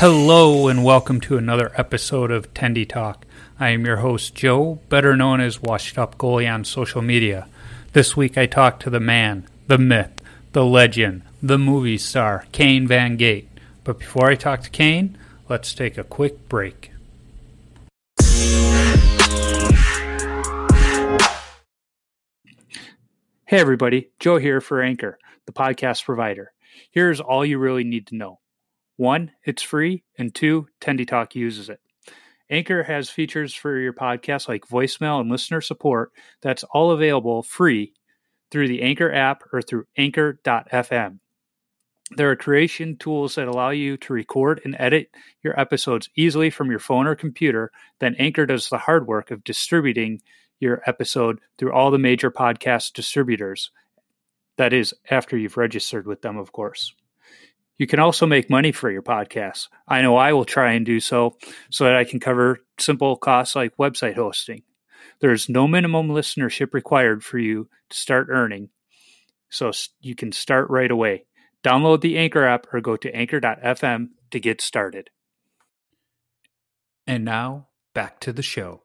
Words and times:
Hello 0.00 0.68
and 0.68 0.84
welcome 0.84 1.20
to 1.22 1.36
another 1.38 1.72
episode 1.74 2.30
of 2.30 2.54
Tendy 2.54 2.88
Talk. 2.88 3.26
I 3.58 3.70
am 3.70 3.84
your 3.84 3.96
host 3.96 4.32
Joe, 4.32 4.78
better 4.88 5.16
known 5.16 5.40
as 5.40 5.60
Washed 5.60 5.98
Up 5.98 6.16
Goalie 6.16 6.48
on 6.48 6.64
social 6.64 7.02
media. 7.02 7.48
This 7.94 8.16
week 8.16 8.38
I 8.38 8.46
talk 8.46 8.78
to 8.78 8.90
the 8.90 9.00
man, 9.00 9.48
the 9.66 9.76
myth, 9.76 10.12
the 10.52 10.64
legend, 10.64 11.22
the 11.42 11.58
movie 11.58 11.98
star, 11.98 12.46
Kane 12.52 12.86
Van 12.86 13.16
Gate. 13.16 13.48
But 13.82 13.98
before 13.98 14.30
I 14.30 14.36
talk 14.36 14.62
to 14.62 14.70
Kane, 14.70 15.18
let's 15.48 15.74
take 15.74 15.98
a 15.98 16.04
quick 16.04 16.48
break. 16.48 16.92
Hey 23.46 23.58
everybody, 23.58 24.12
Joe 24.20 24.36
here 24.36 24.60
for 24.60 24.80
Anchor, 24.80 25.18
the 25.46 25.52
podcast 25.52 26.04
provider. 26.04 26.52
Here's 26.92 27.20
all 27.20 27.44
you 27.44 27.58
really 27.58 27.82
need 27.82 28.06
to 28.06 28.14
know. 28.14 28.38
One, 28.98 29.30
it's 29.44 29.62
free, 29.62 30.02
and 30.18 30.34
two, 30.34 30.66
Tendy 30.80 31.06
Talk 31.06 31.36
uses 31.36 31.68
it. 31.68 31.80
Anchor 32.50 32.82
has 32.82 33.08
features 33.08 33.54
for 33.54 33.78
your 33.78 33.92
podcast 33.92 34.48
like 34.48 34.66
voicemail 34.66 35.20
and 35.20 35.30
listener 35.30 35.60
support 35.60 36.10
that's 36.42 36.64
all 36.64 36.90
available 36.90 37.44
free 37.44 37.92
through 38.50 38.66
the 38.66 38.82
Anchor 38.82 39.12
app 39.12 39.44
or 39.52 39.62
through 39.62 39.84
anchor.fm. 39.96 41.20
There 42.16 42.28
are 42.28 42.34
creation 42.34 42.96
tools 42.96 43.36
that 43.36 43.46
allow 43.46 43.70
you 43.70 43.98
to 43.98 44.12
record 44.12 44.62
and 44.64 44.74
edit 44.80 45.10
your 45.44 45.58
episodes 45.60 46.08
easily 46.16 46.50
from 46.50 46.68
your 46.68 46.80
phone 46.80 47.06
or 47.06 47.14
computer. 47.14 47.70
Then 48.00 48.16
Anchor 48.18 48.46
does 48.46 48.68
the 48.68 48.78
hard 48.78 49.06
work 49.06 49.30
of 49.30 49.44
distributing 49.44 50.22
your 50.58 50.82
episode 50.86 51.38
through 51.56 51.72
all 51.72 51.92
the 51.92 51.98
major 51.98 52.32
podcast 52.32 52.94
distributors. 52.94 53.70
That 54.56 54.72
is, 54.72 54.92
after 55.08 55.38
you've 55.38 55.56
registered 55.56 56.08
with 56.08 56.22
them, 56.22 56.36
of 56.36 56.50
course. 56.50 56.92
You 57.78 57.86
can 57.86 58.00
also 58.00 58.26
make 58.26 58.50
money 58.50 58.72
for 58.72 58.90
your 58.90 59.02
podcast. 59.02 59.68
I 59.86 60.02
know 60.02 60.16
I 60.16 60.32
will 60.32 60.44
try 60.44 60.72
and 60.72 60.84
do 60.84 60.98
so 61.00 61.36
so 61.70 61.84
that 61.84 61.96
I 61.96 62.04
can 62.04 62.18
cover 62.20 62.58
simple 62.78 63.16
costs 63.16 63.54
like 63.54 63.76
website 63.76 64.16
hosting. 64.16 64.62
There 65.20 65.32
is 65.32 65.48
no 65.48 65.68
minimum 65.68 66.08
listenership 66.08 66.74
required 66.74 67.22
for 67.24 67.38
you 67.38 67.68
to 67.90 67.96
start 67.96 68.28
earning, 68.30 68.70
so 69.48 69.70
you 70.00 70.14
can 70.14 70.32
start 70.32 70.70
right 70.70 70.90
away. 70.90 71.24
Download 71.64 72.00
the 72.00 72.18
Anchor 72.18 72.44
app 72.44 72.66
or 72.72 72.80
go 72.80 72.96
to 72.96 73.14
anchor.fm 73.14 74.08
to 74.32 74.40
get 74.40 74.60
started. 74.60 75.10
And 77.06 77.24
now, 77.24 77.68
back 77.94 78.20
to 78.20 78.32
the 78.32 78.42
show. 78.42 78.82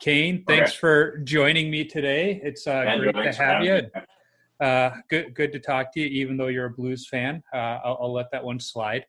Kane, 0.00 0.44
thanks 0.46 0.70
Okay. 0.70 0.78
for 0.78 1.18
joining 1.18 1.70
me 1.70 1.84
today. 1.84 2.40
It's 2.42 2.66
uh, 2.66 2.70
Andrew, 2.70 3.12
great 3.12 3.32
to 3.34 3.42
have 3.42 3.64
you. 3.64 3.82
Uh, 4.60 4.90
good, 5.08 5.34
good 5.34 5.52
to 5.52 5.58
talk 5.58 5.92
to 5.94 6.00
you. 6.00 6.06
Even 6.06 6.36
though 6.36 6.48
you're 6.48 6.66
a 6.66 6.70
Blues 6.70 7.08
fan, 7.08 7.42
uh, 7.54 7.56
I'll, 7.84 7.98
I'll 8.02 8.12
let 8.12 8.30
that 8.32 8.44
one 8.44 8.60
slide. 8.60 9.06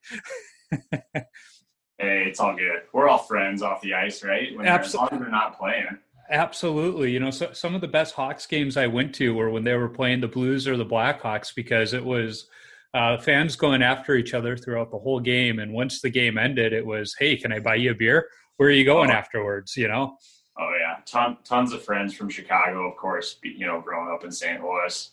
Hey, 1.97 2.23
it's 2.28 2.39
all 2.39 2.56
good. 2.56 2.81
We're 2.94 3.07
all 3.07 3.19
friends 3.19 3.62
off 3.62 3.81
the 3.81 3.94
ice, 3.94 4.23
right? 4.23 4.56
When 4.56 4.66
they're- 4.66 4.79
Abso- 4.79 4.85
as 4.85 4.94
long 4.95 5.09
as 5.12 5.19
they're 5.19 5.29
not 5.29 5.57
playing. 5.57 6.00
Absolutely. 6.31 7.12
You 7.12 7.19
know, 7.19 7.29
so, 7.29 7.51
some 7.53 7.75
of 7.75 7.81
the 7.81 7.88
best 7.88 8.16
Hawks 8.16 8.47
games 8.47 8.75
I 8.78 8.88
went 8.88 9.13
to 9.16 9.35
were 9.35 9.50
when 9.51 9.63
they 9.63 9.75
were 9.75 9.89
playing 9.89 10.22
the 10.22 10.28
Blues 10.28 10.67
or 10.67 10.78
the 10.78 10.85
Blackhawks 10.85 11.53
because 11.53 11.94
it 11.94 12.03
was 12.03 12.47
uh, 12.94 13.18
fans 13.18 13.56
going 13.56 13.83
after 13.83 14.16
each 14.16 14.33
other 14.33 14.56
throughout 14.57 14.89
the 14.91 14.97
whole 14.97 15.19
game. 15.19 15.59
And 15.59 15.73
once 15.73 16.01
the 16.01 16.09
game 16.09 16.38
ended, 16.38 16.73
it 16.73 16.85
was, 16.85 17.13
hey, 17.19 17.35
can 17.35 17.51
I 17.51 17.59
buy 17.59 17.75
you 17.75 17.91
a 17.91 17.95
beer? 17.95 18.29
Where 18.57 18.69
are 18.69 18.72
you 18.72 18.85
going 18.85 19.12
Oh. 19.12 19.13
afterwards? 19.13 19.75
You 19.78 19.89
know? 19.89 20.18
Oh 20.59 20.73
yeah, 20.79 20.97
Ton, 21.06 21.38
tons 21.44 21.72
of 21.73 21.83
friends 21.83 22.13
from 22.13 22.29
Chicago, 22.29 22.89
of 22.89 22.97
course. 22.97 23.38
You 23.44 23.66
know, 23.68 23.79
growing 23.81 24.12
up 24.13 24.23
in 24.23 24.31
St. 24.31 24.62
Louis, 24.63 25.12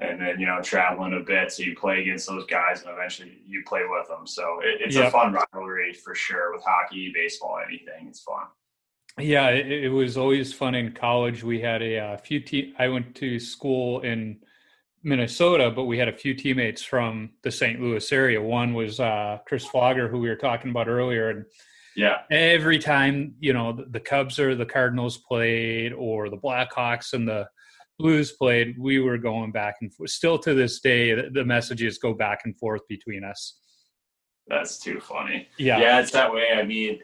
and 0.00 0.20
then 0.20 0.40
you 0.40 0.46
know 0.46 0.60
traveling 0.62 1.14
a 1.14 1.20
bit, 1.20 1.52
so 1.52 1.62
you 1.62 1.76
play 1.76 2.00
against 2.02 2.26
those 2.28 2.46
guys, 2.46 2.82
and 2.82 2.90
eventually 2.90 3.42
you 3.46 3.62
play 3.66 3.82
with 3.88 4.08
them. 4.08 4.26
So 4.26 4.60
it, 4.62 4.80
it's 4.80 4.96
Yep. 4.96 5.08
a 5.08 5.10
fun 5.10 5.32
rivalry 5.32 5.92
for 5.92 6.14
sure 6.14 6.52
with 6.52 6.62
hockey, 6.64 7.12
baseball, 7.14 7.60
anything. 7.66 8.08
It's 8.08 8.20
fun. 8.20 8.44
Yeah, 9.18 9.48
it, 9.50 9.70
it 9.70 9.88
was 9.90 10.16
always 10.16 10.52
fun 10.52 10.74
in 10.74 10.92
college. 10.92 11.42
We 11.42 11.60
had 11.60 11.82
a, 11.82 11.98
uh 11.98 12.16
few 12.16 12.40
te- 12.40 12.74
I 12.78 12.88
went 12.88 13.14
to 13.16 13.38
school 13.38 14.00
in 14.00 14.38
Minnesota, 15.02 15.70
but 15.70 15.84
we 15.84 15.98
had 15.98 16.08
a 16.08 16.12
few 16.16 16.34
teammates 16.34 16.82
from 16.82 17.30
the 17.42 17.50
St. 17.50 17.80
Louis 17.80 18.12
area. 18.12 18.40
One 18.40 18.74
was 18.74 19.00
uh, 19.00 19.38
Chris 19.46 19.64
Flogger, 19.66 20.08
who 20.08 20.18
we 20.20 20.28
were 20.28 20.36
talking 20.36 20.70
about 20.70 20.88
earlier, 20.88 21.30
and 21.30 21.44
Yeah, 21.96 22.18
every 22.30 22.78
time 22.78 23.34
you 23.40 23.52
know 23.52 23.72
the, 23.72 23.84
the 23.84 24.00
Cubs 24.00 24.38
or 24.38 24.54
the 24.54 24.66
Cardinals 24.66 25.16
played, 25.18 25.92
or 25.92 26.28
the 26.28 26.36
Blackhawks 26.36 27.12
and 27.14 27.26
the 27.26 27.48
Blues 28.00 28.32
played, 28.32 28.78
we 28.78 28.98
were 28.98 29.18
going 29.18 29.52
back 29.52 29.76
and 29.80 29.92
forth. 29.92 30.10
Still 30.10 30.38
to 30.40 30.54
this 30.54 30.80
day, 30.80 31.14
the, 31.30 31.44
messages 31.44 31.98
go 31.98 32.14
back 32.14 32.42
and 32.44 32.56
forth 32.58 32.82
between 32.88 33.24
us. 33.24 33.58
that's 34.48 34.78
too 34.78 35.00
funny. 35.00 35.48
Yeah, 35.58 35.78
Yeah, 35.78 36.00
it's 36.00 36.10
that 36.12 36.32
way. 36.32 36.48
I 36.54 36.62
mean, 36.64 36.98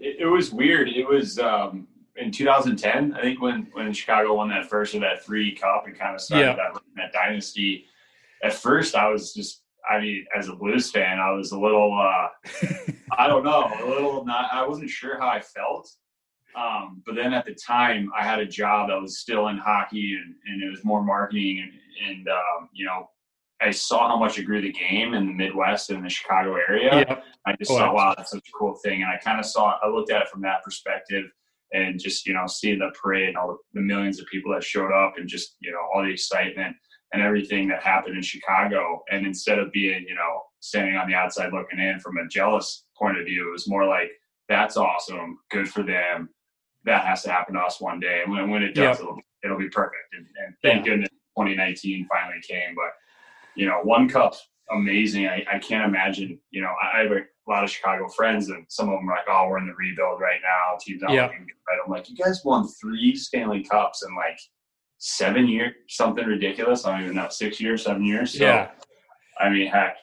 it, 0.00 0.16
it 0.20 0.26
was 0.26 0.50
weird. 0.52 0.88
It 0.88 1.06
was 1.06 1.38
um, 1.38 1.86
in 2.16 2.30
2010, 2.30 3.14
I 3.14 3.20
think, 3.20 3.40
when 3.40 3.68
when 3.72 3.92
Chicago 3.92 4.34
won 4.34 4.48
that 4.50 4.68
first 4.68 4.94
of 4.94 5.00
that 5.02 5.24
three 5.24 5.54
cup 5.54 5.84
and 5.86 5.98
kind 5.98 6.14
of 6.14 6.20
started 6.20 6.46
Yeah. 6.46 6.56
that 6.56 6.82
that 6.96 7.12
dynasty. 7.12 7.86
At 8.42 8.52
first, 8.52 8.94
I 8.94 9.08
was 9.08 9.34
just, 9.34 9.62
I 9.90 10.00
mean, 10.00 10.24
as 10.36 10.48
a 10.48 10.54
Blues 10.54 10.90
fan, 10.92 11.18
I 11.18 11.32
was 11.32 11.50
a 11.50 11.58
little, 11.58 11.92
uh, 11.98 12.28
I 13.18 13.26
don't 13.26 13.44
know, 13.44 13.64
a 13.82 13.86
little 13.88 14.24
not. 14.24 14.48
I 14.52 14.66
wasn't 14.66 14.90
sure 14.90 15.18
how 15.18 15.28
I 15.28 15.40
felt. 15.40 15.90
Um, 16.56 17.02
but 17.06 17.14
then 17.14 17.32
at 17.32 17.46
the 17.46 17.54
time, 17.54 18.10
I 18.18 18.24
had 18.24 18.40
a 18.40 18.46
job 18.46 18.88
that 18.88 19.00
was 19.00 19.18
still 19.18 19.48
in 19.48 19.58
hockey, 19.58 20.16
and, 20.16 20.34
and 20.46 20.62
it 20.62 20.70
was 20.70 20.84
more 20.84 21.02
marketing, 21.04 21.62
and, 21.62 22.10
and 22.10 22.28
um, 22.28 22.68
you 22.72 22.84
know, 22.84 23.08
I 23.60 23.70
saw 23.70 24.08
how 24.08 24.18
much 24.18 24.38
it 24.38 24.44
grew 24.44 24.60
the 24.60 24.72
game 24.72 25.14
in 25.14 25.26
the 25.26 25.32
Midwest 25.32 25.90
and 25.90 26.04
the 26.04 26.08
Chicago 26.08 26.54
area. 26.54 27.04
yeah, 27.08 27.20
I 27.44 27.56
just 27.56 27.70
Oh, 27.72 27.78
thought, 27.78 27.94
wow, 27.94 28.14
that's 28.16 28.30
such 28.30 28.48
a 28.48 28.52
cool 28.56 28.76
thing. 28.84 29.02
And 29.02 29.10
I 29.10 29.18
kind 29.18 29.40
of 29.40 29.46
saw, 29.46 29.76
I 29.82 29.88
looked 29.88 30.12
at 30.12 30.22
it 30.22 30.28
from 30.28 30.42
that 30.42 30.62
perspective 30.62 31.24
and 31.72 31.98
just, 31.98 32.24
you 32.24 32.34
know, 32.34 32.46
seeing 32.46 32.78
the 32.78 32.92
parade 33.00 33.28
and 33.30 33.36
all 33.36 33.58
the 33.74 33.80
millions 33.80 34.20
of 34.20 34.26
people 34.26 34.52
that 34.54 34.62
showed 34.62 34.92
up 34.92 35.14
and 35.16 35.28
just, 35.28 35.56
you 35.60 35.72
know, 35.72 35.80
all 35.92 36.04
the 36.04 36.10
excitement 36.10 36.76
and 37.12 37.20
everything 37.20 37.66
that 37.68 37.82
happened 37.82 38.14
in 38.16 38.22
Chicago. 38.22 39.02
And 39.10 39.26
instead 39.26 39.58
of 39.58 39.72
being, 39.72 40.04
you 40.08 40.14
know, 40.14 40.42
standing 40.60 40.94
on 40.94 41.08
the 41.08 41.14
outside 41.16 41.52
looking 41.52 41.80
in 41.80 41.98
from 41.98 42.16
a 42.18 42.28
jealous 42.28 42.84
point 42.96 43.18
of 43.18 43.26
view, 43.26 43.48
it 43.48 43.52
was 43.52 43.68
more 43.68 43.86
like, 43.86 44.10
that's 44.48 44.76
awesome. 44.76 45.36
Good 45.50 45.68
for 45.68 45.82
them. 45.82 46.28
That 46.84 47.04
has 47.04 47.22
to 47.24 47.30
happen 47.30 47.54
to 47.54 47.60
us 47.60 47.80
one 47.80 48.00
day. 48.00 48.22
And 48.24 48.32
when, 48.32 48.50
when 48.50 48.62
it 48.62 48.74
does, 48.74 48.98
Yeah. 48.98 49.04
it'll, 49.04 49.18
it'll 49.44 49.58
be 49.58 49.68
perfect. 49.68 50.02
And, 50.16 50.26
and 50.44 50.54
thank 50.62 50.84
goodness 50.84 51.08
2019 51.36 52.06
finally 52.10 52.40
came. 52.48 52.74
But, 52.74 52.92
you 53.54 53.66
know, 53.66 53.80
one 53.82 54.08
cup's 54.08 54.46
amazing. 54.70 55.26
I, 55.26 55.44
I 55.52 55.58
can't 55.58 55.84
imagine, 55.86 56.38
you 56.50 56.60
know, 56.62 56.72
I 56.82 56.98
I 56.98 57.02
have 57.02 57.12
a 57.12 57.24
lot 57.50 57.64
of 57.64 57.70
Chicago 57.70 58.08
friends 58.08 58.48
and 58.50 58.64
some 58.68 58.88
of 58.88 58.98
them 58.98 59.08
are 59.08 59.16
like, 59.16 59.24
oh, 59.28 59.48
we're 59.48 59.58
in 59.58 59.66
the 59.66 59.72
rebuild 59.74 60.20
right 60.20 60.40
now. 60.42 60.76
Team's 60.80 61.02
not 61.02 61.12
Yeah. 61.12 61.24
looking 61.26 61.38
good. 61.46 61.54
Right? 61.68 61.78
I'm 61.84 61.90
like, 61.90 62.08
you 62.10 62.16
guys 62.16 62.42
won 62.44 62.68
three 62.68 63.14
Stanley 63.16 63.62
Cups 63.64 64.04
in 64.06 64.14
like 64.14 64.38
seven 64.98 65.48
years, 65.48 65.74
something 65.88 66.24
ridiculous. 66.26 66.84
I 66.84 66.92
don't 66.92 67.04
even 67.04 67.16
know, 67.16 67.28
six 67.30 67.60
years, 67.60 67.84
seven 67.84 68.04
years. 68.04 68.36
So, 68.36 68.44
yeah. 68.44 68.70
I 69.40 69.48
mean, 69.48 69.68
heck, 69.68 69.96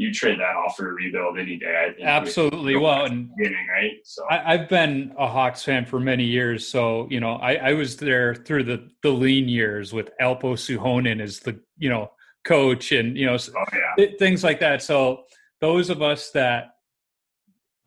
you, 0.00 0.12
trade 0.12 0.38
that 0.40 0.56
off 0.56 0.76
for 0.76 0.90
a 0.90 0.92
rebuild 0.92 1.38
any 1.38 1.56
day. 1.56 1.86
I 1.86 1.92
think 1.92 2.06
Absolutely. 2.06 2.76
Well, 2.76 3.04
and 3.04 3.30
beginning, 3.36 3.66
right? 3.68 3.92
So, 4.04 4.24
I, 4.30 4.54
I've 4.54 4.68
been 4.68 5.14
a 5.18 5.26
Hawks 5.26 5.62
fan 5.62 5.84
for 5.84 6.00
many 6.00 6.24
years, 6.24 6.66
so 6.66 7.06
you 7.10 7.20
know 7.20 7.34
I, 7.34 7.54
I 7.54 7.72
was 7.74 7.96
there 7.96 8.34
through 8.34 8.64
the 8.64 8.88
the 9.02 9.10
lean 9.10 9.48
years 9.48 9.92
with 9.92 10.10
Alpo 10.20 10.54
Suhonen 10.54 11.20
as 11.20 11.40
the 11.40 11.60
you 11.78 11.88
know 11.88 12.10
coach, 12.44 12.92
and 12.92 13.16
you 13.16 13.26
know 13.26 13.36
oh, 13.36 13.64
yeah. 13.72 13.94
th- 13.96 14.18
things 14.18 14.42
like 14.42 14.60
that. 14.60 14.82
So 14.82 15.24
those 15.60 15.90
of 15.90 16.02
us 16.02 16.30
that 16.30 16.70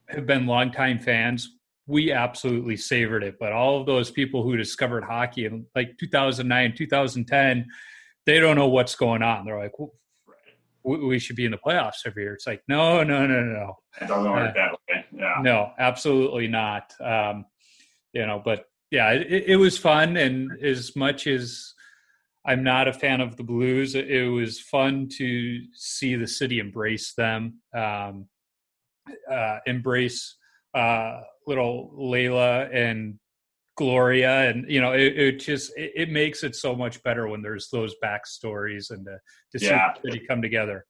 have 0.09 0.25
been 0.25 0.45
longtime 0.45 0.99
fans, 0.99 1.57
we 1.87 2.11
absolutely 2.11 2.77
savored 2.77 3.23
it. 3.23 3.37
But 3.39 3.51
all 3.51 3.79
of 3.79 3.87
those 3.87 4.11
people 4.11 4.43
who 4.43 4.55
discovered 4.55 5.03
hockey 5.03 5.45
in 5.45 5.65
like 5.75 5.97
2009, 5.99 6.75
2010, 6.77 7.65
they 8.25 8.39
don't 8.39 8.55
know 8.55 8.67
what's 8.67 8.95
going 8.95 9.23
on. 9.23 9.45
They're 9.45 9.59
like, 9.59 9.77
"Well, 9.79 9.93
we, 10.83 11.19
should 11.19 11.35
be 11.35 11.45
in 11.45 11.51
the 11.51 11.57
playoffs 11.57 12.05
every 12.05 12.23
year. 12.23 12.33
It's 12.33 12.47
like, 12.47 12.61
no, 12.67 13.03
no, 13.03 13.25
no, 13.25 13.41
no, 13.41 13.53
no. 13.53 13.75
It 14.01 14.07
doesn't 14.07 14.31
work 14.31 14.53
that 14.55 14.71
way. 14.71 15.05
Yeah. 15.15 15.35
No, 15.41 15.71
absolutely 15.79 16.47
not. 16.47 16.93
Um, 16.99 17.45
you 18.13 18.25
know, 18.25 18.41
but 18.43 18.65
yeah, 18.91 19.11
it, 19.11 19.45
it 19.47 19.55
was 19.55 19.77
fun, 19.77 20.17
and 20.17 20.51
as 20.63 20.95
much 20.95 21.25
as 21.25 21.73
I'm 22.45 22.63
not 22.63 22.87
a 22.87 22.93
fan 22.93 23.21
of 23.21 23.37
the 23.37 23.43
Blues, 23.43 23.95
it, 23.95 24.09
it 24.09 24.27
was 24.27 24.59
fun 24.59 25.07
to 25.17 25.61
see 25.73 26.15
the 26.15 26.27
city 26.27 26.59
embrace 26.59 27.13
them, 27.13 27.59
um, 27.75 28.27
uh, 29.31 29.59
embrace 29.65 30.35
uh, 30.73 31.21
little 31.47 31.91
Layla 31.97 32.73
and 32.73 33.19
Gloria, 33.75 34.49
and 34.49 34.69
you 34.69 34.81
know, 34.81 34.93
it, 34.93 35.17
it 35.17 35.39
just 35.39 35.75
it, 35.75 35.91
it, 35.95 36.09
makes 36.09 36.43
it 36.43 36.55
so 36.55 36.75
much 36.75 37.01
better 37.03 37.27
when 37.27 37.41
there's 37.41 37.69
those 37.69 37.95
backstories 38.03 38.91
and 38.91 39.05
to, 39.05 39.19
to 39.57 39.65
yeah. 39.65 39.93
see 40.05 40.19
come 40.27 40.41
together. 40.41 40.85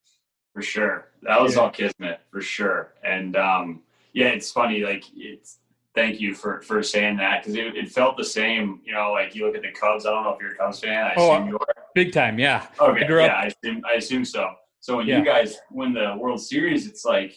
For 0.53 0.61
sure, 0.61 1.11
that 1.23 1.41
was 1.41 1.55
yeah. 1.55 1.61
all 1.61 1.69
kismet 1.69 2.21
for 2.29 2.41
sure, 2.41 2.93
and 3.03 3.35
um, 3.35 3.81
yeah, 4.13 4.27
it's 4.27 4.51
funny. 4.51 4.81
Like 4.81 5.05
it's 5.15 5.59
thank 5.95 6.19
you 6.19 6.35
for 6.35 6.61
for 6.61 6.83
saying 6.83 7.17
that 7.17 7.41
because 7.41 7.55
it, 7.55 7.75
it, 7.75 7.89
felt 7.89 8.17
the 8.17 8.23
same. 8.23 8.81
You 8.85 8.93
know, 8.93 9.11
like 9.11 9.33
you 9.35 9.45
look 9.45 9.55
at 9.55 9.61
the 9.61 9.71
Cubs. 9.71 10.05
I 10.05 10.11
don't 10.11 10.23
know 10.23 10.33
if 10.33 10.41
you're 10.41 10.51
a 10.51 10.57
Cubs 10.57 10.79
fan. 10.79 11.05
I 11.05 11.13
oh, 11.17 11.45
you 11.45 11.57
are. 11.57 11.67
Big 11.95 12.11
time, 12.11 12.39
yeah. 12.39 12.67
Okay, 12.79 13.05
I 13.05 13.25
yeah, 13.25 13.33
I 13.33 13.45
assume, 13.45 13.83
I 13.87 13.93
assume 13.93 14.25
so. 14.25 14.53
So 14.79 14.97
when 14.97 15.07
yeah. 15.07 15.19
you 15.19 15.25
guys 15.25 15.57
win 15.71 15.93
the 15.93 16.15
World 16.17 16.41
Series, 16.41 16.87
it's 16.87 17.05
like, 17.05 17.35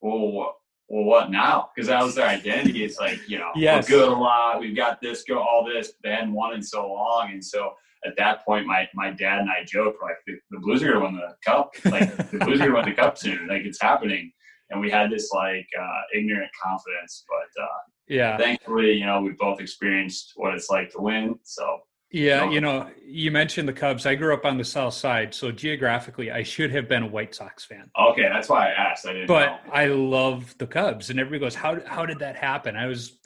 well, 0.00 0.57
well, 0.88 1.04
what 1.04 1.30
now? 1.30 1.70
Because 1.74 1.88
that 1.88 2.02
was 2.02 2.14
their 2.14 2.26
identity. 2.26 2.82
It's 2.84 2.98
like, 2.98 3.20
you 3.28 3.38
know, 3.38 3.50
yes. 3.54 3.88
we're 3.88 3.98
good 3.98 4.08
a 4.08 4.12
lot. 4.12 4.60
We've 4.60 4.76
got 4.76 5.00
this, 5.00 5.22
go 5.24 5.38
all 5.38 5.64
this. 5.64 5.92
They 6.02 6.10
hadn't 6.10 6.32
won 6.32 6.54
in 6.54 6.62
so 6.62 6.88
long, 6.88 7.30
and 7.32 7.44
so 7.44 7.74
at 8.06 8.16
that 8.16 8.44
point, 8.44 8.66
my 8.66 8.88
my 8.94 9.10
dad 9.10 9.40
and 9.40 9.50
I 9.50 9.64
joked 9.64 10.02
like, 10.02 10.16
the, 10.26 10.34
the 10.50 10.60
Blues 10.60 10.82
are 10.82 10.92
gonna 10.92 11.04
win 11.04 11.16
the 11.16 11.34
cup. 11.44 11.72
Like 11.84 12.30
the 12.30 12.38
Blues 12.38 12.60
are 12.60 12.66
gonna 12.66 12.74
win 12.74 12.88
the 12.88 12.94
cup 12.94 13.18
soon. 13.18 13.46
Like 13.48 13.62
it's 13.62 13.80
happening. 13.80 14.32
And 14.70 14.80
we 14.80 14.90
had 14.90 15.10
this 15.10 15.30
like 15.32 15.66
uh, 15.80 16.00
ignorant 16.14 16.50
confidence, 16.62 17.24
but 17.28 17.62
uh, 17.62 17.78
yeah, 18.06 18.36
thankfully, 18.36 18.92
you 18.92 19.06
know, 19.06 19.20
we 19.20 19.30
both 19.32 19.60
experienced 19.60 20.32
what 20.36 20.54
it's 20.54 20.68
like 20.68 20.90
to 20.92 21.00
win. 21.00 21.38
So 21.42 21.80
yeah, 22.10 22.50
you 22.50 22.60
know, 22.60 22.88
you 23.04 23.30
mentioned 23.30 23.68
the 23.68 23.72
Cubs. 23.72 24.06
I 24.06 24.14
grew 24.14 24.32
up 24.32 24.44
on 24.44 24.56
the 24.56 24.64
South 24.64 24.94
Side, 24.94 25.34
so 25.34 25.50
geographically, 25.50 26.30
I 26.30 26.42
should 26.42 26.70
have 26.70 26.88
been 26.88 27.02
a 27.02 27.06
White 27.06 27.34
Sox 27.34 27.64
fan. 27.64 27.90
Okay, 27.98 28.28
that's 28.32 28.48
why 28.48 28.68
I 28.68 28.70
asked. 28.70 29.06
I 29.06 29.12
didn't. 29.12 29.26
But 29.26 29.46
know. 29.66 29.72
I 29.72 29.86
love 29.86 30.54
the 30.58 30.66
Cubs, 30.66 31.10
and 31.10 31.20
everybody 31.20 31.40
goes, 31.40 31.54
"How 31.54 31.78
how 31.86 32.06
did 32.06 32.20
that 32.20 32.36
happen?" 32.36 32.76
I 32.76 32.86
was 32.86 33.18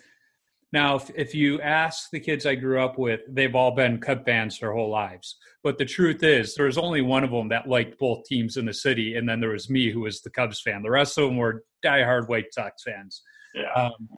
now, 0.72 0.96
if, 0.96 1.10
if 1.14 1.34
you 1.34 1.60
ask 1.60 2.10
the 2.10 2.20
kids 2.20 2.46
I 2.46 2.54
grew 2.54 2.82
up 2.82 2.98
with, 2.98 3.20
they've 3.28 3.54
all 3.54 3.72
been 3.72 4.00
Cub 4.00 4.24
fans 4.24 4.58
their 4.58 4.72
whole 4.72 4.90
lives. 4.90 5.36
But 5.62 5.76
the 5.76 5.84
truth 5.84 6.22
is, 6.22 6.54
there 6.54 6.66
was 6.66 6.78
only 6.78 7.02
one 7.02 7.24
of 7.24 7.30
them 7.30 7.48
that 7.50 7.68
liked 7.68 7.98
both 7.98 8.24
teams 8.24 8.56
in 8.56 8.64
the 8.64 8.72
city, 8.72 9.16
and 9.16 9.28
then 9.28 9.38
there 9.38 9.50
was 9.50 9.68
me, 9.68 9.92
who 9.92 10.00
was 10.00 10.22
the 10.22 10.30
Cubs 10.30 10.60
fan. 10.60 10.82
The 10.82 10.90
rest 10.90 11.18
of 11.18 11.28
them 11.28 11.36
were 11.36 11.64
diehard 11.84 12.28
White 12.28 12.52
Sox 12.52 12.82
fans. 12.82 13.22
Yeah. 13.54 13.72
Um, 13.74 14.08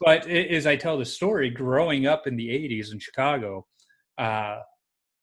but 0.00 0.28
as 0.28 0.66
I 0.66 0.76
tell 0.76 0.98
the 0.98 1.04
story, 1.04 1.50
growing 1.50 2.06
up 2.06 2.26
in 2.26 2.36
the 2.36 2.48
'80s 2.48 2.92
in 2.92 2.98
Chicago 2.98 3.66
uh, 4.18 4.60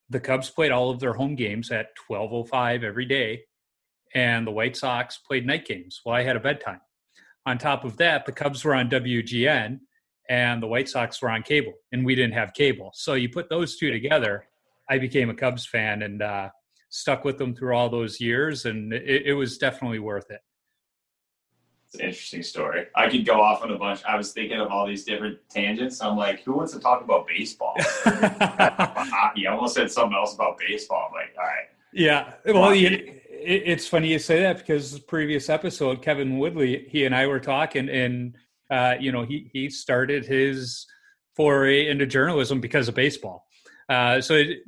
the 0.09 0.19
Cubs 0.19 0.49
played 0.49 0.71
all 0.71 0.89
of 0.89 0.99
their 0.99 1.13
home 1.13 1.35
games 1.35 1.71
at 1.71 1.87
12:05 2.09 2.83
every 2.83 3.05
day, 3.05 3.43
and 4.13 4.45
the 4.45 4.51
White 4.51 4.75
Sox 4.75 5.17
played 5.17 5.45
night 5.45 5.65
games. 5.65 6.01
Well, 6.05 6.15
I 6.15 6.23
had 6.23 6.35
a 6.35 6.39
bedtime. 6.39 6.81
On 7.45 7.57
top 7.57 7.85
of 7.85 7.97
that, 7.97 8.25
the 8.25 8.31
Cubs 8.31 8.63
were 8.63 8.75
on 8.75 8.89
WGN, 8.89 9.79
and 10.29 10.61
the 10.61 10.67
White 10.67 10.89
Sox 10.89 11.21
were 11.21 11.29
on 11.29 11.43
cable, 11.43 11.73
and 11.91 12.05
we 12.05 12.15
didn't 12.15 12.33
have 12.33 12.53
cable. 12.53 12.91
So 12.93 13.13
you 13.13 13.29
put 13.29 13.49
those 13.49 13.77
two 13.77 13.91
together, 13.91 14.45
I 14.89 14.97
became 14.97 15.29
a 15.29 15.33
Cubs 15.33 15.65
fan 15.65 16.01
and 16.01 16.21
uh, 16.21 16.49
stuck 16.89 17.23
with 17.23 17.37
them 17.37 17.55
through 17.55 17.75
all 17.75 17.89
those 17.89 18.19
years, 18.19 18.65
and 18.65 18.93
it, 18.93 19.27
it 19.27 19.33
was 19.33 19.57
definitely 19.57 19.99
worth 19.99 20.29
it. 20.29 20.41
It's 21.91 21.99
an 21.99 22.05
interesting 22.05 22.41
story. 22.41 22.85
I 22.95 23.09
could 23.09 23.25
go 23.25 23.41
off 23.41 23.63
on 23.63 23.71
a 23.71 23.77
bunch. 23.77 24.01
I 24.05 24.15
was 24.15 24.31
thinking 24.31 24.57
of 24.61 24.69
all 24.71 24.87
these 24.87 25.03
different 25.03 25.39
tangents. 25.49 26.01
I'm 26.01 26.15
like, 26.15 26.41
who 26.41 26.53
wants 26.53 26.71
to 26.71 26.79
talk 26.79 27.01
about 27.01 27.27
baseball? 27.27 27.75
hockey. 28.05 29.45
I 29.45 29.51
almost 29.51 29.75
said 29.75 29.91
something 29.91 30.15
else 30.15 30.33
about 30.33 30.57
baseball. 30.57 31.07
I'm 31.09 31.13
like, 31.13 31.35
all 31.37 31.43
right. 31.43 31.65
Yeah. 31.91 32.31
Well, 32.45 32.73
you, 32.73 33.19
it's 33.29 33.89
funny 33.89 34.07
you 34.07 34.19
say 34.19 34.39
that 34.39 34.59
because 34.59 34.93
the 34.93 35.01
previous 35.01 35.49
episode, 35.49 36.01
Kevin 36.01 36.37
Woodley, 36.37 36.87
he 36.87 37.03
and 37.03 37.13
I 37.13 37.27
were 37.27 37.41
talking, 37.41 37.89
and 37.89 38.37
uh, 38.69 38.95
you 38.97 39.11
know, 39.11 39.25
he 39.25 39.49
he 39.51 39.69
started 39.69 40.25
his 40.25 40.87
foray 41.35 41.89
into 41.89 42.05
journalism 42.05 42.61
because 42.61 42.87
of 42.87 42.95
baseball. 42.95 43.47
Uh, 43.89 44.21
so 44.21 44.35
it, 44.35 44.59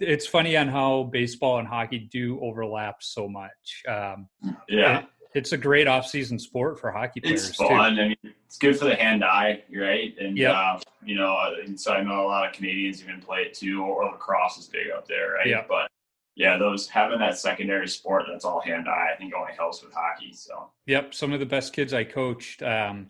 it's 0.00 0.26
funny 0.26 0.54
on 0.54 0.68
how 0.68 1.04
baseball 1.04 1.60
and 1.60 1.66
hockey 1.66 1.98
do 1.98 2.38
overlap 2.42 3.02
so 3.02 3.26
much. 3.26 3.84
Um, 3.88 4.28
yeah 4.68 5.04
it's 5.38 5.52
a 5.52 5.56
great 5.56 5.86
off-season 5.86 6.38
sport 6.38 6.78
for 6.78 6.90
hockey 6.90 7.20
players. 7.20 7.48
It's 7.48 7.56
fun. 7.56 7.96
Too. 7.96 8.02
I 8.02 8.08
mean, 8.08 8.16
it's 8.44 8.58
good 8.58 8.78
for 8.78 8.84
the 8.84 8.96
hand-eye, 8.96 9.62
right? 9.74 10.14
And 10.20 10.36
yep. 10.36 10.54
uh, 10.54 10.78
you 11.04 11.14
know, 11.14 11.34
and 11.64 11.80
so 11.80 11.92
I 11.92 12.02
know 12.02 12.26
a 12.26 12.28
lot 12.28 12.46
of 12.46 12.52
Canadians 12.52 13.02
even 13.02 13.20
play 13.20 13.40
it 13.42 13.54
too, 13.54 13.82
or 13.82 14.04
lacrosse 14.04 14.58
is 14.58 14.66
big 14.66 14.90
up 14.90 15.06
there, 15.08 15.34
right? 15.34 15.46
Yeah. 15.46 15.64
But 15.66 15.88
yeah, 16.34 16.58
those 16.58 16.88
having 16.88 17.18
that 17.20 17.38
secondary 17.38 17.88
sport 17.88 18.24
that's 18.30 18.44
all 18.44 18.60
hand-eye, 18.60 19.12
I 19.14 19.16
think 19.16 19.32
only 19.34 19.52
helps 19.52 19.82
with 19.82 19.92
hockey. 19.94 20.32
So. 20.32 20.70
Yep, 20.86 21.14
some 21.14 21.32
of 21.32 21.40
the 21.40 21.46
best 21.46 21.72
kids 21.72 21.94
I 21.94 22.04
coached 22.04 22.62
um, 22.62 23.08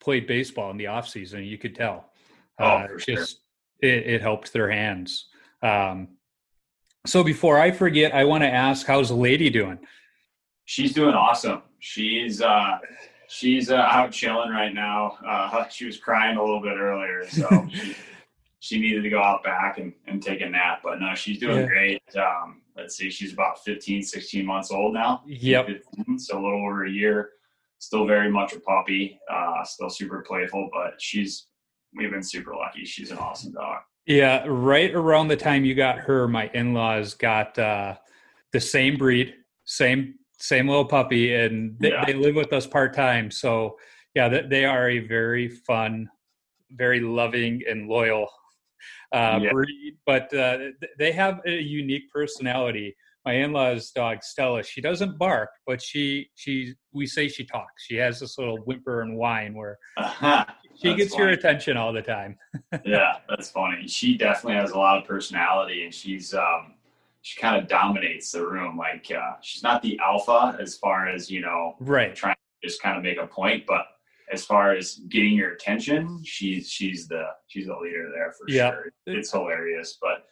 played 0.00 0.26
baseball 0.26 0.70
in 0.70 0.76
the 0.76 0.86
off 0.88 1.08
season. 1.08 1.44
You 1.44 1.58
could 1.58 1.74
tell. 1.74 2.10
Oh, 2.58 2.64
uh, 2.64 2.86
for 2.88 2.98
sure. 2.98 3.16
Just 3.16 3.40
it, 3.80 4.06
it 4.06 4.20
helped 4.20 4.52
their 4.52 4.70
hands. 4.70 5.26
Um, 5.62 6.08
so 7.06 7.22
before 7.22 7.58
I 7.58 7.70
forget, 7.70 8.14
I 8.14 8.24
want 8.24 8.42
to 8.42 8.48
ask, 8.48 8.86
how's 8.86 9.08
the 9.08 9.14
lady 9.14 9.48
doing? 9.50 9.78
She's 10.68 10.92
doing 10.92 11.14
awesome. 11.14 11.62
She's 11.80 12.42
uh, 12.42 12.78
she's 13.26 13.70
uh, 13.70 13.76
out 13.76 14.12
chilling 14.12 14.50
right 14.50 14.72
now. 14.72 15.18
Uh, 15.26 15.66
she 15.70 15.86
was 15.86 15.96
crying 15.98 16.36
a 16.36 16.40
little 16.40 16.60
bit 16.60 16.76
earlier, 16.78 17.26
so 17.28 17.66
she, 17.72 17.96
she, 18.60 18.78
needed 18.78 19.02
to 19.02 19.10
go 19.10 19.22
out 19.22 19.42
back 19.42 19.78
and, 19.78 19.94
and 20.06 20.22
take 20.22 20.42
a 20.42 20.48
nap. 20.48 20.80
But 20.84 21.00
no, 21.00 21.14
she's 21.14 21.40
doing 21.40 21.60
yeah. 21.60 21.66
great. 21.66 22.02
Um, 22.16 22.60
let's 22.76 22.96
see, 22.96 23.10
she's 23.10 23.32
about 23.32 23.64
15, 23.64 24.02
16 24.02 24.44
months 24.44 24.70
old 24.70 24.92
now. 24.94 25.22
Yep. 25.26 25.66
15, 25.96 26.18
so 26.18 26.34
a 26.34 26.40
little 26.40 26.62
over 26.66 26.84
a 26.84 26.90
year. 26.90 27.30
Still 27.78 28.06
very 28.06 28.30
much 28.30 28.52
a 28.52 28.60
puppy. 28.60 29.18
Uh, 29.32 29.64
still 29.64 29.88
super 29.88 30.22
playful, 30.26 30.68
but 30.72 31.00
she's 31.00 31.46
we've 31.96 32.10
been 32.10 32.22
super 32.22 32.54
lucky. 32.54 32.84
She's 32.84 33.10
an 33.10 33.18
awesome 33.18 33.52
dog. 33.52 33.78
Yeah, 34.04 34.44
right 34.46 34.94
around 34.94 35.28
the 35.28 35.36
time 35.36 35.64
you 35.64 35.74
got 35.74 35.98
her, 35.98 36.28
my 36.28 36.50
in-laws 36.54 37.14
got 37.14 37.58
uh, 37.58 37.96
the 38.52 38.60
same 38.60 38.96
breed, 38.96 39.34
same 39.64 40.17
same 40.38 40.68
little 40.68 40.84
puppy, 40.84 41.34
and 41.34 41.76
they, 41.80 41.90
yeah. 41.90 42.04
they 42.04 42.14
live 42.14 42.34
with 42.34 42.52
us 42.52 42.66
part 42.66 42.94
time. 42.94 43.30
So 43.30 43.76
yeah, 44.14 44.28
they, 44.28 44.42
they, 44.42 44.64
are 44.64 44.90
a 44.90 45.00
very 45.00 45.48
fun, 45.48 46.08
very 46.70 47.00
loving 47.00 47.62
and 47.68 47.88
loyal 47.88 48.28
uh, 49.12 49.40
yeah. 49.42 49.50
breed. 49.50 49.96
But 50.06 50.32
uh, 50.34 50.58
they 50.98 51.12
have 51.12 51.40
a 51.46 51.60
unique 51.60 52.10
personality. 52.12 52.96
My 53.24 53.34
in-laws' 53.34 53.90
dog 53.90 54.22
Stella, 54.22 54.62
she 54.62 54.80
doesn't 54.80 55.18
bark, 55.18 55.50
but 55.66 55.82
she 55.82 56.30
she 56.34 56.74
we 56.92 57.06
say 57.06 57.28
she 57.28 57.44
talks. 57.44 57.84
She 57.84 57.96
has 57.96 58.20
this 58.20 58.38
little 58.38 58.58
whimper 58.58 59.02
and 59.02 59.16
whine 59.16 59.54
where 59.54 59.76
uh-huh. 59.98 60.46
she 60.80 60.94
gets 60.94 61.12
funny. 61.12 61.24
your 61.24 61.32
attention 61.32 61.76
all 61.76 61.92
the 61.92 62.00
time. 62.00 62.38
yeah, 62.86 63.16
that's 63.28 63.50
funny. 63.50 63.86
She 63.86 64.16
definitely 64.16 64.54
has 64.54 64.70
a 64.70 64.78
lot 64.78 64.98
of 64.98 65.04
personality, 65.04 65.84
and 65.84 65.92
she's 65.92 66.32
um, 66.32 66.74
she 67.28 67.38
kind 67.38 67.60
of 67.62 67.68
dominates 67.68 68.32
the 68.32 68.46
room. 68.46 68.78
Like 68.78 69.12
uh, 69.14 69.34
she's 69.42 69.62
not 69.62 69.82
the 69.82 70.00
alpha 70.02 70.56
as 70.58 70.78
far 70.78 71.08
as 71.08 71.30
you 71.30 71.42
know, 71.42 71.74
right? 71.78 72.14
Trying 72.16 72.36
to 72.36 72.66
just 72.66 72.80
kind 72.80 72.96
of 72.96 73.02
make 73.02 73.18
a 73.18 73.26
point, 73.26 73.66
but 73.66 73.84
as 74.32 74.46
far 74.46 74.74
as 74.74 74.94
getting 75.10 75.34
your 75.34 75.52
attention, 75.52 76.22
she's 76.24 76.70
she's 76.70 77.06
the 77.06 77.26
she's 77.46 77.66
the 77.66 77.76
leader 77.76 78.10
there 78.14 78.32
for 78.32 78.46
yeah. 78.48 78.70
sure. 78.70 78.92
It's 79.04 79.30
hilarious, 79.30 79.98
but 80.00 80.24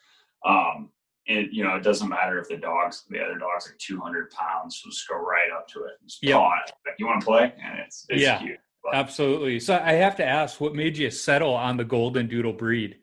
um, 0.49 0.89
it 1.27 1.53
you 1.53 1.63
know 1.65 1.77
it 1.77 1.83
doesn't 1.83 2.09
matter 2.09 2.39
if 2.39 2.49
the 2.49 2.57
dogs 2.57 3.05
the 3.11 3.23
other 3.23 3.37
dogs 3.37 3.69
are 3.69 3.77
200 3.79 4.31
pounds, 4.31 4.81
so 4.83 4.89
just 4.89 5.07
go 5.07 5.17
right 5.17 5.51
up 5.55 5.69
to 5.69 5.81
it 5.81 5.99
and 6.01 6.09
just 6.09 6.25
yep. 6.25 6.41
it. 6.67 6.73
Like, 6.87 6.95
you 6.99 7.05
want 7.05 7.21
to 7.21 7.27
play, 7.27 7.53
and 7.63 7.79
it's, 7.81 8.07
it's 8.09 8.23
yeah. 8.23 8.39
cute. 8.39 8.59
Absolutely. 8.91 9.61
So 9.61 9.75
I 9.75 9.95
have 9.95 10.17
to 10.17 10.25
ask, 10.25 10.63
what 10.63 10.75
made 10.75 10.97
you 10.97 11.11
settle 11.11 11.53
on 11.53 11.77
the 11.77 11.85
golden 11.85 12.27
doodle 12.29 12.55
breed? 12.55 12.97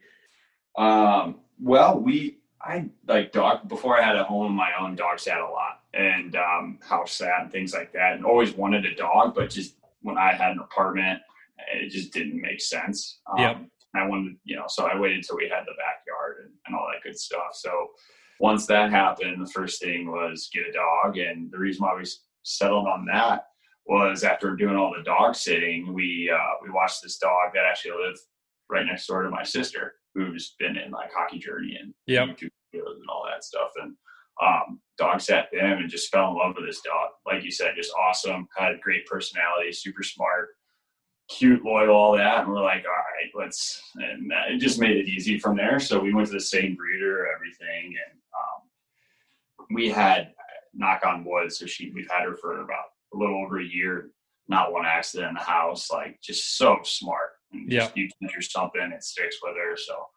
Um, 0.77 1.41
well, 1.61 1.99
we 1.99 2.39
I 2.63 2.89
like 3.07 3.31
dog 3.31 3.67
before 3.67 3.99
I 3.99 4.03
had 4.03 4.15
a 4.15 4.23
home 4.23 4.45
of 4.45 4.51
my 4.51 4.69
own. 4.79 4.95
Dog 4.95 5.19
sat 5.19 5.39
a 5.39 5.45
lot 5.45 5.81
and 5.93 6.35
um, 6.35 6.79
house 6.81 7.13
sat 7.13 7.41
and 7.41 7.51
things 7.51 7.73
like 7.73 7.91
that, 7.93 8.13
and 8.13 8.25
always 8.25 8.53
wanted 8.53 8.85
a 8.85 8.95
dog, 8.95 9.35
but 9.35 9.49
just 9.49 9.75
when 10.01 10.17
I 10.17 10.33
had 10.33 10.51
an 10.51 10.59
apartment, 10.59 11.19
it 11.73 11.89
just 11.89 12.13
didn't 12.13 12.41
make 12.41 12.61
sense. 12.61 13.19
Um, 13.31 13.39
yep. 13.39 13.57
I 13.95 14.07
wanted, 14.07 14.37
you 14.43 14.55
know, 14.55 14.65
so 14.67 14.87
I 14.87 14.99
waited 14.99 15.17
until 15.17 15.37
we 15.37 15.49
had 15.49 15.65
the 15.65 15.73
backyard 15.77 16.37
and, 16.43 16.51
and 16.65 16.75
all 16.75 16.87
that 16.91 17.03
good 17.03 17.17
stuff. 17.17 17.53
So 17.53 17.89
once 18.39 18.65
that 18.65 18.89
happened, 18.89 19.45
the 19.45 19.51
first 19.51 19.81
thing 19.81 20.09
was 20.09 20.49
get 20.53 20.67
a 20.67 20.71
dog, 20.71 21.17
and 21.17 21.51
the 21.51 21.59
reason 21.59 21.83
why 21.83 21.95
we 21.95 22.05
settled 22.43 22.87
on 22.87 23.05
that 23.05 23.47
was 23.85 24.23
after 24.23 24.55
doing 24.55 24.75
all 24.75 24.93
the 24.97 25.03
dog 25.03 25.35
sitting, 25.35 25.93
we 25.93 26.31
uh, 26.33 26.55
we 26.63 26.71
watched 26.71 27.03
this 27.03 27.17
dog 27.17 27.51
that 27.53 27.65
actually 27.65 27.91
lived 27.91 28.19
right 28.69 28.85
next 28.85 29.05
door 29.07 29.23
to 29.23 29.29
my 29.29 29.43
sister 29.43 29.95
who's 30.13 30.55
been 30.59 30.77
in 30.77 30.91
like 30.91 31.11
hockey 31.13 31.39
journey 31.39 31.77
and 31.81 31.93
yep. 32.07 32.29
YouTube 32.29 32.49
videos 32.73 32.95
and 32.95 33.09
all 33.09 33.25
that 33.29 33.43
stuff. 33.43 33.69
And 33.81 33.95
um, 34.41 34.79
dog 34.97 35.21
sat 35.21 35.47
them 35.51 35.79
and 35.79 35.89
just 35.89 36.11
fell 36.11 36.31
in 36.31 36.37
love 36.37 36.55
with 36.55 36.65
this 36.65 36.81
dog. 36.81 37.09
Like 37.25 37.43
you 37.43 37.51
said, 37.51 37.73
just 37.75 37.93
awesome, 37.99 38.47
had 38.57 38.71
a 38.73 38.79
great 38.81 39.05
personality, 39.05 39.71
super 39.71 40.03
smart, 40.03 40.49
cute, 41.29 41.63
loyal, 41.63 41.95
all 41.95 42.17
that. 42.17 42.43
And 42.43 42.49
we're 42.49 42.61
like, 42.61 42.85
all 42.85 42.91
right, 42.91 43.31
let's, 43.35 43.81
and 43.95 44.31
uh, 44.31 44.53
it 44.53 44.59
just 44.59 44.79
made 44.79 44.97
it 44.97 45.07
easy 45.07 45.39
from 45.39 45.57
there. 45.57 45.79
So 45.79 45.99
we 45.99 46.13
went 46.13 46.27
to 46.27 46.33
the 46.33 46.41
same 46.41 46.75
breeder, 46.75 47.27
everything. 47.33 47.95
And 48.05 48.19
um, 48.35 49.75
we 49.75 49.89
had, 49.89 50.33
knock 50.73 51.03
on 51.05 51.23
wood, 51.23 51.51
so 51.51 51.65
she, 51.65 51.91
we've 51.93 52.09
had 52.09 52.23
her 52.23 52.35
for 52.35 52.61
about 52.61 52.85
a 53.13 53.17
little 53.17 53.43
over 53.43 53.59
a 53.59 53.63
year, 53.63 54.09
not 54.47 54.71
one 54.71 54.85
accident 54.85 55.29
in 55.29 55.35
the 55.35 55.39
house, 55.39 55.91
like 55.91 56.19
just 56.21 56.57
so 56.57 56.79
smart 56.83 57.29
Yeah. 57.53 57.89
You 57.95 58.09
enter 58.21 58.41
something, 58.41 58.81
it 58.81 59.03
sticks 59.03 59.37
with 59.43 59.55
her, 59.55 59.77
so 59.77 60.07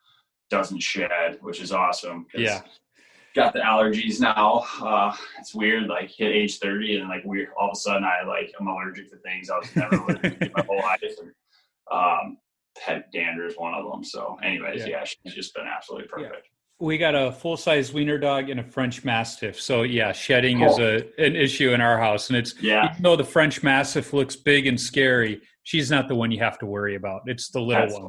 doesn't 0.50 0.80
shed, 0.80 1.38
which 1.40 1.60
is 1.60 1.72
awesome. 1.72 2.24
'cause 2.32 2.40
Yeah. 2.40 2.62
Got 3.34 3.52
the 3.52 3.58
allergies 3.60 4.18
now. 4.20 4.64
Uh, 4.80 5.14
it's 5.38 5.54
weird. 5.54 5.88
Like 5.88 6.10
hit 6.10 6.32
age 6.32 6.58
thirty, 6.58 6.96
and 6.96 7.08
like 7.08 7.22
weird. 7.24 7.48
All 7.58 7.68
of 7.68 7.72
a 7.74 7.76
sudden, 7.78 8.02
I 8.04 8.22
like 8.26 8.50
I'm 8.58 8.66
allergic 8.66 9.10
to 9.10 9.16
things 9.18 9.50
I 9.50 9.58
was 9.58 9.76
never 9.76 9.96
allergic 9.96 10.40
to 10.40 10.50
my 10.56 10.64
whole 10.64 10.78
life. 10.78 11.02
And, 11.02 11.32
um, 11.92 12.38
pet 12.78 13.12
dander 13.12 13.44
is 13.46 13.54
one 13.58 13.74
of 13.74 13.90
them. 13.90 14.02
So, 14.04 14.38
anyways, 14.42 14.82
Yeah. 14.86 14.88
yeah, 15.00 15.04
she's 15.04 15.34
just 15.34 15.54
been 15.54 15.66
absolutely 15.66 16.08
perfect. 16.08 16.48
We 16.78 16.96
got 16.98 17.14
a 17.14 17.30
full 17.32 17.56
size 17.58 17.92
wiener 17.92 18.16
dog 18.18 18.48
and 18.50 18.60
a 18.60 18.64
French 18.64 19.04
Mastiff. 19.04 19.60
So 19.60 19.82
yeah, 19.82 20.12
shedding 20.12 20.60
is 20.62 20.78
a 20.78 21.06
an 21.22 21.36
issue 21.36 21.72
in 21.72 21.80
our 21.82 21.98
house, 21.98 22.30
and 22.30 22.38
it's 22.38 22.54
Yeah, 22.62 22.90
even 22.90 23.02
though 23.02 23.16
the 23.16 23.24
French 23.24 23.62
Mastiff 23.62 24.14
looks 24.14 24.34
big 24.36 24.66
and 24.66 24.80
scary, 24.80 25.42
she's 25.66 25.90
not 25.90 26.06
the 26.06 26.14
one 26.14 26.30
you 26.30 26.38
have 26.38 26.58
to 26.61 26.66
worry 26.66 26.94
about. 26.94 27.23
It's 27.26 27.50
the 27.50 27.61
little 27.61 27.82
That's- 27.88 28.00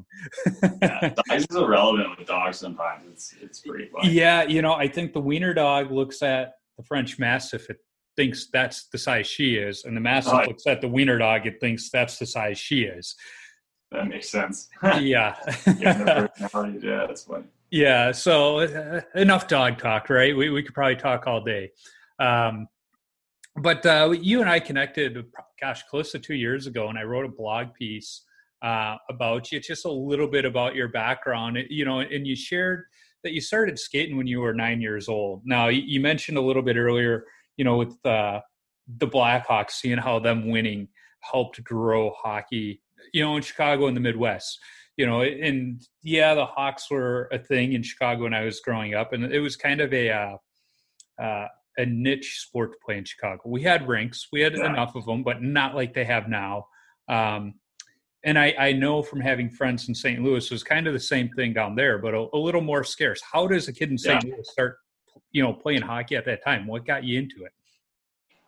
one. 0.61 0.79
yeah. 0.81 1.13
Size 1.27 1.45
is 1.49 1.55
irrelevant 1.55 2.17
with 2.17 2.27
dogs. 2.27 2.59
Sometimes 2.59 3.03
it's 3.11 3.33
it's 3.41 3.59
pretty 3.61 3.89
funny. 3.91 4.11
Yeah, 4.11 4.43
you 4.43 4.61
know, 4.61 4.73
I 4.73 4.87
think 4.87 5.11
the 5.13 5.19
wiener 5.19 5.53
dog 5.53 5.91
looks 5.91 6.21
at 6.21 6.53
the 6.77 6.83
French 6.83 7.17
Mastiff, 7.17 7.67
it 7.71 7.77
thinks 8.15 8.47
that's 8.53 8.87
the 8.89 8.97
size 8.99 9.25
she 9.27 9.55
is, 9.55 9.85
and 9.85 9.97
the 9.97 10.01
Mastiff 10.01 10.33
Right. 10.33 10.47
looks 10.47 10.67
at 10.67 10.81
the 10.81 10.87
wiener 10.87 11.17
dog, 11.17 11.47
it 11.47 11.59
thinks 11.59 11.89
that's 11.89 12.19
the 12.19 12.25
size 12.27 12.59
she 12.59 12.83
is. 12.83 13.15
That 13.91 14.07
makes 14.07 14.29
sense. 14.29 14.69
Yeah. 14.99 15.35
Given 15.65 16.05
their 16.05 16.27
personalities, 16.27 16.83
yeah, 16.83 17.05
that's 17.07 17.23
funny. 17.23 17.45
yeah. 17.71 18.11
So 18.11 18.59
uh, 18.59 19.01
enough 19.15 19.47
dog 19.47 19.79
talk, 19.79 20.09
right? 20.11 20.35
We 20.37 20.49
we 20.51 20.61
could 20.61 20.75
probably 20.75 20.97
talk 20.97 21.25
all 21.25 21.41
day. 21.41 21.71
Um, 22.19 22.67
but 23.57 23.85
uh, 23.85 24.13
you 24.19 24.41
and 24.41 24.49
I 24.49 24.59
connected, 24.59 25.25
gosh, 25.59 25.83
close 25.89 26.11
to 26.11 26.19
two 26.19 26.35
years 26.35 26.67
ago, 26.67 26.89
and 26.89 26.97
I 26.97 27.03
wrote 27.03 27.25
a 27.25 27.29
blog 27.29 27.73
piece 27.73 28.23
uh, 28.61 28.95
about 29.09 29.51
you, 29.51 29.59
just 29.59 29.85
a 29.85 29.91
little 29.91 30.27
bit 30.27 30.45
about 30.45 30.75
your 30.75 30.87
background, 30.87 31.57
you 31.69 31.85
know, 31.85 31.99
and 31.99 32.25
you 32.25 32.35
shared 32.35 32.85
that 33.23 33.33
you 33.33 33.41
started 33.41 33.77
skating 33.77 34.17
when 34.17 34.27
you 34.27 34.39
were 34.39 34.53
nine 34.53 34.81
years 34.81 35.09
old. 35.09 35.41
Now, 35.45 35.67
you 35.67 35.81
you 35.85 35.99
mentioned 35.99 36.37
a 36.37 36.41
little 36.41 36.61
bit 36.61 36.77
earlier, 36.77 37.25
you 37.57 37.65
know, 37.65 37.77
with 37.77 37.97
uh, 38.05 38.41
the 38.99 39.07
Blackhawks, 39.07 39.71
seeing 39.71 39.97
how 39.97 40.19
them 40.19 40.49
winning 40.49 40.87
helped 41.21 41.63
grow 41.63 42.11
hockey, 42.11 42.81
you 43.13 43.23
know, 43.23 43.35
in 43.35 43.41
Chicago 43.41 43.87
and 43.87 43.97
the 43.97 44.01
Midwest. 44.01 44.59
You 44.97 45.05
know, 45.05 45.21
and 45.21 45.85
yeah, 46.01 46.33
the 46.33 46.45
Hawks 46.45 46.89
were 46.89 47.29
a 47.31 47.37
thing 47.37 47.73
in 47.73 47.83
Chicago 47.83 48.23
when 48.23 48.33
I 48.33 48.43
was 48.43 48.59
growing 48.61 48.95
up, 48.95 49.13
and 49.13 49.25
it 49.25 49.39
was 49.39 49.55
kind 49.55 49.79
of 49.79 49.93
a 49.93 50.09
uh, 50.09 50.37
uh, 51.21 51.47
a 51.77 51.85
niche 51.85 52.39
sport 52.39 52.71
to 52.73 52.77
play 52.83 52.97
in 52.97 53.05
Chicago. 53.05 53.41
We 53.45 53.61
had 53.61 53.87
rinks, 53.87 54.27
we 54.31 54.41
had 54.41 54.53
Yeah. 54.55 54.65
enough 54.71 54.95
of 54.95 55.05
them, 55.05 55.23
but 55.23 55.41
not 55.41 55.75
like 55.75 55.93
they 55.93 56.05
have 56.05 56.27
now. 56.27 56.67
Um, 57.07 57.55
and 58.23 58.37
I, 58.37 58.53
I 58.59 58.71
know 58.73 59.01
from 59.01 59.21
having 59.21 59.49
friends 59.49 59.87
in 59.87 59.95
St. 59.95 60.21
Louis, 60.21 60.43
it 60.43 60.51
was 60.51 60.63
kind 60.63 60.87
of 60.87 60.93
the 60.93 60.99
same 60.99 61.29
thing 61.29 61.53
down 61.53 61.75
there, 61.75 61.97
but 61.99 62.13
a, 62.13 62.27
a 62.33 62.37
little 62.37 62.61
more 62.61 62.83
scarce. 62.83 63.21
How 63.21 63.47
does 63.47 63.67
a 63.67 63.73
kid 63.73 63.91
in 63.91 63.97
St. 63.97 64.23
Louis 64.25 64.49
start, 64.51 64.77
you 65.31 65.43
know, 65.43 65.53
playing 65.53 65.83
hockey 65.83 66.15
at 66.15 66.25
that 66.25 66.43
time? 66.43 66.65
What 66.67 66.85
got 66.85 67.03
you 67.03 67.19
into 67.19 67.45
it? 67.45 67.51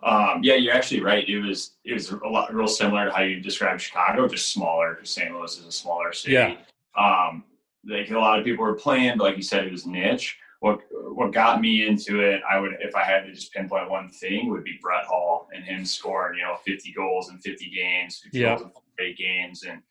Um, 0.01 0.39
yeah, 0.43 0.55
you're 0.55 0.73
actually 0.73 1.01
right. 1.01 1.27
It 1.27 1.39
was 1.41 1.75
it 1.83 1.93
was 1.93 2.09
a 2.11 2.17
lot 2.27 2.53
real 2.53 2.67
similar 2.67 3.05
to 3.05 3.11
how 3.11 3.21
you 3.21 3.41
described 3.41 3.81
Chicago, 3.81 4.27
just 4.29 4.51
smaller. 4.51 4.95
'cause 4.95 5.09
St. 5.09 5.31
Louis 5.33 5.57
is 5.57 5.65
a 5.65 5.71
smaller 5.71 6.13
city. 6.13 6.33
Yeah. 6.33 6.55
Um, 6.97 7.43
like 7.85 8.09
a 8.09 8.17
lot 8.17 8.39
of 8.39 8.45
people 8.45 8.63
were 8.63 8.75
playing, 8.75 9.17
but 9.17 9.25
like 9.25 9.35
you 9.37 9.43
said, 9.43 9.65
it 9.65 9.71
was 9.71 9.85
niche. 9.85 10.37
What 10.61 10.81
what 10.91 11.31
got 11.33 11.61
me 11.61 11.87
into 11.87 12.19
it, 12.19 12.41
I 12.49 12.59
would 12.59 12.73
if 12.81 12.95
I 12.95 13.03
had 13.03 13.21
to 13.25 13.33
just 13.33 13.53
pinpoint 13.53 13.89
one 13.89 14.09
thing, 14.09 14.49
would 14.49 14.63
be 14.65 14.77
Brett 14.81 15.05
Hull 15.07 15.47
and 15.53 15.63
him 15.63 15.85
scoring, 15.85 16.37
you 16.39 16.45
know, 16.45 16.57
50 16.65 16.91
goals 16.93 17.29
in 17.29 17.37
50 17.39 17.69
games, 17.69 18.19
50 18.23 18.39
Yeah. 18.39 18.49
goals 18.49 18.61
in 18.63 18.71
48 18.97 19.17
games, 19.17 19.63
and 19.63 19.81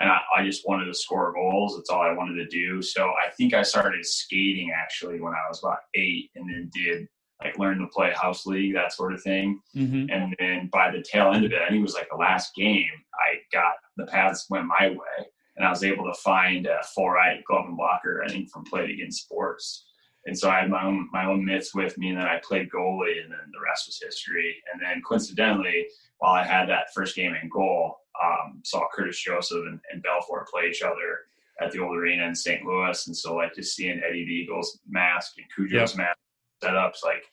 and 0.00 0.10
I, 0.10 0.20
I 0.36 0.44
just 0.44 0.68
wanted 0.68 0.84
to 0.84 0.94
score 0.94 1.32
goals. 1.32 1.76
That's 1.76 1.90
all 1.90 2.02
I 2.02 2.12
wanted 2.12 2.34
to 2.34 2.46
do. 2.46 2.80
So 2.82 3.08
I 3.08 3.30
think 3.36 3.52
I 3.54 3.62
started 3.62 4.04
skating 4.06 4.70
actually 4.70 5.18
when 5.20 5.32
I 5.32 5.48
was 5.48 5.60
about 5.62 5.78
eight, 5.94 6.30
and 6.36 6.48
then 6.48 6.70
did 6.74 7.08
like 7.42 7.58
learn 7.58 7.78
to 7.78 7.86
play 7.86 8.12
house 8.12 8.46
league, 8.46 8.74
that 8.74 8.92
sort 8.92 9.14
of 9.14 9.22
thing. 9.22 9.60
Mm-hmm. 9.74 10.10
And 10.10 10.36
then 10.38 10.68
by 10.72 10.90
the 10.90 11.02
tail 11.02 11.32
end 11.32 11.44
of 11.44 11.52
it, 11.52 11.62
I 11.62 11.68
think 11.68 11.78
it 11.78 11.82
was 11.82 11.94
like 11.94 12.08
the 12.10 12.16
last 12.16 12.54
game, 12.54 12.90
I 13.14 13.36
got 13.52 13.74
the 13.96 14.06
pads 14.06 14.46
went 14.50 14.66
my 14.66 14.90
way, 14.90 15.26
and 15.56 15.66
I 15.66 15.70
was 15.70 15.84
able 15.84 16.04
to 16.04 16.14
find 16.20 16.66
a 16.66 16.82
full 16.94 17.08
right 17.10 17.42
glove 17.44 17.64
and 17.66 17.76
blocker. 17.76 18.22
I 18.24 18.28
think 18.28 18.50
from 18.50 18.64
Play 18.64 18.92
Against 18.92 19.22
Sports, 19.24 19.86
and 20.28 20.38
so 20.38 20.50
I 20.50 20.60
had 20.60 20.70
my 20.70 20.84
own 20.84 21.08
my 21.10 21.24
own 21.24 21.44
mitts 21.44 21.74
with 21.74 21.96
me, 21.96 22.10
and 22.10 22.18
then 22.18 22.26
I 22.26 22.38
played 22.44 22.68
goalie, 22.68 23.22
and 23.22 23.32
then 23.32 23.50
the 23.50 23.60
rest 23.66 23.86
was 23.86 24.00
history. 24.00 24.56
And 24.70 24.80
then 24.80 25.00
coincidentally, 25.00 25.86
while 26.18 26.34
I 26.34 26.44
had 26.44 26.68
that 26.68 26.92
first 26.94 27.16
game 27.16 27.34
in 27.34 27.48
goal, 27.48 28.00
um, 28.22 28.60
saw 28.62 28.86
Curtis 28.94 29.18
Joseph 29.18 29.64
and, 29.66 29.80
and 29.90 30.04
Belfour 30.04 30.44
play 30.46 30.68
each 30.68 30.82
other 30.82 31.20
at 31.62 31.72
the 31.72 31.80
old 31.80 31.96
arena 31.96 32.26
in 32.26 32.34
St. 32.34 32.62
Louis, 32.62 33.06
and 33.06 33.16
so 33.16 33.36
like 33.36 33.54
just 33.54 33.74
seeing 33.74 34.02
Eddie 34.06 34.26
the 34.26 34.32
Eagles 34.32 34.78
mask 34.86 35.32
and 35.38 35.46
Cujo's 35.56 35.96
mask 35.96 36.18
setups, 36.62 37.02
like 37.02 37.24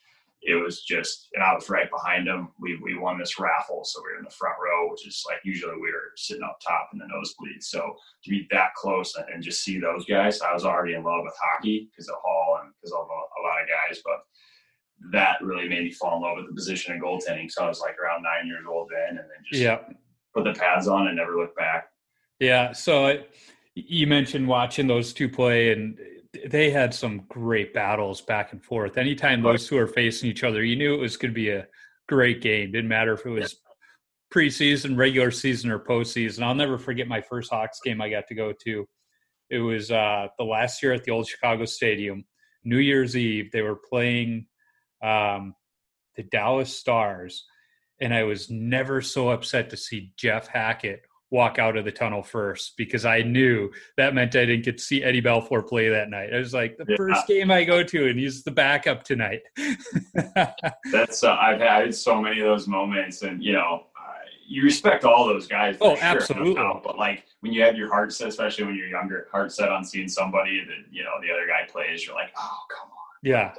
it 0.48 0.54
was 0.54 0.82
just, 0.82 1.28
and 1.34 1.42
I 1.42 1.52
was 1.54 1.68
right 1.68 1.90
behind 1.90 2.28
him. 2.28 2.48
We 2.60 2.78
we 2.80 2.96
won 2.96 3.18
this 3.18 3.38
raffle, 3.38 3.82
so 3.84 4.00
we 4.00 4.12
were 4.12 4.18
in 4.18 4.24
the 4.24 4.30
front 4.30 4.54
row, 4.64 4.88
which 4.90 5.06
is 5.06 5.22
like 5.28 5.40
usually 5.44 5.74
we 5.74 5.90
were 5.90 6.12
sitting 6.16 6.44
up 6.44 6.60
top 6.66 6.90
in 6.92 7.00
the 7.00 7.06
nosebleed. 7.08 7.62
So 7.62 7.96
to 8.24 8.30
be 8.30 8.46
that 8.52 8.72
close 8.76 9.14
and, 9.16 9.42
just 9.42 9.64
see 9.64 9.80
those 9.80 10.04
guys, 10.06 10.40
I 10.40 10.54
was 10.54 10.64
already 10.64 10.94
in 10.94 11.02
love 11.02 11.22
with 11.24 11.34
hockey 11.40 11.88
because 11.90 12.08
of 12.08 12.14
Hull 12.24 12.60
and 12.62 12.72
because 12.80 12.92
of 12.92 13.00
a, 13.00 13.02
a 13.02 13.40
lot 13.42 13.60
of 13.62 13.68
guys, 13.68 14.00
but 14.04 14.20
that 15.12 15.36
really 15.42 15.68
made 15.68 15.84
me 15.84 15.92
fall 15.92 16.16
in 16.16 16.22
love 16.22 16.36
with 16.36 16.46
the 16.48 16.54
position 16.54 16.94
of 16.94 17.02
goaltending. 17.02 17.50
So 17.50 17.64
I 17.64 17.68
was 17.68 17.80
like 17.80 17.98
around 17.98 18.22
nine 18.22 18.46
years 18.46 18.64
old 18.68 18.88
then, 18.90 19.18
and 19.18 19.18
then 19.18 19.44
just 19.50 19.60
Yeah. 19.62 19.80
put 20.32 20.44
the 20.44 20.54
pads 20.54 20.86
on 20.86 21.08
and 21.08 21.16
never 21.16 21.36
looked 21.36 21.56
back. 21.56 21.88
Yeah. 22.38 22.72
So 22.72 23.22
you 23.74 24.06
mentioned 24.06 24.46
watching 24.46 24.86
those 24.86 25.12
two 25.12 25.28
play, 25.28 25.72
and 25.72 25.98
they 26.46 26.70
had 26.70 26.94
some 26.94 27.24
great 27.28 27.72
battles 27.72 28.20
back 28.20 28.52
and 28.52 28.62
forth. 28.62 28.98
Anytime 28.98 29.42
those 29.42 29.66
two 29.66 29.78
are 29.78 29.86
facing 29.86 30.30
each 30.30 30.44
other, 30.44 30.64
you 30.64 30.76
knew 30.76 30.94
it 30.94 31.00
was 31.00 31.16
going 31.16 31.32
to 31.32 31.34
be 31.34 31.50
a 31.50 31.66
great 32.08 32.40
game. 32.40 32.72
Didn't 32.72 32.88
matter 32.88 33.14
if 33.14 33.24
it 33.24 33.30
was 33.30 33.56
preseason, 34.32 34.96
regular 34.96 35.30
season, 35.30 35.70
or 35.70 35.78
postseason. 35.78 36.42
I'll 36.42 36.54
never 36.54 36.78
forget 36.78 37.08
my 37.08 37.20
first 37.20 37.50
Hawks 37.50 37.80
game 37.80 38.00
I 38.00 38.10
got 38.10 38.26
to 38.28 38.34
go 38.34 38.52
to. 38.64 38.86
It 39.50 39.58
was 39.58 39.90
uh, 39.90 40.28
the 40.38 40.44
last 40.44 40.82
year 40.82 40.92
at 40.92 41.04
the 41.04 41.12
old 41.12 41.28
Chicago 41.28 41.64
Stadium, 41.64 42.24
New 42.64 42.78
Year's 42.78 43.16
Eve. 43.16 43.52
They 43.52 43.62
were 43.62 43.76
playing 43.76 44.46
um, 45.02 45.54
the 46.16 46.24
Dallas 46.24 46.76
Stars, 46.76 47.44
and 48.00 48.12
I 48.12 48.24
was 48.24 48.50
never 48.50 49.00
so 49.00 49.28
upset 49.28 49.70
to 49.70 49.76
see 49.76 50.12
Jeff 50.16 50.48
Hackett 50.48 51.02
walk 51.30 51.58
out 51.58 51.76
of 51.76 51.84
the 51.84 51.90
tunnel 51.92 52.22
first 52.22 52.74
because 52.76 53.04
I 53.04 53.22
knew 53.22 53.70
that 53.96 54.14
meant 54.14 54.36
I 54.36 54.46
didn't 54.46 54.64
get 54.64 54.78
to 54.78 54.84
see 54.84 55.02
Eddie 55.02 55.20
Belfour 55.22 55.66
play 55.66 55.88
that 55.88 56.08
night. 56.08 56.32
I 56.32 56.38
was 56.38 56.54
like, 56.54 56.76
the 56.76 56.86
Yeah. 56.88 56.96
first 56.96 57.26
game 57.26 57.50
I 57.50 57.64
go 57.64 57.82
to, 57.82 58.08
and 58.08 58.18
he's 58.18 58.44
the 58.44 58.52
backup 58.52 59.02
tonight. 59.02 59.40
That's 60.92 61.24
uh, 61.24 61.36
I've 61.36 61.60
had 61.60 61.94
so 61.94 62.20
many 62.20 62.40
of 62.40 62.46
those 62.46 62.66
moments, 62.68 63.22
and 63.22 63.42
you 63.42 63.52
know, 63.52 63.86
uh, 63.98 64.12
you 64.46 64.62
respect 64.62 65.04
all 65.04 65.26
those 65.26 65.46
guys. 65.46 65.76
for 65.76 65.84
Oh, 65.88 65.94
sure, 65.96 66.04
absolutely. 66.04 66.62
But 66.84 66.96
like 66.98 67.24
when 67.40 67.52
you 67.52 67.62
have 67.62 67.76
your 67.76 67.88
heart 67.88 68.12
set, 68.12 68.28
especially 68.28 68.64
when 68.64 68.76
you're 68.76 68.88
younger, 68.88 69.28
heart 69.32 69.52
set 69.52 69.68
on 69.70 69.84
seeing 69.84 70.08
somebody 70.08 70.64
that 70.64 70.92
you 70.92 71.02
know 71.02 71.12
the 71.20 71.30
other 71.32 71.46
guy 71.46 71.70
plays, 71.70 72.06
you're 72.06 72.14
like, 72.14 72.30
oh 72.38 72.58
come 72.70 72.88
on. 72.90 72.96
yeah, 73.22 73.52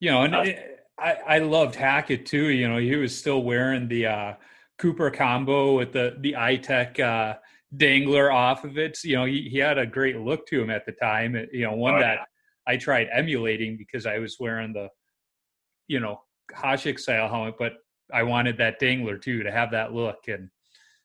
you 0.00 0.10
know, 0.10 0.22
and 0.22 0.34
Uh, 0.34 0.40
it, 0.40 0.74
I 0.98 1.12
I 1.26 1.38
loved 1.38 1.74
Hackett 1.74 2.26
too. 2.26 2.48
You 2.50 2.68
know, 2.68 2.78
he 2.78 2.96
was 2.96 3.16
still 3.16 3.42
wearing 3.42 3.88
the 3.88 4.06
uh, 4.06 4.34
Cooper 4.78 5.10
combo 5.10 5.76
with 5.76 5.92
the 5.92 6.16
the 6.20 6.32
iTech 6.34 7.00
uh, 7.00 7.36
dangler 7.76 8.30
off 8.30 8.64
of 8.64 8.78
it. 8.78 8.98
You 9.04 9.16
know, 9.16 9.24
he 9.24 9.48
he 9.48 9.58
had 9.58 9.76
a 9.78 9.86
great 9.86 10.16
look 10.18 10.46
to 10.48 10.62
him 10.62 10.70
at 10.70 10.86
the 10.86 10.92
time. 10.92 11.34
It- 11.36 11.50
You 11.52 11.64
know, 11.64 11.74
one 11.74 11.96
Oh, 11.96 12.00
that 12.00 12.18
yeah. 12.18 12.72
I 12.74 12.76
tried 12.76 13.08
emulating 13.12 13.76
because 13.76 14.06
I 14.06 14.18
was 14.18 14.36
wearing 14.38 14.72
the, 14.72 14.88
you 15.88 16.00
know, 16.00 16.22
Hasek 16.54 16.98
style 17.00 17.28
helmet, 17.28 17.56
but 17.58 17.74
I 18.12 18.22
wanted 18.22 18.56
that 18.58 18.78
dangler 18.78 19.18
too 19.18 19.42
to 19.42 19.50
have 19.50 19.70
that 19.72 19.92
look, 19.92 20.28
and 20.28 20.48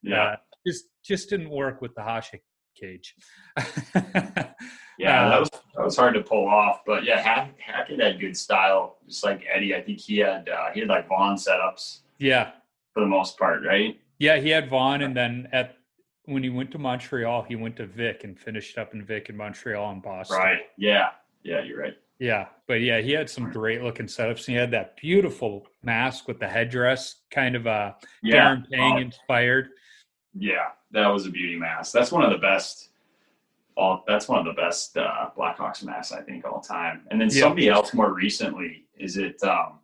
Yeah, 0.04 0.24
uh, 0.24 0.36
just 0.68 0.86
just 1.04 1.30
didn't 1.30 1.50
work 1.50 1.82
with 1.82 1.94
the 1.96 2.02
Hasek 2.02 2.42
cage. 2.76 3.16
yeah, 4.98 5.26
uh, 5.26 5.30
that 5.30 5.40
was 5.40 5.50
that 5.76 5.84
was 5.84 5.98
hard 5.98 6.14
to 6.14 6.22
pull 6.22 6.48
off. 6.48 6.82
But 6.86 7.04
yeah, 7.04 7.20
Hack, 7.22 7.60
Hackett 7.60 8.00
had 8.00 8.20
good 8.20 8.38
style, 8.38 8.98
just 9.08 9.24
like 9.24 9.44
Eddie. 9.52 9.76
I 9.76 9.82
think 9.82 10.00
he 10.00 10.18
had 10.20 10.48
uh, 10.50 10.72
he 10.74 10.82
had 10.82 10.90
like 10.90 11.08
Vaughn 11.08 11.36
setups 11.36 12.00
yeah, 12.20 12.52
for 12.94 13.00
the 13.02 13.08
most 13.08 13.38
part, 13.38 13.64
right? 13.66 14.00
yeah, 14.20 14.38
he 14.38 14.50
had 14.50 14.70
Vaughn, 14.70 15.02
and 15.02 15.16
then 15.18 15.50
at 15.52 15.76
when 16.26 16.44
he 16.44 16.50
went 16.50 16.72
to 16.72 16.78
Montreal, 16.78 17.42
he 17.44 17.56
went 17.58 17.76
to 17.78 17.86
Vic 17.86 18.24
and 18.24 18.40
finished 18.40 18.78
up 18.78 18.94
in 18.94 19.04
Vic 19.04 19.28
in 19.30 19.36
Montreal 19.36 19.92
and 19.92 20.02
Boston. 20.02 20.38
Right. 20.38 20.60
Yeah. 20.78 21.10
Yeah, 21.44 21.62
you're 21.64 21.78
right. 21.82 21.98
Yeah, 22.20 22.46
but 22.68 22.76
yeah, 22.80 23.02
he 23.02 23.12
had 23.12 23.30
some 23.30 23.52
great 23.52 23.82
looking 23.84 24.06
setups. 24.06 24.46
He 24.46 24.54
had 24.54 24.72
that 24.72 24.96
beautiful 24.96 25.68
mask 25.82 26.30
with 26.30 26.40
the 26.40 26.48
headdress, 26.48 27.16
kind 27.32 27.56
of 27.58 27.66
a 27.66 27.98
Yeah. 28.22 28.36
Darren 28.56 28.72
Pang 28.72 28.94
Uh, 28.94 28.98
inspired. 29.00 29.70
Yeah, 30.34 30.70
that 30.92 31.08
was 31.08 31.26
a 31.28 31.30
beauty 31.32 31.58
mask. 31.58 31.92
That's 31.92 32.12
one 32.14 32.24
of 32.24 32.32
the 32.32 32.38
best. 32.38 32.92
All 33.76 34.04
that's 34.08 34.30
one 34.30 34.40
of 34.40 34.46
the 34.46 34.54
best 34.62 34.96
uh, 34.96 35.32
Blackhawks 35.36 35.84
masks 35.84 36.14
I 36.14 36.22
think 36.22 36.46
all 36.46 36.62
time. 36.62 37.06
And 37.12 37.20
then 37.20 37.28
Yeah. 37.30 37.42
somebody 37.42 37.68
else 37.68 37.94
more 37.94 38.14
recently 38.14 38.86
is 38.98 39.18
it? 39.18 39.44
um 39.44 39.80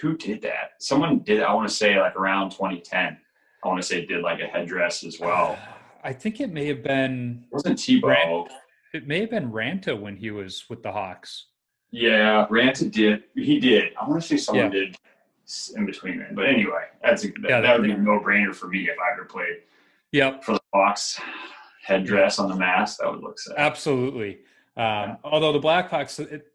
Who 0.00 0.16
did 0.16 0.42
that? 0.42 0.72
Someone 0.78 1.20
did. 1.20 1.42
I 1.42 1.52
want 1.52 1.68
to 1.68 1.74
say 1.74 1.98
like 1.98 2.16
around 2.16 2.50
2010. 2.50 3.18
I 3.64 3.68
want 3.68 3.80
to 3.80 3.86
say 3.86 4.06
did 4.06 4.22
like 4.22 4.40
a 4.40 4.46
headdress 4.46 5.04
as 5.04 5.18
well. 5.18 5.58
I 6.04 6.12
think 6.12 6.40
it 6.40 6.52
may 6.52 6.66
have 6.66 6.82
been. 6.82 7.44
It 7.50 7.54
wasn't 7.54 7.78
Tebow. 7.78 8.48
it 8.94 9.06
may 9.06 9.20
have 9.20 9.30
been 9.30 9.50
Raanta 9.50 10.00
when 10.00 10.16
he 10.16 10.30
was 10.30 10.64
with 10.70 10.82
the 10.82 10.92
Hawks. 10.92 11.46
Yeah, 11.90 12.46
Raanta 12.50 12.90
did. 12.90 13.24
He 13.34 13.58
did. 13.58 13.92
I 14.00 14.08
want 14.08 14.22
to 14.22 14.28
say 14.28 14.36
someone 14.36 14.66
yeah. 14.66 14.80
did 14.80 14.96
in 15.74 15.86
between 15.86 16.18
then. 16.18 16.34
But 16.34 16.46
anyway, 16.46 16.84
that's 17.02 17.24
a, 17.24 17.28
that, 17.28 17.48
yeah, 17.48 17.60
that 17.60 17.78
would 17.78 17.86
be 17.86 17.92
a 17.92 17.96
no 17.96 18.20
brainer 18.20 18.54
for 18.54 18.68
me 18.68 18.88
if 18.88 18.96
I 18.98 19.12
ever 19.12 19.24
played. 19.24 19.62
Yep. 20.12 20.44
For 20.44 20.52
the 20.54 20.60
Hawks 20.72 21.20
headdress 21.82 22.38
on 22.38 22.48
the 22.48 22.56
mask, 22.56 22.98
that 22.98 23.10
would 23.10 23.22
look 23.22 23.38
sad. 23.38 23.54
Absolutely. 23.56 24.34
Um, 24.76 24.84
yeah. 24.84 25.16
Although 25.24 25.52
the 25.52 25.60
Blackhawks, 25.60 26.20
it, 26.20 26.46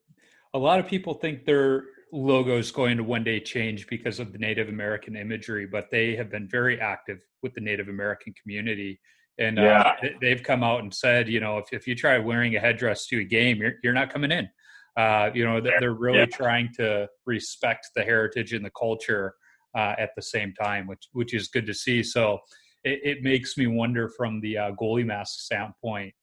a 0.53 0.60
lot 0.60 0.79
of 0.79 0.88
people 0.88 1.15
think 1.15 1.45
their 1.45 1.86
logo 2.13 2.58
is 2.58 2.72
going 2.72 2.96
to 2.98 3.03
one 3.03 3.24
day 3.24 3.39
change 3.39 3.88
because 3.88 4.20
of 4.20 4.32
the 4.32 4.38
Native 4.38 4.70
American 4.70 5.15
imagery, 5.15 5.65
but 5.65 5.89
they 5.89 6.15
have 6.15 6.29
been 6.29 6.48
very 6.48 6.79
active 6.79 7.20
with 7.41 7.53
the 7.53 7.62
Native 7.62 7.89
American 7.89 8.34
community. 8.41 9.00
And 9.39 9.58
uh, 9.58 9.96
they've 10.22 10.43
come 10.43 10.63
out 10.63 10.82
and 10.82 10.93
said, 10.93 11.27
you 11.27 11.39
know, 11.39 11.58
if, 11.58 11.74
if 11.74 11.88
you 11.88 11.96
try 11.96 12.20
wearing 12.20 12.55
a 12.55 12.60
headdress 12.60 13.08
to 13.08 13.20
a 13.20 13.24
game, 13.24 13.58
you're, 13.58 13.74
you're 13.84 13.93
not 13.93 14.13
coming 14.13 14.32
in. 14.32 14.48
Uh, 14.96 15.32
you 15.34 15.43
know, 15.43 15.60
they're 15.60 15.93
really 15.93 16.20
yeah. 16.20 16.25
trying 16.27 16.70
to 16.75 17.10
respect 17.25 17.89
the 17.96 18.03
heritage 18.03 18.53
and 18.53 18.63
the 18.63 18.72
culture 18.79 19.34
uh, 19.75 19.96
at 19.98 20.12
the 20.15 20.22
same 20.22 20.53
time, 20.53 20.86
which 20.86 21.08
which 21.13 21.34
is 21.34 21.48
good 21.48 21.65
to 21.65 21.74
see. 21.74 22.03
So 22.03 22.38
it, 22.84 23.00
it 23.03 23.24
makes 23.24 23.58
me 23.58 23.65
wonder 23.65 24.08
from 24.08 24.39
the 24.41 24.55
uh, 24.55 24.72
goalie 24.74 25.03
mask 25.03 25.39
standpoint 25.39 26.13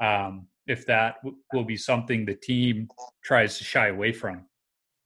um, 0.00 0.46
if 0.68 0.86
that 0.86 1.16
w- 1.24 1.36
will 1.52 1.64
be 1.64 1.76
something 1.76 2.24
the 2.24 2.36
team 2.36 2.88
tries 3.24 3.58
to 3.58 3.64
shy 3.64 3.88
away 3.88 4.12
from. 4.12 4.46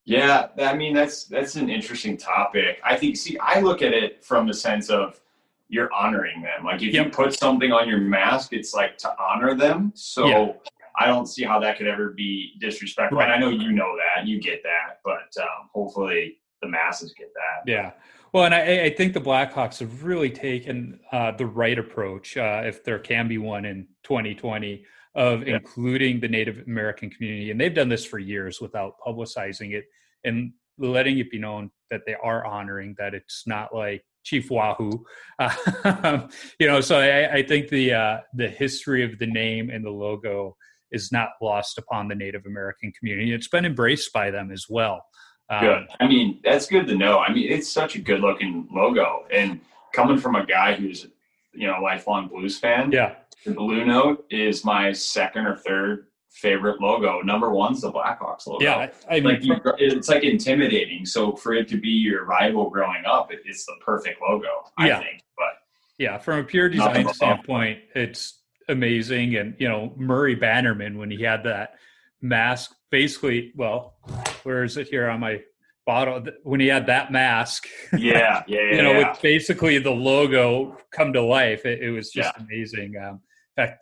Yeah, 0.04 0.48
I 0.58 0.76
mean 0.76 0.94
that's 0.94 1.24
that's 1.24 1.56
an 1.56 1.70
interesting 1.70 2.16
topic. 2.16 2.78
I 2.84 2.96
think. 2.96 3.16
See, 3.16 3.38
I 3.38 3.60
look 3.60 3.80
at 3.82 3.92
it 3.94 4.24
from 4.24 4.46
the 4.46 4.54
sense 4.54 4.90
of 4.90 5.20
you're 5.68 5.92
honoring 5.92 6.42
them. 6.42 6.64
Like 6.64 6.82
if 6.82 6.92
yep. 6.92 7.06
you 7.06 7.10
put 7.10 7.34
something 7.34 7.72
on 7.72 7.88
your 7.88 7.98
mask, 7.98 8.52
it's 8.52 8.74
like 8.74 8.98
to 8.98 9.14
honor 9.18 9.54
them. 9.54 9.92
So 9.94 10.26
yeah. 10.26 10.52
I 10.98 11.06
don't 11.06 11.26
see 11.26 11.42
how 11.42 11.58
that 11.60 11.78
could 11.78 11.86
ever 11.86 12.10
be 12.10 12.52
disrespectful. 12.60 13.18
Right. 13.18 13.24
And 13.24 13.34
I 13.34 13.38
know 13.38 13.50
you 13.50 13.72
know 13.72 13.96
that, 13.96 14.26
you 14.26 14.40
get 14.40 14.62
that, 14.62 15.00
but 15.04 15.42
um, 15.42 15.68
hopefully 15.72 16.38
the 16.62 16.68
masses 16.68 17.14
get 17.14 17.32
that. 17.34 17.70
Yeah. 17.70 17.92
Well, 18.32 18.44
and 18.44 18.54
I, 18.54 18.84
I 18.84 18.90
think 18.90 19.14
the 19.14 19.20
Blackhawks 19.20 19.78
have 19.78 20.04
really 20.04 20.30
taken 20.30 21.00
uh, 21.12 21.32
the 21.32 21.46
right 21.46 21.78
approach, 21.78 22.36
uh, 22.36 22.62
if 22.64 22.82
there 22.82 22.98
can 22.98 23.28
be 23.28 23.38
one 23.38 23.64
in 23.64 23.86
2020, 24.02 24.84
of 25.14 25.46
yeah. 25.46 25.56
including 25.56 26.20
the 26.20 26.28
Native 26.28 26.64
American 26.66 27.10
community. 27.10 27.50
And 27.50 27.60
they've 27.60 27.74
done 27.74 27.88
this 27.88 28.04
for 28.04 28.18
years 28.18 28.60
without 28.60 28.94
publicizing 29.06 29.74
it 29.74 29.84
and 30.24 30.52
letting 30.78 31.18
it 31.18 31.30
be 31.30 31.38
known 31.38 31.70
that 31.90 32.02
they 32.06 32.16
are 32.22 32.44
honoring 32.44 32.94
that 32.98 33.14
it's 33.14 33.44
not 33.46 33.74
like 33.74 34.02
Chief 34.24 34.50
Wahoo. 34.50 35.04
Uh, 35.38 36.26
you 36.58 36.66
know, 36.66 36.80
so 36.80 36.98
I, 36.98 37.34
I 37.34 37.42
think 37.42 37.68
the 37.68 37.92
uh, 37.92 38.18
the 38.34 38.48
history 38.48 39.04
of 39.04 39.18
the 39.18 39.26
name 39.26 39.70
and 39.70 39.84
the 39.84 39.90
logo 39.90 40.56
is 40.90 41.12
not 41.12 41.30
lost 41.42 41.78
upon 41.78 42.08
the 42.08 42.14
Native 42.14 42.46
American 42.46 42.92
community. 42.98 43.32
It's 43.32 43.48
been 43.48 43.64
embraced 43.64 44.12
by 44.12 44.30
them 44.30 44.50
as 44.50 44.66
well. 44.68 45.04
Um, 45.50 45.60
good. 45.60 45.86
I 46.00 46.08
mean, 46.08 46.40
that's 46.42 46.66
good 46.66 46.86
to 46.86 46.96
know. 46.96 47.18
I 47.18 47.32
mean, 47.32 47.50
it's 47.50 47.70
such 47.70 47.96
a 47.96 48.00
good 48.00 48.20
looking 48.20 48.66
logo, 48.72 49.26
and 49.30 49.60
coming 49.92 50.18
from 50.18 50.36
a 50.36 50.46
guy 50.46 50.74
who's 50.74 51.06
you 51.52 51.66
know 51.66 51.80
lifelong 51.82 52.28
Blues 52.28 52.58
fan, 52.58 52.90
yeah, 52.90 53.16
the 53.44 53.52
Blue 53.52 53.84
Note 53.84 54.24
is 54.30 54.64
my 54.64 54.92
second 54.92 55.46
or 55.46 55.56
third 55.56 56.06
favorite 56.34 56.80
logo. 56.80 57.20
Number 57.20 57.50
one's 57.50 57.80
the 57.80 57.92
Blackhawks 57.92 58.46
logo. 58.46 58.64
Yeah, 58.64 58.90
I 59.08 59.20
mean, 59.20 59.24
like 59.24 59.44
you, 59.44 59.56
it's 59.78 60.08
like 60.08 60.24
intimidating. 60.24 61.06
So 61.06 61.36
for 61.36 61.54
it 61.54 61.68
to 61.68 61.80
be 61.80 61.88
your 61.88 62.24
rival 62.24 62.70
growing 62.70 63.04
up, 63.06 63.32
it, 63.32 63.40
it's 63.44 63.64
the 63.64 63.74
perfect 63.80 64.20
logo. 64.20 64.48
I 64.76 64.88
yeah. 64.88 64.98
think, 64.98 65.22
but 65.36 65.54
yeah, 65.98 66.18
from 66.18 66.40
a 66.40 66.44
pure 66.44 66.68
design 66.68 67.08
standpoint, 67.14 67.80
it's 67.94 68.42
amazing. 68.68 69.36
And 69.36 69.54
you 69.58 69.68
know, 69.68 69.92
Murray 69.96 70.34
Bannerman 70.34 70.98
when 70.98 71.10
he 71.10 71.22
had 71.22 71.44
that 71.44 71.74
mask, 72.20 72.74
basically, 72.90 73.52
well, 73.54 73.94
where 74.42 74.64
is 74.64 74.76
it 74.76 74.88
here 74.88 75.08
on 75.08 75.20
my 75.20 75.40
bottle? 75.86 76.24
When 76.42 76.58
he 76.58 76.66
had 76.66 76.86
that 76.86 77.12
mask, 77.12 77.68
yeah, 77.92 78.42
yeah, 78.48 78.58
yeah 78.58 78.60
you 78.76 78.82
know, 78.82 78.92
yeah. 78.92 79.10
with 79.10 79.22
basically 79.22 79.78
the 79.78 79.92
logo 79.92 80.76
come 80.90 81.12
to 81.12 81.22
life, 81.22 81.64
it, 81.64 81.80
it 81.80 81.90
was 81.90 82.10
just 82.10 82.34
amazing. 82.38 82.94
Um, 82.96 83.20
fact, 83.56 83.80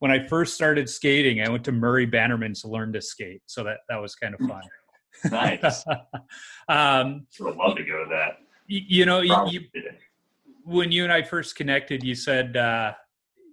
when 0.00 0.10
I 0.10 0.26
first 0.26 0.54
started 0.54 0.88
skating, 0.88 1.40
I 1.40 1.48
went 1.48 1.64
to 1.64 1.72
Murray 1.72 2.06
Bannerman 2.06 2.54
to 2.54 2.68
learn 2.68 2.92
to 2.92 3.00
skate, 3.00 3.42
so 3.46 3.64
that 3.64 3.78
that 3.88 3.96
was 3.96 4.14
kind 4.14 4.34
of 4.34 4.40
fun. 4.46 4.62
nice. 5.30 5.84
um, 6.68 7.26
would 7.40 7.56
love 7.56 7.76
to 7.76 7.84
go 7.84 8.04
to 8.04 8.10
that. 8.10 8.38
You, 8.66 8.80
you 8.86 9.06
know, 9.06 9.20
you, 9.20 9.60
when 10.64 10.90
you 10.92 11.04
and 11.04 11.12
I 11.12 11.22
first 11.22 11.56
connected, 11.56 12.02
you 12.02 12.14
said 12.14 12.56
uh, 12.56 12.92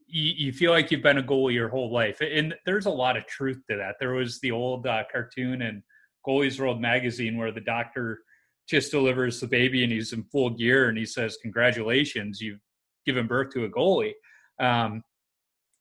you, 0.08 0.34
you, 0.38 0.52
feel 0.52 0.72
like 0.72 0.92
you've 0.92 1.04
been 1.04 1.18
a 1.18 1.24
goalie 1.24 1.54
your 1.54 1.70
whole 1.70 1.92
life, 1.92 2.22
and 2.22 2.54
there's 2.66 2.86
a 2.86 2.92
lot 2.92 3.18
of 3.18 3.26
truth 3.28 3.62
to 3.70 3.78
that. 3.78 3.96
There 4.00 4.14
was 4.14 4.40
the 4.40 4.52
old 4.52 4.88
uh, 4.88 5.04
cartoon 5.12 5.62
in 5.62 5.84
Goalies 6.28 6.60
World 6.60 6.82
magazine 6.82 7.38
where 7.38 7.52
the 7.52 7.62
doctor 7.62 8.20
just 8.68 8.92
delivers 8.92 9.40
the 9.40 9.48
baby 9.48 9.84
and 9.84 9.92
he's 9.92 10.14
in 10.14 10.24
full 10.24 10.50
gear 10.50 10.90
and 10.90 10.98
he 10.98 11.06
says, 11.06 11.38
"Congratulations, 11.42 12.42
you've 12.42 12.60
given 13.06 13.28
birth 13.28 13.54
to 13.54 13.66
a 13.66 13.70
goalie." 13.70 14.14
Um, 14.60 15.04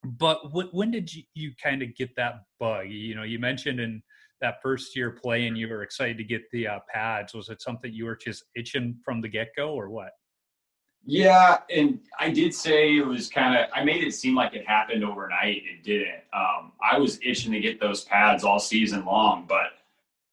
but 0.04 0.42
w- 0.44 0.68
when 0.72 0.90
did 0.90 1.12
you, 1.12 1.22
you 1.34 1.52
kind 1.62 1.82
of 1.82 1.94
get 1.94 2.14
that 2.16 2.42
bug? 2.58 2.88
You 2.88 3.14
know, 3.14 3.22
you 3.22 3.38
mentioned 3.38 3.80
in 3.80 4.02
that 4.40 4.62
first 4.62 4.96
year 4.96 5.10
playing, 5.10 5.56
you 5.56 5.68
were 5.68 5.82
excited 5.82 6.16
to 6.18 6.24
get 6.24 6.42
the 6.50 6.66
uh, 6.66 6.78
pads. 6.92 7.34
Was 7.34 7.48
it 7.50 7.60
something 7.60 7.92
you 7.92 8.06
were 8.06 8.16
just 8.16 8.44
itching 8.56 8.96
from 9.04 9.20
the 9.20 9.28
get 9.28 9.48
go, 9.56 9.70
or 9.70 9.90
what? 9.90 10.12
Yeah, 11.04 11.58
and 11.70 12.00
I 12.18 12.30
did 12.30 12.54
say 12.54 12.96
it 12.96 13.06
was 13.06 13.28
kind 13.28 13.56
of. 13.56 13.70
I 13.74 13.84
made 13.84 14.04
it 14.04 14.12
seem 14.12 14.34
like 14.34 14.54
it 14.54 14.66
happened 14.66 15.04
overnight. 15.04 15.62
It 15.64 15.82
didn't. 15.82 16.22
Um, 16.32 16.72
I 16.82 16.98
was 16.98 17.18
itching 17.22 17.52
to 17.52 17.60
get 17.60 17.80
those 17.80 18.04
pads 18.04 18.44
all 18.44 18.58
season 18.58 19.04
long, 19.04 19.46
but 19.48 19.72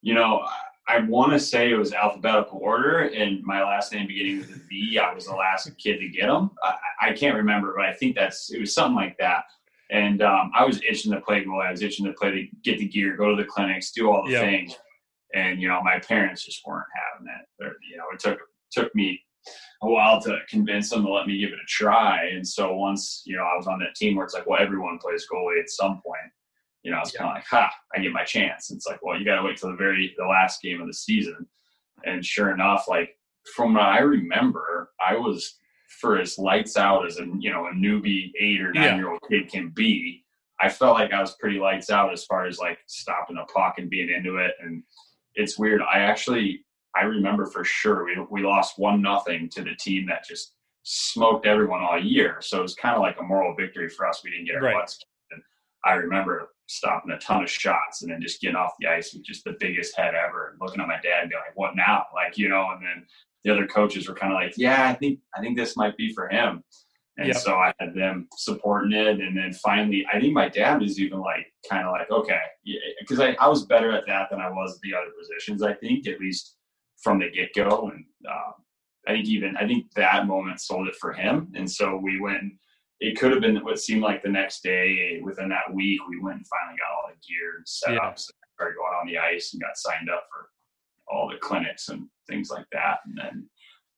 you 0.02 0.14
know, 0.14 0.42
I, 0.88 0.98
I 0.98 1.00
want 1.02 1.32
to 1.34 1.40
say 1.40 1.72
it 1.72 1.78
was 1.78 1.94
alphabetical 1.94 2.60
order, 2.62 3.00
and 3.00 3.44
my 3.44 3.64
last 3.64 3.94
name 3.94 4.08
beginning 4.08 4.40
with 4.40 4.52
a 4.52 4.60
V. 4.70 5.00
I 5.00 5.14
was 5.14 5.28
the 5.28 5.36
last 5.36 5.70
kid 5.78 6.00
to 6.00 6.10
get 6.10 6.28
them. 6.28 6.52
I, 6.64 7.10
I 7.10 7.14
can't 7.14 7.36
remember, 7.36 7.74
but 7.76 7.86
I 7.86 7.94
think 7.94 8.16
that's 8.16 8.52
it 8.52 8.60
was 8.60 8.74
something 8.74 8.96
like 8.96 9.18
that. 9.20 9.46
And 9.90 10.22
um, 10.22 10.52
I 10.54 10.66
was 10.66 10.82
itching 10.88 11.14
to 11.14 11.22
play 11.22 11.44
goal. 11.44 11.62
I 11.62 11.72
was 11.72 11.82
itching 11.82 12.06
to 12.06 12.14
play 12.14 12.32
to 12.32 12.48
get 12.64 12.78
the 12.78 12.88
gear, 12.88 13.16
go 13.16 13.34
to 13.34 13.42
the 13.42 13.48
clinics, 13.48 13.92
do 13.92 14.10
all 14.12 14.26
the 14.26 14.34
yep. 14.34 14.44
things. 14.44 14.76
And 15.34 15.62
you 15.62 15.68
know, 15.68 15.82
my 15.84 16.00
parents 16.00 16.46
just 16.46 16.62
weren't 16.66 16.88
having 17.14 17.28
it. 17.28 17.46
They're, 17.60 17.76
you 17.90 17.98
know, 17.98 18.06
it 18.14 18.20
took 18.20 18.40
took 18.72 18.94
me 18.96 19.22
a 19.82 19.88
while 19.90 20.22
to 20.22 20.40
convince 20.50 20.90
them 20.90 21.06
to 21.06 21.12
let 21.12 21.28
me 21.28 21.40
give 21.40 21.50
it 21.50 21.60
a 21.60 21.68
try. 21.68 22.26
And 22.26 22.46
so 22.46 22.76
once, 22.76 23.22
you 23.26 23.36
know, 23.36 23.44
I 23.44 23.56
was 23.56 23.68
on 23.68 23.80
that 23.80 23.96
team 23.96 24.16
where 24.16 24.26
it's 24.26 24.34
like, 24.34 24.48
well, 24.48 24.62
everyone 24.62 24.98
plays 24.98 25.26
goalie 25.32 25.60
at 25.60 25.70
some 25.70 26.02
point, 26.06 26.32
you 26.84 26.92
know, 26.92 26.98
I 26.98 27.02
was 27.02 27.14
yeah. 27.14 27.20
kind 27.20 27.32
of 27.32 27.36
like, 27.36 27.46
ha, 27.46 27.72
I 27.96 28.00
get 28.00 28.12
my 28.12 28.24
chance. 28.24 28.70
And 28.70 28.78
it's 28.78 28.88
like, 28.88 29.04
well, 29.04 29.18
you 29.18 29.26
got 29.26 29.36
to 29.36 29.44
wait 29.44 29.58
till 29.58 29.70
the 29.70 29.76
very, 29.76 30.14
the 30.18 30.26
last 30.26 30.62
game 30.62 30.82
of 30.82 30.88
the 30.88 30.94
season. 30.94 31.46
And 32.06 32.26
sure 32.26 32.54
enough, 32.54 32.88
like 32.88 33.16
from 33.56 33.74
what 33.74 33.84
I 33.84 34.00
remember, 34.00 34.92
I 35.06 35.16
was 35.16 35.58
for 36.00 36.20
as 36.20 36.38
lights 36.38 36.78
out 36.78 37.06
as 37.06 37.20
a, 37.20 37.26
you 37.40 37.52
know, 37.52 37.68
a 37.68 37.72
newbie 37.72 38.32
eight 38.40 38.62
or 38.62 38.72
nine 38.72 38.84
yeah. 38.84 38.96
year 38.96 39.12
old 39.12 39.22
kid 39.30 39.50
can 39.52 39.70
be. 39.70 40.24
I 40.60 40.70
felt 40.70 40.98
like 40.98 41.14
I 41.14 41.22
was 41.22 41.36
pretty 41.36 41.60
lights 41.60 41.90
out 41.90 42.12
as 42.12 42.26
far 42.26 42.46
as 42.46 42.58
like 42.58 42.80
stopping 42.88 43.36
the 43.36 43.46
puck 43.54 43.76
and 43.78 43.90
being 43.90 44.10
into 44.10 44.38
it. 44.38 44.54
And 44.62 44.84
it's 45.36 45.58
weird. 45.60 45.82
I 45.82 46.00
actually 46.00 46.66
I 46.96 47.04
remember 47.04 47.46
for 47.46 47.64
sure 47.64 48.06
we, 48.06 48.18
we 48.30 48.44
lost 48.44 48.80
one 48.80 49.02
nothing 49.02 49.50
to 49.50 49.64
the 49.64 49.76
team 49.76 50.08
that 50.08 50.26
just 50.28 50.54
smoked 50.84 51.46
everyone 51.46 51.82
all 51.82 52.02
year. 52.02 52.38
So 52.40 52.60
it 52.60 52.64
was 52.64 52.74
kind 52.74 52.96
of 52.96 53.02
like 53.02 53.20
a 53.20 53.24
moral 53.24 53.56
victory 53.56 53.90
for 53.90 54.08
us. 54.08 54.22
We 54.24 54.32
didn't 54.32 54.46
get 54.46 54.56
our 54.56 54.62
right. 54.62 54.76
butts. 54.76 55.00
And 55.32 55.42
I 55.86 55.94
remember 55.94 56.50
stopping 56.68 57.12
a 57.12 57.20
ton 57.20 57.44
of 57.44 57.50
shots 57.50 58.02
and 58.02 58.12
then 58.12 58.22
just 58.22 58.42
getting 58.42 58.56
off 58.56 58.74
the 58.80 58.88
ice 58.88 59.14
with 59.14 59.24
just 59.24 59.44
the 59.44 59.58
biggest 59.60 59.96
head 59.96 60.14
ever 60.16 60.50
and 60.50 60.62
looking 60.62 60.82
at 60.82 60.88
my 60.88 61.00
dad 61.04 61.22
and 61.22 61.30
being 61.30 61.42
like, 61.46 61.56
what 61.56 61.76
now? 61.76 62.06
Like, 62.14 62.38
you 62.38 62.50
know, 62.50 62.70
and 62.72 62.82
then 62.82 63.06
the 63.48 63.54
other 63.54 63.68
coaches 63.68 64.08
were 64.08 64.14
kind 64.14 64.34
of 64.34 64.38
like, 64.38 64.54
yeah, 64.58 64.90
I 64.90 64.94
think, 64.94 65.20
I 65.36 65.40
think 65.40 65.58
this 65.58 65.78
might 65.78 65.96
be 65.96 66.14
for 66.14 66.28
him. 66.28 66.64
And 67.18 67.30
yep. 67.30 67.38
so 67.38 67.56
I 67.56 67.74
had 67.80 67.96
them 67.96 68.28
supporting 68.36 68.92
it. 68.92 69.20
And 69.22 69.36
then 69.36 69.54
finally, 69.54 70.06
I 70.14 70.20
think 70.20 70.34
my 70.34 70.50
dad 70.50 70.82
was 70.82 71.00
even 71.00 71.20
like, 71.20 71.48
kind 71.68 71.88
of 71.88 71.94
like, 71.94 72.12
okay, 72.12 72.42
because 73.00 73.20
I, 73.20 73.36
I 73.40 73.48
was 73.48 73.66
better 73.66 73.92
at 73.92 74.06
that 74.06 74.30
than 74.30 74.40
I 74.40 74.50
was 74.50 74.80
the 74.84 74.94
other 74.94 75.12
positions, 75.18 75.64
I 75.64 75.74
think, 75.74 76.08
at 76.08 76.20
least 76.20 76.58
from 77.02 77.20
the 77.20 77.32
get 77.32 77.54
go. 77.56 77.90
And 77.92 78.04
uh, 78.30 78.52
I 79.08 79.14
think 79.14 79.28
even 79.28 79.56
I 79.58 79.66
think 79.66 79.92
that 79.96 80.28
moment 80.28 80.62
sold 80.62 80.88
it 80.88 80.96
for 80.96 81.14
him. 81.14 81.52
And 81.56 81.70
so 81.70 81.96
we 81.96 82.20
went. 82.20 82.54
It 83.00 83.20
could 83.20 83.32
have 83.32 83.42
been 83.42 83.64
what 83.64 83.80
seemed 83.80 84.02
like 84.02 84.24
the 84.24 84.30
next 84.30 84.64
day. 84.64 85.20
Within 85.24 85.50
that 85.50 85.74
week, 85.74 86.02
we 86.10 86.20
went 86.20 86.38
and 86.38 86.48
finally 86.48 86.78
got 86.78 86.96
all 86.96 87.10
the 87.10 87.28
gear 87.28 87.58
and 87.58 87.68
set 87.68 87.94
yeah. 87.94 88.00
up, 88.00 88.18
started 88.18 88.76
going 88.76 88.94
on 89.00 89.08
the 89.08 89.18
ice 89.18 89.54
and 89.54 89.62
got 89.62 89.78
signed 89.78 90.10
up 90.10 90.24
for 90.32 90.50
all 91.08 91.30
the 91.30 91.38
clinics 91.38 91.90
and 91.90 92.08
things 92.30 92.50
like 92.50 92.66
that. 92.72 92.98
And 93.06 93.18
then, 93.18 93.50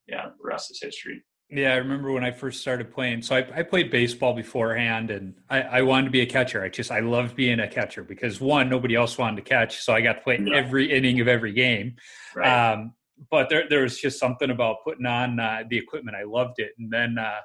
yeah, 0.07 0.25
the 0.25 0.43
rest 0.43 0.71
is 0.71 0.79
history. 0.81 1.23
Yeah, 1.51 1.73
I 1.73 1.77
remember 1.77 2.11
when 2.11 2.23
I 2.23 2.31
first 2.31 2.61
started 2.61 2.93
playing. 2.93 3.23
So 3.23 3.35
I, 3.35 3.39
I 3.55 3.63
played 3.63 3.89
baseball 3.89 4.35
beforehand, 4.35 5.09
and 5.09 5.33
I, 5.49 5.61
I, 5.61 5.81
wanted 5.81 6.05
to 6.05 6.11
be 6.11 6.21
a 6.21 6.25
catcher. 6.27 6.63
I 6.63 6.69
just 6.69 6.91
I 6.91 6.99
loved 6.99 7.35
being 7.35 7.59
a 7.59 7.67
catcher 7.67 8.03
because 8.03 8.39
one, 8.39 8.69
nobody 8.69 8.93
else 8.93 9.17
wanted 9.17 9.37
to 9.37 9.49
catch, 9.49 9.79
so 9.79 9.93
I 9.93 10.01
got 10.01 10.13
to 10.13 10.21
play 10.21 10.39
yeah. 10.39 10.55
every 10.55 10.91
inning 10.91 11.19
of 11.21 11.27
every 11.27 11.51
game. 11.51 11.95
Right. 12.35 12.73
Um, 12.73 12.93
but 13.31 13.49
there, 13.49 13.67
there 13.67 13.81
was 13.81 13.99
just 13.99 14.19
something 14.19 14.51
about 14.51 14.77
putting 14.85 15.07
on 15.07 15.39
uh, 15.39 15.63
the 15.67 15.77
equipment. 15.77 16.15
I 16.15 16.23
loved 16.23 16.59
it. 16.59 16.71
And 16.77 16.91
then 16.91 17.17
uh, 17.17 17.39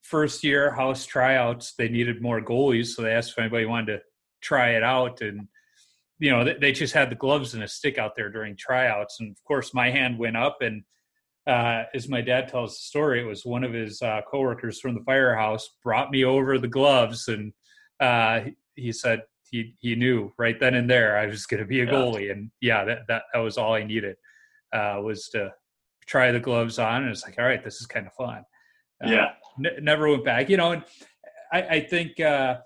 first 0.00 0.42
year 0.42 0.70
house 0.70 1.04
tryouts, 1.04 1.74
they 1.76 1.90
needed 1.90 2.22
more 2.22 2.40
goalies, 2.40 2.86
so 2.86 3.02
they 3.02 3.12
asked 3.12 3.32
if 3.32 3.38
anybody 3.38 3.66
wanted 3.66 3.98
to 3.98 4.02
try 4.40 4.70
it 4.70 4.82
out, 4.82 5.20
and 5.20 5.46
you 6.20 6.30
know 6.30 6.44
they, 6.60 6.72
just 6.72 6.94
had 6.94 7.10
the 7.10 7.16
gloves 7.16 7.54
and 7.54 7.62
a 7.62 7.68
stick 7.68 7.98
out 7.98 8.14
there 8.14 8.30
during 8.30 8.54
tryouts, 8.56 9.18
and 9.20 9.30
of 9.30 9.42
course 9.44 9.74
my 9.74 9.90
hand 9.90 10.18
went 10.18 10.36
up, 10.36 10.58
and 10.60 10.84
uh, 11.46 11.84
as 11.94 12.08
my 12.08 12.20
dad 12.20 12.48
tells 12.48 12.74
the 12.74 12.82
story, 12.82 13.20
it 13.20 13.26
was 13.26 13.44
one 13.44 13.64
of 13.64 13.72
his 13.72 14.00
uh, 14.02 14.20
coworkers 14.30 14.78
from 14.78 14.94
the 14.94 15.02
firehouse 15.04 15.70
brought 15.82 16.10
me 16.10 16.24
over 16.24 16.58
the 16.58 16.68
gloves, 16.68 17.26
and 17.28 17.52
uh, 18.00 18.40
he 18.76 18.92
said 18.92 19.22
he 19.50 19.74
he 19.80 19.96
knew 19.96 20.30
right 20.38 20.60
then 20.60 20.74
and 20.74 20.88
there 20.88 21.16
I 21.16 21.26
was 21.26 21.46
going 21.46 21.62
to 21.62 21.66
be 21.66 21.80
a 21.80 21.86
goalie, 21.86 22.30
and 22.30 22.50
yeah, 22.60 22.84
that 22.84 23.06
that 23.08 23.22
that 23.32 23.40
was 23.40 23.56
all 23.56 23.74
I 23.74 23.82
needed 23.82 24.16
uh, 24.74 25.00
was 25.02 25.28
to 25.30 25.52
try 26.06 26.30
the 26.32 26.40
gloves 26.40 26.78
on, 26.78 27.02
and 27.02 27.10
it's 27.10 27.24
like, 27.24 27.38
all 27.38 27.46
right, 27.46 27.64
this 27.64 27.80
is 27.80 27.86
kind 27.86 28.06
of 28.06 28.12
fun. 28.12 28.44
Uh, 29.02 29.10
yeah, 29.10 29.30
n- 29.64 29.82
never 29.82 30.08
went 30.08 30.24
back, 30.24 30.50
you 30.50 30.58
know, 30.58 30.72
and 30.72 30.84
I, 31.50 31.62
I 31.62 31.80
think 31.80 32.20
uh, 32.20 32.58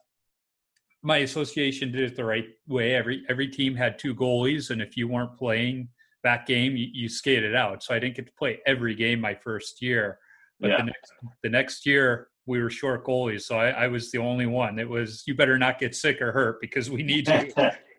my 1.05 1.19
association 1.19 1.93
did 1.93 2.01
it 2.01 2.17
the 2.17 2.25
right 2.25 2.47
way. 2.67 2.95
Every 2.95 3.25
every 3.29 3.47
team 3.47 3.75
had 3.77 3.99
two 3.99 4.14
goalies, 4.14 4.71
and 4.71 4.81
if 4.81 4.97
you 4.97 5.07
weren't 5.07 5.37
playing 5.37 5.88
that 6.25 6.47
game, 6.47 6.77
you, 6.77 6.88
you 6.93 7.09
skated 7.11 7.55
out. 7.55 7.83
So 7.83 7.95
I 7.95 7.99
didn't 7.99 8.17
get 8.17 8.27
to 8.27 8.33
play 8.33 8.59
every 8.67 8.95
game 8.95 9.21
my 9.21 9.35
first 9.35 9.83
year, 9.83 10.19
but 10.59 10.71
Yeah. 10.71 10.79
the 10.79 10.85
next 10.85 11.12
the 11.43 11.49
next 11.51 11.87
year 11.87 12.29
we 12.47 12.61
were 12.62 12.71
short 12.71 13.05
goalies, 13.07 13.43
so 13.43 13.57
I, 13.59 13.69
I 13.69 13.87
was 13.87 14.11
the 14.11 14.19
only 14.19 14.47
one. 14.47 14.79
It 14.79 14.88
was 14.88 15.23
you 15.27 15.35
better 15.35 15.59
not 15.59 15.79
get 15.79 15.95
sick 15.95 16.23
or 16.23 16.33
hurt 16.33 16.59
because 16.61 16.90
we 16.90 17.03
need 17.03 17.29
you. 17.29 17.53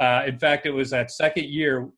uh, 0.00 0.22
in 0.26 0.38
fact, 0.38 0.66
it 0.66 0.70
was 0.70 0.90
that 0.90 1.10
second 1.10 1.46
year 1.46 1.88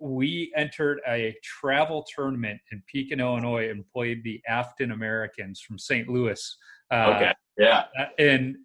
we 0.00 0.52
entered 0.56 1.00
a 1.08 1.36
travel 1.42 2.04
tournament 2.14 2.60
in 2.72 2.82
Pekin, 2.92 3.20
Illinois, 3.20 3.70
and 3.70 3.84
played 3.88 4.24
the 4.24 4.40
Affton 4.50 4.92
Americans 4.92 5.60
from 5.60 5.78
St. 5.78 6.08
Louis. 6.08 6.56
Uh, 6.90 7.14
okay, 7.14 7.32
yeah, 7.56 7.84
and 8.18 8.56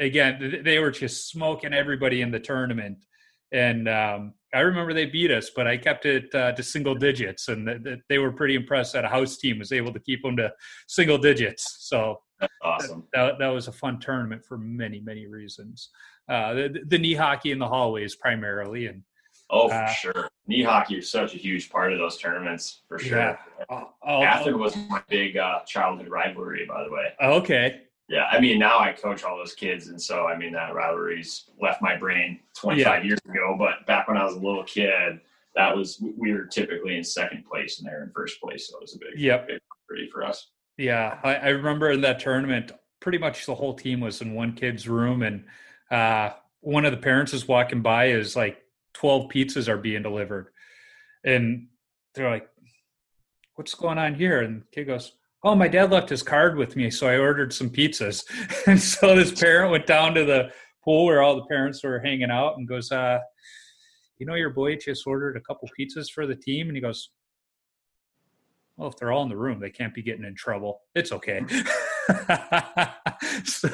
again, 0.00 0.60
they 0.64 0.78
were 0.78 0.90
just 0.90 1.28
smoking 1.28 1.72
everybody 1.72 2.20
in 2.22 2.30
the 2.30 2.40
tournament. 2.40 2.98
And 3.52 3.88
um, 3.88 4.34
I 4.52 4.60
remember 4.60 4.92
they 4.92 5.06
beat 5.06 5.30
us, 5.30 5.50
but 5.54 5.66
I 5.66 5.76
kept 5.76 6.06
it 6.06 6.34
uh, 6.34 6.52
to 6.52 6.62
single 6.62 6.94
digits, 6.94 7.48
and 7.48 7.66
th- 7.66 7.84
th- 7.84 7.98
they 8.08 8.18
were 8.18 8.32
pretty 8.32 8.54
impressed 8.56 8.92
that 8.94 9.04
a 9.04 9.08
house 9.08 9.36
team 9.36 9.58
was 9.60 9.70
able 9.70 9.92
to 9.92 10.00
keep 10.00 10.22
them 10.22 10.36
to 10.38 10.52
single 10.88 11.18
digits. 11.18 11.76
So 11.80 12.20
that's 12.40 12.52
awesome. 12.62 13.04
that, 13.12 13.38
that 13.38 13.48
was 13.48 13.68
a 13.68 13.72
fun 13.72 14.00
tournament 14.00 14.44
for 14.44 14.58
many, 14.58 15.00
many 15.00 15.26
reasons. 15.26 15.90
Uh, 16.28 16.54
the, 16.54 16.80
the 16.86 16.98
knee 16.98 17.14
hockey 17.14 17.52
in 17.52 17.58
the 17.58 17.68
hallways 17.68 18.16
primarily, 18.16 18.86
and 18.86 19.02
Oh, 19.50 19.68
for 19.68 19.74
Uh, 19.74 19.88
sure. 19.92 20.28
Knee 20.46 20.62
hockey 20.62 20.96
is 20.98 21.10
such 21.10 21.34
a 21.34 21.38
huge 21.38 21.70
part 21.70 21.92
of 21.92 21.98
those 21.98 22.16
tournaments, 22.18 22.80
for 22.88 22.98
sure. 22.98 23.18
Yeah. 23.18 23.36
was 24.56 24.74
my 24.88 25.02
big 25.08 25.36
uh, 25.36 25.60
childhood 25.66 26.08
rivalry, 26.08 26.64
by 26.66 26.82
the 26.84 26.90
way. 26.90 27.12
okay, 27.22 27.82
Yeah, 28.08 28.24
I 28.30 28.38
mean 28.40 28.58
now 28.58 28.78
I 28.78 28.92
coach 28.92 29.24
all 29.24 29.36
those 29.38 29.54
kids, 29.54 29.88
and 29.88 30.00
so 30.00 30.26
I 30.26 30.36
mean 30.36 30.52
that 30.52 30.74
rivalry's 30.74 31.48
left 31.60 31.80
my 31.80 31.96
brain 31.96 32.40
25 32.54 33.04
years 33.04 33.18
ago. 33.28 33.56
But 33.58 33.86
back 33.86 34.08
when 34.08 34.16
I 34.18 34.24
was 34.24 34.34
a 34.34 34.40
little 34.40 34.64
kid, 34.64 35.20
that 35.54 35.74
was 35.74 36.02
we 36.18 36.32
were 36.32 36.44
typically 36.44 36.96
in 36.98 37.04
second 37.04 37.44
place, 37.46 37.78
and 37.78 37.88
they're 37.88 38.04
in 38.04 38.10
first 38.14 38.40
place, 38.42 38.68
so 38.68 38.76
it 38.76 38.82
was 38.82 38.94
a 38.94 38.98
big, 38.98 39.18
Yep. 39.18 39.46
big 39.48 39.60
rivalry 39.90 40.10
for 40.12 40.24
us. 40.24 40.50
Yeah, 40.76 41.18
I, 41.22 41.36
I 41.36 41.48
remember 41.50 41.92
in 41.92 42.00
that 42.02 42.18
tournament, 42.20 42.72
pretty 43.00 43.18
much 43.18 43.46
the 43.46 43.54
whole 43.54 43.74
team 43.74 44.00
was 44.00 44.20
in 44.20 44.34
one 44.34 44.52
kid's 44.54 44.86
room, 44.86 45.22
and 45.22 45.44
uh, 45.90 46.30
one 46.60 46.84
of 46.84 46.90
the 46.90 46.98
parents 46.98 47.32
is 47.32 47.48
walking 47.48 47.80
by 47.80 48.06
is 48.08 48.36
like 48.36 48.60
twelve 48.92 49.30
pizzas 49.30 49.66
are 49.68 49.78
being 49.78 50.02
delivered, 50.02 50.48
and 51.24 51.68
they're 52.14 52.28
like, 52.30 52.50
"What's 53.54 53.74
going 53.74 53.96
on 53.96 54.14
here?" 54.14 54.40
And 54.42 54.60
the 54.62 54.66
kid 54.72 54.84
goes, 54.88 55.12
"Oh, 55.44 55.54
my 55.54 55.68
dad 55.68 55.90
left 55.90 56.08
his 56.08 56.22
card 56.22 56.56
with 56.56 56.74
me, 56.74 56.90
so 56.90 57.06
I 57.06 57.18
ordered 57.18 57.52
some 57.52 57.70
pizzas." 57.70 58.24
and 58.66 58.80
so 58.80 59.14
this 59.14 59.38
parent 59.38 59.70
went 59.70 59.86
down 59.86 60.14
to 60.14 60.24
the 60.24 60.50
pool 60.84 61.04
where 61.04 61.22
all 61.22 61.36
the 61.36 61.46
parents 61.46 61.82
were 61.84 62.00
hanging 62.00 62.30
out, 62.30 62.56
and 62.56 62.66
goes, 62.66 62.90
uh, 62.90 63.18
"You 64.18 64.26
know, 64.26 64.34
your 64.34 64.50
boy 64.50 64.76
just 64.76 65.06
ordered 65.06 65.36
a 65.36 65.40
couple 65.40 65.68
pizzas 65.78 66.10
for 66.12 66.26
the 66.26 66.36
team," 66.36 66.68
and 66.68 66.76
he 66.76 66.80
goes. 66.82 67.10
Well, 68.76 68.88
if 68.88 68.96
they're 68.96 69.12
all 69.12 69.22
in 69.22 69.28
the 69.28 69.36
room, 69.36 69.60
they 69.60 69.70
can't 69.70 69.94
be 69.94 70.02
getting 70.02 70.24
in 70.24 70.34
trouble. 70.34 70.80
It's 70.96 71.12
okay. 71.12 71.44
so, 73.44 73.68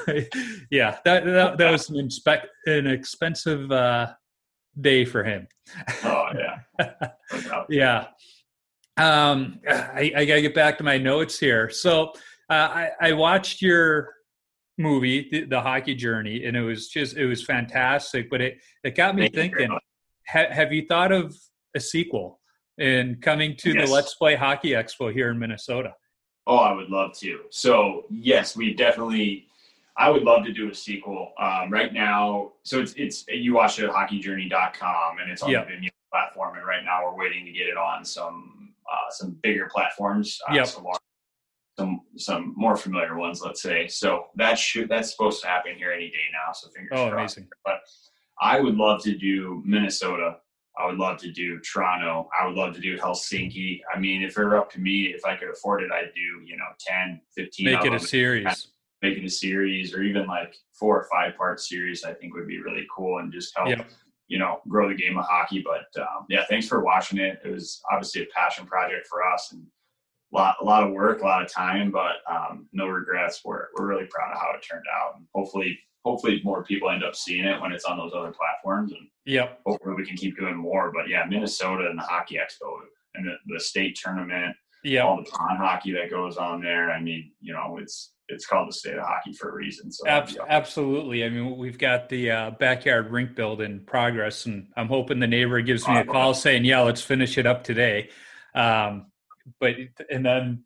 yeah, 0.70 0.98
that, 1.06 1.24
that 1.24 1.56
that 1.56 1.70
was 1.70 1.88
an 1.88 1.98
inspect 1.98 2.48
an 2.66 2.86
expensive 2.86 3.72
uh, 3.72 4.12
day 4.80 5.04
for 5.04 5.24
him. 5.24 5.48
Oh 6.04 6.26
yeah, 6.36 7.10
Yeah. 7.68 8.06
Um, 9.00 9.60
I, 9.68 10.12
I 10.16 10.24
gotta 10.24 10.42
get 10.42 10.54
back 10.54 10.78
to 10.78 10.84
my 10.84 10.98
notes 10.98 11.38
here. 11.38 11.70
So 11.70 12.12
uh, 12.48 12.52
I, 12.52 12.90
I 13.00 13.12
watched 13.12 13.62
your 13.62 14.14
movie, 14.78 15.28
the, 15.30 15.44
the 15.44 15.60
Hockey 15.60 15.94
Journey, 15.94 16.44
and 16.44 16.56
it 16.56 16.62
was 16.62 16.88
just 16.88 17.16
it 17.16 17.26
was 17.26 17.44
fantastic. 17.44 18.28
But 18.30 18.40
it 18.40 18.58
it 18.84 18.94
got 18.94 19.14
me 19.14 19.22
Thank 19.22 19.56
thinking: 19.56 19.78
ha, 20.28 20.44
Have 20.50 20.72
you 20.72 20.86
thought 20.86 21.12
of 21.12 21.36
a 21.74 21.80
sequel 21.80 22.40
and 22.78 23.20
coming 23.22 23.56
to 23.58 23.72
Yes. 23.72 23.88
the 23.88 23.94
Let's 23.94 24.14
Play 24.14 24.34
Hockey 24.36 24.70
Expo 24.70 25.12
here 25.12 25.30
in 25.30 25.38
Minnesota? 25.38 25.94
Oh, 26.46 26.56
I 26.56 26.72
would 26.72 26.88
love 26.90 27.16
to. 27.18 27.40
So 27.50 28.04
yes, 28.10 28.56
we 28.56 28.74
definitely. 28.74 29.46
I 29.96 30.08
would 30.08 30.22
love 30.22 30.44
to 30.46 30.52
do 30.52 30.70
a 30.70 30.74
sequel. 30.74 31.32
Um, 31.38 31.68
right 31.70 31.92
now, 31.92 32.52
so 32.62 32.80
it's 32.80 32.94
it's 32.94 33.24
you 33.28 33.54
watch 33.54 33.78
it 33.78 33.84
at 33.84 33.90
hockeyjourney.com 33.90 35.18
and 35.20 35.30
it's 35.30 35.42
on 35.42 35.50
Yep. 35.50 35.68
the 35.68 35.74
Vimeo 35.74 35.88
platform. 36.10 36.56
And 36.56 36.66
right 36.66 36.82
now, 36.84 37.04
we're 37.04 37.18
waiting 37.22 37.44
to 37.44 37.52
get 37.52 37.66
it 37.68 37.76
on 37.76 38.04
some 38.04 38.59
uh, 38.90 39.10
some 39.10 39.36
bigger 39.42 39.68
platforms. 39.70 40.38
Uh, 40.48 40.54
Yep. 40.54 40.66
Some 40.66 40.82
more, 40.82 40.94
some 41.78 42.00
some 42.16 42.54
more 42.56 42.76
familiar 42.76 43.16
ones, 43.16 43.40
let's 43.42 43.62
say. 43.62 43.88
So 43.88 44.26
that 44.36 44.58
should 44.58 44.88
that's 44.88 45.10
supposed 45.12 45.40
to 45.42 45.48
happen 45.48 45.76
here 45.76 45.92
any 45.92 46.08
day 46.10 46.26
now. 46.32 46.52
So 46.52 46.68
fingers 46.70 46.90
Oh, 46.92 47.10
crossed. 47.10 47.38
amazing! 47.38 47.48
I 48.42 48.58
would 48.60 48.74
love 48.76 49.02
to 49.04 49.16
do 49.16 49.62
Minnesota. 49.64 50.36
I 50.78 50.86
would 50.86 50.96
love 50.98 51.18
to 51.18 51.30
do 51.30 51.58
Toronto. 51.60 52.28
I 52.38 52.46
would 52.46 52.56
love 52.56 52.74
to 52.74 52.80
do 52.80 52.96
Helsinki. 52.96 53.80
I 53.94 53.98
mean, 53.98 54.22
if 54.22 54.38
it 54.38 54.42
were 54.42 54.56
up 54.56 54.70
to 54.72 54.80
me, 54.80 55.06
if 55.14 55.26
I 55.26 55.36
could 55.36 55.50
afford 55.50 55.82
it, 55.82 55.90
I'd 55.92 56.12
do, 56.14 56.44
you 56.46 56.56
know, 56.56 56.64
10, 56.78 57.20
15 57.36 57.64
Make 57.66 57.84
it 57.84 57.92
a 57.92 57.98
series. 58.00 58.68
Make 59.02 59.18
it 59.18 59.24
a 59.24 59.28
series 59.30 59.94
or 59.94 60.02
even 60.02 60.26
like 60.26 60.54
four 60.72 60.98
or 61.00 61.06
five 61.10 61.36
part 61.36 61.60
series, 61.60 62.02
I 62.04 62.14
think 62.14 62.34
would 62.34 62.46
be 62.46 62.62
really 62.62 62.86
cool 62.94 63.18
and 63.18 63.30
just 63.32 63.54
help, 63.56 63.68
Yep. 63.68 63.90
You 64.30 64.38
know, 64.38 64.60
grow 64.68 64.88
the 64.88 64.94
game 64.94 65.18
of 65.18 65.24
hockey. 65.28 65.62
But 65.62 66.00
um, 66.00 66.24
yeah, 66.30 66.44
thanks 66.48 66.68
for 66.68 66.82
watching 66.82 67.18
it. 67.18 67.40
It 67.44 67.50
was 67.50 67.82
obviously 67.92 68.22
a 68.22 68.26
passion 68.34 68.64
project 68.64 69.06
for 69.08 69.26
us 69.26 69.50
and 69.52 69.66
a 70.32 70.36
lot, 70.36 70.56
a 70.60 70.64
lot 70.64 70.84
of 70.84 70.92
work, 70.92 71.20
a 71.20 71.24
lot 71.24 71.42
of 71.42 71.52
time, 71.52 71.90
but 71.90 72.18
um, 72.30 72.68
no 72.72 72.86
regrets. 72.86 73.40
We're, 73.44 73.66
we're 73.76 73.88
really 73.88 74.06
proud 74.08 74.32
of 74.32 74.40
how 74.40 74.52
it 74.54 74.62
turned 74.62 74.84
out. 75.02 75.16
And 75.16 75.26
hopefully, 75.34 75.76
hopefully 76.04 76.40
more 76.44 76.62
people 76.64 76.88
end 76.90 77.02
up 77.02 77.16
seeing 77.16 77.44
it 77.44 77.60
when 77.60 77.72
it's 77.72 77.84
on 77.84 77.98
those 77.98 78.12
other 78.14 78.32
platforms 78.32 78.92
and 78.92 79.08
Yep. 79.26 79.60
hopefully 79.66 79.94
we 79.96 80.06
can 80.06 80.16
keep 80.16 80.38
doing 80.38 80.56
more. 80.56 80.92
But 80.92 81.08
yeah, 81.08 81.24
Minnesota 81.28 81.88
and 81.90 81.98
the 81.98 82.02
Hockey 82.04 82.36
Expo 82.36 82.78
and 83.16 83.26
the, 83.26 83.34
the 83.52 83.58
state 83.60 83.98
tournament, 84.00 84.54
Yep. 84.84 85.04
all 85.04 85.16
the 85.16 85.28
pond 85.30 85.58
hockey 85.58 85.92
that 85.92 86.08
goes 86.08 86.36
on 86.36 86.62
there. 86.62 86.90
I 86.92 87.00
mean, 87.00 87.32
you 87.40 87.52
know, 87.52 87.78
it's 87.82 88.12
it's 88.30 88.46
called 88.46 88.68
the 88.68 88.72
state 88.72 88.96
of 88.96 89.04
hockey 89.04 89.32
for 89.32 89.50
a 89.50 89.52
reason. 89.52 89.90
So 89.92 90.06
Abs- 90.06 90.36
absolutely. 90.48 91.24
I 91.24 91.28
mean, 91.28 91.56
we've 91.56 91.78
got 91.78 92.08
the 92.08 92.30
uh, 92.30 92.50
backyard 92.52 93.10
rink 93.10 93.34
build 93.34 93.60
in 93.60 93.80
progress, 93.80 94.46
and 94.46 94.68
I'm 94.76 94.88
hoping 94.88 95.20
the 95.20 95.26
neighbor 95.26 95.60
gives 95.60 95.86
me 95.86 95.98
a 95.98 96.04
call 96.04 96.34
saying, 96.34 96.64
"Yeah, 96.64 96.80
let's 96.80 97.02
finish 97.02 97.38
it 97.38 97.46
up 97.46 97.64
today." 97.64 98.10
Um, 98.54 99.06
but 99.58 99.74
and 100.10 100.24
then 100.24 100.64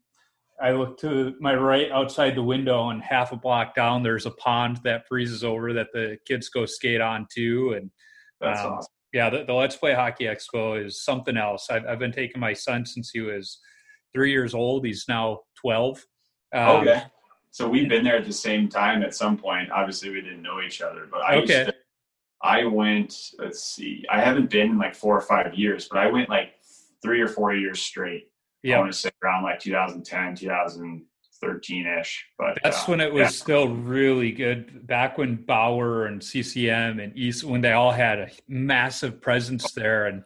I 0.60 0.72
look 0.72 0.98
to 1.00 1.34
my 1.40 1.54
right 1.54 1.90
outside 1.90 2.34
the 2.34 2.42
window, 2.42 2.90
and 2.90 3.02
half 3.02 3.32
a 3.32 3.36
block 3.36 3.74
down, 3.74 4.02
there's 4.02 4.26
a 4.26 4.30
pond 4.32 4.80
that 4.84 5.06
freezes 5.08 5.42
over 5.42 5.72
that 5.72 5.88
the 5.92 6.18
kids 6.26 6.48
go 6.48 6.66
skate 6.66 7.00
on 7.00 7.26
too. 7.32 7.74
And 7.76 7.90
that's 8.40 8.60
um, 8.60 8.74
awesome. 8.74 8.92
yeah, 9.12 9.30
the, 9.30 9.44
the 9.44 9.52
Let's 9.52 9.76
Play 9.76 9.94
Hockey 9.94 10.24
Expo 10.24 10.84
is 10.84 11.02
something 11.04 11.36
else. 11.36 11.68
I've, 11.70 11.86
I've 11.86 11.98
been 11.98 12.12
taking 12.12 12.40
my 12.40 12.52
son 12.52 12.86
since 12.86 13.10
he 13.10 13.20
was 13.20 13.58
three 14.14 14.30
years 14.30 14.54
old. 14.54 14.86
He's 14.86 15.06
now 15.08 15.40
twelve. 15.60 16.04
Um, 16.54 16.88
okay. 16.88 17.02
So 17.54 17.68
we've 17.68 17.88
been 17.88 18.02
there 18.02 18.16
at 18.16 18.24
the 18.24 18.32
same 18.32 18.68
time 18.68 19.04
at 19.04 19.14
some 19.14 19.36
point. 19.36 19.70
Obviously, 19.70 20.10
we 20.10 20.20
didn't 20.20 20.42
know 20.42 20.60
each 20.60 20.82
other, 20.82 21.06
but 21.08 21.20
I 21.22 21.36
Okay. 21.36 21.66
to, 21.66 21.74
I 22.42 22.64
went. 22.64 23.30
Let's 23.38 23.62
see. 23.62 24.04
I 24.10 24.20
haven't 24.20 24.50
been 24.50 24.70
in 24.72 24.78
like 24.78 24.96
four 24.96 25.16
or 25.16 25.20
five 25.20 25.54
years, 25.54 25.86
but 25.88 25.98
I 26.00 26.08
went 26.10 26.28
like 26.28 26.54
three 27.00 27.20
or 27.20 27.28
four 27.28 27.54
years 27.54 27.80
straight. 27.80 28.24
I 28.24 28.68
Yeah, 28.70 28.80
want 28.80 28.90
to 28.92 28.98
say 28.98 29.10
around 29.22 29.44
like 29.44 29.60
2010, 29.60 30.34
2013 30.34 31.86
ish. 32.00 32.26
But 32.36 32.58
That's 32.64 32.82
uh, 32.82 32.86
when 32.86 33.00
it 33.00 33.12
was 33.12 33.20
yeah. 33.20 33.28
still 33.28 33.68
really 33.68 34.32
good. 34.32 34.84
Back 34.88 35.16
when 35.16 35.36
Bauer 35.36 36.06
and 36.06 36.20
CCM 36.20 36.98
and 36.98 37.16
East, 37.16 37.44
when 37.44 37.60
they 37.60 37.70
all 37.72 37.92
had 37.92 38.18
a 38.18 38.30
massive 38.48 39.20
presence 39.20 39.70
there, 39.70 40.06
and 40.06 40.24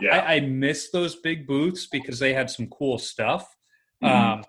Yeah. 0.00 0.16
I, 0.16 0.36
I 0.36 0.40
miss 0.40 0.88
those 0.88 1.16
big 1.16 1.46
booths 1.46 1.88
because 1.88 2.18
they 2.18 2.32
had 2.32 2.48
some 2.48 2.68
cool 2.68 2.96
stuff. 2.96 3.54
Mhm. 4.02 4.08
Um, 4.08 4.44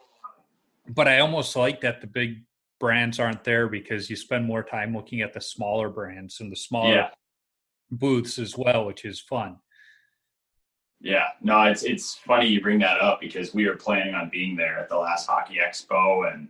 but 0.94 1.08
I 1.08 1.20
almost 1.20 1.56
like 1.56 1.82
that 1.82 2.02
the 2.02 2.08
big 2.08 2.44
brands 2.80 3.20
aren't 3.20 3.44
there 3.44 3.68
because 3.68 4.10
you 4.10 4.16
spend 4.16 4.46
more 4.46 4.64
time 4.64 4.94
looking 4.96 5.22
at 5.22 5.34
the 5.34 5.42
smaller 5.42 5.90
brands 5.90 6.42
and 6.42 6.52
the 6.52 6.56
smaller 6.56 6.96
Yeah. 6.96 7.10
booths 7.92 8.38
as 8.40 8.58
well, 8.58 8.86
which 8.86 9.06
is 9.06 9.20
fun. 9.20 9.60
Yeah, 11.00 11.30
no, 11.42 11.64
it's 11.64 11.84
it's 11.84 12.16
funny 12.16 12.48
you 12.48 12.62
bring 12.62 12.80
that 12.80 13.02
up 13.02 13.20
because 13.20 13.54
we 13.56 13.68
were 13.68 13.76
planning 13.76 14.14
on 14.14 14.30
being 14.30 14.56
there 14.56 14.78
at 14.78 14.88
the 14.88 14.98
last 14.98 15.26
hockey 15.26 15.56
expo, 15.56 16.32
and 16.32 16.48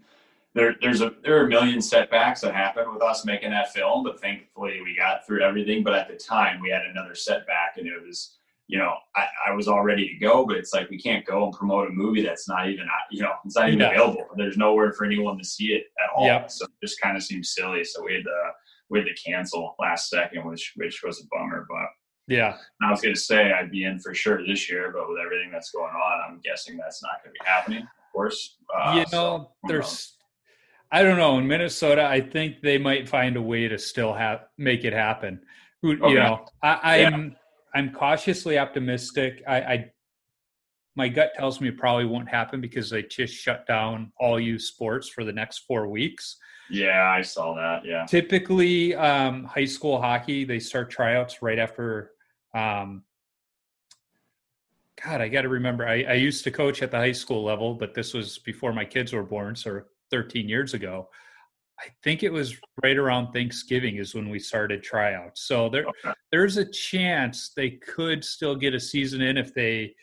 there 0.53 0.75
there's 0.81 1.01
a 1.01 1.13
there 1.23 1.37
are 1.37 1.45
a 1.45 1.49
million 1.49 1.81
setbacks 1.81 2.41
that 2.41 2.53
happened 2.53 2.91
with 2.91 3.01
us 3.01 3.23
making 3.23 3.51
that 3.51 3.71
film, 3.71 4.03
but 4.03 4.19
thankfully 4.19 4.81
we 4.81 4.93
got 4.95 5.25
through 5.25 5.41
everything. 5.41 5.83
But 5.83 5.93
at 5.93 6.09
the 6.09 6.17
time, 6.17 6.59
we 6.59 6.69
had 6.69 6.85
another 6.85 7.15
setback, 7.15 7.77
and 7.77 7.87
it 7.87 8.01
was 8.05 8.37
you 8.71 8.79
know 8.79 8.93
I, 9.15 9.23
I 9.49 9.51
was 9.53 9.67
all 9.67 9.83
ready 9.83 10.07
to 10.07 10.15
go, 10.17 10.45
but 10.47 10.55
it's 10.55 10.73
like 10.73 10.89
we 10.89 10.99
can't 11.07 11.25
go 11.25 11.43
and 11.45 11.53
promote 11.53 11.89
a 11.89 11.91
movie 11.91 12.23
that's 12.23 12.47
not 12.47 12.69
even 12.69 12.87
you 13.11 13.21
know 13.21 13.33
it's 13.45 13.57
not 13.57 13.67
even 13.67 13.79
Yeah. 13.79 13.91
available. 13.91 14.25
There's 14.37 14.57
nowhere 14.57 14.93
for 14.93 15.05
anyone 15.05 15.37
to 15.37 15.43
see 15.43 15.73
it 15.77 15.83
at 16.03 16.09
all, 16.15 16.25
Yep. 16.25 16.49
so 16.49 16.65
it 16.65 16.71
just 16.87 16.99
kind 17.01 17.15
of 17.17 17.23
seems 17.23 17.53
silly. 17.53 17.83
So 17.83 18.03
we 18.03 18.13
had 18.15 18.23
to 18.23 18.39
we 18.89 18.99
had 18.99 19.07
to 19.07 19.13
cancel 19.29 19.75
last 19.79 20.09
second, 20.09 20.45
which 20.49 20.73
which 20.77 21.01
was 21.03 21.19
a 21.21 21.25
bummer, 21.31 21.65
but. 21.69 21.87
Yeah. 22.27 22.55
I 22.81 22.91
was 22.91 23.01
to 23.01 23.13
say 23.15 23.51
I'd 23.51 23.71
be 23.71 23.83
in 23.83 23.99
for 23.99 24.13
sure 24.13 24.45
this 24.47 24.69
year, 24.71 24.91
but 24.95 25.09
with 25.09 25.17
everything 25.19 25.51
that's 25.51 25.71
going 25.71 25.91
on, 25.91 26.21
I'm 26.29 26.39
guessing 26.45 26.77
that's 26.77 27.03
not 27.03 27.21
to 27.25 27.29
be 27.31 27.39
happening. 27.43 27.81
Of 27.81 28.13
course, 28.13 28.57
uh, 28.73 28.93
you 28.95 29.05
know, 29.11 29.51
who 29.63 29.67
there's 29.67 30.15
I 30.93 31.03
don't 31.03 31.17
know, 31.17 31.37
in 31.39 31.47
Minnesota, 31.47 32.05
I 32.05 32.21
think 32.21 32.61
they 32.61 32.77
might 32.77 33.09
find 33.09 33.35
a 33.35 33.41
way 33.41 33.67
to 33.67 33.77
still 33.77 34.13
have 34.13 34.45
make 34.57 34.85
it 34.85 34.93
happen. 34.93 35.41
Who 35.81 35.93
Okay. 35.93 36.09
you 36.09 36.15
know, 36.15 36.45
I, 36.63 37.03
I'm 37.05 37.35
I'm 37.73 37.91
cautiously 37.93 38.57
optimistic. 38.57 39.43
I, 39.47 39.61
I 39.61 39.91
my 40.95 41.07
gut 41.07 41.31
tells 41.35 41.61
me 41.61 41.69
it 41.69 41.77
probably 41.77 42.05
won't 42.05 42.27
happen 42.27 42.59
because 42.59 42.89
they 42.89 43.03
just 43.03 43.33
shut 43.33 43.65
down 43.65 44.11
all 44.19 44.39
youth 44.39 44.61
sports 44.61 45.07
for 45.07 45.23
the 45.23 45.31
next 45.31 45.59
four 45.59 45.87
weeks. 45.87 46.37
Yeah, 46.69 47.09
I 47.09 47.21
saw 47.21 47.55
that. 47.55 47.85
Yeah. 47.85 48.05
Typically, 48.05 48.95
um, 48.95 49.45
high 49.45 49.65
school 49.65 50.01
hockey 50.01 50.43
they 50.43 50.59
start 50.59 50.89
tryouts 50.89 51.41
right 51.41 51.59
after. 51.59 52.11
Um, 52.53 53.03
God, 55.03 55.21
I 55.21 55.29
got 55.29 55.41
to 55.41 55.49
remember. 55.49 55.87
I, 55.87 56.03
I 56.03 56.13
used 56.13 56.43
to 56.43 56.51
coach 56.51 56.81
at 56.81 56.91
the 56.91 56.97
high 56.97 57.11
school 57.13 57.43
level, 57.43 57.73
but 57.73 57.93
this 57.93 58.13
was 58.13 58.37
before 58.39 58.73
my 58.73 58.85
kids 58.85 59.13
were 59.13 59.23
born, 59.23 59.55
so 59.55 59.81
13 60.11 60.47
years 60.47 60.73
ago. 60.73 61.09
I 61.81 61.87
think 62.03 62.21
it 62.23 62.31
was 62.31 62.55
right 62.83 62.97
around 62.97 63.31
Thanksgiving 63.33 63.95
is 63.97 64.13
when 64.13 64.29
we 64.29 64.37
started 64.39 64.83
tryouts. 64.83 65.41
So 65.41 65.67
there, 65.69 65.85
Okay. 65.87 66.13
there's 66.31 66.57
a 66.57 66.65
chance 66.65 67.49
they 67.55 67.71
could 67.71 68.23
still 68.23 68.55
get 68.55 68.73
a 68.75 68.79
season 68.79 69.21
in 69.21 69.37
if 69.37 69.53
they, 69.53 69.95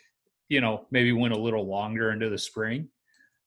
you 0.49 0.61
know, 0.61 0.87
maybe 0.91 1.13
went 1.13 1.35
a 1.35 1.39
little 1.39 1.67
longer 1.67 2.11
into 2.11 2.29
the 2.31 2.39
spring. 2.39 2.89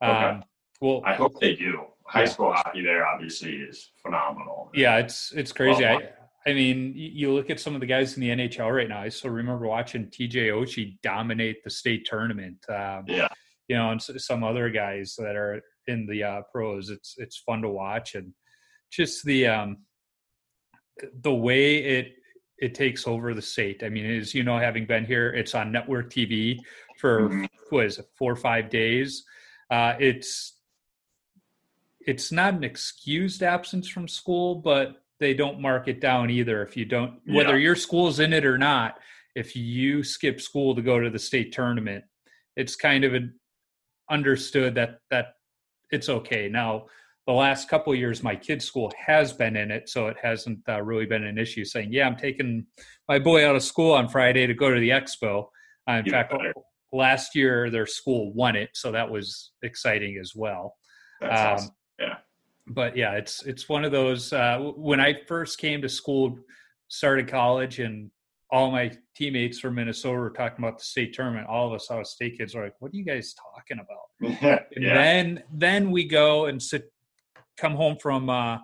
Okay. 0.02 0.12
Um, 0.12 0.44
well, 0.80 1.02
I 1.06 1.14
hope 1.16 1.40
they 1.40 1.56
do. 1.56 1.86
High 2.06 2.22
Yeah. 2.22 2.26
school 2.26 2.54
hockey 2.54 2.82
there 2.84 3.06
obviously 3.06 3.56
is 3.58 3.92
phenomenal. 4.02 4.70
Yeah, 4.74 4.98
it's 4.98 5.32
it's 5.34 5.52
crazy. 5.52 5.84
Well, 5.84 6.00
I, 6.46 6.50
I 6.50 6.54
mean, 6.54 6.94
you 6.96 7.32
look 7.34 7.50
at 7.50 7.60
some 7.60 7.76
of 7.76 7.82
the 7.82 7.88
guys 7.88 8.16
in 8.18 8.22
the 8.22 8.30
NHL 8.30 8.74
right 8.76 8.90
now. 8.90 9.02
I 9.02 9.10
still 9.10 9.32
remember 9.32 9.68
watching 9.68 10.08
TJ 10.08 10.48
Oshie 10.50 11.00
dominate 11.02 11.64
the 11.64 11.70
state 11.70 12.06
tournament. 12.06 12.58
Um, 12.70 13.06
Yeah. 13.08 13.28
you 13.68 13.76
know, 13.78 13.92
and 13.92 14.02
some 14.02 14.44
other 14.44 14.70
guys 14.70 15.16
that 15.18 15.36
are 15.36 15.62
in 15.88 16.06
the 16.08 16.24
uh, 16.24 16.42
pros. 16.52 16.90
It's 16.90 17.16
it's 17.18 17.38
fun 17.38 17.62
to 17.62 17.70
watch 17.70 18.16
and 18.16 18.34
just 18.92 19.24
the 19.26 19.48
um, 19.48 19.78
the 21.22 21.34
way 21.34 21.78
it 21.78 22.14
it 22.58 22.76
takes 22.76 23.08
over 23.08 23.34
the 23.34 23.42
state. 23.42 23.82
I 23.84 23.90
mean, 23.90 24.06
as 24.06 24.36
you 24.36 24.44
know, 24.44 24.58
having 24.60 24.86
been 24.86 25.06
here, 25.06 25.30
it's 25.34 25.56
on 25.56 25.72
network 25.72 26.12
TV 26.12 26.60
for 26.98 27.30
Mhm. 27.30 27.50
what 27.72 27.86
is 27.86 27.98
it, 28.00 28.06
four 28.18 28.32
or 28.34 28.36
five 28.36 28.70
days. 28.70 29.26
Uh, 29.70 29.96
it's 30.00 30.58
it's 32.06 32.32
not 32.32 32.54
an 32.56 32.64
excused 32.64 33.44
absence 33.44 33.88
from 33.88 34.08
school, 34.08 34.56
but 34.56 35.04
they 35.20 35.34
don't 35.36 35.62
mark 35.62 35.88
it 35.88 36.00
down 36.02 36.30
either. 36.32 36.64
If 36.64 36.76
you 36.76 36.86
don't, 36.86 37.22
whether 37.28 37.58
Yeah. 37.58 37.66
your 37.66 37.76
school's 37.76 38.20
in 38.20 38.34
it 38.34 38.44
or 38.44 38.58
not, 38.58 39.00
if 39.36 39.56
you 39.56 40.04
skip 40.04 40.42
school 40.42 40.76
to 40.76 40.82
go 40.82 41.00
to 41.00 41.10
the 41.12 41.20
state 41.20 41.52
tournament, 41.52 42.04
it's 42.56 42.76
kind 42.76 43.04
of 43.04 43.14
an 43.14 43.40
understood 44.10 44.76
that 44.76 45.00
that 45.10 45.36
it's 45.92 46.10
okay. 46.10 46.48
Now, 46.50 46.86
the 47.28 47.34
last 47.34 47.70
couple 47.70 47.94
of 47.94 48.00
years, 48.00 48.24
my 48.24 48.36
kid's 48.36 48.66
school 48.66 48.92
has 48.98 49.32
been 49.32 49.56
in 49.56 49.70
it, 49.72 49.90
so 49.90 50.08
it 50.08 50.18
hasn't 50.22 50.60
uh, 50.68 50.82
really 50.82 51.06
been 51.06 51.24
an 51.24 51.38
issue. 51.38 51.64
Saying, 51.66 51.94
"Yeah, 51.94 52.08
I'm 52.08 52.16
taking 52.16 52.66
my 53.08 53.20
boy 53.20 53.48
out 53.48 53.56
of 53.56 53.64
school 53.64 53.94
on 53.94 54.10
Friday 54.10 54.48
to 54.48 54.54
go 54.54 54.74
to 54.74 54.80
the 54.80 54.90
expo." 54.90 55.46
Uh, 55.88 55.94
in 55.94 56.00
Even 56.08 56.12
fact, 56.12 56.32
better. 56.32 56.54
last 56.92 57.36
year 57.36 57.70
their 57.70 57.86
school 57.86 58.34
won 58.34 58.56
it, 58.56 58.70
so 58.74 58.92
that 58.92 59.10
was 59.10 59.52
exciting 59.62 60.18
as 60.20 60.34
well. 60.36 60.76
That's 61.20 61.42
Um, 61.42 61.48
awesome. 61.48 61.76
Yeah. 62.00 62.16
But 62.68 62.98
yeah, 62.98 63.14
it's 63.14 63.46
it's 63.46 63.70
one 63.70 63.86
of 63.86 63.92
those. 63.92 64.34
Uh, 64.34 64.58
when 64.76 65.00
I 65.00 65.16
first 65.28 65.60
came 65.60 65.82
to 65.84 65.90
school, 65.90 66.40
started 66.88 67.28
college, 67.28 67.80
and 67.80 68.10
all 68.52 68.70
my 68.70 68.92
teammates 69.16 69.60
from 69.60 69.76
Minnesota 69.76 70.18
were 70.18 70.30
talking 70.30 70.64
about 70.64 70.78
the 70.78 70.84
state 70.84 71.14
tournament. 71.14 71.48
All 71.48 71.68
of 71.68 71.74
us 71.74 71.90
out 71.90 72.02
of 72.02 72.08
state 72.08 72.38
kids 72.38 72.54
were 72.54 72.64
like, 72.64 72.76
"What 72.80 72.94
are 72.94 72.98
you 72.98 73.06
guys 73.06 73.34
talking 73.34 73.80
about?" 73.80 74.66
yeah. 74.78 75.02
And 75.02 75.38
then 75.38 75.44
then 75.52 75.92
we 75.92 76.06
go 76.06 76.46
and 76.46 76.62
sit, 76.62 76.92
come 77.58 77.76
home 77.76 77.98
from 77.98 78.30
uh, 78.30 78.58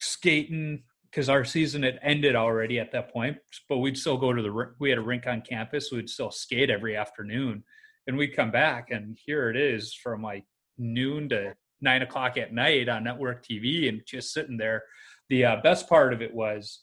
skating 0.00 0.84
because 1.10 1.28
our 1.28 1.44
season 1.44 1.82
had 1.82 1.98
ended 2.02 2.36
already 2.36 2.78
at 2.78 2.92
that 2.92 3.12
point. 3.12 3.38
But 3.68 3.78
we'd 3.78 3.98
still 3.98 4.16
go 4.16 4.32
to 4.32 4.42
the 4.42 4.74
we 4.78 4.90
had 4.90 4.98
a 4.98 5.02
rink 5.02 5.26
on 5.26 5.42
campus. 5.42 5.90
We'd 5.90 6.08
still 6.08 6.30
skate 6.30 6.70
every 6.70 6.96
afternoon, 6.96 7.64
and 8.06 8.16
we'd 8.16 8.36
come 8.36 8.52
back 8.52 8.90
and 8.90 9.18
here 9.26 9.50
it 9.50 9.56
is 9.56 9.92
from 9.92 10.22
like 10.22 10.44
noon 10.78 11.28
to 11.30 11.54
nine 11.80 12.02
o'clock 12.02 12.36
at 12.36 12.52
night 12.52 12.88
on 12.88 13.04
network 13.04 13.44
TV 13.44 13.88
and 13.88 14.02
just 14.06 14.32
sitting 14.32 14.56
there. 14.56 14.84
The 15.30 15.44
uh, 15.44 15.56
best 15.62 15.88
part 15.88 16.12
of 16.12 16.22
it 16.22 16.32
was 16.32 16.80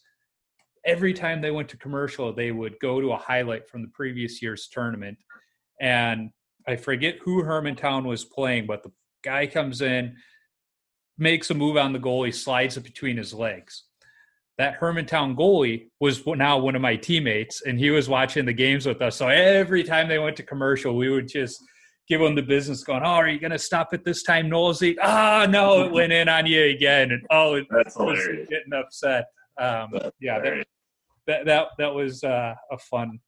every 0.86 1.12
time 1.12 1.40
they 1.40 1.50
went 1.50 1.68
to 1.70 1.76
commercial, 1.76 2.32
they 2.32 2.52
would 2.52 2.78
go 2.80 3.00
to 3.00 3.12
a 3.12 3.16
highlight 3.16 3.68
from 3.68 3.82
the 3.82 3.88
previous 3.88 4.40
year's 4.40 4.68
tournament. 4.68 5.18
And 5.80 6.30
I 6.66 6.76
forget 6.76 7.16
who 7.22 7.42
Hermantown 7.42 8.04
was 8.04 8.24
playing, 8.24 8.66
but 8.66 8.82
the 8.82 8.92
guy 9.22 9.46
comes 9.46 9.82
in, 9.82 10.16
makes 11.18 11.50
a 11.50 11.54
move 11.54 11.76
on 11.76 11.92
the 11.92 11.98
goalie, 11.98 12.34
slides 12.34 12.76
it 12.76 12.84
between 12.84 13.16
his 13.16 13.34
legs. 13.34 13.84
That 14.58 14.80
Hermantown 14.80 15.36
goalie 15.36 15.88
was 16.00 16.24
now 16.26 16.58
one 16.58 16.76
of 16.76 16.82
my 16.82 16.96
teammates, 16.96 17.62
and 17.62 17.78
he 17.78 17.90
was 17.90 18.08
watching 18.08 18.46
the 18.46 18.54
games 18.54 18.86
with 18.86 19.02
us. 19.02 19.16
So 19.16 19.28
every 19.28 19.84
time 19.84 20.08
they 20.08 20.18
went 20.18 20.36
to 20.36 20.42
commercial, 20.42 20.96
we 20.96 21.10
would 21.10 21.28
just 21.28 21.62
give 22.08 22.22
him 22.22 22.34
the 22.34 22.42
business, 22.42 22.82
going, 22.82 23.02
"Oh, 23.02 23.16
are 23.16 23.28
you 23.28 23.38
going 23.38 23.50
to 23.50 23.58
stop 23.58 23.92
it 23.92 24.02
this 24.04 24.22
time, 24.22 24.48
Nosey? 24.48 24.96
Ah, 25.02 25.46
no, 25.48 25.84
it 25.84 25.92
went 25.92 26.12
in 26.12 26.28
on 26.28 26.46
you 26.46 26.64
again." 26.64 27.10
And 27.12 27.22
oh, 27.30 27.54
it 27.56 27.66
That's 27.70 27.96
was 27.96 28.18
hilarious. 28.18 28.48
getting 28.48 28.72
upset. 28.72 29.26
Um, 29.58 29.90
That's 29.92 30.16
yeah, 30.20 30.38
that. 30.38 30.66
That 31.26 31.46
that 31.46 31.68
that 31.78 31.94
was 31.94 32.22
uh, 32.24 32.54
a 32.70 32.78
fun 32.78 33.18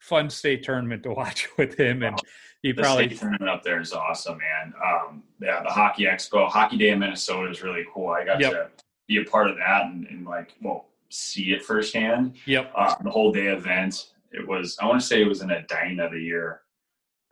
fun 0.00 0.30
state 0.30 0.62
tournament 0.62 1.02
to 1.04 1.10
watch 1.14 1.48
with 1.58 1.78
him, 1.78 2.02
and 2.02 2.18
he 2.62 2.72
the 2.72 2.82
probably 2.82 3.06
state 3.08 3.18
tournament 3.20 3.50
up 3.50 3.62
there 3.62 3.80
is 3.80 3.92
awesome, 3.92 4.38
man. 4.38 4.72
Um, 4.84 5.22
yeah, 5.40 5.62
the 5.62 5.70
hockey 5.70 6.04
expo, 6.04 6.48
hockey 6.48 6.76
day 6.76 6.90
in 6.90 6.98
Minnesota 6.98 7.50
is 7.50 7.62
really 7.62 7.84
cool. 7.92 8.08
I 8.10 8.24
got 8.24 8.40
Yep. 8.40 8.52
to 8.52 8.84
be 9.08 9.18
a 9.18 9.24
part 9.24 9.50
of 9.50 9.56
that 9.56 9.86
and, 9.86 10.06
and 10.06 10.24
like, 10.26 10.54
well, 10.62 10.86
see 11.08 11.52
it 11.52 11.64
firsthand. 11.64 12.36
yep 12.46 12.70
Uh, 12.74 12.94
the 13.02 13.10
whole 13.10 13.32
day 13.32 13.48
event. 13.48 14.10
It 14.32 14.46
was, 14.46 14.78
I 14.80 14.86
want 14.86 15.00
to 15.00 15.06
say 15.06 15.20
it 15.22 15.26
was 15.28 15.42
in 15.42 15.50
Edina 15.50 16.08
the 16.08 16.20
year. 16.20 16.60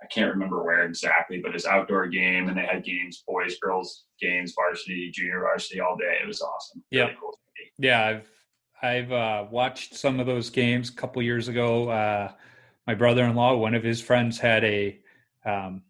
I 0.03 0.07
can't 0.07 0.33
remember 0.33 0.65
where 0.65 0.83
exactly, 0.85 1.39
but 1.41 1.55
it's 1.55 1.65
outdoor 1.67 2.09
game 2.09 2.49
and 2.49 2.57
they 2.59 2.63
had 2.67 2.83
games, 2.85 3.23
boys, 3.27 3.57
girls 3.61 4.05
games, 4.21 4.53
varsity, 4.57 5.11
junior 5.13 5.41
varsity 5.41 5.79
all 5.81 5.97
day. 5.97 6.17
It 6.23 6.27
was 6.27 6.43
awesome. 6.43 6.83
Yep. 6.91 7.07
Really 7.07 7.19
cool. 7.21 7.39
yeah 7.79 8.05
I've 8.07 8.29
I've 8.83 9.11
uh, 9.13 9.47
watched 9.51 9.95
some 9.97 10.21
of 10.21 10.27
those 10.27 10.51
games 10.51 10.91
a 10.91 10.93
couple 10.93 11.23
years 11.23 11.49
ago. 11.49 11.89
Uh, 11.89 12.33
my 12.87 12.95
brother-in-law, 12.95 13.57
one 13.57 13.75
of 13.75 13.83
his 13.83 14.01
friends, 14.01 14.39
had 14.39 14.65
a 14.65 14.99
um, 15.45 15.83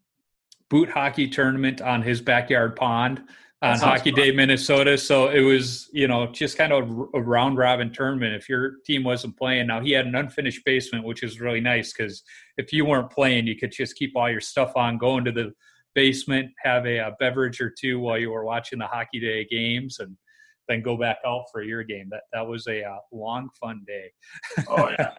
boot 0.69 0.89
hockey 0.89 1.27
tournament 1.27 1.81
on 1.81 2.01
his 2.01 2.21
backyard 2.21 2.75
pond 2.75 3.23
on 3.61 3.77
Hockey 3.77 4.11
fun. 4.11 4.19
Day, 4.19 4.31
Minnesota. 4.31 4.97
So 4.97 5.27
it 5.27 5.41
was, 5.41 5.89
you 5.91 6.07
know, 6.07 6.27
just 6.27 6.57
kind 6.57 6.71
of 6.71 7.09
a 7.13 7.21
round 7.21 7.57
robin 7.57 7.91
tournament. 7.91 8.33
If 8.33 8.47
your 8.47 8.75
team 8.85 9.03
wasn't 9.03 9.37
playing, 9.37 9.67
now 9.67 9.81
he 9.81 9.91
had 9.91 10.05
an 10.05 10.15
unfinished 10.15 10.63
basement, 10.65 11.03
which 11.03 11.23
is 11.23 11.41
really 11.41 11.59
nice 11.59 11.91
because 11.91 12.23
if 12.57 12.71
you 12.71 12.85
weren't 12.85 13.11
playing, 13.11 13.47
you 13.47 13.57
could 13.57 13.71
just 13.71 13.95
keep 13.95 14.15
all 14.15 14.29
your 14.29 14.41
stuff 14.41 14.71
on, 14.75 14.97
go 14.97 15.17
into 15.17 15.31
the 15.31 15.53
basement, 15.93 16.51
have 16.63 16.85
a, 16.85 16.97
a 16.97 17.15
beverage 17.19 17.59
or 17.59 17.69
two 17.69 17.99
while 17.99 18.17
you 18.17 18.31
were 18.31 18.45
watching 18.45 18.79
the 18.79 18.87
Hockey 18.87 19.19
Day 19.19 19.45
games, 19.45 19.99
and 19.99 20.15
then 20.69 20.81
go 20.81 20.95
back 20.95 21.17
out 21.25 21.45
for 21.51 21.61
your 21.61 21.83
game. 21.83 22.07
That 22.11 22.21
that 22.31 22.47
was 22.47 22.65
a 22.67 22.83
uh, 22.85 22.99
long, 23.11 23.49
fun 23.59 23.83
day. 23.85 24.11
Oh 24.69 24.89
yeah. 24.97 25.11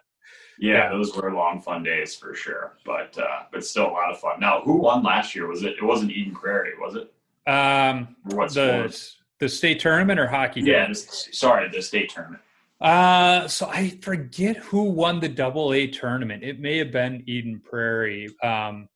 Yeah, 0.59 0.73
Yeah. 0.73 0.89
those 0.91 1.15
were 1.15 1.33
long, 1.33 1.59
fun 1.61 1.81
days 1.83 2.15
for 2.15 2.33
sure. 2.35 2.77
But 2.85 3.17
uh, 3.17 3.43
but 3.51 3.65
still 3.65 3.87
a 3.89 3.91
lot 3.91 4.11
of 4.11 4.19
fun. 4.19 4.39
Now, 4.39 4.61
who 4.61 4.75
won 4.77 5.03
last 5.03 5.35
year? 5.35 5.47
Was 5.47 5.63
it? 5.63 5.73
It 5.73 5.83
wasn't 5.83 6.11
Eden 6.11 6.33
Prairie, 6.33 6.73
was 6.79 6.95
it? 6.95 7.11
Um, 7.51 8.15
What 8.25 8.53
the 8.53 8.87
sport? 8.89 9.13
the 9.39 9.49
state 9.49 9.79
tournament 9.79 10.19
or 10.19 10.27
Hockey? 10.27 10.61
Yeah, 10.61 10.87
this, 10.87 11.29
sorry, 11.33 11.67
the 11.69 11.81
state 11.81 12.09
tournament. 12.11 12.41
Uh, 12.79 13.47
so 13.47 13.67
I 13.67 13.89
forget 14.01 14.57
who 14.57 14.83
won 14.83 15.19
the 15.19 15.29
double 15.29 15.73
A 15.73 15.87
tournament. 15.87 16.43
It 16.43 16.59
may 16.59 16.77
have 16.77 16.91
been 16.91 17.23
Eden 17.27 17.59
Prairie. 17.63 18.29
Um, 18.43 18.87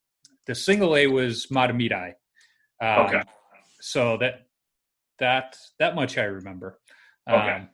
the 0.46 0.54
single 0.54 0.96
A 0.96 1.06
was 1.08 1.46
Mahtomedi. 1.48 2.12
Um, 2.80 3.06
Okay. 3.06 3.22
So 3.80 4.16
that 4.18 4.45
that 5.18 5.56
that 5.78 5.94
much 5.94 6.18
I 6.18 6.24
remember. 6.24 6.78
Okay. 7.28 7.36
Um, 7.38 7.68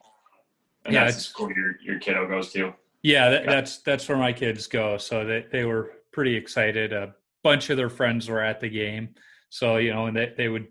And 0.85 0.95
Yeah, 0.95 1.05
that's 1.05 1.17
it's- 1.17 1.27
school 1.27 1.51
your 1.53 1.77
your 1.81 1.99
kiddo 1.99 2.27
goes 2.27 2.53
to. 2.53 2.75
Yeah, 3.03 3.31
that, 3.31 3.47
that's 3.47 3.79
that's 3.79 4.09
where 4.09 4.19
my 4.19 4.33
kids 4.33 4.67
go. 4.67 4.97
So 4.99 5.25
they 5.25 5.47
they 5.51 5.65
were 5.65 5.93
pretty 6.13 6.35
excited. 6.37 6.93
A 6.93 7.15
bunch 7.43 7.71
of 7.71 7.77
their 7.77 7.91
friends 7.91 8.29
were 8.29 8.41
at 8.41 8.61
the 8.61 8.69
game, 8.69 9.15
so 9.49 9.77
you 9.77 9.93
know, 9.93 10.07
and 10.07 10.17
they 10.17 10.33
they 10.37 10.49
would 10.49 10.69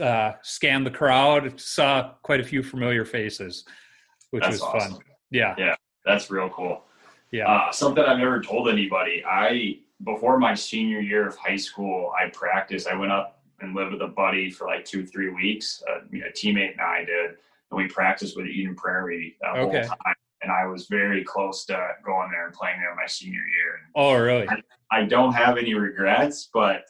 uh, 0.00 0.32
scan 0.42 0.84
the 0.84 0.90
crowd. 0.90 1.58
Saw 1.60 2.12
quite 2.22 2.40
a 2.40 2.44
few 2.44 2.62
familiar 2.62 3.04
faces, 3.04 3.64
which 4.30 4.42
That's 4.42 4.54
was 4.54 4.62
awesome. 4.62 4.92
fun. 4.94 5.00
Yeah, 5.30 5.54
Yeah, 5.58 5.74
that's 6.04 6.30
real 6.30 6.50
cool. 6.50 6.84
yeah, 7.30 7.48
Uh, 7.50 7.72
something 7.72 8.04
I've 8.04 8.18
never 8.18 8.40
told 8.40 8.68
anybody. 8.68 9.24
I 9.26 9.78
before 10.04 10.38
my 10.38 10.54
senior 10.54 11.00
year 11.00 11.26
of 11.28 11.36
high 11.36 11.56
school, 11.56 12.12
I 12.18 12.28
practiced. 12.30 12.86
I 12.88 12.94
went 12.94 13.12
up 13.12 13.41
and 13.62 13.74
lived 13.74 13.92
with 13.92 14.02
a 14.02 14.08
buddy 14.08 14.50
for 14.50 14.66
like 14.66 14.84
two, 14.84 15.06
three 15.06 15.30
weeks. 15.30 15.82
Uh, 15.88 16.00
you 16.10 16.20
know, 16.20 16.26
a 16.26 16.32
teammate 16.32 16.72
and 16.72 16.80
I 16.80 17.04
did, 17.04 17.30
and 17.30 17.36
we 17.76 17.86
practiced 17.88 18.36
with 18.36 18.46
Eden 18.46 18.74
Prairie 18.74 19.36
the 19.40 19.48
Okay. 19.50 19.60
whole 19.60 19.72
time. 19.96 20.14
And 20.42 20.50
I 20.50 20.66
was 20.66 20.88
very 20.88 21.22
close 21.22 21.64
to 21.66 21.88
going 22.04 22.30
there 22.32 22.46
and 22.46 22.54
playing 22.54 22.80
there 22.80 22.94
my 22.96 23.06
senior 23.06 23.40
year. 23.40 23.74
And 23.76 23.92
Oh, 23.94 24.14
really? 24.14 24.48
I 24.90 25.04
don't 25.04 25.32
have 25.32 25.56
any 25.56 25.72
regrets, 25.74 26.50
but 26.52 26.82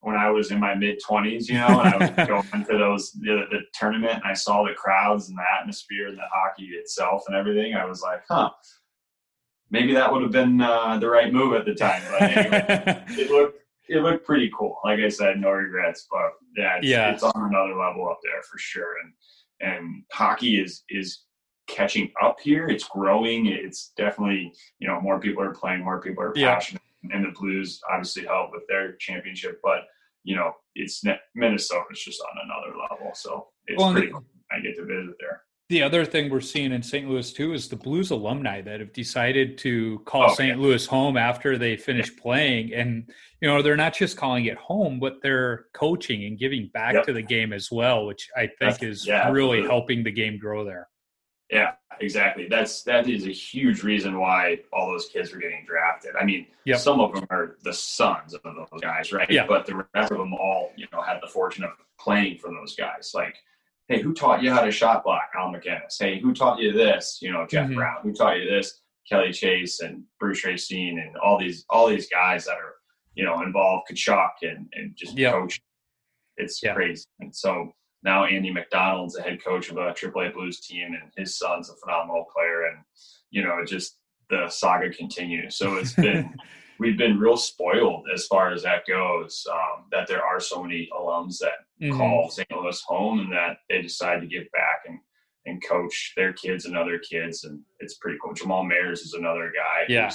when 0.00 0.14
I 0.16 0.30
was 0.30 0.52
in 0.52 0.60
my 0.60 0.74
mid 0.74 1.00
twenties, 1.04 1.48
you 1.48 1.56
know, 1.58 1.80
and 1.80 1.88
I 1.88 1.96
was 1.96 2.10
going 2.28 2.64
to 2.70 2.78
those 2.78 3.12
the, 3.12 3.44
the 3.50 3.60
tournament 3.74 4.14
and 4.14 4.24
I 4.24 4.34
saw 4.34 4.64
the 4.64 4.72
crowds 4.74 5.28
and 5.28 5.36
the 5.36 5.42
atmosphere 5.60 6.08
and 6.08 6.16
the 6.16 6.22
hockey 6.32 6.66
itself 6.66 7.24
and 7.26 7.36
everything, 7.36 7.74
I 7.74 7.84
was 7.84 8.02
like, 8.02 8.22
huh, 8.30 8.50
maybe 9.70 9.92
that 9.94 10.12
would 10.12 10.22
have 10.22 10.30
been 10.32 10.60
uh, 10.60 10.96
the 10.98 11.10
right 11.10 11.32
move 11.32 11.54
at 11.54 11.64
the 11.66 11.74
time. 11.74 12.02
But 12.08 12.22
anyway, 12.30 13.04
it 13.18 13.30
looked 13.30 13.60
it 13.88 14.00
looked 14.02 14.26
pretty 14.26 14.50
cool. 14.56 14.78
Like 14.84 14.98
I 15.00 15.08
said, 15.08 15.38
no 15.40 15.50
regrets, 15.50 16.06
but 16.10 16.32
yeah, 16.56 16.76
it's, 16.78 16.86
Yeah. 16.86 17.10
it's 17.12 17.22
on 17.22 17.32
another 17.36 17.74
level 17.76 18.08
up 18.08 18.18
there 18.22 18.42
for 18.42 18.58
sure. 18.58 18.94
And 19.02 19.12
and 19.60 20.02
hockey 20.12 20.60
is 20.60 20.84
is 20.90 21.24
catching 21.66 22.12
up 22.22 22.38
here. 22.40 22.68
It's 22.68 22.84
growing. 22.88 23.46
It's 23.46 23.92
definitely 23.96 24.52
you 24.78 24.88
know 24.88 25.00
more 25.00 25.18
people 25.20 25.42
are 25.42 25.54
playing, 25.54 25.82
more 25.84 26.00
people 26.00 26.22
are 26.24 26.32
Yeah. 26.36 26.54
passionate, 26.54 26.82
and 27.10 27.24
the 27.24 27.30
Blues 27.38 27.80
obviously 27.90 28.24
help 28.24 28.50
with 28.52 28.66
their 28.68 28.96
championship. 28.96 29.60
But 29.62 29.80
you 30.24 30.34
know, 30.36 30.52
it's 30.74 31.02
Minnesota. 31.04 31.20
Minnesota's 31.36 32.02
just 32.04 32.20
on 32.20 32.36
another 32.44 32.76
level, 32.90 33.14
so 33.14 33.48
it's 33.66 33.80
Well, 33.82 33.92
pretty. 33.92 34.10
cool. 34.10 34.24
I 34.50 34.60
get 34.60 34.76
to 34.76 34.84
visit 34.84 35.14
there. 35.20 35.42
The 35.68 35.82
other 35.82 36.04
thing 36.04 36.30
we're 36.30 36.40
seeing 36.40 36.70
in 36.72 36.80
St. 36.82 37.08
Louis 37.08 37.32
too 37.32 37.52
is 37.52 37.68
the 37.68 37.74
Blues 37.74 38.12
alumni 38.12 38.60
that 38.62 38.78
have 38.78 38.92
decided 38.92 39.58
to 39.58 39.98
call 40.04 40.30
Oh, 40.30 40.34
St. 40.34 40.60
Louis 40.60 40.86
home 40.86 41.16
after 41.16 41.58
they 41.58 41.76
finish 41.76 42.14
playing, 42.16 42.72
and 42.72 43.10
you 43.40 43.48
know 43.48 43.62
they're 43.62 43.76
not 43.76 43.92
just 43.92 44.16
calling 44.16 44.44
it 44.44 44.56
home, 44.58 45.00
but 45.00 45.20
they're 45.22 45.66
coaching 45.72 46.24
and 46.24 46.38
giving 46.38 46.68
back 46.72 46.94
Yep. 46.94 47.06
to 47.06 47.12
the 47.12 47.22
game 47.22 47.52
as 47.52 47.68
well, 47.72 48.06
which 48.06 48.30
I 48.36 48.42
think 48.46 48.58
That's- 48.60 48.82
is 48.84 49.06
yeah, 49.08 49.28
really 49.30 49.58
absolutely. 49.58 49.68
helping 49.68 50.04
the 50.04 50.12
game 50.12 50.38
grow 50.38 50.64
there. 50.64 50.88
Yeah, 51.50 51.72
exactly. 52.00 52.46
That's 52.48 52.82
that 52.84 53.08
is 53.08 53.26
a 53.26 53.30
huge 53.32 53.82
reason 53.82 54.20
why 54.20 54.60
all 54.72 54.86
those 54.92 55.08
kids 55.08 55.32
are 55.32 55.38
getting 55.38 55.64
drafted. 55.66 56.14
I 56.14 56.24
mean, 56.24 56.46
Yep. 56.66 56.78
some 56.78 57.00
of 57.00 57.12
them 57.12 57.26
are 57.30 57.56
the 57.62 57.72
sons 57.72 58.34
of 58.34 58.42
those 58.44 58.80
guys, 58.80 59.12
right? 59.12 59.28
Yeah. 59.28 59.46
But 59.46 59.66
the 59.66 59.84
rest 59.94 60.12
of 60.12 60.18
them 60.18 60.32
all, 60.34 60.70
you 60.76 60.86
know, 60.92 61.02
had 61.02 61.18
the 61.20 61.28
fortune 61.28 61.64
of 61.64 61.70
playing 61.98 62.38
for 62.38 62.50
those 62.50 62.76
guys. 62.76 63.12
Like, 63.14 63.36
hey, 63.88 64.02
who 64.02 64.12
taught 64.12 64.42
you 64.42 64.50
how 64.52 64.62
to 64.62 64.70
shot 64.70 65.04
block? 65.04 65.30
Al 65.38 65.52
MacInnis. 65.52 65.96
Hey, 65.98 66.18
who 66.20 66.34
taught 66.34 66.58
you 66.60 66.72
this? 66.72 67.18
You 67.22 67.32
know, 67.32 67.46
Jeff 67.46 67.68
Mhm. 67.68 67.74
Brown. 67.74 68.02
Who 68.02 68.12
taught 68.12 68.38
you 68.38 68.48
this? 68.48 68.82
Kelly 69.08 69.32
Chase 69.32 69.80
and 69.80 70.02
Bruce 70.18 70.44
Racine 70.44 70.98
and 70.98 71.16
all 71.18 71.38
these 71.38 71.64
all 71.70 71.86
these 71.88 72.08
guys 72.08 72.44
that 72.46 72.56
are, 72.56 72.74
you 73.14 73.24
know, 73.24 73.42
involved, 73.42 73.88
Tkachuk 73.90 74.30
and 74.42 74.68
and 74.72 74.96
just 74.96 75.16
Yep. 75.16 75.32
coach. 75.32 75.60
It's 76.36 76.62
Yeah. 76.62 76.74
crazy. 76.74 77.06
And 77.20 77.34
so 77.34 77.72
now 78.02 78.24
Andy 78.24 78.50
McDonald's 78.50 79.14
the 79.14 79.22
head 79.22 79.42
coach 79.42 79.70
of 79.70 79.76
a 79.76 79.94
AAA 79.94 80.30
Blues 80.30 80.60
team, 80.60 80.94
and 80.94 81.12
his 81.16 81.38
son's 81.38 81.70
a 81.70 81.76
phenomenal 81.76 82.26
player. 82.34 82.66
And 82.66 82.78
you 83.30 83.42
know, 83.44 83.64
just 83.64 83.98
the 84.28 84.48
saga 84.48 84.90
continues. 84.90 85.56
So 85.56 85.76
it's 85.76 85.92
been 85.94 86.34
we've 86.78 86.98
been 86.98 87.18
real 87.18 87.36
spoiled 87.36 88.06
as 88.12 88.26
far 88.26 88.52
as 88.52 88.62
that 88.64 88.86
goes. 88.86 89.46
Um, 89.50 89.84
that 89.92 90.06
there 90.08 90.24
are 90.24 90.40
so 90.40 90.62
many 90.62 90.88
alums 90.92 91.38
that 91.38 91.64
Mhm. 91.80 91.96
call 91.96 92.30
St. 92.30 92.50
Louis 92.50 92.82
home, 92.86 93.20
and 93.20 93.32
that 93.32 93.58
they 93.68 93.82
decide 93.82 94.20
to 94.20 94.26
give 94.26 94.50
back 94.52 94.82
and 94.86 94.98
and 95.48 95.62
coach 95.64 96.12
their 96.16 96.32
kids 96.32 96.64
and 96.64 96.76
other 96.76 96.98
kids, 96.98 97.44
and 97.44 97.62
it's 97.78 97.94
pretty 97.98 98.18
cool. 98.20 98.34
Jamal 98.34 98.64
Mayers 98.64 98.94
is 99.04 99.14
another 99.14 99.52
guy. 99.54 99.84
Yeah. 99.88 100.10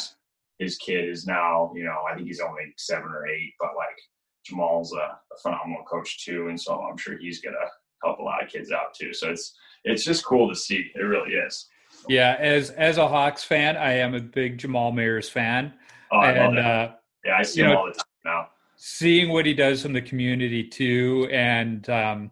his 0.60 0.78
kid 0.78 1.08
is 1.10 1.26
now, 1.26 1.72
you 1.76 1.84
know, 1.86 2.04
I 2.08 2.14
think 2.14 2.28
he's 2.28 2.40
only 2.42 2.72
seven 2.78 3.10
or 3.10 3.26
eight, 3.28 3.54
but 3.60 3.76
like 3.78 3.98
Jamal's 4.46 4.94
a, 4.94 4.98
a 5.34 5.38
phenomenal 5.42 5.84
coach 5.86 6.24
too, 6.26 6.50
and 6.50 6.60
so 6.62 6.82
I'm 6.84 6.98
sure 6.98 7.18
he's 7.18 7.40
gonna 7.42 7.58
help 8.04 8.20
a 8.20 8.22
lot 8.22 8.44
of 8.44 8.50
kids 8.50 8.72
out 8.72 8.94
too. 8.94 9.12
So 9.14 9.30
it's 9.32 9.58
it's 9.86 10.04
just 10.04 10.24
cool 10.26 10.50
to 10.50 10.56
see. 10.56 10.92
It 10.94 11.00
really 11.02 11.34
is. 11.34 11.68
Yeah, 12.10 12.36
as 12.40 12.70
as 12.72 12.98
a 12.98 13.08
Hawks 13.08 13.44
fan, 13.44 13.76
I 13.78 13.94
am 13.94 14.14
a 14.14 14.20
big 14.20 14.58
Jamal 14.58 14.92
Mayers 14.92 15.32
fan, 15.32 15.74
Oh, 16.12 16.18
I 16.18 16.38
love 16.38 16.50
and 16.50 16.58
it. 16.58 16.66
uh, 16.66 16.92
yeah, 17.26 17.38
I 17.38 17.44
see 17.44 17.62
him 17.62 17.70
know, 17.70 17.78
all 17.78 17.86
the 17.86 17.94
time 17.94 18.06
now. 18.26 18.48
seeing 18.76 19.30
what 19.30 19.46
he 19.46 19.54
does 19.54 19.86
in 19.86 19.94
the 19.94 20.02
community 20.02 20.64
too 20.64 21.28
and 21.32 21.90
um, 21.90 22.32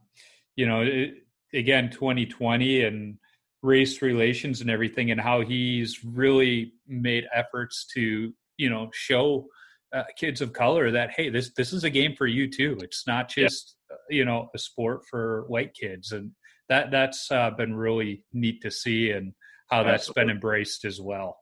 you 0.55 0.67
know 0.67 0.81
it, 0.81 1.13
again 1.53 1.89
2020 1.89 2.83
and 2.83 3.17
race 3.61 4.01
relations 4.01 4.61
and 4.61 4.69
everything 4.69 5.11
and 5.11 5.19
how 5.19 5.41
he's 5.41 6.03
really 6.03 6.73
made 6.87 7.25
efforts 7.33 7.85
to 7.93 8.33
you 8.57 8.69
know 8.69 8.89
show 8.93 9.47
uh, 9.93 10.03
kids 10.17 10.41
of 10.41 10.53
color 10.53 10.91
that 10.91 11.11
hey 11.11 11.29
this 11.29 11.51
this 11.55 11.73
is 11.73 11.83
a 11.83 11.89
game 11.89 12.15
for 12.15 12.27
you 12.27 12.49
too 12.49 12.77
it's 12.81 13.05
not 13.07 13.29
just 13.29 13.75
uh, 13.91 13.95
you 14.09 14.23
know 14.25 14.49
a 14.53 14.57
sport 14.57 15.05
for 15.09 15.45
white 15.47 15.73
kids 15.73 16.11
and 16.11 16.31
that 16.67 16.91
that's 16.91 17.31
uh, 17.31 17.49
been 17.51 17.73
really 17.73 18.23
neat 18.33 18.61
to 18.61 18.69
see 18.69 19.11
and 19.11 19.33
how 19.69 19.83
that's 19.83 20.11
been 20.13 20.29
embraced 20.29 20.85
as 20.85 21.01
well 21.01 21.38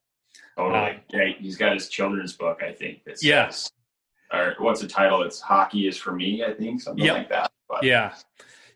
Totally. 0.58 0.80
Uh, 0.80 0.94
yeah, 1.14 1.26
he's 1.38 1.56
got 1.56 1.74
his 1.74 1.88
children's 1.90 2.34
book, 2.34 2.62
I 2.64 2.72
think. 2.74 3.04
That 3.06 3.18
Yes. 3.22 3.72
Or 4.34 4.56
what's 4.60 4.82
the 4.82 4.88
title? 4.88 5.22
It's 5.22 5.40
Hockey 5.40 5.88
is 5.88 5.98
for 5.98 6.14
Me, 6.14 6.44
I 6.44 6.54
think, 6.54 6.82
something 6.82 7.06
Yep. 7.06 7.16
like 7.16 7.30
that. 7.30 7.52
But 7.70 7.84
Yeah. 7.84 8.16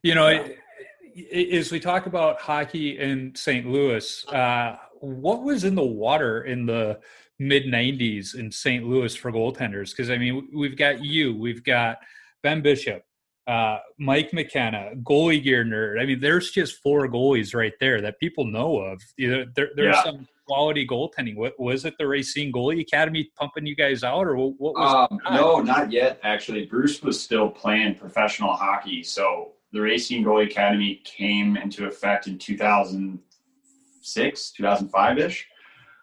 You 0.03 0.15
know, 0.15 0.29
Yeah. 0.29 1.57
as 1.57 1.71
we 1.71 1.79
talk 1.79 2.05
about 2.05 2.39
hockey 2.39 2.99
in 2.99 3.33
St. 3.35 3.67
Louis, 3.67 4.25
uh, 4.27 4.77
what 4.99 5.43
was 5.43 5.63
in 5.63 5.75
the 5.75 5.83
water 5.83 6.43
in 6.43 6.65
the 6.65 6.99
mid 7.39 7.65
90s 7.65 8.35
in 8.35 8.51
St. 8.51 8.87
Louis 8.87 9.15
for 9.15 9.31
goaltenders? 9.31 9.89
Because, 9.91 10.09
I 10.11 10.17
mean, 10.17 10.47
we've 10.53 10.77
got 10.77 11.03
you, 11.03 11.35
we've 11.35 11.63
got 11.63 11.97
Ben 12.43 12.61
Bishop, 12.61 13.03
uh, 13.47 13.79
Mike 13.97 14.31
McKenna, 14.33 14.91
goalie 14.97 15.43
gear 15.43 15.65
nerd. 15.65 15.99
I 15.99 16.05
mean, 16.05 16.19
there's 16.19 16.51
just 16.51 16.81
four 16.81 17.07
goalies 17.07 17.55
right 17.55 17.73
there 17.79 17.99
that 18.01 18.19
people 18.19 18.45
know 18.45 18.77
of. 18.77 19.01
You 19.17 19.31
know, 19.31 19.45
there, 19.55 19.71
there's 19.75 19.95
Yeah. 19.95 20.03
some 20.03 20.27
quality 20.51 20.85
goaltending. 20.85 21.37
What 21.37 21.57
was 21.57 21.85
it? 21.85 21.93
The 21.97 22.05
Racine 22.05 22.51
Goalie 22.51 22.81
Academy 22.81 23.31
pumping 23.37 23.65
you 23.65 23.73
guys 23.75 24.03
out, 24.03 24.27
or 24.27 24.35
what 24.35 24.53
what 24.57 24.73
was? 24.73 25.07
Um, 25.09 25.17
no, 25.33 25.61
not 25.61 25.93
yet. 25.93 26.19
Actually, 26.23 26.65
Bruce 26.65 27.01
was 27.01 27.17
still 27.21 27.49
playing 27.49 27.95
professional 27.95 28.51
hockey. 28.53 29.01
So 29.01 29.53
the 29.71 29.79
Racine 29.79 30.25
Goalie 30.25 30.47
Academy 30.47 30.95
came 31.05 31.55
into 31.55 31.85
effect 31.85 32.27
in 32.27 32.37
2006, 32.37 34.51
2005 34.51 35.17
ish. 35.19 35.47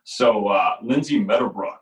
So 0.05 0.49
uh, 0.49 0.77
Lindsay 0.83 1.23
Middlebrook 1.23 1.81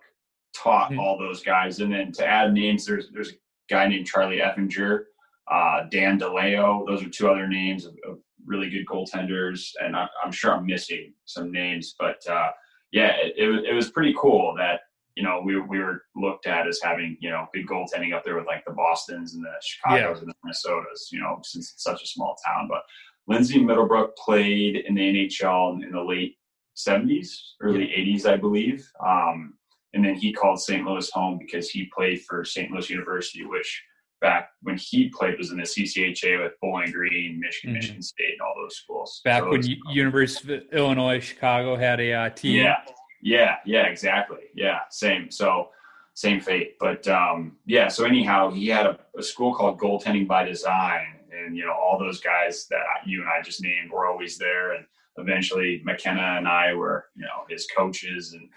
taught 0.55 0.93
Hmm. 0.93 0.99
all 0.99 1.17
those 1.19 1.43
guys, 1.45 1.79
and 1.79 1.93
then 1.93 2.11
to 2.13 2.27
add 2.27 2.53
names, 2.53 2.85
there's 2.85 3.11
there's 3.13 3.31
a 3.31 3.35
guy 3.71 3.87
named 3.87 4.07
Charlie 4.07 4.39
Effinger, 4.41 5.05
uh, 5.49 5.85
Dan 5.93 6.19
DeLeo. 6.19 6.85
Those 6.87 7.05
are 7.05 7.09
two 7.09 7.29
other 7.29 7.47
names 7.47 7.85
of, 7.87 7.95
of 8.09 8.19
really 8.45 8.69
good 8.71 8.87
goaltenders, 8.87 9.71
and 9.83 9.95
I, 9.97 10.09
I'm 10.25 10.33
sure 10.33 10.53
I'm 10.53 10.67
missing 10.67 11.13
some 11.27 11.53
names, 11.53 11.95
but 11.99 12.21
uh, 12.29 12.51
yeah, 12.93 13.13
it, 13.17 13.35
it, 13.37 13.47
was- 13.49 13.65
it 13.69 13.73
was 13.75 13.91
pretty 13.91 14.15
cool 14.19 14.55
that 14.57 14.81
you 15.17 15.23
know, 15.23 15.41
we, 15.43 15.59
we 15.59 15.79
were 15.79 16.03
looked 16.15 16.47
at 16.47 16.69
as 16.69 16.79
having, 16.83 17.17
you 17.21 17.31
know, 17.31 17.47
good 17.55 17.67
goaltending 17.67 18.13
up 18.15 18.23
there 18.23 18.37
with 18.37 18.45
like 18.45 18.63
the 18.67 18.73
Bostons 18.75 19.33
and 19.35 19.43
the 19.43 19.49
Chicago's 19.63 20.21
and 20.21 20.29
the 20.29 20.35
Minnesotas, 20.45 21.11
you 21.11 21.19
know, 21.21 21.39
since 21.43 21.73
it's 21.73 21.83
such 21.83 22.03
a 22.03 22.07
small 22.07 22.37
town. 22.47 22.69
But 22.69 22.83
Lindsay 23.27 23.59
Middlebrook 23.59 24.15
played 24.19 24.77
in 24.77 24.95
the 24.95 25.01
NHL 25.01 25.83
in 25.83 25.91
the 25.91 26.03
late 26.05 26.37
70s, 26.77 27.31
early 27.63 27.87
80s, 27.87 28.27
I 28.27 28.37
believe. 28.37 28.87
Um, 29.03 29.55
and 29.95 30.05
then 30.05 30.17
he 30.17 30.35
called 30.35 30.61
St. 30.61 30.85
Louis 30.85 31.11
home 31.11 31.39
because 31.39 31.71
he 31.71 31.91
played 31.97 32.21
for 32.29 32.45
St. 32.45 32.71
Louis 32.71 32.91
University, 32.91 33.47
which 33.47 33.83
back 34.21 34.51
when 34.63 34.77
he 34.79 35.09
played 35.09 35.39
was 35.39 35.51
in 35.51 35.59
the 35.59 35.63
CCHA 35.65 36.43
with 36.43 36.53
Bowling 36.61 36.91
Green, 36.91 37.39
Michigan, 37.41 37.71
Mhm. 37.75 37.75
Michigan 37.79 38.03
State, 38.03 38.33
and 38.33 38.41
all 38.41 38.55
those 38.61 38.77
schools. 38.77 39.21
Back 39.25 39.43
So 39.43 39.51
when 39.51 39.59
was- 39.59 39.69
University 39.93 40.55
of 40.57 40.63
Illinois 40.73 41.21
Chicago 41.21 41.77
had 41.77 42.01
a 42.01 42.13
uh, 42.13 42.29
team. 42.31 42.57
yeah, 42.65 42.83
yeah, 43.23 43.57
yeah, 43.65 43.87
exactly. 43.87 44.45
Yeah, 44.55 44.81
same. 44.91 45.31
So 45.31 45.71
same 46.15 46.41
fate. 46.41 46.77
But 46.81 47.07
um, 47.09 47.59
yeah, 47.67 47.89
so 47.89 48.05
anyhow, 48.05 48.51
he 48.51 48.69
had 48.69 48.87
a, 48.87 48.99
a 49.19 49.23
school 49.23 49.55
called 49.55 49.79
Goaltending 49.79 50.27
by 50.27 50.45
Design, 50.45 51.21
and 51.31 51.57
you 51.57 51.67
know 51.67 51.75
all 51.75 51.99
those 51.99 52.21
guys 52.21 52.67
that 52.71 52.83
you 53.05 53.21
and 53.21 53.29
I 53.31 53.43
just 53.43 53.63
named 53.63 53.91
were 53.91 54.07
always 54.07 54.39
there, 54.39 54.73
and 54.73 54.87
eventually 55.19 55.83
McKenna 55.85 56.37
and 56.39 56.49
I 56.49 56.73
were 56.75 57.07
you 57.15 57.23
know 57.25 57.45
his 57.51 57.67
coaches 57.77 58.33
and 58.33 58.49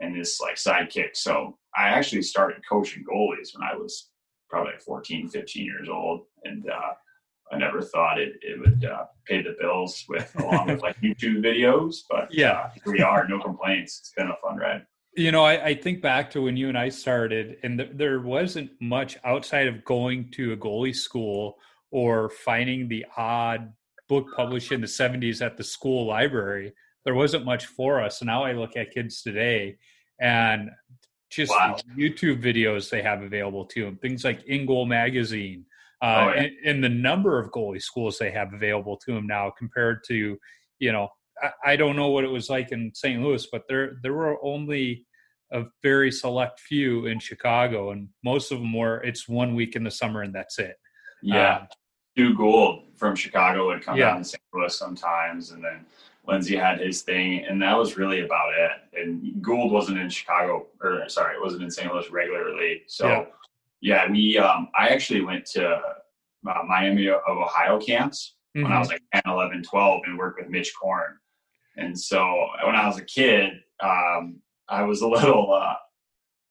and 0.00 0.14
his 0.14 0.38
like 0.40 0.56
sidekick. 0.56 1.16
So 1.16 1.58
I 1.76 1.88
actually 1.88 2.22
started 2.22 2.62
coaching 2.68 3.04
goalies 3.10 3.54
when 3.56 3.66
I 3.66 3.74
was 3.74 4.10
probably 4.48 4.72
like 4.72 4.82
14, 4.82 5.28
15 5.28 5.64
years 5.64 5.88
old, 5.88 6.22
and 6.44 6.68
uh, 6.68 6.92
I 7.52 7.58
never 7.58 7.80
thought 7.82 8.20
it 8.20 8.34
it 8.42 8.58
would 8.58 8.84
uh, 8.84 9.04
pay 9.26 9.42
the 9.42 9.54
bills 9.60 10.04
with 10.08 10.30
along 10.38 10.68
with 10.68 10.82
like 10.82 11.00
YouTube 11.00 11.42
videos. 11.44 11.96
But 12.10 12.28
Yeah. 12.32 12.52
uh, 12.52 12.70
here 12.84 12.92
we 12.92 13.00
are, 13.00 13.26
no 13.28 13.40
complaints. 13.40 13.98
It's 14.00 14.12
been 14.12 14.28
a 14.28 14.36
fun 14.42 14.56
ride. 14.58 14.86
You 15.16 15.32
know, 15.32 15.44
I, 15.44 15.64
I 15.64 15.74
think 15.74 16.00
back 16.02 16.30
to 16.32 16.42
when 16.42 16.56
you 16.56 16.68
and 16.68 16.78
I 16.78 16.90
started, 16.90 17.56
and 17.62 17.78
th- 17.78 17.90
there 17.94 18.20
wasn't 18.20 18.70
much 18.80 19.16
outside 19.24 19.66
of 19.66 19.84
going 19.84 20.30
to 20.32 20.52
a 20.52 20.56
goalie 20.56 20.94
school 20.94 21.56
or 21.90 22.28
finding 22.30 22.86
the 22.88 23.04
odd 23.16 23.72
book 24.08 24.26
published 24.36 24.70
in 24.70 24.80
the 24.80 24.86
70s 24.86 25.44
at 25.44 25.56
the 25.56 25.64
school 25.64 26.06
library. 26.06 26.72
There 27.04 27.14
wasn't 27.14 27.44
much 27.46 27.66
for 27.66 28.00
us. 28.02 28.20
And 28.20 28.26
now 28.28 28.44
I 28.44 28.52
look 28.52 28.76
at 28.76 28.90
kids 28.92 29.22
today 29.22 29.78
and 30.20 30.70
just 31.30 31.50
Wow. 31.52 31.76
YouTube 31.96 32.42
videos 32.42 32.90
they 32.90 33.02
have 33.02 33.22
available 33.22 33.64
to 33.66 33.84
them, 33.84 33.96
things 33.98 34.24
like 34.24 34.44
InGoal 34.46 34.86
Magazine, 34.88 35.64
uh, 36.02 36.06
Oh, 36.06 36.32
yeah. 36.34 36.42
and, 36.42 36.52
and 36.66 36.84
the 36.84 36.88
number 36.88 37.38
of 37.38 37.50
goalie 37.50 37.82
schools 37.82 38.18
they 38.18 38.30
have 38.30 38.52
available 38.54 38.96
to 38.98 39.14
them 39.14 39.26
now 39.26 39.50
compared 39.56 40.04
to, 40.08 40.38
you 40.78 40.92
know, 40.92 41.08
I, 41.42 41.72
I 41.72 41.76
don't 41.76 41.96
know 41.96 42.08
what 42.08 42.24
it 42.24 42.30
was 42.30 42.48
like 42.50 42.72
in 42.72 42.92
St. 42.94 43.22
Louis, 43.22 43.46
but 43.52 43.62
there 43.68 43.98
there 44.02 44.14
were 44.14 44.42
only 44.44 45.06
a 45.52 45.64
very 45.82 46.10
select 46.12 46.60
few 46.60 47.06
in 47.06 47.18
Chicago, 47.18 47.90
and 47.92 48.08
most 48.24 48.52
of 48.52 48.58
them 48.58 48.72
were 48.72 48.98
it's 49.02 49.28
one 49.28 49.54
week 49.54 49.76
in 49.76 49.84
the 49.84 49.90
summer 49.90 50.22
and 50.22 50.34
that's 50.34 50.58
it. 50.58 50.76
Yeah. 51.22 51.58
Um, 51.58 51.68
Stu 52.16 52.34
Gould 52.36 52.84
from 52.96 53.14
Chicago 53.14 53.66
would 53.68 53.82
come 53.82 53.96
Yeah. 53.96 54.10
down 54.10 54.18
to 54.18 54.24
St. 54.24 54.42
Louis 54.52 54.76
sometimes, 54.76 55.50
and 55.52 55.62
then 55.64 55.84
Lindsay 56.28 56.56
had 56.56 56.78
his 56.78 57.02
thing, 57.02 57.44
and 57.48 57.60
that 57.62 57.76
was 57.76 57.96
really 57.96 58.20
about 58.20 58.52
it. 58.54 58.70
And 59.00 59.42
Gould 59.42 59.72
wasn't 59.72 59.98
in 59.98 60.10
Chicago, 60.10 60.66
or 60.82 61.08
sorry, 61.08 61.34
it 61.36 61.42
wasn't 61.42 61.62
in 61.62 61.70
St. 61.70 61.90
Louis 61.92 62.10
regularly. 62.10 62.82
So, 62.86 63.28
yeah, 63.80 64.10
we, 64.10 64.36
um, 64.36 64.68
I 64.78 64.88
actually 64.88 65.22
went 65.22 65.46
to 65.52 65.66
uh, 65.66 66.62
Miami 66.66 67.08
of 67.08 67.20
Ohio 67.26 67.80
camps 67.80 68.34
when 68.52 68.66
I 68.66 68.76
mhm. 68.76 68.78
was 68.80 68.88
like 68.88 69.02
10, 69.14 69.22
11, 69.26 69.62
12 69.62 70.00
and 70.06 70.18
worked 70.18 70.40
with 70.40 70.50
Mitch 70.50 70.72
Korn. 70.80 71.16
And 71.76 71.98
so 71.98 72.48
when 72.64 72.76
I 72.76 72.86
was 72.86 72.98
a 72.98 73.04
kid, 73.04 73.52
um, 73.82 74.40
I 74.68 74.82
was 74.82 75.00
a 75.00 75.08
little, 75.08 75.54
uh, 75.54 75.74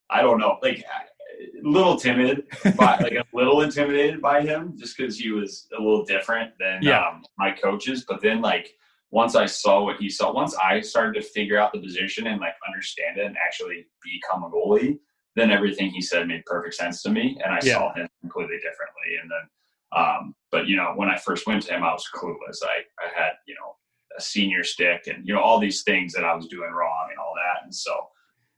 I 0.10 0.22
don't 0.22 0.40
know, 0.40 0.58
like 0.64 0.80
a 0.80 1.68
little 1.68 1.98
timid, 1.98 2.46
by, 2.78 2.98
like 3.02 3.14
a 3.14 3.26
little 3.34 3.62
intimidated 3.62 4.22
by 4.22 4.42
him 4.42 4.74
just 4.76 4.98
because 4.98 5.20
he 5.20 5.32
was 5.32 5.68
a 5.78 5.80
little 5.80 6.04
different 6.06 6.54
than 6.60 6.80
Yeah. 6.82 7.06
um, 7.06 7.24
my 7.38 7.52
coaches. 7.52 8.06
But 8.08 8.22
then 8.22 8.42
like 8.42 8.74
once 9.12 9.36
I 9.36 9.46
saw 9.46 9.84
what 9.84 9.98
he 9.98 10.10
saw, 10.10 10.34
once 10.34 10.56
I 10.56 10.82
started 10.82 11.22
to 11.22 11.28
figure 11.28 11.58
out 11.58 11.72
the 11.72 11.80
position 11.80 12.28
and 12.28 12.42
like 12.42 12.56
understand 12.68 13.18
it 13.18 13.26
and 13.26 13.38
actually 13.38 13.88
become 14.04 14.44
a 14.44 14.50
goalie, 14.50 15.00
then 15.36 15.52
everything 15.52 15.90
he 15.92 16.02
said 16.02 16.28
made 16.28 16.44
perfect 16.46 16.76
sense 16.76 17.02
to 17.04 17.10
me. 17.10 17.40
And 17.44 17.54
I 17.54 17.60
Yeah. 17.64 17.76
saw 17.76 17.94
him 17.94 18.08
completely 18.22 18.58
differently. 18.58 19.18
And 19.22 19.32
then, 19.32 19.50
um, 19.98 20.36
but 20.52 20.68
you 20.68 20.76
know, 20.76 20.94
when 20.96 21.10
I 21.10 21.18
first 21.18 21.48
went 21.48 21.64
to 21.64 21.74
him, 21.74 21.84
I 21.84 21.94
was 21.94 22.10
clueless. 22.14 22.58
I, 22.64 22.84
I 23.00 23.10
had, 23.16 23.34
you 23.48 23.56
know, 23.56 23.76
a 24.18 24.22
senior 24.22 24.64
stick 24.64 25.08
and, 25.08 25.26
you 25.26 25.34
know, 25.34 25.42
all 25.42 25.60
these 25.60 25.84
things 25.84 26.12
that 26.14 26.26
I 26.26 26.34
was 26.34 26.48
doing 26.48 26.72
wrong 26.72 27.08
and 27.10 27.20
all 27.20 27.34
that. 27.36 27.64
And 27.64 27.74
so, 27.74 28.10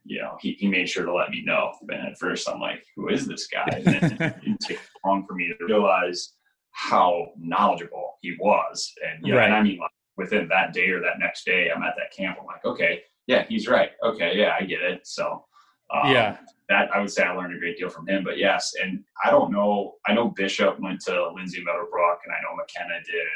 you 0.04 0.20
know, 0.20 0.36
he, 0.40 0.52
he 0.52 0.66
made 0.66 0.88
sure 0.88 1.04
to 1.04 1.14
let 1.14 1.30
me 1.30 1.42
know. 1.44 1.74
And 1.82 2.08
at 2.08 2.18
first 2.18 2.48
I'm 2.48 2.60
like, 2.60 2.84
who 2.96 3.08
is 3.08 3.26
this 3.26 3.46
guy? 3.46 3.82
And 3.84 3.86
then 3.86 4.10
it 4.10 4.20
didn't 4.42 4.60
take 4.60 4.80
long 5.04 5.26
for 5.26 5.34
me 5.34 5.48
to 5.48 5.64
realize 5.64 6.32
how 6.72 7.28
knowledgeable 7.38 8.16
he 8.22 8.36
was. 8.40 8.92
And, 9.06 9.24
you 9.24 9.34
know, 9.34 9.40
and 9.40 9.52
I 9.52 9.62
mean, 9.62 9.78
like 9.78 9.90
within 10.20 10.46
that 10.48 10.72
day 10.72 10.90
or 10.90 11.00
that 11.00 11.18
next 11.18 11.44
day, 11.44 11.70
I'm 11.74 11.82
at 11.82 11.94
that 11.96 12.14
camp. 12.16 12.38
I'm 12.40 12.46
like, 12.46 12.64
okay, 12.64 13.02
yeah, 13.26 13.44
he's 13.48 13.68
right. 13.68 13.90
Okay. 14.04 14.36
Yeah, 14.36 14.56
I 14.58 14.64
get 14.64 14.82
it. 14.82 15.06
So, 15.06 15.44
um, 15.92 16.12
yeah, 16.12 16.36
that 16.68 16.90
I 16.94 17.00
would 17.00 17.10
say 17.10 17.22
I 17.22 17.32
learned 17.32 17.56
a 17.56 17.58
great 17.58 17.78
deal 17.78 17.88
from 17.88 18.08
him. 18.08 18.22
But 18.24 18.38
yes, 18.38 18.72
and 18.82 19.02
I 19.24 19.30
don't 19.30 19.52
know. 19.52 19.94
I 20.06 20.14
know 20.14 20.28
Bishop 20.28 20.78
went 20.80 21.00
to 21.02 21.32
Lindsay 21.34 21.62
Middlebrook, 21.64 22.18
and 22.24 22.34
I 22.34 22.42
know 22.42 22.56
McKenna 22.56 23.00
did, 23.04 23.26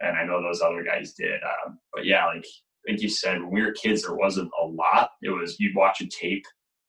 and 0.00 0.16
I 0.16 0.24
know 0.24 0.42
those 0.42 0.60
other 0.60 0.84
guys 0.84 1.14
did. 1.14 1.40
Um, 1.42 1.78
but 1.92 2.04
yeah, 2.04 2.26
like 2.26 2.46
like 2.88 3.02
you 3.02 3.08
said, 3.08 3.40
when 3.40 3.50
we 3.50 3.62
were 3.62 3.72
kids, 3.72 4.02
there 4.02 4.14
wasn't 4.14 4.50
a 4.60 4.66
lot. 4.66 5.10
It 5.22 5.30
was 5.30 5.58
you'd 5.58 5.76
watch 5.76 6.00
a 6.00 6.06
tape 6.06 6.44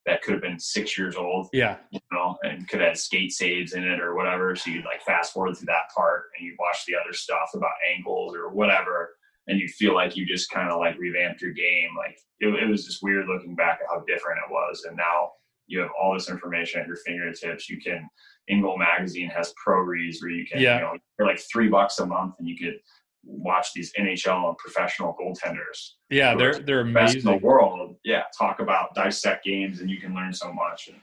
that 0.05 0.23
could 0.23 0.33
have 0.33 0.41
been 0.41 0.59
six 0.59 0.97
years 0.97 1.15
old, 1.15 1.49
yeah, 1.53 1.77
you 1.91 1.99
know, 2.11 2.35
and 2.43 2.67
could 2.67 2.79
have 2.79 2.89
had 2.89 2.97
skate 2.97 3.31
saves 3.31 3.73
in 3.73 3.83
it 3.83 3.99
or 3.99 4.15
whatever. 4.15 4.55
So 4.55 4.71
you'd 4.71 4.85
like 4.85 5.03
fast 5.03 5.33
forward 5.33 5.55
through 5.55 5.67
that 5.67 5.89
part, 5.95 6.23
and 6.37 6.47
you'd 6.47 6.57
watch 6.57 6.85
the 6.87 6.95
other 6.95 7.13
stuff 7.13 7.51
about 7.53 7.71
angles 7.95 8.35
or 8.35 8.49
whatever. 8.49 9.11
And 9.49 9.59
you 9.59 9.67
feel 9.67 9.93
like 9.95 10.15
you 10.15 10.25
just 10.25 10.49
kind 10.51 10.69
of 10.71 10.79
like 10.79 10.97
revamped 10.97 11.41
your 11.41 11.51
game. 11.51 11.89
Like 11.97 12.17
it, 12.39 12.47
it 12.63 12.67
was 12.69 12.85
just 12.85 13.03
weird 13.03 13.27
looking 13.27 13.55
back 13.55 13.79
at 13.81 13.87
how 13.89 14.03
different 14.07 14.39
it 14.47 14.51
was. 14.51 14.85
And 14.87 14.95
now 14.95 15.31
you 15.67 15.79
have 15.79 15.89
all 16.01 16.13
this 16.13 16.29
information 16.29 16.81
at 16.81 16.87
your 16.87 16.95
fingertips. 16.97 17.69
You 17.69 17.79
can, 17.81 18.07
InGoal 18.49 18.77
Magazine 18.79 19.29
has 19.29 19.53
pro 19.63 19.79
reads 19.81 20.21
where 20.21 20.31
you 20.31 20.45
can, 20.45 20.59
Yeah. 20.61 20.75
you 20.75 20.81
know, 20.81 20.93
for 21.17 21.25
like 21.25 21.39
three 21.51 21.67
bucks 21.67 21.99
a 21.99 22.05
month 22.05 22.35
and 22.39 22.47
you 22.47 22.57
could 22.57 22.79
watch 23.23 23.73
these 23.73 23.91
NHL 23.99 24.47
and 24.49 24.57
professional 24.57 25.15
goaltenders. 25.19 25.93
yeah. 26.09 26.35
They're 26.35 26.59
they're 26.59 26.85
Best 26.85 27.17
in 27.17 27.23
the 27.25 27.37
world. 27.37 27.95
Yeah. 28.03 28.23
Talk 28.37 28.59
about 28.61 28.95
dissect 28.95 29.43
games 29.43 29.81
and 29.81 29.89
you 29.89 29.99
can 29.99 30.13
learn 30.15 30.33
so 30.33 30.51
much. 30.53 30.87
And 30.87 30.97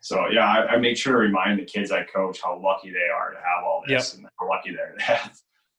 so, 0.00 0.26
yeah, 0.28 0.44
I, 0.46 0.72
I 0.72 0.76
make 0.78 0.96
sure 0.96 1.12
to 1.12 1.18
remind 1.20 1.58
the 1.60 1.64
kids 1.64 1.90
I 1.92 2.02
coach 2.04 2.40
how 2.42 2.60
lucky 2.60 2.90
they 2.90 3.08
are 3.14 3.30
to 3.30 3.36
have 3.38 3.64
all 3.64 3.82
this 3.86 4.14
and 4.14 4.26
how 4.38 4.48
lucky 4.48 4.74
they're 4.74 4.94
to 4.98 5.02
have 5.04 5.32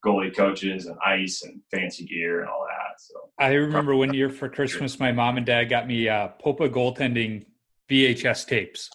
goalie 0.06 0.36
coaches 0.36 0.86
and 0.86 0.98
ice 1.06 1.44
and 1.44 1.62
fancy 1.72 2.06
gear 2.06 2.42
and 2.42 2.50
all 2.50 2.66
that. 2.68 3.00
So, 3.00 3.30
I 3.40 3.54
remember 3.54 3.96
one 3.96 4.14
year 4.14 4.30
for 4.30 4.50
Christmas, 4.50 5.00
my 5.00 5.12
mom 5.12 5.38
and 5.38 5.46
dad 5.46 5.66
got 5.66 5.88
me 5.88 6.10
uh, 6.10 6.30
Popa 6.40 6.70
goaltending 6.70 7.46
VHS 7.90 8.48
tapes. 8.48 8.90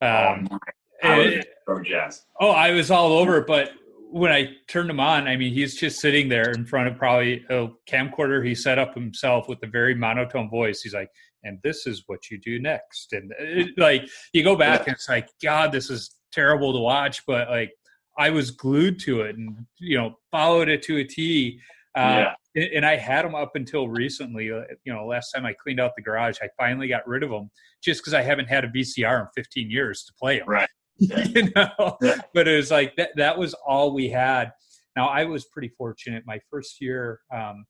Um, 0.00 0.48
um, 0.50 0.60
I 1.02 1.42
pro 1.64 1.82
jazz. 1.82 2.24
Oh, 2.40 2.50
I 2.50 2.72
was 2.72 2.90
all 2.90 3.12
over 3.12 3.38
it, 3.38 3.46
but 3.46 3.70
when 4.10 4.32
I 4.32 4.50
turned 4.68 4.88
him 4.88 5.00
on, 5.00 5.26
I 5.26 5.36
mean, 5.36 5.52
he's 5.52 5.76
just 5.76 6.00
sitting 6.00 6.28
there 6.28 6.50
in 6.52 6.64
front 6.64 6.88
of 6.88 6.96
probably 6.96 7.44
a 7.50 7.68
camcorder 7.90 8.46
he 8.46 8.54
set 8.54 8.78
up 8.78 8.94
himself 8.94 9.48
with 9.48 9.62
a 9.62 9.66
very 9.66 9.94
monotone 9.94 10.48
voice. 10.48 10.80
He's 10.80 10.94
like, 10.94 11.10
and 11.42 11.58
this 11.62 11.86
is 11.86 12.04
what 12.06 12.30
you 12.30 12.38
do 12.38 12.58
next. 12.58 13.12
And 13.12 13.32
it, 13.38 13.70
like, 13.76 14.08
you 14.32 14.42
go 14.42 14.56
back 14.56 14.86
and 14.86 14.94
it's 14.94 15.08
like, 15.08 15.28
God, 15.42 15.72
this 15.72 15.90
is 15.90 16.16
terrible 16.32 16.72
to 16.72 16.78
watch, 16.78 17.24
but 17.26 17.48
like, 17.48 17.72
I 18.18 18.30
was 18.30 18.50
glued 18.50 18.98
to 19.00 19.20
it 19.22 19.36
and, 19.36 19.66
you 19.78 19.98
know, 19.98 20.16
followed 20.30 20.68
it 20.68 20.82
to 20.84 20.96
a 20.98 21.04
T. 21.04 21.60
Uh, 21.96 22.32
yeah. 22.54 22.64
and 22.74 22.84
I 22.84 22.96
had 22.96 23.24
them 23.24 23.34
up 23.34 23.56
until 23.56 23.88
recently. 23.88 24.50
uh, 24.52 24.62
You 24.84 24.92
know, 24.92 25.06
last 25.06 25.30
time 25.32 25.46
I 25.46 25.52
cleaned 25.54 25.80
out 25.80 25.92
the 25.96 26.02
garage, 26.02 26.38
I 26.42 26.48
finally 26.58 26.88
got 26.88 27.06
rid 27.06 27.22
of 27.22 27.30
them 27.30 27.50
just 27.82 28.00
because 28.00 28.12
I 28.14 28.22
haven't 28.22 28.48
had 28.48 28.64
a 28.64 28.68
VCR 28.68 29.20
in 29.22 29.26
15 29.34 29.70
years 29.70 30.04
to 30.04 30.12
play 30.14 30.38
them. 30.38 30.48
Right. 30.48 30.68
Yeah. 30.98 31.24
you 31.24 31.50
know, 31.54 31.98
Yeah. 32.00 32.16
but 32.32 32.48
it 32.48 32.56
was 32.56 32.70
like 32.70 32.96
that. 32.96 33.10
That 33.16 33.36
was 33.36 33.52
all 33.54 33.92
we 33.92 34.08
had. 34.08 34.52
Now 34.96 35.08
I 35.08 35.24
was 35.24 35.44
pretty 35.44 35.68
fortunate. 35.68 36.24
My 36.26 36.40
first 36.50 36.80
year 36.80 37.20
um, 37.30 37.66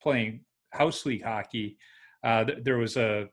playing 0.00 0.44
house 0.70 1.04
league 1.04 1.24
hockey, 1.24 1.76
uh, 2.22 2.44
th- 2.44 2.58
there 2.62 2.78
was 2.78 2.96
a 2.96 3.28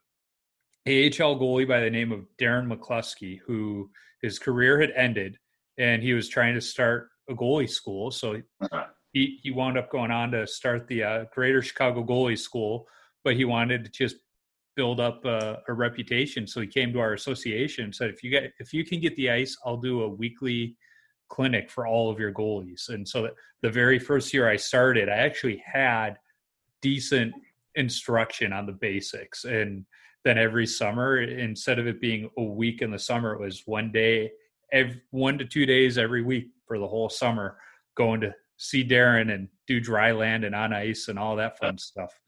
AHL 0.88 1.38
goalie 1.40 1.68
by 1.68 1.80
the 1.80 1.92
name 1.92 2.12
of 2.12 2.26
Darren 2.42 2.68
McCluskey 2.68 3.40
who 3.46 3.90
his 4.24 4.40
career 4.40 4.82
had 4.82 4.90
ended, 4.96 5.38
and 5.78 6.04
he 6.04 6.14
was 6.14 6.30
trying 6.30 6.54
to 6.56 6.62
start 6.62 7.10
a 7.30 7.34
goalie 7.34 7.70
school. 7.70 8.12
So 8.12 8.42
he 9.14 9.40
he 9.42 9.52
wound 9.52 9.78
up 9.78 9.92
going 9.92 10.12
on 10.12 10.32
to 10.32 10.46
start 10.46 10.88
the 10.88 11.04
uh, 11.04 11.26
Greater 11.34 11.62
Chicago 11.62 12.04
Goalie 12.04 12.38
School, 12.38 12.88
but 13.24 13.36
he 13.36 13.46
wanted 13.46 13.86
to 13.86 13.92
just 13.92 14.18
build 14.76 15.00
up 15.00 15.24
a, 15.26 15.62
a 15.68 15.74
reputation. 15.74 16.48
So 16.48 16.60
he 16.60 16.68
came 16.68 16.92
to 16.94 17.00
our 17.00 17.14
association 17.14 17.86
and 17.86 17.96
said, 17.96 18.10
"If 18.10 18.24
you 18.24 18.30
get 18.30 18.54
if 18.60 18.74
you 18.74 18.84
can 18.84 19.00
get 19.00 19.16
the 19.16 19.30
ice, 19.30 19.58
I'll 19.66 19.78
do 19.78 20.02
a 20.02 20.10
weekly 20.10 20.76
clinic 21.30 21.70
for 21.70 21.88
all 21.88 22.10
of 22.10 22.20
your 22.20 22.34
goalies." 22.34 22.90
And 22.90 23.08
so 23.08 23.30
the 23.62 23.70
very 23.70 24.00
first 24.00 24.34
year 24.34 24.50
I 24.50 24.58
started, 24.58 25.10
I 25.10 25.18
actually 25.18 25.64
had 25.66 26.18
decent 26.82 27.34
instruction 27.76 28.52
on 28.52 28.66
the 28.66 28.74
basics, 28.74 29.46
and 29.46 29.86
then 30.24 30.38
every 30.38 30.66
summer, 30.66 31.22
instead 31.22 31.80
of 31.80 31.88
it 31.88 32.00
being 32.00 32.30
a 32.38 32.44
week 32.44 32.82
in 32.82 32.92
the 32.92 33.00
summer, 33.00 33.34
it 33.34 33.40
was 33.40 33.64
one 33.66 33.92
day, 33.92 34.32
every, 34.72 35.02
one 35.12 35.38
to 35.38 35.46
two 35.46 35.66
days 35.66 35.98
every 35.98 36.22
week 36.24 36.50
for 36.68 36.80
the 36.80 36.88
whole 36.88 37.10
summer, 37.10 37.58
going 37.96 38.22
to 38.22 38.34
see 38.58 38.88
Darren 38.88 39.34
and 39.34 39.48
do 39.68 39.80
dry 39.80 40.12
land 40.12 40.44
and 40.44 40.56
on 40.56 40.74
ice 40.74 41.08
and 41.08 41.18
all 41.20 41.36
that 41.36 41.58
fun 41.60 41.78
stuff. 41.78 42.20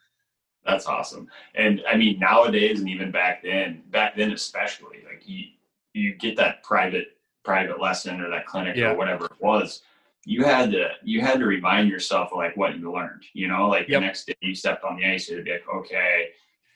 That's 0.65 0.87
awesome. 0.87 1.27
And 1.53 1.81
I 1.87 1.95
mean, 1.95 2.19
nowadays 2.19 2.79
and 2.79 2.89
even 2.89 3.11
back 3.11 3.43
then, 3.43 3.83
back 3.91 4.15
then 4.17 4.31
especially, 4.31 4.97
like 5.05 5.27
you 5.27 5.45
you 5.93 6.15
get 6.15 6.35
that 6.37 6.63
private 6.63 7.07
private 7.43 7.79
lesson 7.79 8.19
or 8.19 8.29
that 8.31 8.45
clinic 8.47 8.75
Yeah. 8.75 8.91
or 8.91 8.95
whatever 8.97 9.25
it 9.25 9.39
was. 9.39 9.83
You 10.25 10.43
had 10.43 10.71
to 10.71 10.89
you 11.03 11.21
had 11.21 11.39
to 11.39 11.45
remind 11.45 11.89
yourself 11.89 12.31
of 12.31 12.37
like 12.37 12.57
what 12.57 12.77
you 12.79 12.91
learned. 12.91 13.23
You 13.33 13.47
know, 13.47 13.69
like 13.69 13.87
Yep. 13.87 14.01
the 14.01 14.05
next 14.05 14.25
day 14.25 14.35
you 14.41 14.55
stepped 14.55 14.83
on 14.83 14.97
the 14.97 15.05
ice, 15.05 15.29
it'd 15.29 15.45
be 15.45 15.51
like, 15.51 15.63
okay, 15.73 16.29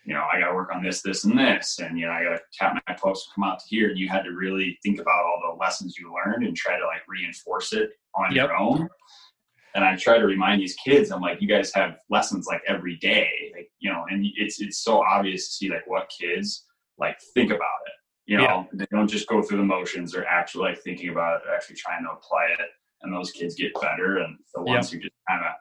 you 0.10 0.16
know, 0.16 0.26
I 0.34 0.40
got 0.40 0.50
to 0.50 0.56
work 0.56 0.72
on 0.74 0.84
this, 0.84 1.02
this, 1.02 1.24
and 1.24 1.38
this, 1.38 1.80
and 1.80 1.98
you 1.98 2.08
know, 2.08 2.12
I 2.12 2.24
got 2.24 2.38
to 2.38 2.42
tap 2.52 2.82
my 2.88 2.96
post 2.96 3.28
to 3.28 3.36
come 3.36 3.44
out 3.44 3.60
to 3.60 3.66
here. 3.68 3.90
And 3.90 3.98
you 3.98 4.10
had 4.10 4.24
to 4.24 4.32
really 4.32 4.78
think 4.84 5.00
about 5.00 5.24
all 5.24 5.40
the 5.52 5.60
lessons 5.64 5.98
you 5.98 6.12
learned 6.14 6.46
and 6.46 6.58
try 6.58 6.78
to 6.80 6.86
like 6.86 7.04
reinforce 7.08 7.74
it 7.74 7.92
on 8.16 8.34
Yep. 8.34 8.48
your 8.50 8.58
own 8.58 8.90
and 9.76 9.84
I 9.84 9.96
try 9.96 10.18
to 10.18 10.26
remind 10.26 10.62
these 10.62 10.76
kids, 10.76 11.12
I'm 11.12 11.22
like, 11.22 11.42
you 11.42 11.48
guys 11.48 11.74
have 11.74 12.00
lessons 12.10 12.48
like 12.48 12.62
every 12.68 12.98
day, 12.98 13.30
like 13.56 13.72
you 13.80 13.92
know, 13.92 14.06
and 14.10 14.26
it's 14.36 14.62
it's 14.62 14.80
so 14.80 15.04
obvious 15.04 15.48
to 15.48 15.54
see 15.56 15.70
like 15.70 15.88
what 15.88 16.10
kids 16.10 16.66
like 16.98 17.18
think 17.34 17.52
about 17.52 17.62
it. 17.86 17.94
You 18.26 18.38
know, 18.38 18.68
they 18.74 18.86
don't 18.92 19.08
just 19.08 19.28
go 19.28 19.42
through 19.42 19.58
the 19.58 19.64
motions; 19.64 20.12
they're 20.12 20.28
actually 20.28 20.70
like 20.70 20.80
thinking 20.82 21.10
about 21.10 21.38
it, 21.38 21.42
they're 21.46 21.56
actually 21.56 21.78
trying 21.78 22.04
to 22.04 22.12
apply 22.12 22.48
it. 22.60 22.70
and 23.02 23.14
those 23.14 23.32
kids 23.32 23.56
get 23.56 23.72
better, 23.82 24.18
and 24.18 24.38
the 24.54 24.62
ones 24.64 24.92
yep. 24.92 25.02
who 25.02 25.08
just 25.08 25.16
kind 25.28 25.46
of 25.46 25.54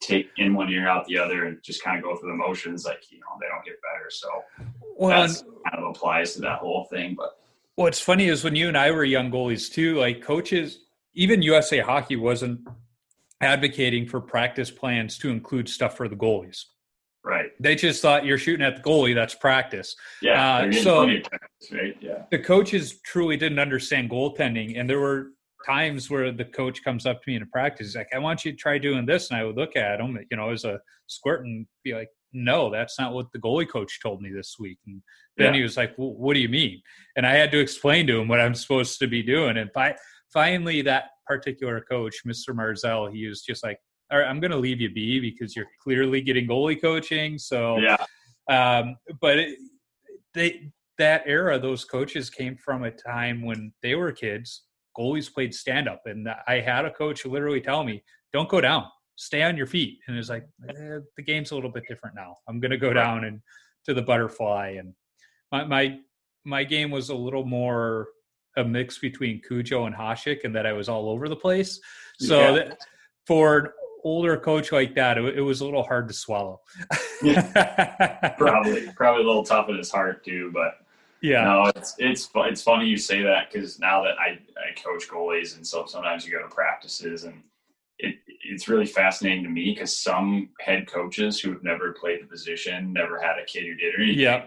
take 0.00 0.30
in 0.36 0.54
one 0.54 0.70
ear 0.70 0.88
out 0.88 1.06
the 1.06 1.18
other 1.18 1.46
and 1.46 1.62
just 1.62 1.82
kind 1.82 1.98
of 1.98 2.04
go 2.04 2.16
through 2.16 2.30
the 2.30 2.36
motions, 2.36 2.84
like 2.84 3.10
you 3.10 3.18
know, 3.18 3.26
they 3.40 3.46
don't 3.48 3.64
get 3.64 3.76
better. 3.82 4.10
So 4.10 4.28
well, 4.96 5.26
that 5.26 5.42
kind 5.70 5.84
of 5.84 5.90
applies 5.90 6.34
to 6.34 6.40
that 6.42 6.58
whole 6.58 6.84
thing. 6.90 7.14
But 7.16 7.38
what's 7.76 8.00
funny 8.00 8.28
is 8.28 8.44
when 8.44 8.56
you 8.56 8.68
and 8.68 8.76
I 8.76 8.90
were 8.90 9.04
young 9.04 9.30
goalies 9.30 9.72
too, 9.72 9.98
like 9.98 10.22
coaches, 10.22 10.80
even 11.14 11.42
USA 11.42 11.80
Hockey 11.80 12.16
wasn't 12.16 12.60
advocating 13.40 14.06
for 14.06 14.20
practice 14.20 14.70
plans 14.70 15.18
to 15.18 15.30
include 15.30 15.68
stuff 15.68 15.96
for 15.96 16.08
the 16.08 16.16
goalies. 16.16 16.64
Right. 17.24 17.50
They 17.58 17.74
just 17.74 18.00
thought 18.00 18.24
you're 18.24 18.38
shooting 18.38 18.64
at 18.64 18.76
the 18.76 18.82
goalie. 18.82 19.14
That's 19.14 19.34
practice. 19.34 19.96
Yeah. 20.22 20.58
Uh, 20.58 20.72
so 20.72 21.06
practice, 21.06 21.72
right? 21.72 21.96
Yeah. 22.00 22.22
The 22.30 22.38
coaches 22.38 23.00
truly 23.00 23.36
didn't 23.36 23.58
understand 23.58 24.10
goaltending, 24.10 24.78
and 24.78 24.88
there 24.88 25.00
were 25.00 25.32
times 25.66 26.08
where 26.08 26.30
the 26.32 26.44
coach 26.44 26.84
comes 26.84 27.06
up 27.06 27.22
to 27.22 27.30
me 27.30 27.36
in 27.36 27.42
a 27.42 27.46
practice, 27.46 27.88
he's 27.88 27.96
like, 27.96 28.08
"I 28.14 28.18
want 28.18 28.44
you 28.44 28.52
to 28.52 28.56
try 28.56 28.78
doing 28.78 29.06
this," 29.06 29.30
and 29.30 29.38
I 29.38 29.44
would 29.44 29.56
look 29.56 29.76
at 29.76 30.00
him, 30.00 30.18
you 30.30 30.36
know, 30.36 30.50
as 30.50 30.64
a 30.64 30.80
squirt 31.06 31.44
and 31.44 31.66
be 31.84 31.94
like, 31.94 32.08
"No, 32.32 32.70
that's 32.70 32.98
not 32.98 33.12
what 33.12 33.26
the 33.32 33.38
goalie 33.38 33.68
coach 33.68 34.00
told 34.00 34.22
me 34.22 34.30
this 34.32 34.56
week." 34.58 34.78
And 34.86 35.02
then 35.36 35.52
yeah. 35.52 35.58
he 35.58 35.62
was 35.62 35.76
like, 35.76 35.94
well, 35.98 36.14
"What 36.14 36.34
do 36.34 36.40
you 36.40 36.48
mean?" 36.48 36.80
And 37.16 37.26
I 37.26 37.34
had 37.34 37.50
to 37.52 37.58
explain 37.58 38.06
to 38.06 38.20
him 38.20 38.28
what 38.28 38.40
I'm 38.40 38.54
supposed 38.54 38.98
to 39.00 39.06
be 39.06 39.22
doing. 39.22 39.56
And 39.56 39.70
by, 39.74 39.96
finally, 40.32 40.82
that 40.82 41.10
particular 41.26 41.80
coach, 41.80 42.16
Mr. 42.26 42.50
Marzell, 42.50 43.12
he 43.12 43.26
was 43.26 43.42
just 43.42 43.64
like, 43.64 43.78
all 44.10 44.18
right, 44.18 44.28
I'm 44.28 44.40
going 44.40 44.52
to 44.52 44.56
leave 44.56 44.80
you 44.80 44.90
be 44.92 45.20
because 45.20 45.56
you're 45.56 45.66
clearly 45.82 46.20
getting 46.20 46.46
goalie 46.46 46.80
coaching. 46.80 47.38
So, 47.38 47.78
yeah. 47.78 47.96
Um, 48.48 48.96
but 49.20 49.38
it, 49.38 49.58
they 50.34 50.70
that 50.98 51.22
era, 51.26 51.58
those 51.58 51.84
coaches 51.84 52.30
came 52.30 52.56
from 52.56 52.84
a 52.84 52.90
time 52.90 53.42
when 53.42 53.72
they 53.82 53.94
were 53.94 54.12
kids. 54.12 54.62
Goalies 54.98 55.32
played 55.32 55.54
stand 55.54 55.88
up, 55.88 56.02
and 56.06 56.28
I 56.46 56.60
had 56.60 56.84
a 56.84 56.90
coach 56.90 57.24
literally 57.24 57.60
tell 57.60 57.84
me, 57.84 58.02
"Don't 58.32 58.48
go 58.48 58.60
down, 58.60 58.86
stay 59.16 59.42
on 59.42 59.56
your 59.56 59.66
feet." 59.66 59.98
And 60.08 60.16
it's 60.16 60.28
like 60.28 60.46
eh, 60.68 60.98
the 61.16 61.22
game's 61.22 61.50
a 61.50 61.54
little 61.54 61.70
bit 61.70 61.84
different 61.88 62.16
now. 62.16 62.36
I'm 62.48 62.60
going 62.60 62.70
to 62.70 62.78
go 62.78 62.92
down 62.92 63.24
and 63.24 63.40
to 63.84 63.94
the 63.94 64.02
butterfly, 64.02 64.76
and 64.78 64.94
my 65.52 65.64
my 65.64 65.98
my 66.44 66.64
game 66.64 66.90
was 66.90 67.10
a 67.10 67.14
little 67.14 67.44
more 67.44 68.08
a 68.56 68.64
mix 68.64 68.98
between 68.98 69.40
Cujo 69.46 69.84
and 69.84 69.94
Hasek, 69.94 70.44
and 70.44 70.54
that 70.54 70.66
I 70.66 70.72
was 70.72 70.88
all 70.88 71.10
over 71.10 71.28
the 71.28 71.36
place. 71.36 71.80
So 72.18 72.40
yeah. 72.40 72.50
that, 72.52 72.78
for 73.26 73.58
an 73.58 73.66
older 74.02 74.36
coach 74.36 74.72
like 74.72 74.94
that, 74.94 75.18
it, 75.18 75.38
it 75.38 75.42
was 75.42 75.60
a 75.60 75.64
little 75.64 75.82
hard 75.82 76.08
to 76.08 76.14
swallow. 76.14 76.60
probably, 78.38 78.88
probably 78.96 79.22
a 79.22 79.26
little 79.26 79.44
tough 79.44 79.68
in 79.68 79.76
his 79.76 79.90
heart 79.90 80.24
too. 80.24 80.50
But 80.54 80.78
yeah, 81.26 81.44
no, 81.44 81.72
it's 81.74 81.94
it's 81.98 82.30
it's 82.34 82.62
funny 82.62 82.86
you 82.86 82.96
say 82.96 83.22
that 83.22 83.50
because 83.50 83.78
now 83.78 84.02
that 84.02 84.18
I 84.18 84.38
I 84.56 84.80
coach 84.82 85.08
goalies, 85.08 85.56
and 85.56 85.66
so 85.66 85.86
sometimes 85.86 86.26
you 86.26 86.32
go 86.32 86.42
to 86.42 86.54
practices, 86.54 87.24
and 87.24 87.42
it 87.98 88.16
it's 88.44 88.68
really 88.68 88.86
fascinating 88.86 89.42
to 89.44 89.50
me 89.50 89.72
because 89.74 89.98
some 90.02 90.50
head 90.60 90.86
coaches 90.86 91.40
who 91.40 91.52
have 91.52 91.62
never 91.62 91.92
played 91.92 92.22
the 92.22 92.26
position, 92.26 92.92
never 92.92 93.20
had 93.20 93.38
a 93.38 93.44
kid 93.44 93.64
who 93.64 93.74
did 93.74 93.94
or 93.94 94.02
anything. 94.02 94.20
Yeah. 94.20 94.44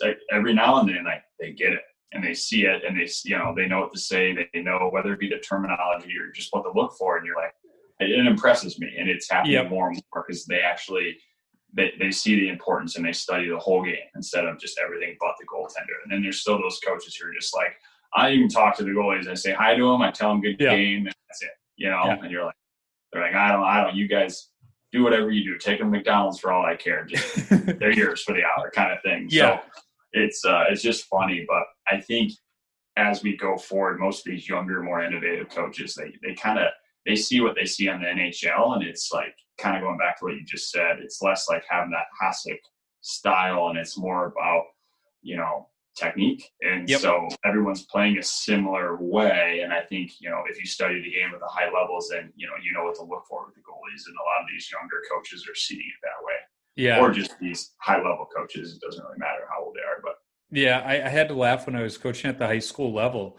Like 0.00 0.18
every 0.30 0.54
now 0.54 0.80
and 0.80 0.88
then, 0.88 1.04
like 1.04 1.22
they 1.38 1.52
get 1.52 1.72
it 1.72 1.82
and 2.12 2.22
they 2.22 2.34
see 2.34 2.64
it 2.64 2.82
and 2.86 2.96
they 2.96 3.08
you 3.24 3.36
know 3.36 3.54
they 3.56 3.66
know 3.66 3.80
what 3.80 3.92
to 3.92 3.98
say 3.98 4.48
they 4.52 4.60
know 4.60 4.88
whether 4.92 5.12
it 5.12 5.20
be 5.20 5.28
the 5.28 5.38
terminology 5.38 6.12
or 6.18 6.30
just 6.30 6.52
what 6.52 6.62
to 6.62 6.72
look 6.78 6.94
for 6.98 7.16
and 7.16 7.26
you're 7.26 7.36
like 7.36 7.54
it 8.00 8.26
impresses 8.26 8.78
me 8.78 8.88
and 8.98 9.08
it's 9.08 9.30
happening 9.30 9.52
yep. 9.52 9.70
more 9.70 9.88
and 9.88 10.02
more 10.12 10.24
because 10.26 10.44
they 10.44 10.60
actually 10.60 11.16
they, 11.74 11.92
they 11.98 12.10
see 12.10 12.34
the 12.34 12.48
importance 12.48 12.96
and 12.96 13.04
they 13.04 13.12
study 13.12 13.48
the 13.48 13.58
whole 13.58 13.82
game 13.82 13.96
instead 14.14 14.44
of 14.44 14.58
just 14.58 14.78
everything 14.82 15.16
but 15.20 15.34
the 15.40 15.46
goaltender. 15.46 15.96
And 16.02 16.12
then 16.12 16.22
there's 16.22 16.40
still 16.40 16.60
those 16.60 16.80
coaches 16.86 17.16
who 17.16 17.28
are 17.28 17.34
just 17.34 17.54
like 17.54 17.74
i 18.14 18.30
even 18.30 18.48
talk 18.48 18.76
to 18.76 18.84
the 18.84 18.90
goalies. 18.90 19.28
I 19.28 19.34
say 19.34 19.52
hi 19.52 19.74
to 19.74 19.90
them 19.90 20.02
i 20.02 20.10
tell 20.10 20.30
them 20.30 20.40
good 20.40 20.56
yeah. 20.58 20.74
game. 20.74 21.06
And 21.06 21.14
that's 21.28 21.42
it 21.42 21.50
you 21.76 21.88
know? 21.88 22.02
Yeah. 22.04 22.18
and 22.22 22.30
you're 22.30 22.44
like 22.44 22.54
they're 23.12 23.22
like 23.22 23.34
i 23.34 23.50
don't 23.52 23.64
i 23.64 23.82
don't 23.82 23.96
you 23.96 24.08
guys 24.08 24.48
do 24.92 25.02
whatever 25.02 25.30
you 25.30 25.42
do. 25.42 25.58
Take 25.58 25.78
them 25.78 25.90
mcdonald's 25.90 26.38
for 26.38 26.52
all 26.52 26.64
i 26.64 26.76
care. 26.76 27.04
Just, 27.08 27.48
they're 27.48 27.92
yours 27.92 28.22
for 28.22 28.34
the 28.34 28.42
hour 28.44 28.70
kind 28.70 28.92
of 28.92 28.98
thing 29.02 29.28
yeah. 29.30 29.60
so 29.60 29.80
it's 30.12 30.44
uh 30.44 30.64
it's 30.68 30.82
just 30.82 31.06
funny 31.06 31.46
but 31.48 31.62
i 31.88 31.98
think 31.98 32.32
as 32.96 33.22
we 33.22 33.34
go 33.34 33.56
forward 33.56 33.98
most 33.98 34.26
of 34.26 34.30
these 34.30 34.46
younger 34.46 34.82
more 34.82 35.02
innovative 35.02 35.48
coaches 35.48 35.94
they 35.94 36.12
they 36.22 36.34
kind 36.34 36.58
of 36.58 36.66
they 37.06 37.16
see 37.16 37.40
what 37.40 37.54
they 37.54 37.64
see 37.64 37.88
on 37.88 38.00
the 38.00 38.06
NHL, 38.06 38.74
and 38.74 38.84
it's 38.84 39.12
like 39.12 39.34
kind 39.62 39.76
of 39.76 39.82
going 39.82 39.98
back 39.98 40.18
to 40.18 40.24
what 40.24 40.34
you 40.34 40.44
just 40.44 40.70
said. 40.70 40.98
It's 41.00 41.22
less 41.22 41.48
like 41.48 41.64
having 41.68 41.92
that 41.92 42.06
Hasek 42.20 42.58
style, 43.00 43.68
and 43.68 43.78
it's 43.78 43.96
more 43.96 44.26
about 44.26 44.64
you 45.22 45.36
know 45.36 45.68
technique. 45.96 46.50
And 46.62 46.88
yep. 46.88 47.00
so 47.00 47.28
everyone's 47.44 47.84
playing 47.84 48.18
a 48.18 48.22
similar 48.22 48.96
way. 48.96 49.60
And 49.62 49.72
I 49.72 49.82
think 49.82 50.20
you 50.20 50.30
know 50.30 50.42
if 50.48 50.58
you 50.58 50.66
study 50.66 51.02
the 51.02 51.10
game 51.10 51.30
at 51.32 51.40
the 51.40 51.46
high 51.46 51.70
levels, 51.72 52.08
then 52.10 52.32
you 52.36 52.46
know 52.46 52.54
you 52.62 52.72
know 52.72 52.84
what 52.84 52.96
to 52.96 53.04
look 53.04 53.24
for 53.28 53.46
with 53.46 53.54
the 53.54 53.60
goalies. 53.60 54.02
And 54.06 54.16
a 54.16 54.24
lot 54.24 54.42
of 54.42 54.48
these 54.52 54.68
younger 54.70 55.02
coaches 55.10 55.46
are 55.48 55.54
seeing 55.54 55.80
it 55.80 56.00
that 56.02 56.24
way. 56.26 56.34
Yeah. 56.74 57.00
Or 57.00 57.10
just 57.10 57.38
these 57.38 57.72
high 57.78 57.98
level 57.98 58.26
coaches. 58.34 58.74
It 58.74 58.80
doesn't 58.84 59.04
really 59.04 59.18
matter 59.18 59.46
how 59.50 59.64
old 59.64 59.74
they 59.74 59.80
are, 59.80 60.00
but. 60.02 60.16
Yeah, 60.54 60.82
I, 60.84 61.06
I 61.06 61.08
had 61.08 61.28
to 61.28 61.34
laugh 61.34 61.64
when 61.64 61.76
I 61.76 61.82
was 61.82 61.96
coaching 61.96 62.28
at 62.28 62.38
the 62.38 62.46
high 62.46 62.58
school 62.58 62.92
level 62.92 63.38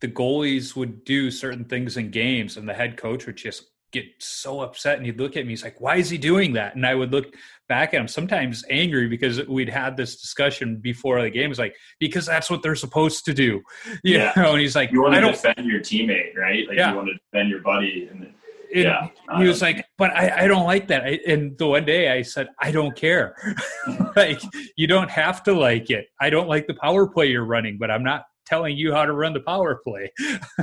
the 0.00 0.08
goalies 0.08 0.76
would 0.76 1.04
do 1.04 1.30
certain 1.30 1.64
things 1.64 1.96
in 1.96 2.10
games 2.10 2.56
and 2.56 2.68
the 2.68 2.74
head 2.74 2.96
coach 2.96 3.26
would 3.26 3.36
just 3.36 3.70
get 3.90 4.04
so 4.18 4.60
upset 4.60 4.98
and 4.98 5.06
he'd 5.06 5.18
look 5.18 5.36
at 5.36 5.44
me 5.44 5.52
he's 5.52 5.64
like 5.64 5.80
why 5.80 5.96
is 5.96 6.10
he 6.10 6.18
doing 6.18 6.52
that 6.52 6.74
and 6.74 6.86
i 6.86 6.94
would 6.94 7.10
look 7.10 7.34
back 7.68 7.94
at 7.94 8.00
him 8.00 8.08
sometimes 8.08 8.64
angry 8.70 9.08
because 9.08 9.46
we'd 9.46 9.68
had 9.68 9.96
this 9.96 10.20
discussion 10.20 10.76
before 10.76 11.22
the 11.22 11.30
game 11.30 11.50
it's 11.50 11.58
like 11.58 11.74
because 11.98 12.26
that's 12.26 12.50
what 12.50 12.62
they're 12.62 12.74
supposed 12.74 13.24
to 13.24 13.32
do 13.32 13.60
you 14.04 14.18
yeah. 14.18 14.32
know 14.36 14.52
and 14.52 14.60
he's 14.60 14.76
like 14.76 14.90
you 14.92 15.02
want 15.02 15.14
to 15.14 15.20
defend 15.20 15.66
your 15.66 15.80
teammate 15.80 16.36
right 16.36 16.68
like 16.68 16.76
yeah. 16.76 16.90
you 16.90 16.96
want 16.96 17.08
to 17.08 17.14
defend 17.14 17.48
your 17.48 17.60
buddy 17.60 18.08
and 18.10 18.32
and 18.74 18.84
yeah, 18.84 19.08
he 19.38 19.46
was 19.46 19.62
like, 19.62 19.86
but 19.96 20.10
I, 20.10 20.44
I 20.44 20.46
don't 20.46 20.66
like 20.66 20.88
that. 20.88 21.04
I, 21.04 21.18
and 21.26 21.56
the 21.56 21.66
one 21.66 21.84
day 21.84 22.10
I 22.10 22.20
said, 22.20 22.48
I 22.60 22.70
don't 22.70 22.94
care. 22.94 23.34
like, 24.16 24.42
you 24.76 24.86
don't 24.86 25.10
have 25.10 25.42
to 25.44 25.54
like 25.54 25.90
it. 25.90 26.08
I 26.20 26.28
don't 26.28 26.48
like 26.48 26.66
the 26.66 26.74
power 26.74 27.06
play 27.06 27.28
you're 27.30 27.44
running, 27.46 27.78
but 27.78 27.90
I'm 27.90 28.02
not 28.02 28.24
telling 28.48 28.76
you 28.76 28.92
how 28.92 29.04
to 29.04 29.12
run 29.12 29.32
the 29.32 29.40
power 29.40 29.80
play. 29.84 30.10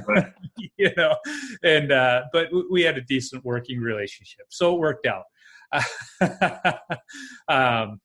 Right. 0.08 0.32
you 0.78 0.92
know 0.98 1.16
and 1.64 1.92
uh, 1.92 2.24
but 2.34 2.50
we 2.70 2.82
had 2.82 2.98
a 2.98 3.02
decent 3.02 3.44
working 3.46 3.80
relationship 3.80 4.46
so 4.50 4.76
it 4.76 4.80
worked 4.80 5.08
out. 5.08 5.24
Um, 7.48 8.00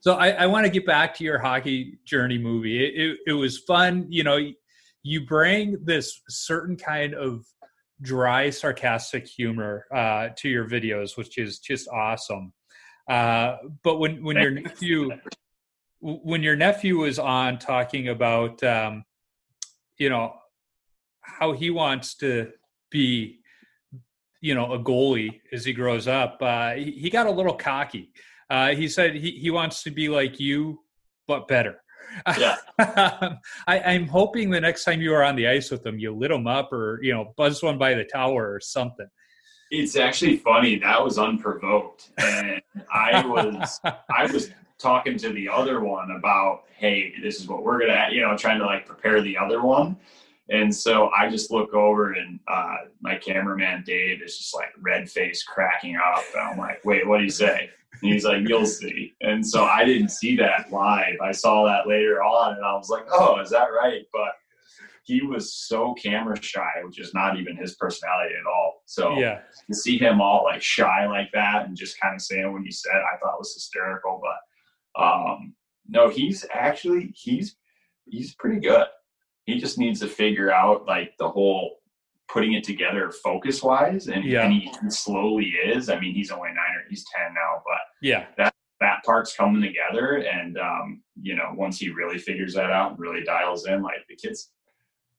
so 0.00 0.14
I, 0.14 0.30
I 0.30 0.46
want 0.46 0.66
to 0.66 0.70
get 0.70 0.84
back 0.84 1.14
to 1.16 1.24
your 1.24 1.38
hockey 1.38 1.98
journey 2.04 2.38
movie. 2.38 2.84
It, 2.84 3.00
it, 3.00 3.18
it 3.28 3.32
was 3.32 3.58
fun 3.58 4.06
you 4.08 4.24
know 4.24 4.38
you 5.02 5.26
bring 5.26 5.78
this 5.84 6.20
certain 6.28 6.76
kind 6.76 7.14
of 7.14 7.44
dry 8.02 8.50
sarcastic 8.50 9.26
humor 9.26 9.86
uh, 9.94 10.28
to 10.36 10.48
your 10.48 10.68
videos 10.68 11.16
which 11.16 11.38
is 11.38 11.58
just 11.58 11.88
awesome. 11.88 12.52
Uh, 13.08 13.56
but 13.82 13.98
when 13.98 14.22
when 14.22 14.36
your 14.36 14.50
nephew 14.50 15.10
when 16.02 16.42
your 16.42 16.56
nephew 16.56 16.98
was 16.98 17.18
on 17.18 17.58
talking 17.58 18.08
about 18.08 18.62
um, 18.64 19.04
you 19.98 20.10
know 20.10 20.34
how 21.20 21.52
he 21.52 21.70
wants 21.70 22.14
to 22.16 22.50
be 22.90 23.38
you 24.40 24.54
know 24.54 24.72
a 24.72 24.78
goalie 24.78 25.40
as 25.52 25.64
he 25.64 25.72
grows 25.72 26.08
up 26.08 26.38
uh, 26.40 26.72
he, 26.72 26.90
he, 26.90 27.10
got 27.10 27.26
a 27.26 27.30
little 27.30 27.54
cocky 27.54 28.12
uh, 28.50 28.70
he 28.70 28.88
said 28.88 29.14
he, 29.14 29.30
he 29.30 29.50
wants 29.50 29.84
to 29.84 29.90
be 29.90 30.08
like 30.08 30.40
you 30.40 30.80
but 31.28 31.46
better 31.46 31.82
yeah. 32.38 32.56
I, 33.66 33.78
am 33.78 34.06
hoping 34.06 34.50
the 34.50 34.60
next 34.60 34.84
time 34.84 35.00
you 35.00 35.14
are 35.14 35.22
on 35.22 35.36
the 35.36 35.48
ice 35.48 35.70
with 35.70 35.86
him, 35.86 35.98
you 35.98 36.14
lit 36.14 36.30
him 36.30 36.46
up 36.46 36.72
or 36.72 36.98
you 37.02 37.12
know 37.12 37.32
buzz 37.36 37.62
one 37.62 37.78
by 37.78 37.94
the 37.94 38.04
tower 38.04 38.52
or 38.52 38.60
something. 38.60 39.06
It's 39.70 39.96
actually 39.96 40.36
funny. 40.36 40.78
That 40.78 41.02
was 41.02 41.18
unprovoked, 41.18 42.10
and 42.18 42.60
I 42.92 43.24
was 43.26 43.80
I 44.14 44.30
was 44.30 44.50
talking 44.82 45.16
to 45.18 45.32
the 45.32 45.48
other 45.48 45.80
one 45.80 46.10
about, 46.10 46.64
hey, 46.76 47.14
this 47.22 47.40
is 47.40 47.48
what 47.48 47.62
we're 47.62 47.80
gonna, 47.80 48.08
you 48.10 48.20
know, 48.20 48.36
trying 48.36 48.58
to 48.58 48.66
like 48.66 48.84
prepare 48.84 49.22
the 49.22 49.38
other 49.38 49.62
one. 49.62 49.96
And 50.50 50.74
so 50.74 51.10
I 51.16 51.30
just 51.30 51.50
look 51.50 51.72
over 51.72 52.12
and 52.12 52.40
uh, 52.48 52.76
my 53.00 53.14
cameraman 53.16 53.84
Dave 53.86 54.20
is 54.20 54.36
just 54.36 54.54
like 54.54 54.70
red 54.80 55.08
face 55.08 55.42
cracking 55.42 55.96
up. 55.96 56.24
And 56.34 56.42
I'm 56.42 56.58
like, 56.58 56.84
wait, 56.84 57.06
what 57.06 57.18
do 57.18 57.24
you 57.24 57.30
say? 57.30 57.70
And 58.02 58.12
he's 58.12 58.24
like, 58.24 58.46
you'll 58.46 58.66
see. 58.66 59.14
And 59.20 59.46
so 59.46 59.64
I 59.64 59.84
didn't 59.84 60.10
see 60.10 60.36
that 60.36 60.72
live. 60.72 61.14
I 61.22 61.32
saw 61.32 61.64
that 61.66 61.86
later 61.86 62.22
on 62.22 62.56
and 62.56 62.64
I 62.64 62.74
was 62.74 62.90
like, 62.90 63.06
oh, 63.12 63.40
is 63.40 63.50
that 63.50 63.66
right? 63.66 64.02
But 64.12 64.32
he 65.04 65.22
was 65.22 65.54
so 65.54 65.94
camera 65.94 66.40
shy, 66.40 66.70
which 66.84 66.98
is 67.00 67.14
not 67.14 67.38
even 67.38 67.56
his 67.56 67.74
personality 67.76 68.34
at 68.38 68.46
all. 68.46 68.82
So 68.86 69.16
yeah. 69.18 69.40
to 69.68 69.74
see 69.74 69.98
him 69.98 70.20
all 70.20 70.44
like 70.44 70.62
shy 70.62 71.06
like 71.06 71.30
that 71.32 71.66
and 71.66 71.76
just 71.76 72.00
kind 72.00 72.14
of 72.14 72.20
saying 72.20 72.52
what 72.52 72.62
he 72.62 72.70
said, 72.70 72.92
I 72.92 73.16
thought 73.18 73.38
was 73.38 73.54
hysterical. 73.54 74.20
But 74.22 74.36
um, 74.96 75.54
no, 75.88 76.08
he's 76.08 76.46
actually 76.52 77.12
he's 77.14 77.56
he's 78.06 78.34
pretty 78.34 78.60
good. 78.60 78.86
He 79.44 79.58
just 79.58 79.78
needs 79.78 80.00
to 80.00 80.06
figure 80.06 80.52
out 80.52 80.86
like 80.86 81.14
the 81.18 81.28
whole 81.28 81.78
putting 82.32 82.54
it 82.54 82.64
together 82.64 83.12
focus 83.22 83.62
wise, 83.62 84.08
and, 84.08 84.24
yeah. 84.24 84.44
and 84.44 84.52
he, 84.54 84.70
slowly 84.88 85.52
is. 85.64 85.90
I 85.90 86.00
mean, 86.00 86.14
he's 86.14 86.30
only 86.30 86.48
nine 86.48 86.76
or 86.76 86.84
he's 86.88 87.04
ten 87.14 87.34
now, 87.34 87.62
but 87.64 87.80
yeah, 88.00 88.26
that 88.38 88.54
that 88.80 89.04
part's 89.04 89.34
coming 89.34 89.62
together. 89.62 90.16
And 90.16 90.58
um, 90.58 91.02
you 91.20 91.36
know, 91.36 91.52
once 91.54 91.78
he 91.78 91.90
really 91.90 92.18
figures 92.18 92.54
that 92.54 92.70
out, 92.70 92.92
and 92.92 93.00
really 93.00 93.22
dials 93.22 93.66
in, 93.66 93.82
like 93.82 94.06
the 94.08 94.16
kids, 94.16 94.50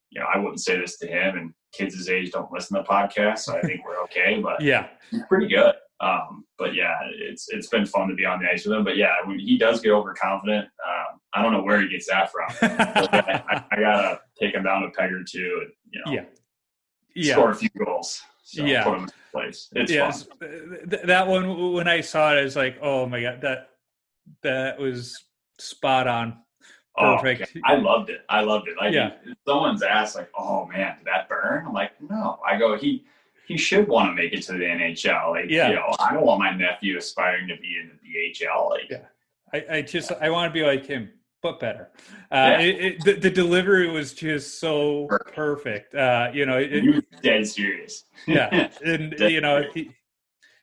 you 0.10 0.20
know, 0.20 0.28
I 0.34 0.40
wouldn't 0.40 0.62
say 0.62 0.80
this 0.80 0.98
to 1.00 1.08
him, 1.08 1.38
and 1.38 1.54
kids 1.72 1.96
his 1.96 2.10
age 2.10 2.32
don't 2.32 2.52
listen 2.52 2.78
to 2.78 2.84
podcasts, 2.84 3.40
so 3.40 3.58
I 3.58 3.62
think 3.62 3.82
we're 3.86 4.02
okay. 4.04 4.40
But 4.42 4.62
yeah, 4.62 4.88
he's 5.12 5.24
pretty 5.28 5.48
good. 5.48 5.76
Um, 6.04 6.46
but 6.58 6.76
yeah, 6.76 6.96
it's 7.04 7.48
it's 7.50 7.68
been 7.68 7.86
fun 7.86 8.10
to 8.10 8.16
be 8.16 8.26
on 8.26 8.42
the 8.42 8.50
ice 8.50 8.66
with 8.66 8.76
him. 8.76 8.84
But 8.84 8.98
yeah, 8.98 9.16
when 9.26 9.40
he 9.40 9.58
does 9.58 9.82
get 9.82 9.92
overconfident. 9.92 10.66
Um, 10.66 11.20
I 11.34 11.42
don't 11.42 11.52
know 11.52 11.64
where 11.64 11.82
he 11.82 11.90
gets 11.90 12.08
that 12.10 12.32
from. 12.32 12.48
I, 12.62 13.64
I, 13.72 13.80
gotta 13.80 14.22
take 14.40 14.54
him 14.54 14.64
down 14.64 14.84
a 14.84 14.92
peg 14.92 15.12
or 15.12 15.24
two, 15.24 15.62
and 15.64 15.72
you 15.90 16.02
know, 16.06 16.12
yeah, 16.12 16.26
yeah, 17.16 17.34
score 17.34 17.52
a 17.52 17.56
few 17.56 17.70
goals. 17.86 18.22
So 18.44 18.64
yeah, 18.66 18.84
put 18.84 18.98
him 18.98 19.04
in 19.04 19.10
place. 19.32 19.70
It's 19.74 19.92
yes, 19.92 20.28
that 21.06 21.28
one 21.28 21.74
when 21.74 21.88
I 21.88 22.02
saw 22.02 22.34
it, 22.34 22.40
I 22.40 22.44
was 22.44 22.56
like, 22.56 22.78
oh 22.82 23.08
my 23.08 23.22
god, 23.22 23.42
that 23.42 23.70
that 24.44 24.80
was 24.80 25.24
spot 25.60 26.08
on. 26.08 26.38
Oh, 26.96 27.18
Perfect. 27.20 27.54
Oh, 27.56 27.62
I 27.66 27.76
loved 27.78 28.12
it. 28.12 28.22
I 28.30 28.42
loved 28.42 28.68
it. 28.68 28.76
Like, 28.78 28.94
yeah. 28.94 29.14
someone's 29.48 29.82
asked, 29.82 30.16
like, 30.16 30.30
"Oh 30.38 30.68
man, 30.68 30.98
did 31.00 31.08
that 31.08 31.28
burn?" 31.28 31.66
I'm 31.66 31.74
like, 31.74 32.00
"No." 32.00 32.40
I 32.48 32.60
go, 32.60 32.78
"He 32.78 33.06
he 33.46 33.58
should 33.58 33.88
want 33.88 34.10
to 34.10 34.14
make 34.14 34.34
it 34.34 34.44
to 34.44 34.54
the 34.54 34.64
NHL. 34.64 35.32
Like, 35.32 35.50
yeah. 35.50 35.70
you 35.70 35.76
know, 35.76 35.94
I 36.00 36.14
don't 36.14 36.26
want 36.26 36.40
my 36.40 36.56
nephew 36.56 36.98
aspiring 36.98 37.48
to 37.48 37.58
be 37.58 37.78
in 37.82 37.92
the 38.02 38.46
BHL. 38.46 38.70
Like, 38.70 38.90
yeah. 38.90 38.98
I, 39.54 39.78
I 39.78 39.82
just 39.82 40.12
I 40.12 40.30
want 40.30 40.50
to 40.50 40.54
be 40.54 40.66
like 40.66 40.86
him, 40.86 41.10
but 41.42 41.60
better. 41.60 41.92
Uh, 42.32 42.58
yeah. 42.58 42.60
it, 42.60 42.82
it, 42.82 43.04
the, 43.06 43.14
the, 43.14 43.30
delivery 43.30 43.90
was 43.90 44.14
just 44.14 44.60
so 44.60 45.08
perfect. 45.34 45.94
Uh, 45.94 46.30
you 46.34 46.46
know, 46.46 46.58
it, 46.58 47.06
dead 47.22 47.48
serious. 47.48 48.06
yeah, 48.26 48.70
and 48.86 49.14
you 49.20 49.42
know, 49.42 49.64
he, 49.74 49.92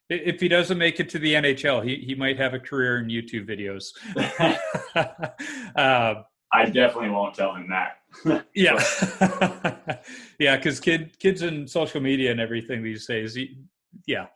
if 0.08 0.40
he 0.40 0.48
doesn't 0.48 0.78
make 0.78 0.98
it 0.98 1.08
to 1.10 1.18
the 1.20 1.34
NHL, 1.34 1.84
he 1.84 1.96
he 1.96 2.14
might 2.14 2.36
have 2.36 2.54
a 2.54 2.58
career 2.58 2.98
in 2.98 3.06
YouTube 3.06 3.48
videos. 3.48 3.92
uh, 5.76 6.22
I 6.52 6.64
definitely 6.64 7.10
won't 7.10 7.34
tell 7.34 7.54
him 7.54 7.68
that. 7.70 7.99
yeah, 8.54 8.82
yeah, 10.38 10.56
because 10.56 10.80
kid 10.80 11.18
kids 11.18 11.42
and 11.42 11.68
social 11.68 12.00
media 12.00 12.30
and 12.30 12.40
everything 12.40 12.82
these 12.82 13.06
days. 13.06 13.38
Yeah, 14.06 14.26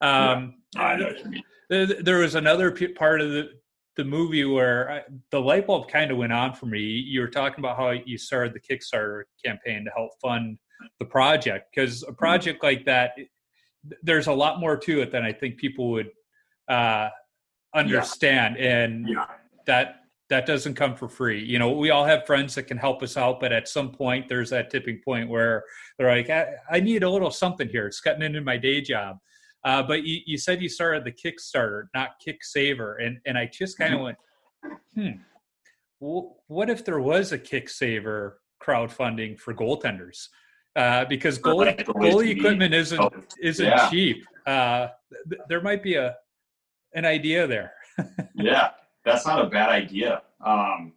um, 0.00 0.54
yeah 0.74 0.96
know 0.96 1.96
There 2.00 2.18
was 2.18 2.34
another 2.34 2.70
part 2.96 3.20
of 3.20 3.30
the 3.30 3.50
the 3.98 4.04
movie 4.04 4.44
where 4.44 4.90
I, 4.90 5.02
the 5.30 5.40
light 5.40 5.66
bulb 5.66 5.88
kind 5.88 6.10
of 6.10 6.16
went 6.16 6.32
on 6.32 6.54
for 6.54 6.66
me. 6.66 6.78
You 6.78 7.20
were 7.20 7.28
talking 7.28 7.58
about 7.58 7.76
how 7.76 7.90
you 7.90 8.16
started 8.16 8.54
the 8.54 8.60
Kickstarter 8.60 9.24
campaign 9.44 9.84
to 9.84 9.90
help 9.90 10.12
fund 10.22 10.56
the 11.00 11.04
project 11.04 11.74
because 11.74 12.02
a 12.02 12.06
mm-hmm. 12.06 12.14
project 12.14 12.62
like 12.62 12.84
that, 12.84 13.12
there's 14.02 14.28
a 14.28 14.32
lot 14.32 14.60
more 14.60 14.76
to 14.76 15.02
it 15.02 15.10
than 15.10 15.24
I 15.24 15.32
think 15.32 15.56
people 15.56 15.90
would 15.90 16.10
uh, 16.68 17.08
understand, 17.74 18.56
yeah. 18.58 18.78
and 18.78 19.08
yeah. 19.08 19.26
that 19.66 19.96
that 20.30 20.46
doesn't 20.46 20.74
come 20.74 20.94
for 20.94 21.08
free. 21.08 21.42
You 21.42 21.58
know, 21.58 21.70
we 21.70 21.90
all 21.90 22.04
have 22.04 22.26
friends 22.26 22.54
that 22.54 22.64
can 22.64 22.76
help 22.76 23.02
us 23.02 23.16
out, 23.16 23.40
but 23.40 23.52
at 23.52 23.68
some 23.68 23.90
point, 23.90 24.28
there's 24.28 24.50
that 24.50 24.70
tipping 24.70 25.00
point 25.04 25.28
where 25.28 25.64
they're 25.98 26.14
like, 26.14 26.28
I, 26.28 26.54
I 26.70 26.80
need 26.80 27.02
a 27.02 27.10
little 27.10 27.30
something 27.30 27.68
here. 27.68 27.86
It's 27.86 28.00
cutting 28.00 28.22
into 28.22 28.40
my 28.42 28.58
day 28.58 28.80
job. 28.80 29.18
Uh, 29.64 29.82
but 29.82 30.04
you, 30.04 30.20
you 30.26 30.38
said 30.38 30.62
you 30.62 30.68
started 30.68 31.04
the 31.04 31.12
Kickstarter, 31.12 31.84
not 31.94 32.10
Kicksaver, 32.24 33.04
and 33.04 33.18
and 33.26 33.36
I 33.36 33.50
just 33.52 33.76
kind 33.76 33.94
of 33.94 34.00
mm-hmm. 34.00 34.04
went, 35.00 35.18
hmm, 36.00 36.30
what 36.46 36.70
if 36.70 36.84
there 36.84 37.00
was 37.00 37.32
a 37.32 37.38
Kicksaver 37.38 38.34
crowdfunding 38.62 39.38
for 39.38 39.54
goaltenders? 39.54 40.28
Uh, 40.76 41.04
because 41.06 41.38
goalie, 41.38 41.76
goalie 41.84 42.36
equipment 42.36 42.72
isn't 42.72 43.00
isn't 43.42 43.66
yeah. 43.66 43.90
cheap. 43.90 44.24
Uh, 44.46 44.88
th- 45.28 45.42
there 45.48 45.60
might 45.60 45.82
be 45.82 45.94
a 45.94 46.14
an 46.94 47.04
idea 47.04 47.46
there. 47.46 47.72
yeah, 48.36 48.70
that's 49.08 49.26
not 49.26 49.44
a 49.44 49.48
bad 49.48 49.70
idea. 49.70 50.22
Um, 50.44 50.92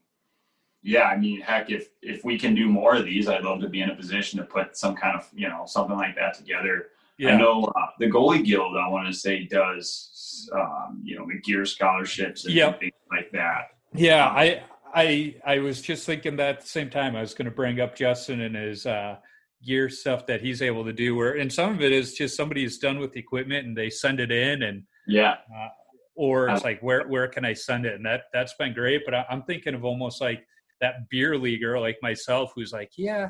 yeah, 0.83 1.03
I 1.03 1.17
mean, 1.17 1.41
heck, 1.41 1.69
if 1.69 1.89
if 2.01 2.23
we 2.23 2.37
can 2.39 2.55
do 2.55 2.67
more 2.67 2.95
of 2.95 3.05
these, 3.05 3.27
I'd 3.27 3.43
love 3.43 3.61
to 3.61 3.69
be 3.69 3.81
in 3.81 3.89
a 3.89 3.95
position 3.95 4.39
to 4.39 4.45
put 4.45 4.75
some 4.75 4.95
kind 4.95 5.15
of 5.17 5.29
you 5.33 5.47
know 5.47 5.63
something 5.65 5.95
like 5.95 6.15
that 6.15 6.33
together. 6.33 6.87
Yeah. 7.17 7.35
I 7.35 7.37
know 7.37 7.65
uh, 7.75 7.87
the 7.99 8.07
goalie 8.07 8.43
guild. 8.43 8.75
I 8.77 8.87
want 8.87 9.07
to 9.07 9.13
say 9.13 9.45
does 9.45 10.49
um, 10.53 11.01
you 11.03 11.17
know 11.17 11.27
the 11.27 11.39
gear 11.41 11.65
scholarships 11.65 12.45
and 12.45 12.53
yep. 12.53 12.79
things 12.79 12.93
like 13.11 13.31
that. 13.31 13.69
Yeah, 13.93 14.27
um, 14.27 14.37
I 14.37 14.63
I 14.93 15.35
I 15.45 15.59
was 15.59 15.81
just 15.81 16.05
thinking 16.05 16.35
that 16.37 16.55
at 16.55 16.61
the 16.61 16.67
same 16.67 16.89
time. 16.89 17.15
I 17.15 17.21
was 17.21 17.35
going 17.35 17.45
to 17.45 17.51
bring 17.51 17.79
up 17.79 17.95
Justin 17.95 18.41
and 18.41 18.55
his 18.55 18.87
uh, 18.87 19.17
gear 19.63 19.87
stuff 19.87 20.25
that 20.25 20.41
he's 20.41 20.63
able 20.63 20.83
to 20.85 20.93
do. 20.93 21.15
Where 21.15 21.37
and 21.37 21.53
some 21.53 21.75
of 21.75 21.81
it 21.81 21.91
is 21.91 22.15
just 22.15 22.35
somebody 22.35 22.63
is 22.63 22.79
done 22.79 22.97
with 22.97 23.13
the 23.13 23.19
equipment 23.19 23.67
and 23.67 23.77
they 23.77 23.91
send 23.91 24.19
it 24.19 24.31
in 24.31 24.63
and 24.63 24.83
yeah. 25.07 25.35
Uh, 25.53 25.67
or 26.15 26.49
it's 26.49 26.63
like 26.63 26.81
where 26.81 27.07
where 27.07 27.27
can 27.27 27.45
I 27.45 27.53
send 27.53 27.85
it? 27.85 27.95
And 27.95 28.05
that 28.05 28.23
that's 28.33 28.53
been 28.55 28.73
great. 28.73 29.01
But 29.05 29.15
I, 29.15 29.25
I'm 29.29 29.43
thinking 29.43 29.73
of 29.73 29.85
almost 29.85 30.21
like 30.21 30.45
that 30.81 31.09
beer 31.09 31.37
leaguer 31.37 31.79
like 31.79 31.97
myself 32.01 32.51
who's 32.55 32.73
like, 32.73 32.91
yeah, 32.97 33.29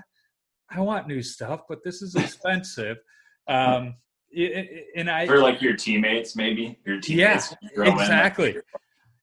I 0.70 0.80
want 0.80 1.08
new 1.08 1.22
stuff, 1.22 1.62
but 1.70 1.80
this 1.84 2.02
is 2.02 2.16
expensive. 2.16 2.98
Um, 3.48 3.96
and 4.96 5.10
I 5.10 5.28
or 5.28 5.40
like 5.40 5.62
your 5.62 5.76
teammates, 5.76 6.36
maybe 6.36 6.80
your 6.86 7.02
teammates. 7.02 7.54
Yeah, 7.76 7.92
exactly. 7.92 8.58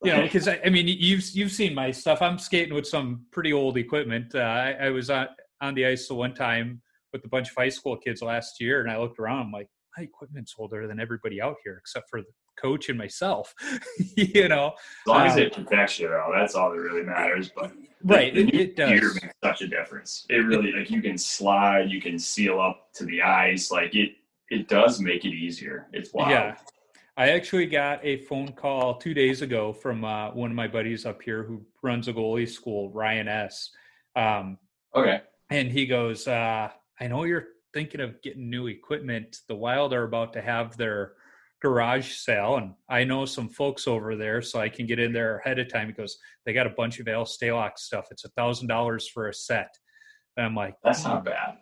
You 0.04 0.12
know, 0.12 0.22
because 0.22 0.46
I, 0.46 0.61
I, 0.64 0.68
mean, 0.68 0.86
you've 0.86 1.28
you've 1.30 1.50
seen 1.50 1.74
my 1.74 1.90
stuff. 1.90 2.22
I'm 2.22 2.38
skating 2.38 2.74
with 2.74 2.86
some 2.86 3.24
pretty 3.32 3.52
old 3.52 3.76
equipment. 3.76 4.34
Uh, 4.34 4.38
I, 4.38 4.70
I, 4.82 4.90
was 4.90 5.11
on 5.11 5.26
on 5.61 5.74
the 5.74 5.86
ice 5.86 6.06
the 6.06 6.14
one 6.14 6.34
time 6.34 6.82
with 7.12 7.24
a 7.24 7.28
bunch 7.28 7.48
of 7.50 7.56
high 7.56 7.70
school 7.70 7.96
kids 7.96 8.22
last 8.22 8.61
year, 8.61 8.80
and 8.80 8.90
I 8.90 8.98
looked 8.98 9.18
around. 9.18 9.46
I'm 9.46 9.50
like, 9.50 9.68
my 9.99 10.05
equipment's 10.05 10.55
older 10.59 10.86
than 10.86 11.01
everybody 11.01 11.40
out 11.40 11.57
here, 11.64 11.76
except 11.78 12.09
for 12.09 12.20
the 12.20 12.28
coach 12.61 12.88
and 12.88 12.99
myself. 12.99 13.55
you 14.16 14.49
know, 14.49 14.68
as 14.68 15.07
long 15.07 15.20
um, 15.22 15.26
as 15.26 15.36
it 15.36 15.53
protects 15.53 15.99
you, 15.99 16.09
though, 16.09 16.32
that's 16.34 16.55
all 16.55 16.70
that 16.70 16.78
really 16.78 17.03
matters. 17.03 17.51
But 17.55 17.72
right, 18.05 18.32
the, 18.34 18.42
it, 18.49 18.55
it 18.55 18.76
does. 18.76 18.90
makes 18.90 19.34
such 19.42 19.62
a 19.62 19.68
difference. 19.68 20.24
It 20.30 20.36
really 20.36 20.72
like 20.72 20.90
you 20.90 21.03
can 21.03 21.18
slide, 21.18 21.90
you 21.90 22.01
can 22.01 22.18
seal 22.18 22.61
up 22.61 22.92
to 22.94 23.05
the 23.05 23.22
ice, 23.22 23.70
like 23.70 23.94
it 23.94 24.12
it 24.51 24.68
does 24.68 25.01
make 25.01 25.24
it 25.24 25.34
easier. 25.34 25.88
It's 25.92 26.14
wild. 26.14 26.30
Yeah. 26.30 26.57
I 27.18 27.30
actually 27.30 27.66
got 27.66 28.03
a 28.05 28.18
phone 28.18 28.53
call 28.53 28.94
two 28.94 29.12
days 29.12 29.42
ago 29.42 29.72
from 29.72 30.05
uh, 30.05 30.30
one 30.30 30.51
of 30.51 30.57
my 30.57 30.68
buddies 30.68 31.05
up 31.05 31.20
here 31.20 31.42
who 31.42 31.61
runs 31.82 32.07
a 32.07 32.12
goalie 32.12 32.49
school, 32.49 32.90
Ryan 32.90 33.26
S. 33.26 33.70
Um, 34.14 34.57
okay. 34.94 35.22
And 35.51 35.68
he 35.68 35.84
goes, 35.84 36.28
uh, 36.28 36.70
I 37.01 37.09
know 37.09 37.24
you're 37.24 37.49
thinking 37.73 38.01
of 38.01 38.21
getting 38.23 38.51
new 38.51 38.66
equipment. 38.66 39.39
The 39.49 39.55
Wild 39.55 39.93
are 39.93 40.05
about 40.05 40.33
to 40.35 40.43
have 40.43 40.77
their 40.77 41.12
garage 41.61 42.12
sale, 42.12 42.57
and 42.57 42.75
I 42.89 43.05
know 43.05 43.25
some 43.25 43.49
folks 43.49 43.89
over 43.89 44.16
there, 44.16 44.43
so 44.43 44.61
I 44.61 44.69
can 44.69 44.87
get 44.87 44.99
in 44.99 45.12
there 45.12 45.39
ahead 45.39 45.59
of 45.59 45.73
time. 45.73 45.89
He 45.89 45.93
goes, 45.93 46.16
they 46.47 46.53
got 46.53 46.66
a 46.66 46.71
bunch 46.71 47.01
of 47.01 47.09
Al 47.09 47.25
Stalock 47.25 47.79
stuff. 47.79 48.07
It's 48.11 48.25
a 48.25 48.31
thousand 48.31 48.69
dollars 48.69 49.09
for 49.09 49.29
a 49.29 49.35
set. 49.35 49.75
And 50.37 50.47
I'm 50.47 50.55
like, 50.55 50.75
that's 50.85 51.05
not 51.05 51.25
bad 51.25 51.59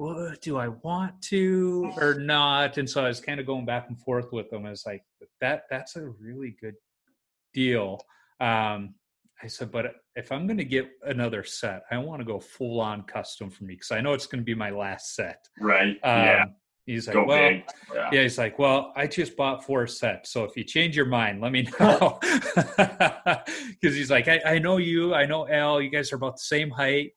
well, 0.00 0.32
do 0.40 0.56
I 0.56 0.68
want 0.68 1.20
to 1.24 1.92
or 1.98 2.14
not? 2.14 2.78
And 2.78 2.88
so 2.88 3.04
I 3.04 3.08
was 3.08 3.20
kind 3.20 3.38
of 3.38 3.44
going 3.44 3.66
back 3.66 3.88
and 3.88 4.00
forth 4.00 4.32
with 4.32 4.48
them. 4.48 4.64
I 4.64 4.70
was 4.70 4.86
like, 4.86 5.04
that 5.42 5.64
that's 5.68 5.96
a 5.96 6.08
really 6.18 6.56
good 6.58 6.76
deal. 7.52 8.00
Um, 8.40 8.94
I 9.42 9.46
said, 9.46 9.70
but 9.70 9.94
if 10.16 10.32
I'm 10.32 10.46
going 10.46 10.58
to 10.58 10.64
get 10.64 10.88
another 11.04 11.44
set, 11.44 11.82
I 11.90 11.98
want 11.98 12.20
to 12.20 12.26
go 12.26 12.38
full 12.38 12.80
on 12.80 13.02
custom 13.02 13.50
for 13.50 13.64
me 13.64 13.74
because 13.74 13.90
I 13.90 14.00
know 14.00 14.12
it's 14.12 14.26
going 14.26 14.40
to 14.40 14.44
be 14.44 14.54
my 14.54 14.70
last 14.70 15.14
set. 15.14 15.48
Right. 15.58 15.98
Um, 16.02 16.24
yeah. 16.24 16.44
He's 16.86 17.06
like, 17.06 17.14
go 17.14 17.24
well, 17.24 17.52
yeah. 17.52 17.62
yeah. 18.12 18.22
He's 18.22 18.36
like, 18.36 18.58
well, 18.58 18.92
I 18.96 19.06
just 19.06 19.36
bought 19.36 19.64
four 19.64 19.86
sets, 19.86 20.32
so 20.32 20.44
if 20.44 20.56
you 20.56 20.64
change 20.64 20.96
your 20.96 21.06
mind, 21.06 21.40
let 21.40 21.52
me 21.52 21.68
know. 21.80 22.18
Because 23.80 23.96
he's 23.96 24.10
like, 24.10 24.28
I, 24.28 24.40
I 24.44 24.58
know 24.58 24.76
you, 24.76 25.14
I 25.14 25.24
know 25.24 25.48
Al, 25.48 25.80
you 25.80 25.88
guys 25.88 26.12
are 26.12 26.16
about 26.16 26.36
the 26.36 26.42
same 26.42 26.68
height. 26.70 27.12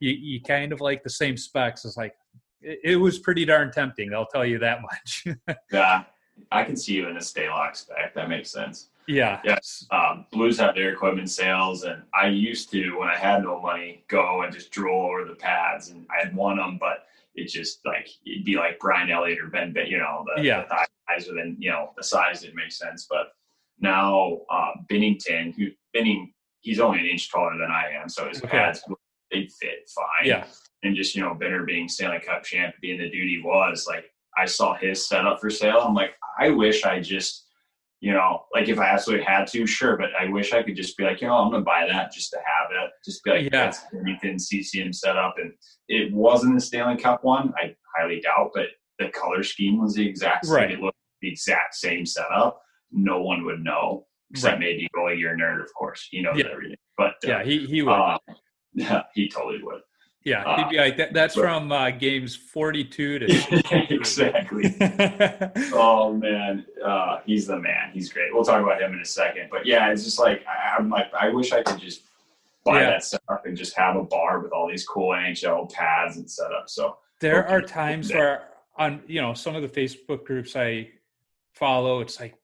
You, 0.00 0.10
you 0.10 0.40
kind 0.42 0.72
of 0.72 0.80
like 0.80 1.04
the 1.04 1.10
same 1.10 1.36
specs. 1.36 1.84
It's 1.84 1.96
like, 1.96 2.14
it, 2.60 2.80
it 2.82 2.96
was 2.96 3.18
pretty 3.20 3.44
darn 3.44 3.70
tempting. 3.70 4.12
I'll 4.12 4.26
tell 4.26 4.44
you 4.44 4.58
that 4.58 4.80
much. 4.82 5.36
yeah, 5.72 6.04
I 6.50 6.64
can 6.64 6.76
see 6.76 6.94
you 6.94 7.08
in 7.08 7.16
a 7.16 7.20
Stalock 7.20 7.76
spec. 7.76 8.14
That 8.14 8.28
makes 8.28 8.50
sense. 8.50 8.88
Yeah. 9.08 9.40
Yes. 9.44 9.86
Um, 9.90 10.26
Blues 10.30 10.58
have 10.58 10.74
their 10.74 10.92
equipment 10.92 11.30
sales, 11.30 11.84
and 11.84 12.02
I 12.14 12.28
used 12.28 12.70
to, 12.72 12.92
when 12.98 13.08
I 13.08 13.16
had 13.16 13.42
no 13.42 13.60
money, 13.60 14.04
go 14.08 14.42
and 14.42 14.52
just 14.52 14.70
drool 14.70 15.06
over 15.06 15.24
the 15.24 15.34
pads, 15.34 15.88
and 15.88 16.06
I'd 16.10 16.34
want 16.36 16.58
them, 16.58 16.78
but 16.78 17.06
it 17.34 17.48
just 17.48 17.80
like 17.84 18.08
it'd 18.26 18.44
be 18.44 18.56
like 18.56 18.78
Brian 18.78 19.10
Elliott 19.10 19.40
or 19.40 19.46
Ben, 19.46 19.74
you 19.86 19.98
know, 19.98 20.24
the, 20.36 20.42
yeah. 20.42 20.62
the 20.62 20.68
thighs 20.68 21.26
within, 21.28 21.56
you 21.58 21.70
know, 21.70 21.90
the 21.96 22.04
size 22.04 22.42
didn't 22.42 22.56
make 22.56 22.72
sense. 22.72 23.06
But 23.08 23.28
now 23.80 24.40
uh, 24.50 24.72
Binnington, 24.90 25.54
who 25.56 25.68
Binning, 25.92 26.32
he's 26.60 26.80
only 26.80 27.00
an 27.00 27.06
inch 27.06 27.30
taller 27.30 27.56
than 27.56 27.70
I 27.70 27.90
am, 28.00 28.08
so 28.08 28.28
his 28.28 28.38
okay. 28.38 28.48
pads 28.48 28.82
they 29.30 29.48
fit 29.60 29.90
fine. 29.94 30.26
Yeah 30.26 30.46
and 30.82 30.94
just 30.94 31.14
you 31.14 31.22
know 31.22 31.34
Benner 31.34 31.64
being 31.64 31.88
Stanley 31.88 32.20
Cup 32.20 32.44
champ, 32.44 32.74
being 32.80 32.98
the 32.98 33.10
dude 33.10 33.28
he 33.28 33.40
was, 33.44 33.86
like 33.88 34.10
I 34.36 34.44
saw 34.44 34.76
his 34.76 35.08
setup 35.08 35.40
for 35.40 35.50
sale. 35.50 35.80
I'm 35.80 35.94
like, 35.94 36.14
I 36.38 36.50
wish 36.50 36.84
I 36.84 37.00
just, 37.00 37.46
you 38.00 38.12
know, 38.12 38.44
like 38.54 38.68
if 38.68 38.78
I 38.78 38.86
absolutely 38.86 39.24
had 39.24 39.46
to, 39.48 39.66
sure, 39.66 39.96
but 39.96 40.10
I 40.18 40.28
wish 40.28 40.52
I 40.52 40.62
could 40.62 40.76
just 40.76 40.96
be 40.96 41.04
like, 41.04 41.20
you 41.20 41.26
know, 41.26 41.34
I'm 41.34 41.50
gonna 41.50 41.64
buy 41.64 41.86
that 41.90 42.12
just 42.12 42.30
to 42.30 42.38
have 42.38 42.70
it, 42.70 42.90
just 43.04 43.24
be 43.24 43.30
like, 43.30 43.42
yeah, 43.42 43.48
that's 43.50 43.80
anything 43.94 44.38
CCM 44.38 44.92
setup, 44.92 45.34
and 45.38 45.52
it 45.88 46.12
wasn't 46.12 46.54
the 46.54 46.60
Stanley 46.60 46.96
Cup 46.96 47.24
one. 47.24 47.52
I 47.56 47.74
highly 47.96 48.20
doubt, 48.20 48.50
but 48.54 48.66
the 48.98 49.08
color 49.08 49.42
scheme 49.42 49.80
was 49.80 49.94
the 49.94 50.08
exact 50.08 50.46
same. 50.46 50.54
Right. 50.54 50.70
It 50.72 50.80
looked 50.80 50.96
the 51.20 51.28
exact 51.28 51.74
same 51.74 52.06
setup. 52.06 52.60
No 52.92 53.20
one 53.22 53.44
would 53.44 53.60
know 53.60 54.06
except 54.30 54.54
right. 54.54 54.60
maybe 54.60 54.88
goalie, 54.96 55.18
you're 55.18 55.34
a 55.34 55.36
nerd, 55.36 55.62
of 55.62 55.72
course. 55.74 56.06
He 56.10 56.20
knows 56.20 56.36
yeah. 56.36 56.46
everything, 56.52 56.76
but 56.96 57.14
uh, 57.24 57.28
yeah, 57.28 57.44
he 57.44 57.66
he 57.66 57.82
would. 57.82 57.92
Uh, 57.92 58.18
yeah, 58.74 59.02
he 59.14 59.28
totally 59.28 59.62
would 59.62 59.80
Yeah, 60.28 60.42
Uh, 60.44 60.56
he'd 60.56 60.68
be 60.70 60.76
like 60.76 60.96
that, 60.98 61.12
that's 61.14 61.34
but- 61.34 61.42
from 61.42 61.72
uh, 61.72 61.90
games 61.90 62.36
42 62.36 63.18
to 63.20 63.26
exactly. 63.94 64.74
Oh 65.72 66.12
man, 66.12 66.66
uh, 66.84 67.18
he's 67.24 67.46
the 67.46 67.58
man. 67.58 67.90
He's 67.92 68.12
great. 68.12 68.32
We'll 68.34 68.44
talk 68.44 68.62
about 68.62 68.80
him 68.80 68.92
in 68.92 69.00
a 69.00 69.04
second. 69.04 69.48
But 69.50 69.64
yeah, 69.66 69.90
it's 69.90 70.04
just 70.04 70.18
like 70.18 70.44
I, 70.46 70.76
I'm 70.76 70.88
like 70.90 71.06
I 71.18 71.28
wish 71.30 71.52
I 71.52 71.62
could 71.62 71.78
just 71.80 72.02
buy 72.64 72.80
Yeah. 72.82 72.90
that 72.90 73.04
stuff 73.04 73.40
and 73.44 73.56
just 73.56 73.76
have 73.76 73.96
a 73.96 74.02
bar 74.04 74.40
with 74.40 74.52
all 74.52 74.68
these 74.68 74.86
cool 74.86 75.10
NHL 75.14 75.72
pads 75.72 76.16
and 76.16 76.30
setup. 76.30 76.68
So 76.68 76.98
there 77.20 77.46
are 77.48 77.62
times 77.62 78.12
where 78.12 78.48
on 78.76 79.02
you 79.06 79.20
know 79.20 79.34
some 79.34 79.54
of 79.56 79.62
the 79.62 79.68
Facebook 79.68 80.24
groups 80.24 80.54
I 80.56 80.90
follow, 81.54 82.00
it's 82.00 82.20
like, 82.20 82.34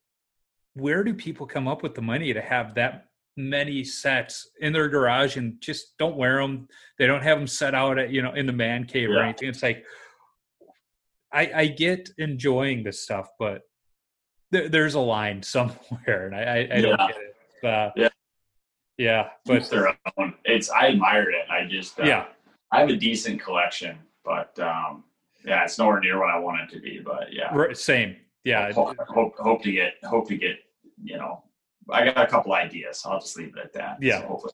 where 0.75 1.05
do 1.05 1.15
people 1.15 1.47
come 1.47 1.69
up 1.69 1.83
with 1.83 1.95
the 1.95 2.03
money 2.03 2.33
to 2.33 2.41
have 2.41 2.75
that 2.75 3.09
many 3.37 3.83
sets 3.85 4.51
in 4.61 4.73
their 4.73 4.89
garage 4.89 5.37
and 5.37 5.61
just 5.61 5.97
don't 5.99 6.17
wear 6.17 6.39
them? 6.41 6.69
They 6.99 7.07
don't 7.07 7.23
have 7.23 7.39
them 7.39 7.47
set 7.47 7.75
out 7.75 7.99
at 7.99 8.11
you 8.11 8.23
know 8.23 8.33
in 8.35 8.47
the 8.47 8.53
man 8.53 8.85
cave 8.85 9.11
or 9.11 9.23
anything. 9.23 9.49
It's 9.49 9.63
like, 9.63 9.85
I 11.33 11.51
I 11.55 11.67
get 11.67 12.11
enjoying 12.19 12.85
this 12.85 13.01
stuff, 13.03 13.29
but 13.39 13.63
there, 14.51 14.69
there's 14.69 14.95
a 14.95 15.01
line 15.01 15.43
somewhere, 15.57 16.27
and 16.27 16.35
I 16.35 16.43
I, 16.43 16.59
I 16.77 16.81
don't 16.81 16.99
Yeah. 16.99 17.07
get 17.09 17.17
it. 17.17 17.67
Uh, 17.67 17.91
Yeah. 17.97 18.09
yeah, 18.99 19.29
but 19.47 19.61
but 19.63 19.71
their 19.71 19.99
own. 20.19 20.35
It's 20.45 20.71
I 20.71 20.89
admire 20.89 21.31
it. 21.31 21.49
I 21.51 21.65
just 21.67 21.99
uh, 21.99 22.05
yeah, 22.05 22.27
I 22.71 22.81
have 22.81 22.91
a 22.91 22.97
decent 22.97 23.41
collection, 23.41 23.99
but 24.25 24.57
um, 24.59 25.05
yeah, 25.45 25.65
it's 25.65 25.79
nowhere 25.79 26.01
near 26.01 26.19
what 26.21 26.31
I 26.31 26.39
want 26.39 26.61
it 26.63 26.75
to 26.75 26.81
be. 26.81 27.01
But 27.01 27.33
yeah, 27.33 27.73
same. 27.73 28.17
Yeah, 28.45 28.71
hope, 28.73 28.97
hope 29.09 29.35
hope 29.39 29.63
to 29.63 29.73
get 29.73 29.95
hope 30.05 30.29
to 30.29 30.37
get 30.37 30.57
you 31.03 31.17
know. 31.17 31.43
I 31.91 32.05
got 32.05 32.19
a 32.19 32.27
couple 32.27 32.53
ideas. 32.55 33.03
I'll 33.05 33.21
just 33.21 33.37
leave 33.37 33.55
it 33.57 33.63
at 33.63 33.73
that. 33.75 33.99
Yeah. 34.01 34.21
So 34.21 34.27
hopefully 34.29 34.53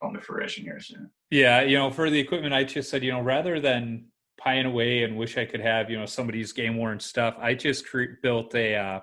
come 0.00 0.14
to 0.14 0.20
fruition 0.20 0.64
here 0.64 0.80
soon. 0.80 1.10
Yeah, 1.30 1.62
you 1.62 1.78
know, 1.78 1.90
for 1.90 2.10
the 2.10 2.18
equipment, 2.18 2.52
I 2.52 2.64
just 2.64 2.90
said, 2.90 3.02
you 3.04 3.12
know, 3.12 3.20
rather 3.20 3.60
than 3.60 4.06
pieing 4.44 4.66
away 4.66 5.04
and 5.04 5.16
wish 5.16 5.38
I 5.38 5.44
could 5.44 5.60
have, 5.60 5.88
you 5.90 5.98
know, 5.98 6.06
somebody's 6.06 6.52
game 6.52 6.76
worn 6.76 6.98
stuff, 6.98 7.36
I 7.38 7.54
just 7.54 7.88
cre- 7.88 8.16
built 8.22 8.54
a, 8.54 8.74
uh, 8.74 9.00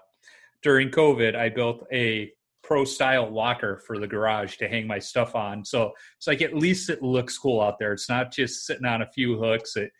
during 0.61 0.89
COVID, 0.89 1.35
I 1.35 1.47
built 1.49 1.87
a 1.93 2.31
pro 2.61 2.83
style 2.83 3.31
locker 3.31 3.81
for 3.87 3.97
the 3.97 4.07
garage 4.07 4.57
to 4.57 4.67
hang 4.67 4.85
my 4.85 4.99
stuff 4.99 5.33
on. 5.35 5.63
So 5.63 5.93
it's 6.17 6.27
like 6.27 6.41
at 6.41 6.53
least 6.53 6.89
it 6.89 7.01
looks 7.01 7.37
cool 7.37 7.61
out 7.61 7.79
there. 7.79 7.93
It's 7.93 8.09
not 8.09 8.31
just 8.31 8.65
sitting 8.65 8.85
on 8.85 9.01
a 9.01 9.07
few 9.11 9.39
hooks. 9.39 9.75
It, 9.77 9.91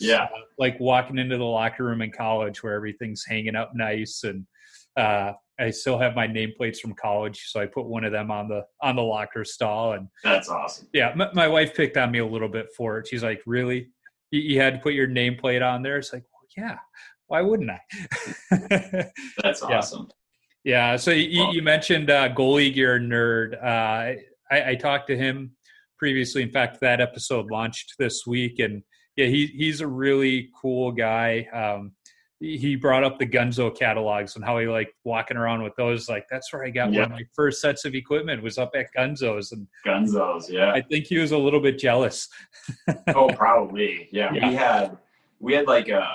Yeah. 0.00 0.24
uh, 0.24 0.28
like 0.58 0.80
walking 0.80 1.18
into 1.18 1.36
the 1.36 1.44
locker 1.44 1.84
room 1.84 2.00
in 2.02 2.10
college 2.10 2.62
where 2.62 2.72
everything's 2.74 3.24
hanging 3.26 3.54
up 3.54 3.72
nice 3.74 4.24
and, 4.24 4.46
uh, 4.96 5.34
I 5.58 5.70
still 5.70 5.98
have 5.98 6.14
my 6.14 6.26
nameplates 6.28 6.78
from 6.78 6.94
college, 6.94 7.44
so 7.46 7.60
I 7.60 7.66
put 7.66 7.86
one 7.86 8.04
of 8.04 8.12
them 8.12 8.30
on 8.30 8.48
the 8.48 8.64
on 8.82 8.96
the 8.96 9.02
locker 9.02 9.44
stall, 9.44 9.92
and 9.94 10.08
That's 10.22 10.48
awesome. 10.48 10.88
yeah, 10.92 11.12
my, 11.16 11.30
my 11.32 11.48
wife 11.48 11.74
picked 11.74 11.96
on 11.96 12.10
me 12.10 12.18
a 12.18 12.26
little 12.26 12.48
bit 12.48 12.66
for 12.76 12.98
it. 12.98 13.08
She's 13.08 13.22
like, 13.22 13.40
"Really? 13.46 13.88
You, 14.30 14.40
you 14.40 14.60
had 14.60 14.74
to 14.74 14.80
put 14.80 14.92
your 14.94 15.08
nameplate 15.08 15.66
on 15.66 15.82
there?" 15.82 15.96
It's 15.98 16.12
like, 16.12 16.24
well, 16.32 16.46
yeah. 16.56 16.78
Why 17.28 17.42
wouldn't 17.42 17.70
I? 17.70 17.80
That's 19.42 19.60
awesome. 19.62 20.08
yeah. 20.62 20.94
So 20.96 21.10
you, 21.10 21.50
you 21.50 21.60
mentioned 21.60 22.08
uh, 22.08 22.28
goalie 22.28 22.72
gear 22.72 23.00
nerd. 23.00 23.54
Uh, 23.60 24.20
I, 24.48 24.70
I 24.70 24.74
talked 24.76 25.08
to 25.08 25.16
him 25.16 25.56
previously. 25.98 26.42
In 26.42 26.50
fact, 26.50 26.80
that 26.82 27.00
episode 27.00 27.50
launched 27.50 27.94
this 27.98 28.26
week, 28.28 28.60
and 28.60 28.82
yeah, 29.16 29.26
he 29.26 29.46
he's 29.46 29.80
a 29.80 29.88
really 29.88 30.50
cool 30.60 30.92
guy. 30.92 31.48
Um, 31.52 31.95
he 32.40 32.76
brought 32.76 33.02
up 33.02 33.18
the 33.18 33.26
Gunzo 33.26 33.74
catalogs 33.76 34.36
and 34.36 34.44
how 34.44 34.58
he 34.58 34.66
liked 34.66 34.92
walking 35.04 35.36
around 35.38 35.62
with 35.62 35.74
those. 35.76 36.08
Like 36.08 36.26
that's 36.30 36.52
where 36.52 36.64
I 36.64 36.70
got 36.70 36.92
Yeah. 36.92 37.00
one 37.02 37.12
of 37.12 37.18
my 37.18 37.24
first 37.34 37.60
sets 37.62 37.84
of 37.86 37.94
equipment 37.94 38.42
was 38.42 38.58
up 38.58 38.72
at 38.74 38.86
Gunzo's, 38.96 39.52
and 39.52 39.66
Gunzos, 39.86 40.50
yeah. 40.50 40.72
I 40.72 40.82
think 40.82 41.06
he 41.06 41.18
was 41.18 41.32
a 41.32 41.38
little 41.38 41.60
bit 41.60 41.78
jealous. 41.78 42.28
oh, 43.14 43.28
probably. 43.28 44.08
Yeah, 44.12 44.32
Yeah. 44.34 44.48
we 44.50 44.54
had 44.54 44.98
we 45.40 45.52
had 45.54 45.66
like 45.66 45.88
a, 45.88 46.06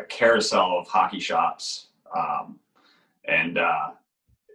a 0.00 0.04
carousel 0.08 0.78
of 0.80 0.88
hockey 0.88 1.20
shops, 1.20 1.88
um, 2.16 2.58
and 3.26 3.58
uh, 3.58 3.90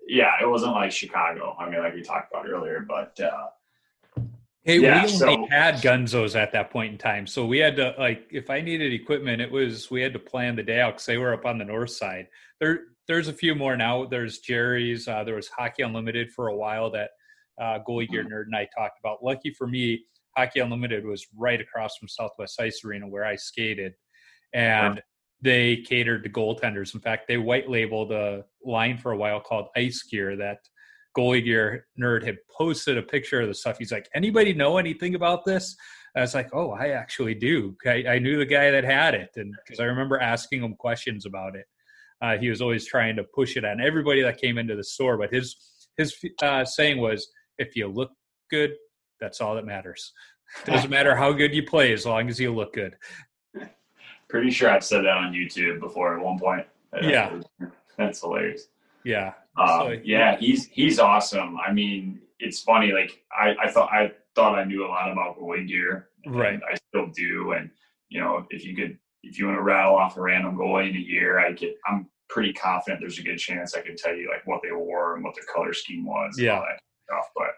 yeah, 0.08 0.32
it 0.42 0.46
wasn't 0.50 0.74
like 0.74 0.92
Chicago. 0.92 1.56
I 1.60 1.70
mean, 1.70 1.80
like 1.80 1.94
we 1.94 2.02
talked 2.02 2.34
about 2.34 2.50
earlier, 2.50 2.86
but 2.88 3.18
uh, 3.22 3.48
Hey, 4.66 4.80
Yeah, 4.80 5.04
we 5.06 5.12
only 5.12 5.18
so- 5.18 5.48
had 5.50 5.76
Gunzos 5.76 6.36
at 6.40 6.54
that 6.54 6.70
point 6.70 6.94
in 6.94 6.98
time, 6.98 7.28
so 7.28 7.46
we 7.46 7.58
had 7.60 7.76
to 7.76 7.94
like 7.98 8.28
if 8.32 8.50
I 8.50 8.62
needed 8.62 8.94
equipment, 8.94 9.42
it 9.42 9.52
was 9.52 9.92
we 9.92 10.02
had 10.02 10.14
to 10.14 10.20
plan 10.20 10.56
the 10.56 10.64
day 10.64 10.80
out 10.80 10.94
because 10.94 11.06
they 11.06 11.18
were 11.18 11.34
up 11.34 11.46
on 11.46 11.58
the 11.58 11.66
north 11.66 11.92
side. 11.92 12.28
There, 12.62 12.86
there's 13.08 13.28
a 13.28 13.34
few 13.34 13.56
more 13.56 13.76
now. 13.76 14.06
There's 14.06 14.40
Jerry's. 14.40 15.08
Uh, 15.08 15.26
there 15.26 15.36
was 15.36 15.50
Hockey 15.50 15.84
Unlimited 15.84 16.32
for 16.32 16.48
a 16.48 16.56
while 16.56 16.90
that 16.92 17.10
uh, 17.60 17.80
goalie 17.86 18.10
gear 18.10 18.24
nerd 18.24 18.44
and 18.46 18.56
I 18.56 18.68
talked 18.76 19.00
about. 19.00 19.22
Lucky 19.22 19.52
for 19.52 19.68
me, 19.68 20.06
Hockey 20.38 20.62
Unlimited 20.62 21.04
was 21.06 21.28
right 21.36 21.60
across 21.60 21.98
from 21.98 22.08
Southwest 22.08 22.60
Ice 22.62 22.86
Arena 22.86 23.06
where 23.06 23.26
I 23.26 23.36
skated, 23.36 23.96
and 24.54 25.02
they 25.42 25.78
catered 25.78 26.24
to 26.24 26.30
goaltenders. 26.30 26.94
In 26.94 27.02
fact, 27.02 27.28
they 27.28 27.38
white 27.38 27.70
labeled 27.70 28.14
a 28.14 28.46
line 28.64 28.98
for 28.98 29.12
a 29.12 29.18
while 29.18 29.42
called 29.42 29.68
Ice 29.76 30.04
Gear 30.04 30.38
that 30.38 30.60
goalie 31.18 31.44
gear 31.44 31.88
nerd 32.00 32.26
had 32.26 32.38
posted 32.50 32.98
a 32.98 33.04
picture 33.04 33.42
of 33.42 33.48
the 33.48 33.54
stuff. 33.54 33.78
He's 33.78 33.92
like, 33.92 34.10
anybody 34.14 34.54
know 34.54 34.78
anything 34.78 35.16
about 35.16 35.46
this? 35.46 35.76
And 36.14 36.22
I 36.22 36.24
was 36.24 36.34
like, 36.34 36.50
oh, 36.54 36.72
I 36.72 36.90
actually 36.90 37.36
do. 37.36 37.76
I, 37.86 38.04
I 38.08 38.20
knew 38.20 38.38
the 38.38 38.46
guy 38.46 38.72
that 38.72 38.84
had 38.84 39.14
it, 39.14 39.32
and 39.36 39.54
because 39.64 39.80
I 39.80 39.86
remember 39.86 40.20
asking 40.20 40.64
him 40.64 40.76
questions 40.76 41.26
about 41.26 41.56
it. 41.56 41.66
Uh, 42.22 42.38
he 42.38 42.50
was 42.50 42.62
always 42.62 42.86
trying 42.86 43.16
to 43.18 43.24
push 43.24 43.58
it 43.58 43.66
on 43.66 43.82
everybody 43.82 44.22
that 44.22 44.40
came 44.40 44.58
into 44.58 44.76
the 44.76 44.84
store. 44.84 45.18
But 45.18 45.34
his 45.34 45.56
his 45.98 46.16
uh, 46.42 46.66
saying 46.66 47.00
was, 47.00 47.28
if 47.58 47.76
you 47.76 47.88
look 47.88 48.12
good, 48.50 48.72
that's 49.20 49.42
all 49.42 49.56
that 49.56 49.66
matters. 49.66 50.14
It 50.66 50.72
doesn't 50.72 50.90
matter 50.90 51.16
how 51.16 51.32
good 51.34 51.54
you 51.54 51.64
play 51.64 51.94
as 51.94 52.06
long 52.06 52.30
as 52.30 52.40
you 52.40 52.54
look 52.54 52.74
good. 52.74 52.96
pretty 54.30 54.52
sure 54.52 54.70
I've 54.70 54.84
said 54.84 55.04
that 55.06 55.18
on 55.18 55.34
YouTube 55.34 55.80
before 55.80 56.18
at 56.18 56.24
one 56.24 56.40
point. 56.40 56.66
Yeah. 57.02 57.42
that's 57.98 58.22
hilarious. 58.22 58.68
Yeah. 59.04 59.34
Um, 59.58 60.02
yeah, 60.04 60.38
he's 60.40 60.68
he's 60.68 61.00
awesome. 61.00 61.58
I 61.66 61.72
mean, 61.72 62.22
it's 62.40 62.62
funny. 62.62 62.92
Like 62.92 63.24
I, 63.32 63.56
I 63.64 63.72
thought 63.72 63.92
I 63.92 64.12
thought 64.36 64.58
I 64.58 64.64
knew 64.64 64.86
a 64.86 64.88
lot 64.88 65.12
about 65.12 65.38
goalie 65.40 65.68
gear, 65.68 66.10
Right. 66.26 66.60
I 66.72 66.76
still 66.90 67.08
do. 67.16 67.52
And 67.54 67.70
you 68.10 68.20
know, 68.20 68.46
if 68.50 68.66
you 68.66 68.76
could, 68.76 68.98
if 69.22 69.38
you 69.38 69.46
want 69.46 69.58
to 69.58 69.62
rattle 69.64 69.96
off 69.96 70.18
a 70.18 70.22
random 70.22 70.58
goalie 70.58 70.90
in 70.90 70.96
a 70.96 71.00
year, 71.00 71.40
I 71.40 71.52
get. 71.52 71.76
I'm 71.88 72.10
pretty 72.30 72.54
confident 72.54 73.00
there's 73.00 73.20
a 73.20 73.24
good 73.24 73.38
chance 73.38 73.76
I 73.76 73.82
could 73.82 73.96
tell 73.98 74.16
you 74.16 74.28
like 74.30 74.42
what 74.48 74.62
they 74.64 74.72
wore 74.72 75.14
and 75.16 75.24
what 75.24 75.36
their 75.36 75.44
color 75.54 75.72
scheme 75.74 76.04
was. 76.06 76.36
Yeah. 76.40 76.62
stuff. 77.06 77.30
But 77.36 77.50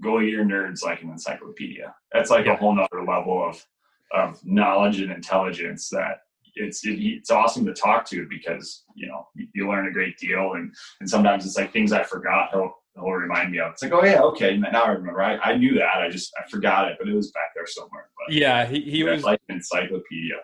goalie 0.00 0.30
gear 0.30 0.44
nerds 0.44 0.82
like 0.84 1.02
an 1.02 1.10
encyclopedia. 1.10 1.94
That's 2.12 2.30
like 2.30 2.46
Yeah. 2.46 2.54
a 2.54 2.56
whole 2.56 2.74
nother 2.74 3.04
level 3.06 3.46
of 3.48 3.64
of 4.12 4.44
knowledge 4.44 5.00
and 5.00 5.12
intelligence 5.12 5.88
that 5.90 6.22
it's 6.54 6.84
it, 6.86 6.98
it's 6.98 7.30
awesome 7.30 7.64
to 7.66 7.74
talk 7.74 8.04
to 8.10 8.26
because 8.28 8.84
you 8.94 9.06
know 9.08 9.26
you, 9.54 9.68
learn 9.68 9.86
a 9.86 9.92
great 9.92 10.16
deal 10.18 10.54
and 10.54 10.74
and 11.00 11.08
sometimes 11.08 11.46
it's 11.46 11.56
like 11.56 11.72
things 11.72 11.92
I 11.92 12.02
forgot 12.02 12.50
he'll 12.52 12.72
he'll 12.94 13.12
remind 13.12 13.52
me 13.52 13.58
of. 13.60 13.72
It's 13.72 13.82
like 13.82 13.92
oh 13.92 14.04
yeah 14.04 14.20
okay 14.22 14.56
now 14.56 14.84
I 14.84 14.90
remember 14.90 15.22
I, 15.22 15.36
I 15.38 15.56
knew 15.56 15.74
that 15.74 15.96
I 15.96 16.08
just 16.08 16.32
I 16.38 16.48
forgot 16.48 16.88
it 16.88 16.96
but 16.98 17.08
it 17.08 17.14
was 17.14 17.30
back 17.32 17.52
there 17.54 17.66
somewhere. 17.66 18.08
But 18.18 18.34
Yeah. 18.34 18.66
He, 18.66 18.80
he 18.80 19.04
was 19.04 19.24
like 19.24 19.40
an 19.48 19.56
encyclopedia. 19.56 20.36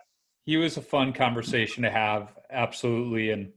he 0.44 0.56
was 0.56 0.76
a 0.76 0.82
fun 0.82 1.12
conversation 1.12 1.82
to 1.82 1.90
have 1.90 2.32
absolutely 2.50 3.30
and 3.30 3.52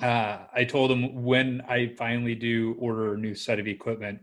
uh, 0.00 0.38
i 0.54 0.64
told 0.64 0.90
him 0.90 1.24
when 1.24 1.60
i 1.68 1.88
finally 1.96 2.34
do 2.34 2.76
order 2.78 3.14
a 3.14 3.18
new 3.18 3.34
set 3.34 3.58
of 3.58 3.66
equipment 3.66 4.20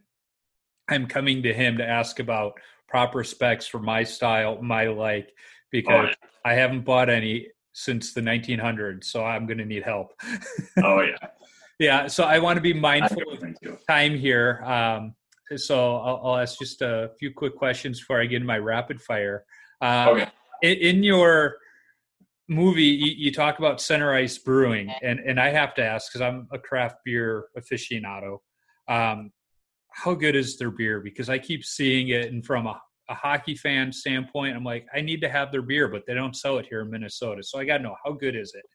i'm 0.90 1.08
coming 1.08 1.44
to 1.44 1.54
him 1.54 1.78
to 1.78 1.88
ask 1.88 2.20
about 2.20 2.54
proper 2.88 3.24
specs 3.24 3.66
for 3.66 3.80
my 3.80 4.04
style 4.04 4.62
my 4.62 4.88
like 4.88 5.34
because 5.74 6.10
Oh, 6.10 6.28
i 6.46 6.54
haven't 6.54 6.86
bought 6.86 7.10
any 7.10 7.48
since 7.74 8.14
the 8.14 8.22
1900s 8.22 9.04
so 9.04 9.26
i'm 9.26 9.46
going 9.46 9.58
to 9.58 9.66
need 9.66 9.84
help 9.84 10.14
Oh 10.84 11.02
yeah, 11.02 11.28
yeah 11.80 12.08
so 12.08 12.24
i 12.24 12.40
want 12.40 12.56
to 12.56 12.62
be 12.62 12.74
mindful 12.74 13.24
of 13.34 13.44
time 13.88 14.18
here. 14.18 14.62
Um, 14.64 15.16
so 15.56 15.98
I'll, 15.98 16.22
I'll 16.24 16.38
ask 16.38 16.58
just 16.58 16.82
a 16.82 17.12
few 17.20 17.34
quick 17.34 17.56
questions 17.56 18.00
before 18.00 18.22
I 18.22 18.26
get 18.26 18.38
into 18.38 18.48
my 18.48 18.58
rapid 18.58 19.02
fire. 19.02 19.46
Uh, 19.82 20.10
Okay. 20.12 20.28
in, 20.62 20.78
in 20.78 21.04
your 21.04 21.58
movie, 22.48 22.84
you, 22.84 23.14
you 23.18 23.32
talk 23.32 23.60
about 23.60 23.82
Center 23.82 24.14
Ice 24.14 24.38
Brewing, 24.38 24.92
and, 25.02 25.20
and 25.20 25.40
I 25.40 25.50
have 25.50 25.74
to 25.76 25.84
ask 25.84 26.12
because 26.12 26.22
I'm 26.22 26.48
a 26.52 26.60
craft 26.60 26.98
beer 27.06 27.46
aficionado. 27.58 28.40
Um, 28.88 29.32
how 29.92 30.14
good 30.16 30.36
is 30.36 30.58
their 30.58 30.72
beer? 30.72 31.02
Because 31.02 31.30
I 31.30 31.38
keep 31.38 31.64
seeing 31.64 32.10
it, 32.10 32.32
and 32.32 32.46
from 32.46 32.66
a, 32.68 32.82
a 33.14 33.16
hockey 33.16 33.56
fan 33.56 33.92
standpoint, 33.92 34.56
I'm 34.56 34.64
like, 34.64 34.88
I 34.94 35.02
need 35.02 35.22
to 35.22 35.30
have 35.30 35.52
their 35.52 35.62
beer, 35.62 35.88
but 35.88 36.04
they 36.06 36.14
don't 36.16 36.36
sell 36.36 36.58
it 36.58 36.66
here 36.68 36.82
in 36.82 36.90
Minnesota. 36.90 37.44
So 37.44 37.60
I 37.60 37.66
got 37.66 37.78
to 37.78 37.84
know 37.84 37.96
how 38.04 38.12
good 38.14 38.36
is 38.36 38.54
it? 38.56 38.66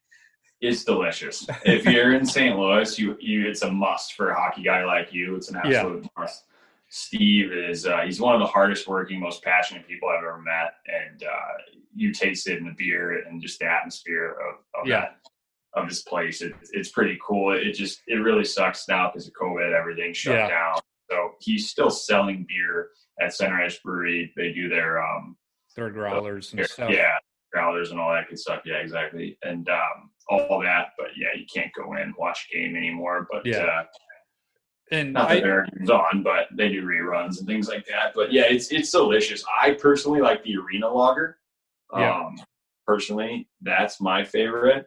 It's 0.61 0.85
delicious. 0.85 1.47
if 1.65 1.85
you're 1.85 2.15
in 2.15 2.25
St. 2.25 2.57
Louis, 2.59 2.99
you 2.99 3.17
you 3.21 3.47
it's 3.49 3.63
a 3.63 3.71
must 3.71 4.15
for 4.15 4.31
a 4.31 4.35
hockey 4.41 4.63
guy 4.63 4.85
like 4.85 5.13
you. 5.13 5.37
It's 5.37 5.51
an 5.51 5.61
Yeah. 5.65 5.81
absolute 5.81 6.07
must. 6.17 6.45
Steve 6.91 7.53
is 7.53 7.87
uh, 7.87 7.99
he's 8.01 8.21
one 8.21 8.35
of 8.35 8.41
the 8.41 8.47
hardest 8.47 8.89
working, 8.89 9.21
most 9.21 9.43
passionate 9.45 9.87
people 9.87 10.09
I've 10.09 10.19
ever 10.25 10.41
met, 10.41 10.75
and 10.87 11.23
uh, 11.23 11.53
you 11.95 12.13
taste 12.13 12.49
it 12.49 12.59
in 12.59 12.65
the 12.65 12.75
beer 12.79 13.23
and 13.27 13.43
just 13.43 13.59
the 13.61 13.67
atmosphere 13.67 14.37
of, 14.49 14.81
of 14.81 14.87
Yeah. 14.89 15.01
that 15.01 15.17
of 15.75 15.89
this 15.89 16.03
place. 16.03 16.41
It, 16.43 16.55
it's 16.73 16.89
pretty 16.89 17.19
cool. 17.25 17.53
It 17.53 17.73
just 17.73 18.01
it 18.09 18.17
really 18.17 18.45
sucks 18.45 18.89
now 18.89 19.11
because 19.11 19.29
of 19.29 19.35
COVID, 19.35 19.73
everything 19.79 20.13
shut 20.13 20.35
Yeah. 20.35 20.49
down. 20.49 20.79
So 21.11 21.33
he's 21.41 21.71
still 21.71 21.91
selling 21.91 22.47
beer 22.49 22.89
at 23.21 23.35
Center 23.35 23.61
Ice 23.63 23.79
Brewery. 23.85 24.33
They 24.37 24.53
do 24.53 24.69
their 24.69 25.03
um, 25.03 25.37
their 25.77 25.91
growlers 25.91 26.53
and 26.53 26.65
stuff. 26.67 26.91
Yeah, 26.91 27.13
growlers 27.53 27.91
and 27.91 28.01
all 28.01 28.13
that 28.13 28.29
good 28.29 28.39
stuff. 28.39 28.63
Yeah, 28.65 28.77
exactly. 28.77 29.39
And 29.43 29.69
um, 29.69 30.11
all 30.29 30.61
that. 30.63 30.89
But 30.99 31.09
yeah, 31.17 31.29
you 31.37 31.47
can't 31.53 31.73
go 31.75 31.93
in 31.95 32.01
and 32.03 32.15
watch 32.19 32.49
a 32.53 32.57
game 32.57 32.77
anymore. 32.77 33.27
But 33.31 33.47
Yeah. 33.47 33.65
uh, 33.65 33.85
And 34.91 35.13
not 35.13 35.29
that 35.29 35.39
I, 35.39 35.41
they're 35.41 35.67
on, 35.93 36.23
but 36.23 36.49
they 36.57 36.69
do 36.69 36.83
reruns 36.85 37.39
and 37.39 37.47
things 37.47 37.69
like 37.69 37.87
that. 37.87 38.13
But 38.15 38.33
yeah, 38.33 38.45
it's 38.49 38.69
it's 38.73 38.91
delicious. 38.91 39.45
I 39.63 39.73
personally 39.73 40.21
like 40.21 40.43
the 40.45 40.57
arena 40.57 40.89
lager. 40.93 41.39
Yeah. 41.95 42.15
Um, 42.15 42.37
personally, 42.87 43.49
that's 43.63 44.01
my 44.01 44.25
favorite. 44.25 44.87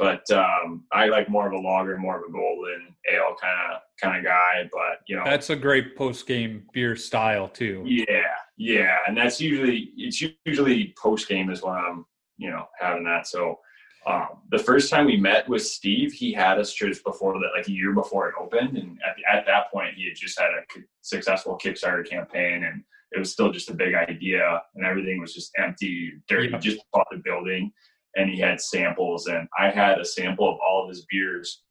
But 0.00 0.30
um, 0.30 0.84
I 0.92 1.08
like 1.08 1.28
more 1.28 1.46
of 1.46 1.52
a 1.52 1.58
lager, 1.58 1.98
more 1.98 2.16
of 2.16 2.22
a 2.26 2.32
golden 2.32 2.94
ale 3.12 3.36
kind 3.38 3.74
of 3.74 3.80
kind 4.00 4.16
of 4.16 4.24
guy. 4.24 4.66
But 4.72 5.00
you 5.06 5.14
know, 5.14 5.24
that's 5.26 5.50
a 5.50 5.56
great 5.56 5.94
post 5.94 6.26
game 6.26 6.62
beer 6.72 6.96
style 6.96 7.48
too. 7.48 7.82
yeah, 7.84 8.32
yeah, 8.56 8.96
and 9.06 9.14
that's 9.14 9.42
usually 9.42 9.92
it's 9.98 10.24
usually 10.46 10.94
post 10.96 11.28
game 11.28 11.50
is 11.50 11.62
when 11.62 11.74
I'm 11.74 12.06
you 12.38 12.48
know 12.48 12.64
having 12.80 13.04
that. 13.04 13.26
So 13.26 13.58
um, 14.06 14.28
the 14.50 14.58
first 14.58 14.88
time 14.88 15.04
we 15.04 15.18
met 15.18 15.46
with 15.46 15.66
Steve, 15.66 16.14
he 16.14 16.32
had 16.32 16.58
us 16.58 16.72
just 16.72 17.04
before 17.04 17.34
that, 17.34 17.50
like 17.54 17.68
a 17.68 17.72
year 17.72 17.92
before 17.92 18.26
it 18.26 18.34
opened, 18.40 18.78
and 18.78 18.98
at, 19.06 19.16
the, 19.16 19.30
at 19.30 19.44
that 19.44 19.70
point, 19.70 19.96
he 19.96 20.08
had 20.08 20.16
just 20.16 20.40
had 20.40 20.48
a 20.48 20.80
successful 21.02 21.58
Kickstarter 21.62 22.08
campaign, 22.08 22.64
and 22.64 22.82
it 23.12 23.18
was 23.18 23.32
still 23.32 23.52
just 23.52 23.68
a 23.68 23.74
big 23.74 23.94
idea, 23.94 24.62
and 24.74 24.86
everything 24.86 25.20
was 25.20 25.34
just 25.34 25.52
empty, 25.58 26.14
dirty. 26.26 26.48
Yeah. 26.48 26.58
Just 26.58 26.80
bought 26.90 27.06
the 27.10 27.18
building, 27.18 27.70
and 28.16 28.30
he 28.30 28.38
had 28.38 28.60
samples, 28.60 29.26
and 29.26 29.48
I 29.58 29.70
had 29.70 29.98
a 29.98 30.04
sample 30.04 30.48
of 30.48 30.58
all 30.60 30.84
of 30.84 30.88
his 30.88 31.06
beers, 31.06 31.62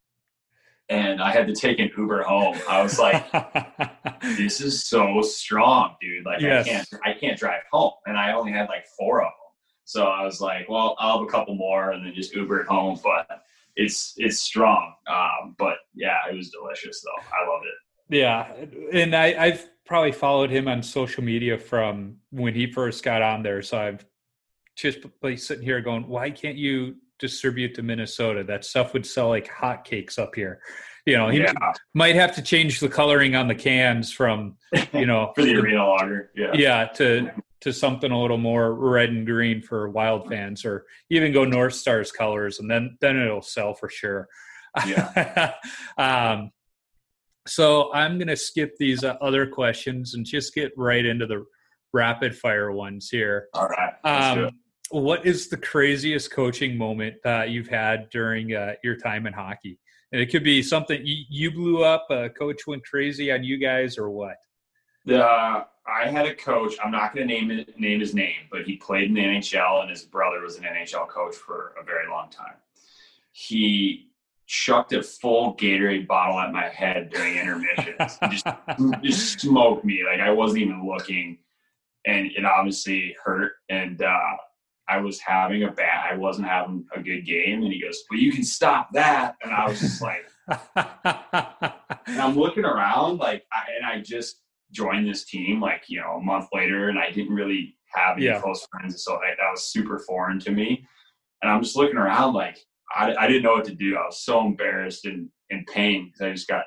and 0.90 1.22
I 1.22 1.32
had 1.32 1.48
to 1.48 1.54
take 1.54 1.80
an 1.80 1.92
Uber 1.96 2.24
home. 2.24 2.58
I 2.68 2.82
was 2.82 3.00
like 3.00 3.32
this 4.22 4.60
is 4.60 4.84
so 4.86 5.22
strong, 5.22 5.96
dude. 6.02 6.26
Like 6.26 6.42
Yes. 6.42 6.66
I 6.66 6.70
can't 6.70 6.88
I 7.06 7.14
can't 7.14 7.40
drive 7.40 7.62
home. 7.72 7.94
And 8.06 8.18
I 8.18 8.34
only 8.34 8.52
had 8.52 8.68
like 8.70 8.86
four 8.98 9.22
of 9.22 9.28
them. 9.28 9.34
So 9.86 10.06
I 10.06 10.24
was 10.24 10.42
like, 10.42 10.70
well, 10.70 10.96
I'll 11.00 11.20
have 11.20 11.28
a 11.28 11.32
couple 11.32 11.56
more 11.56 11.92
and 11.92 12.06
then 12.06 12.14
just 12.14 12.34
Uber 12.34 12.62
it 12.62 12.68
home. 12.68 13.00
But 13.04 13.28
it's 13.76 14.14
it's 14.18 14.40
strong. 14.40 14.94
Um, 15.08 15.56
but 15.58 15.78
yeah, 15.94 16.18
it 16.30 16.36
was 16.36 16.50
delicious 16.50 17.02
though. 17.02 17.24
I 17.32 17.50
loved 17.50 17.66
it. 17.66 17.74
Yeah, 18.12 18.52
and 18.92 19.16
I, 19.16 19.36
I've 19.38 19.70
probably 19.86 20.12
followed 20.12 20.50
him 20.50 20.68
on 20.68 20.82
social 20.82 21.24
media 21.24 21.60
from 21.60 22.18
when 22.32 22.56
he 22.56 22.72
first 22.72 23.04
got 23.04 23.22
on 23.22 23.44
there. 23.44 23.62
So 23.62 23.78
I've 23.78 24.06
just 24.80 24.99
like 25.21 25.39
sitting 25.39 25.63
here 25.63 25.82
going, 25.82 26.07
why 26.07 26.30
can't 26.30 26.57
you 26.57 26.95
distribute 27.19 27.75
to 27.75 27.84
Minnesota? 27.84 28.43
That 28.43 28.63
stuff 28.65 28.93
would 28.93 29.05
sell 29.05 29.30
like 29.30 29.47
hotcakes 29.47 30.17
up 30.17 30.36
here. 30.36 30.61
You 31.05 31.17
know, 31.17 31.30
he 31.30 31.39
yeah, 31.39 31.53
might 31.93 32.15
have 32.15 32.36
to 32.36 32.41
change 32.41 32.80
the 32.80 32.89
coloring 32.89 33.36
on 33.36 33.47
the 33.47 33.55
cans 33.55 34.11
from, 34.11 34.57
you 34.93 35.05
know, 35.05 35.32
for 35.36 35.41
the 35.43 35.55
arena 35.55 35.86
lager. 35.86 36.32
Yeah. 36.36 36.51
yeah, 36.53 36.86
to 36.95 37.32
to 37.61 37.73
something 37.73 38.11
a 38.11 38.21
little 38.21 38.38
more 38.38 38.73
red 38.73 39.09
and 39.09 39.25
green 39.25 39.61
for 39.61 39.89
wild 39.89 40.30
fans, 40.30 40.65
or 40.65 40.86
even 41.09 41.34
go 41.34 41.45
North 41.45 41.73
Stars 41.73 42.11
colors, 42.11 42.59
and 42.59 42.69
then 42.69 42.97
then 43.01 43.17
it'll 43.17 43.41
sell 43.41 43.73
for 43.73 43.89
sure. 43.89 44.27
Yeah. 44.86 45.53
um, 45.97 46.51
so 47.47 47.91
I'm 47.93 48.17
going 48.17 48.27
to 48.27 48.38
skip 48.38 48.77
these 48.77 49.03
uh, 49.03 49.15
other 49.21 49.47
questions 49.47 50.13
and 50.13 50.25
just 50.25 50.53
get 50.53 50.71
right 50.77 51.03
into 51.03 51.25
the 51.25 51.45
rapid 51.93 52.38
fire 52.38 52.71
ones 52.71 53.09
here. 53.09 53.47
All 53.53 53.67
right. 53.67 53.93
let's 54.03 54.36
do 54.36 54.43
it. 54.43 54.47
Um, 54.49 54.59
what 54.92 55.26
is 55.26 55.50
the 55.50 55.58
craziest 55.58 56.32
coaching 56.32 56.78
moment 56.78 57.16
that 57.24 57.50
you've 57.50 57.68
had 57.68 58.10
during 58.10 58.54
uh, 58.54 58.74
your 58.84 58.96
time 58.96 59.28
in 59.28 59.34
hockey? 59.34 59.80
And 60.12 60.22
it 60.22 60.28
could 60.28 60.44
be 60.44 60.64
something 60.64 61.00
you, 61.06 61.24
you 61.30 61.52
blew 61.52 61.84
up, 61.84 62.08
a 62.10 62.30
coach 62.30 62.66
went 62.66 62.84
crazy 62.84 63.32
on 63.32 63.44
you 63.44 63.58
guys, 63.58 63.98
or 63.98 64.10
what? 64.10 64.38
The, 65.06 65.24
I 65.24 66.08
had 66.08 66.26
a 66.26 66.36
coach. 66.36 66.76
I'm 66.84 66.92
not 66.92 67.14
going 67.14 67.28
to 67.28 67.34
name 67.34 67.52
it, 67.52 67.80
name 67.80 68.00
his 68.00 68.14
name, 68.14 68.48
but 68.52 68.64
he 68.64 68.78
played 68.78 69.10
in 69.10 69.14
the 69.14 69.22
NHL, 69.22 69.82
and 69.82 69.90
his 69.90 70.04
brother 70.04 70.42
was 70.42 70.58
an 70.58 70.64
NHL 70.64 71.08
coach 71.08 71.36
for 71.36 71.74
a 71.80 71.84
very 71.84 72.08
long 72.10 72.30
time. 72.30 72.56
He 73.32 74.10
chucked 74.48 74.94
a 74.94 75.04
full 75.04 75.56
Gatorade 75.56 76.08
bottle 76.08 76.40
at 76.40 76.52
my 76.52 76.68
head 76.68 77.12
during 77.12 77.36
intermissions. 77.36 78.18
just 78.32 78.46
just 79.04 79.40
smoked 79.42 79.86
me 79.86 80.04
like 80.10 80.20
I 80.20 80.32
wasn't 80.32 80.64
even 80.64 80.88
looking, 80.88 81.38
and 82.06 82.32
it 82.36 82.46
obviously 82.46 83.16
hurt. 83.24 83.54
And 83.70 84.02
uh, 84.02 84.38
I 84.90 84.98
was 84.98 85.20
having 85.20 85.64
a 85.64 85.72
bad. 85.72 86.12
I 86.12 86.16
wasn't 86.18 86.48
having 86.48 86.86
a 86.96 87.02
good 87.02 87.22
game, 87.26 87.62
and 87.64 87.72
he 87.72 87.80
goes, 87.82 88.02
"Well, 88.10 88.20
you 88.20 88.32
can 88.32 88.44
stop 88.44 88.90
that." 88.94 89.36
And 89.44 89.54
I 89.54 89.68
was 89.68 89.80
just 89.80 90.02
like, 90.02 90.26
and 92.08 92.20
I'm 92.22 92.36
looking 92.36 92.66
around 92.66 93.18
like, 93.20 93.46
I, 93.54 93.64
and 93.78 93.86
I 93.86 94.02
just 94.02 94.42
joined 94.72 95.08
this 95.08 95.26
team 95.26 95.62
like 95.62 95.84
you 95.88 96.00
know 96.00 96.14
a 96.14 96.22
month 96.22 96.48
later, 96.54 96.90
and 96.90 96.98
I 97.00 97.12
didn't 97.12 97.34
really 97.36 97.76
have 97.94 98.18
any 98.18 98.26
Yeah. 98.28 98.40
close 98.42 98.66
friends, 98.72 99.04
so 99.04 99.14
like, 99.16 99.38
that 99.38 99.52
was 99.52 99.64
super 99.64 100.00
foreign 100.00 100.40
to 100.42 100.52
me. 100.52 100.86
And 101.42 101.52
I'm 101.52 101.64
just 101.64 101.76
looking 101.76 101.98
around 101.98 102.34
like 102.34 102.58
I, 102.96 103.16
I 103.16 103.28
didn't 103.28 103.44
know 103.44 103.54
what 103.54 103.66
to 103.66 103.76
do. 103.76 103.96
I 103.98 104.06
was 104.06 104.20
so 104.24 104.46
embarrassed 104.46 105.06
and 105.06 105.30
in 105.52 105.66
pain 105.66 106.06
because 106.12 106.22
I 106.22 106.32
just 106.32 106.48
got 106.48 106.66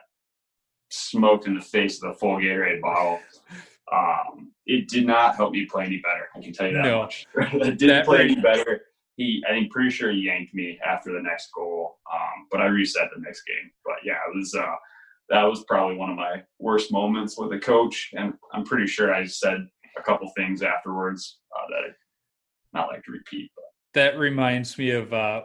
smoked 0.90 1.46
in 1.46 1.54
the 1.54 1.60
face 1.60 2.00
with 2.00 2.12
a 2.12 2.18
full 2.18 2.36
Gatorade 2.38 2.80
bottle. 2.80 3.20
Um, 3.92 4.52
it 4.66 4.88
did 4.88 5.06
not 5.06 5.36
help 5.36 5.52
me 5.52 5.66
play 5.66 5.84
any 5.84 5.98
better. 5.98 6.28
I 6.34 6.40
can 6.40 6.52
tell 6.52 6.66
you 6.68 6.74
that 6.74 6.84
No. 6.84 7.02
much. 7.02 7.26
it 7.36 7.78
didn't 7.78 7.88
That 7.88 8.04
play 8.06 8.22
any 8.22 8.40
better. 8.40 8.86
He, 9.16 9.44
I 9.46 9.52
think, 9.52 9.70
pretty 9.70 9.90
sure 9.90 10.10
he 10.10 10.20
yanked 10.20 10.54
me 10.54 10.78
after 10.84 11.12
the 11.12 11.20
next 11.20 11.50
goal. 11.54 11.98
Um, 12.12 12.46
but 12.50 12.60
I 12.62 12.66
reset 12.66 13.10
the 13.14 13.20
next 13.20 13.42
game. 13.42 13.70
But 13.84 13.96
yeah, 14.04 14.18
it 14.28 14.34
was. 14.34 14.54
Uh, 14.54 14.74
that 15.28 15.44
was 15.44 15.64
probably 15.64 15.96
one 15.96 16.10
of 16.10 16.16
my 16.16 16.42
worst 16.58 16.90
moments 16.92 17.38
with 17.38 17.52
a 17.52 17.58
coach, 17.58 18.10
and 18.16 18.34
I'm 18.52 18.64
pretty 18.64 18.86
sure 18.86 19.14
I 19.14 19.26
said 19.26 19.66
a 19.98 20.02
couple 20.02 20.30
things 20.36 20.62
afterwards 20.62 21.38
uh, 21.54 21.66
that 21.68 21.84
I'd 21.88 21.94
not 22.72 22.88
like 22.88 23.04
to 23.04 23.12
repeat. 23.12 23.50
But 23.54 23.64
that 23.94 24.18
reminds 24.18 24.78
me 24.78 24.90
of 24.90 25.12
uh, 25.12 25.42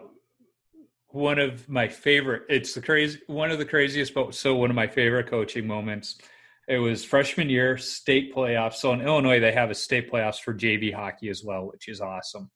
one 1.10 1.39
of 1.39 1.68
my 1.70 1.88
favorite. 1.88 2.43
It's 2.50 2.74
the 2.74 2.82
crazy 2.82 3.20
one 3.28 3.52
of 3.52 3.60
the 3.60 3.66
craziest, 3.66 4.14
but 4.14 4.34
so 4.34 4.56
one 4.56 4.70
of 4.70 4.76
my 4.76 4.88
favorite 4.88 5.28
coaching 5.28 5.68
moments. 5.68 6.18
It 6.68 6.80
was 6.80 7.05
freshman 7.05 7.49
year 7.49 7.78
state 7.78 8.36
playoffs. 8.36 8.76
So 8.76 8.91
in 8.91 9.01
Illinois, 9.01 9.39
they 9.39 9.53
have 9.53 9.72
a 9.72 9.76
state 9.76 10.11
playoffs 10.11 10.41
for 10.41 10.53
JV 10.53 10.93
hockey 10.93 11.30
as 11.30 11.43
well, 11.43 11.68
which 11.68 11.88
is 11.88 12.01
awesome. 12.01 12.51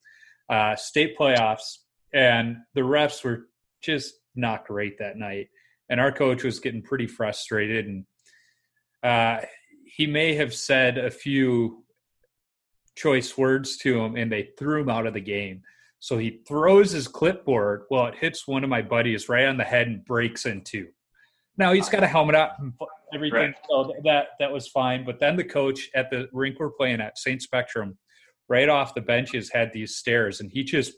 Uh, 0.50 0.76
state 0.76 1.18
playoffs, 1.18 1.78
and 2.14 2.58
the 2.74 2.82
refs 2.82 3.24
were 3.24 3.48
just 3.82 4.16
not 4.36 4.68
great 4.68 5.00
that 5.00 5.18
night. 5.18 5.50
And 5.90 6.00
our 6.00 6.12
coach 6.12 6.44
was 6.44 6.60
getting 6.60 6.82
pretty 6.82 7.08
frustrated, 7.08 7.86
and 7.86 8.06
uh, 9.02 9.46
he 9.86 10.08
may 10.08 10.36
have 10.36 10.54
said 10.54 10.98
a 10.98 11.10
few 11.10 11.86
choice 12.96 13.38
words 13.38 13.78
to 13.78 14.02
him, 14.02 14.16
and 14.16 14.32
they 14.32 14.50
threw 14.58 14.82
him 14.82 14.90
out 14.90 15.08
of 15.08 15.14
the 15.14 15.22
game. 15.22 15.62
So 16.00 16.18
he 16.18 16.42
throws 16.48 16.92
his 16.92 17.08
clipboard. 17.08 17.84
Well, 17.90 18.08
it 18.08 18.16
hits 18.16 18.48
one 18.48 18.64
of 18.64 18.70
my 18.70 18.82
buddies 18.82 19.30
right 19.30 19.46
on 19.46 19.58
the 19.58 19.64
head 19.64 19.88
and 19.88 20.04
breaks 20.04 20.46
in 20.46 20.62
two. 20.62 20.88
Now 21.58 21.74
he's 21.74 21.90
got 21.90 22.04
a 22.04 22.08
helmet 22.08 22.36
up 22.36 22.58
and 22.60 22.74
everything, 23.14 23.40
Right. 23.40 23.56
so 23.70 23.94
that 24.04 24.28
that 24.40 24.52
was 24.52 24.68
fine. 24.68 25.06
But 25.06 25.20
then 25.20 25.36
the 25.36 25.44
coach 25.44 25.90
at 25.96 26.10
the 26.10 26.28
rink 26.34 26.60
we're 26.60 26.72
playing 26.72 27.02
at 27.02 27.18
Saint 27.18 27.42
Spectrum, 27.42 27.98
right 28.50 28.70
off 28.70 28.94
the 28.96 29.02
benches, 29.02 29.50
had 29.52 29.72
these 29.74 29.96
stairs, 29.98 30.40
and 30.42 30.50
he 30.52 30.64
just 30.64 30.94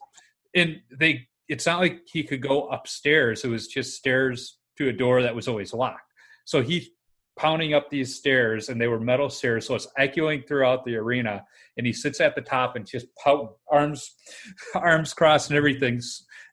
and 0.55 0.77
they. 0.99 1.27
It's 1.49 1.65
not 1.65 1.79
like 1.81 1.99
he 2.07 2.23
could 2.23 2.41
go 2.41 2.67
upstairs. 2.69 3.43
It 3.43 3.49
was 3.49 3.67
just 3.67 3.97
stairs 3.97 4.57
to 4.77 4.87
a 4.87 4.93
door 4.93 5.21
that 5.21 5.35
was 5.35 5.47
always 5.49 5.73
locked. 5.73 6.09
So 6.45 6.61
he 6.61 6.89
pounding 7.37 7.73
up 7.73 7.89
these 7.89 8.15
stairs, 8.15 8.69
and 8.69 8.79
they 8.79 8.87
were 8.87 8.99
metal 8.99 9.29
stairs, 9.29 9.67
so 9.67 9.75
it's 9.75 9.87
echoing 9.97 10.43
throughout 10.47 10.85
the 10.85 10.95
arena. 10.95 11.43
And 11.77 11.85
he 11.85 11.91
sits 11.91 12.21
at 12.21 12.35
the 12.35 12.41
top 12.41 12.75
and 12.75 12.85
just 12.87 13.07
pout, 13.21 13.57
arms, 13.69 14.15
arms 14.75 15.13
crossed, 15.13 15.49
and 15.49 15.57
everything 15.57 15.99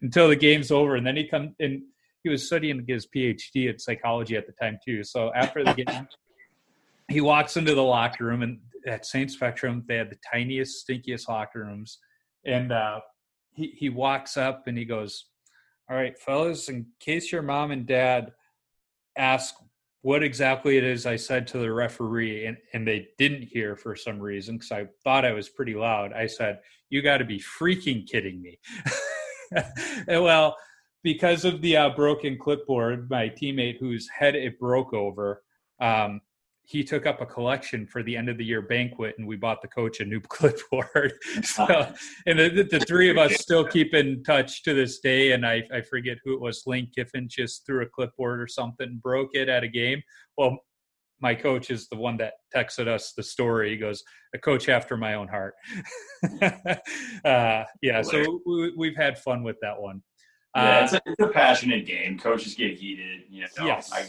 until 0.03 0.29
the 0.29 0.37
game's 0.37 0.71
over. 0.71 0.97
And 0.97 1.07
then 1.07 1.17
he 1.17 1.29
come 1.29 1.55
and 1.61 1.83
he 2.23 2.29
was 2.29 2.47
studying 2.47 2.85
his 2.87 3.07
PhD 3.07 3.71
in 3.71 3.79
psychology 3.79 4.37
at 4.37 4.47
the 4.47 4.53
time 4.53 4.79
too. 4.85 5.03
So 5.05 5.33
after 5.35 5.65
the 5.65 5.75
game, 5.75 6.09
he 7.09 7.21
walks 7.21 7.57
into 7.57 7.75
the 7.75 7.83
locker 7.83 8.25
room, 8.25 8.43
and 8.43 8.59
at 8.87 9.07
Saint 9.07 9.31
Spectrum, 9.31 9.85
they 9.89 9.97
had 9.97 10.11
the 10.11 10.19
tiniest, 10.33 10.87
stinkiest 10.87 11.29
locker 11.29 11.61
rooms. 11.61 11.99
And 12.45 12.73
uh, 12.73 13.01
he 13.53 13.75
he 13.77 13.89
walks 13.89 14.37
up 14.37 14.67
and 14.67 14.77
he 14.77 14.85
goes, 14.85 15.27
"All 15.89 15.97
right, 15.97 16.19
fellas, 16.19 16.69
in 16.69 16.87
case 16.99 17.33
your 17.33 17.43
mom 17.43 17.71
and 17.71 17.87
dad 17.87 18.33
ask 19.17 19.55
what 20.03 20.23
exactly 20.23 20.79
it 20.79 20.85
is 20.85 21.05
I 21.05 21.17
said 21.17 21.47
to 21.49 21.59
the 21.59 21.73
referee, 21.73 22.47
and, 22.47 22.57
and 22.73 22.87
they 22.87 23.09
didn't 23.19 23.43
hear 23.43 23.77
for 23.77 23.95
some 23.95 24.19
reason 24.19 24.57
because 24.57 24.73
I 24.73 24.87
thought 25.05 25.25
I 25.25 25.33
was 25.33 25.49
pretty 25.49 25.75
loud. 25.75 26.13
I 26.13 26.27
said, 26.27 26.61
You 26.89 27.03
got 27.03 27.19
to 27.19 27.25
be 27.25 27.39
freaking 27.39 28.07
kidding 28.07 28.41
me. 28.41 28.59
well, 30.09 30.57
because 31.03 31.45
of 31.45 31.61
the 31.63 31.77
uh, 31.77 31.91
broken 31.91 32.39
clipboard, 32.39 33.09
my 33.11 33.29
teammate 33.29 33.79
whose 33.79 34.09
head 34.09 34.35
it 34.35 34.59
broke 34.59 34.93
over, 34.93 35.43
um, 35.81 36.21
he 36.63 36.85
took 36.85 37.05
up 37.05 37.21
a 37.21 37.27
collection 37.27 37.85
for 37.85 38.03
the 38.05 38.17
end 38.17 38.29
of 38.29 38.39
the 38.39 38.45
year 38.45 38.63
banquet, 38.63 39.17
and 39.19 39.27
we 39.27 39.35
bought 39.35 39.61
the 39.61 39.69
coach 39.69 39.99
a 39.99 40.05
new 40.05 40.21
clipboard. 40.29 41.13
so, 41.43 41.67
and 42.27 42.39
the, 42.39 42.67
the, 42.71 42.79
three 42.81 43.11
of 43.11 43.19
us 43.19 43.35
still 43.41 43.65
keep 43.65 43.93
in 43.93 44.23
touch 44.23 44.63
to 44.63 44.73
this 44.73 45.01
day. 45.01 45.33
And 45.33 45.45
I, 45.45 45.65
I 45.75 45.81
forget 45.81 46.19
who 46.25 46.35
it 46.35 46.41
was. 46.41 46.63
Lane 46.67 46.89
Kiffin 46.95 47.29
just 47.29 47.67
threw 47.67 47.83
a 47.83 47.87
clipboard 47.87 48.41
or 48.41 48.47
something, 48.47 49.01
broke 49.03 49.31
it 49.33 49.49
at 49.49 49.65
a 49.65 49.69
game. 49.69 50.01
Well, 50.39 50.59
my 51.21 51.35
coach 51.35 51.71
is 51.71 51.89
the 51.89 51.97
one 51.97 52.17
that 52.19 52.35
texted 52.55 52.87
us 52.87 53.13
the 53.13 53.23
story. 53.23 53.71
He 53.71 53.77
goes, 53.77 54.03
"A 54.35 54.39
coach 54.39 54.69
after 54.69 54.97
my 54.97 55.15
own 55.15 55.29
heart." 55.29 55.55
uh, 57.25 57.65
yeah, 57.83 58.03
so 58.03 58.41
we, 58.77 58.89
have 58.89 58.97
had 58.97 59.19
fun 59.19 59.43
with 59.43 59.57
that 59.61 59.79
one. 59.79 60.03
Yeah, 60.57 60.79
uh, 60.79 60.85
it's, 60.85 60.93
a, 60.95 61.01
it's, 61.07 61.23
a, 61.23 61.29
passionate 61.29 61.87
game. 61.87 62.19
Coaches 62.19 62.55
get 62.55 62.77
heated. 62.77 63.23
You 63.31 63.43
know, 63.43 63.67
yes. 63.67 63.93
I, 63.93 64.07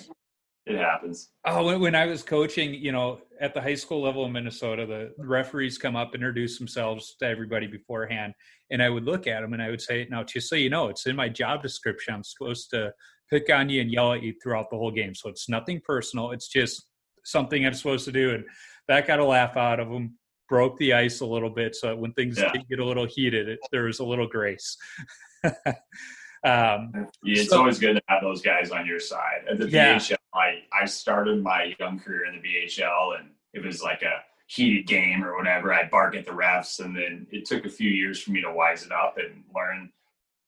it 0.65 0.77
happens. 0.77 1.29
Oh, 1.45 1.65
when, 1.65 1.79
when 1.79 1.95
I 1.95 2.05
was 2.05 2.21
coaching, 2.21 2.73
you 2.73 2.91
know, 2.91 3.19
at 3.39 3.53
the 3.53 3.61
high 3.61 3.75
school 3.75 4.01
level 4.01 4.25
in 4.25 4.31
Minnesota, 4.31 4.85
the 4.85 5.13
referees 5.17 5.77
come 5.77 5.95
up, 5.95 6.13
introduce 6.13 6.57
themselves 6.59 7.15
to 7.19 7.25
everybody 7.25 7.65
beforehand, 7.65 8.33
and 8.69 8.81
I 8.81 8.89
would 8.89 9.05
look 9.05 9.25
at 9.25 9.41
them 9.41 9.53
and 9.53 9.61
I 9.61 9.69
would 9.69 9.81
say, 9.81 10.07
"Now, 10.09 10.23
just 10.23 10.49
so 10.49 10.55
you 10.55 10.69
know, 10.69 10.89
it's 10.89 11.07
in 11.07 11.15
my 11.15 11.29
job 11.29 11.63
description. 11.63 12.13
I'm 12.13 12.23
supposed 12.23 12.69
to 12.71 12.93
pick 13.29 13.49
on 13.49 13.69
you 13.69 13.81
and 13.81 13.91
yell 13.91 14.13
at 14.13 14.21
you 14.21 14.33
throughout 14.41 14.69
the 14.69 14.77
whole 14.77 14.91
game. 14.91 15.15
So 15.15 15.29
it's 15.29 15.49
nothing 15.49 15.81
personal. 15.83 16.31
It's 16.31 16.47
just 16.47 16.85
something 17.23 17.65
I'm 17.65 17.73
supposed 17.73 18.05
to 18.05 18.11
do." 18.11 18.35
And 18.35 18.45
that 18.87 19.07
got 19.07 19.19
a 19.19 19.25
laugh 19.25 19.57
out 19.57 19.79
of 19.79 19.89
them. 19.89 20.17
Broke 20.47 20.77
the 20.77 20.93
ice 20.93 21.21
a 21.21 21.25
little 21.25 21.49
bit, 21.49 21.75
so 21.75 21.95
when 21.95 22.13
things 22.13 22.37
yeah. 22.37 22.51
get 22.69 22.79
a 22.79 22.85
little 22.85 23.05
heated, 23.05 23.47
it, 23.47 23.59
there 23.71 23.83
was 23.83 23.99
a 23.99 24.05
little 24.05 24.27
grace. 24.27 24.77
Um, 26.43 26.91
yeah, 27.23 27.41
it's 27.41 27.49
so, 27.49 27.59
always 27.59 27.79
good 27.79 27.93
to 27.93 28.01
have 28.07 28.21
those 28.21 28.41
guys 28.41 28.71
on 28.71 28.85
your 28.85 28.99
side. 28.99 29.45
At 29.49 29.59
the 29.59 29.69
yeah. 29.69 29.95
BHL, 29.95 30.15
I, 30.33 30.63
I 30.73 30.85
started 30.85 31.43
my 31.43 31.75
young 31.79 31.99
career 31.99 32.25
in 32.25 32.41
the 32.41 32.41
BHL, 32.41 33.19
and 33.19 33.29
it 33.53 33.63
was 33.63 33.83
like 33.83 34.01
a 34.01 34.23
heated 34.47 34.87
game 34.87 35.23
or 35.23 35.37
whatever. 35.37 35.73
I'd 35.73 35.91
bark 35.91 36.15
at 36.15 36.25
the 36.25 36.31
refs, 36.31 36.83
and 36.83 36.95
then 36.95 37.27
it 37.31 37.45
took 37.45 37.65
a 37.65 37.69
few 37.69 37.89
years 37.89 38.21
for 38.21 38.31
me 38.31 38.41
to 38.41 38.51
wise 38.51 38.83
it 38.83 38.91
up 38.91 39.17
and 39.17 39.43
learn. 39.55 39.91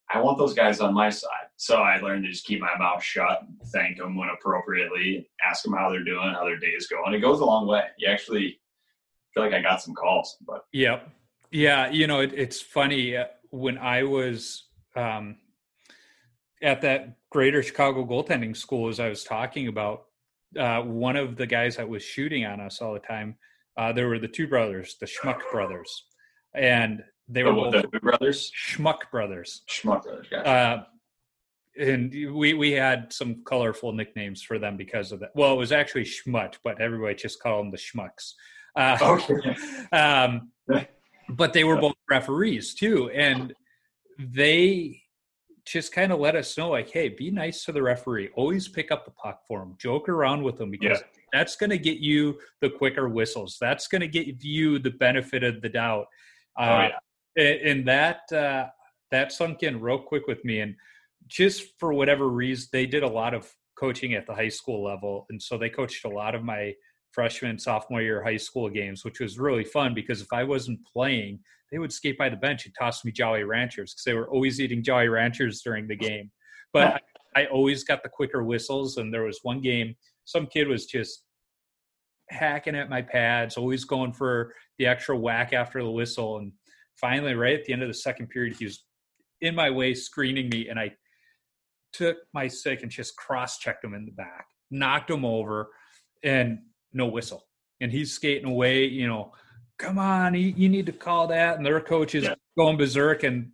I 0.09 0.19
want 0.19 0.37
those 0.37 0.53
guys 0.53 0.79
on 0.79 0.93
my 0.93 1.09
side, 1.09 1.47
so 1.57 1.77
I 1.77 1.97
learned 1.97 2.23
to 2.23 2.31
just 2.31 2.45
keep 2.45 2.59
my 2.59 2.75
mouth 2.77 3.03
shut, 3.03 3.43
thank 3.67 3.97
them 3.97 4.15
when 4.15 4.29
appropriately, 4.29 5.29
ask 5.47 5.63
them 5.63 5.73
how 5.73 5.89
they're 5.89 6.03
doing, 6.03 6.33
how 6.33 6.43
their 6.43 6.57
day 6.57 6.67
is 6.67 6.87
going. 6.87 7.13
It 7.13 7.19
goes 7.19 7.39
a 7.39 7.45
long 7.45 7.67
way. 7.67 7.83
You 7.97 8.09
actually 8.09 8.59
feel 9.33 9.43
like 9.43 9.53
I 9.53 9.61
got 9.61 9.81
some 9.81 9.93
calls, 9.93 10.37
but 10.45 10.65
yep, 10.71 11.09
yeah. 11.51 11.89
You 11.89 12.07
know, 12.07 12.19
it, 12.19 12.33
it's 12.33 12.61
funny 12.61 13.15
uh, 13.15 13.25
when 13.51 13.77
I 13.77 14.03
was 14.03 14.65
um, 14.95 15.37
at 16.63 16.81
that 16.81 17.17
Greater 17.29 17.61
Chicago 17.61 18.05
goaltending 18.05 18.55
school, 18.55 18.87
as 18.87 18.99
I 18.99 19.09
was 19.09 19.23
talking 19.23 19.67
about, 19.67 20.05
uh, 20.57 20.81
one 20.81 21.17
of 21.17 21.35
the 21.35 21.45
guys 21.45 21.75
that 21.75 21.87
was 21.87 22.03
shooting 22.03 22.45
on 22.45 22.61
us 22.61 22.81
all 22.81 22.93
the 22.93 22.99
time, 22.99 23.35
uh, 23.77 23.91
there 23.91 24.07
were 24.07 24.19
the 24.19 24.27
two 24.27 24.47
brothers, 24.47 24.95
the 24.99 25.05
Schmuck 25.05 25.41
brothers, 25.51 26.05
and 26.55 27.03
they 27.27 27.43
were 27.43 27.53
both 27.53 27.73
the 27.73 27.99
brothers, 27.99 28.51
Schmuck 28.51 29.09
brothers. 29.11 29.63
Schmuck 29.69 30.03
brothers. 30.03 30.27
Gotcha. 30.29 30.47
Uh, 30.47 30.83
and 31.75 32.11
we 32.33 32.53
we 32.53 32.71
had 32.71 33.11
some 33.11 33.43
colorful 33.45 33.91
nicknames 33.93 34.43
for 34.43 34.59
them 34.59 34.77
because 34.77 35.11
of 35.11 35.19
that. 35.21 35.31
Well, 35.33 35.53
it 35.53 35.57
was 35.57 35.71
actually 35.71 36.03
Schmut, 36.03 36.55
but 36.63 36.79
everybody 36.79 37.15
just 37.15 37.41
called 37.41 37.65
them 37.65 37.71
the 37.71 37.77
Schmucks. 37.77 38.33
Uh, 38.75 38.97
okay. 39.31 39.55
um, 39.91 40.51
but 41.29 41.53
they 41.53 41.63
were 41.63 41.77
both 41.77 41.95
referees 42.09 42.75
too, 42.75 43.09
and 43.09 43.53
they 44.19 45.02
just 45.65 45.93
kind 45.93 46.11
of 46.11 46.19
let 46.19 46.35
us 46.35 46.57
know 46.57 46.69
like 46.69 46.89
hey 46.89 47.09
be 47.09 47.31
nice 47.31 47.63
to 47.63 47.71
the 47.71 47.81
referee 47.81 48.29
always 48.35 48.67
pick 48.67 48.91
up 48.91 49.05
the 49.05 49.11
puck 49.11 49.41
for 49.47 49.61
him 49.61 49.75
joke 49.79 50.09
around 50.09 50.43
with 50.43 50.59
him 50.59 50.69
because 50.69 50.99
yeah. 50.99 51.21
that's 51.31 51.55
going 51.55 51.69
to 51.69 51.77
get 51.77 51.99
you 51.99 52.37
the 52.61 52.69
quicker 52.69 53.07
whistles 53.07 53.57
that's 53.59 53.87
going 53.87 54.01
to 54.01 54.07
get 54.07 54.43
you 54.43 54.79
the 54.79 54.91
benefit 54.91 55.43
of 55.43 55.61
the 55.61 55.69
doubt 55.69 56.05
oh, 56.59 56.63
uh, 56.63 56.89
yeah. 57.37 57.43
and 57.43 57.87
that 57.87 58.31
uh, 58.33 58.65
that 59.11 59.31
sunk 59.31 59.63
in 59.63 59.79
real 59.79 59.99
quick 59.99 60.27
with 60.27 60.43
me 60.43 60.59
and 60.59 60.75
just 61.27 61.79
for 61.79 61.93
whatever 61.93 62.27
reason 62.27 62.67
they 62.73 62.85
did 62.85 63.03
a 63.03 63.07
lot 63.07 63.33
of 63.33 63.49
coaching 63.77 64.13
at 64.13 64.27
the 64.27 64.33
high 64.33 64.49
school 64.49 64.83
level 64.83 65.25
and 65.29 65.41
so 65.41 65.57
they 65.57 65.69
coached 65.69 66.03
a 66.05 66.09
lot 66.09 66.35
of 66.35 66.43
my 66.43 66.73
freshman 67.13 67.57
sophomore 67.57 68.01
year 68.01 68.23
high 68.23 68.37
school 68.37 68.69
games 68.69 69.05
which 69.05 69.19
was 69.19 69.39
really 69.39 69.63
fun 69.63 69.93
because 69.93 70.21
if 70.21 70.33
i 70.33 70.43
wasn't 70.43 70.79
playing 70.85 71.39
they 71.73 71.79
would 71.79 71.91
skate 71.91 72.19
by 72.19 72.29
the 72.29 72.35
bench 72.35 72.67
and 72.67 72.75
toss 72.79 73.03
me 73.03 73.11
Jolly 73.11 73.43
Ranchers 73.43 73.93
because 73.93 74.03
they 74.05 74.13
were 74.13 74.29
always 74.29 74.61
eating 74.61 74.83
Jolly 74.83 75.07
Ranchers 75.07 75.63
during 75.63 75.87
the 75.87 75.95
game. 75.95 76.29
But 76.71 77.01
I, 77.35 77.41
I 77.41 77.45
always 77.47 77.83
got 77.83 78.03
the 78.03 78.09
quicker 78.09 78.43
whistles. 78.43 78.97
And 78.97 79.11
there 79.11 79.23
was 79.23 79.39
one 79.41 79.59
game, 79.59 79.95
some 80.23 80.45
kid 80.45 80.67
was 80.67 80.85
just 80.85 81.23
hacking 82.29 82.75
at 82.75 82.91
my 82.91 83.01
pads, 83.01 83.57
always 83.57 83.85
going 83.85 84.13
for 84.13 84.53
the 84.77 84.85
extra 84.85 85.17
whack 85.17 85.51
after 85.51 85.81
the 85.81 85.89
whistle. 85.89 86.37
And 86.37 86.51
finally, 87.01 87.33
right 87.33 87.59
at 87.59 87.65
the 87.65 87.73
end 87.73 87.81
of 87.81 87.87
the 87.87 87.93
second 87.95 88.27
period, 88.27 88.55
he 88.55 88.65
was 88.65 88.85
in 89.41 89.55
my 89.55 89.71
way, 89.71 89.95
screening 89.95 90.49
me. 90.49 90.67
And 90.69 90.79
I 90.79 90.91
took 91.91 92.17
my 92.35 92.47
stick 92.47 92.83
and 92.83 92.91
just 92.91 93.17
cross 93.17 93.57
checked 93.57 93.83
him 93.83 93.95
in 93.95 94.05
the 94.05 94.11
back, 94.11 94.45
knocked 94.69 95.09
him 95.09 95.25
over, 95.25 95.69
and 96.23 96.59
no 96.93 97.07
whistle. 97.07 97.45
And 97.81 97.91
he's 97.91 98.13
skating 98.13 98.49
away, 98.49 98.85
you 98.85 99.07
know, 99.07 99.33
come 99.77 99.97
on, 99.97 100.35
you, 100.35 100.69
need 100.69 100.85
to 100.85 100.91
call 100.91 101.27
that. 101.27 101.57
And 101.57 101.65
their 101.65 101.81
coach 101.81 102.15
is 102.15 102.23
yeah. 102.23 102.35
going 102.57 102.77
berserk. 102.77 103.23
And 103.23 103.51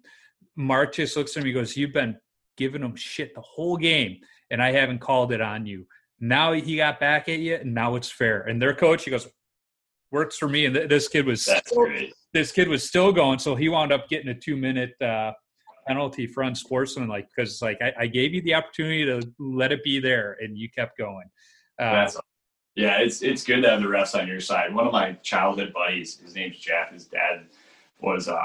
Mark 0.56 0.94
just 0.94 1.16
looks 1.16 1.36
at 1.38 1.44
me 1.44 1.52
goes, 1.52 1.76
You've 1.76 1.94
been 1.94 2.18
giving 2.58 2.82
them 2.82 2.96
shit 2.96 3.34
the 3.34 3.42
whole 3.42 3.78
game, 3.78 4.18
and 4.52 4.62
I 4.62 4.72
haven't 4.72 5.00
called 5.00 5.32
it 5.32 5.42
on 5.42 5.66
you. 5.66 5.88
Now 6.20 6.52
he 6.52 6.76
got 6.76 7.00
back 7.00 7.30
at 7.30 7.40
you, 7.40 7.56
and 7.56 7.74
now 7.74 7.96
it's 7.96 8.12
fair. 8.12 8.42
And 8.42 8.62
their 8.62 8.76
coach, 8.76 9.06
he 9.06 9.12
goes, 9.12 9.28
works 10.12 10.38
for 10.38 10.50
me. 10.50 10.66
And 10.66 10.76
th- 10.76 10.90
this 10.90 11.08
kid 11.08 11.26
was 11.26 11.44
still, 11.44 11.88
this 12.34 12.52
kid 12.52 12.68
was 12.68 12.88
still 12.88 13.12
going, 13.12 13.40
so 13.40 13.56
he 13.56 13.70
wound 13.70 13.92
up 13.92 14.10
getting 14.10 14.30
a 14.30 14.36
two 14.36 14.58
minute 14.58 15.00
uh, 15.02 15.32
penalty 15.88 16.28
for 16.28 16.44
unsportsmanlike 16.44 17.28
because 17.36 17.62
like 17.62 17.78
I, 17.82 17.94
I, 18.02 18.08
gave 18.08 18.34
you 18.34 18.42
the 18.44 18.54
opportunity 18.54 19.06
to 19.06 19.22
let 19.40 19.72
it 19.72 19.84
be 19.84 20.00
there, 20.00 20.38
and 20.42 20.58
you 20.58 20.70
kept 20.70 20.98
going. 20.98 21.30
Uh, 21.80 22.10
yeah, 22.76 23.00
it's 23.00 23.22
it's 23.22 23.44
good 23.44 23.62
to 23.62 23.70
have 23.70 23.82
the 23.82 23.88
refs 23.88 24.20
on 24.20 24.28
your 24.28 24.40
side. 24.40 24.74
One 24.74 24.88
of 24.88 24.94
my 24.94 25.14
childhood 25.24 25.74
buddies, 25.74 26.20
his 26.20 26.36
name's 26.36 26.60
Jeff. 26.60 26.92
His 26.92 27.06
dad 27.06 27.46
was 28.02 28.28
a 28.28 28.42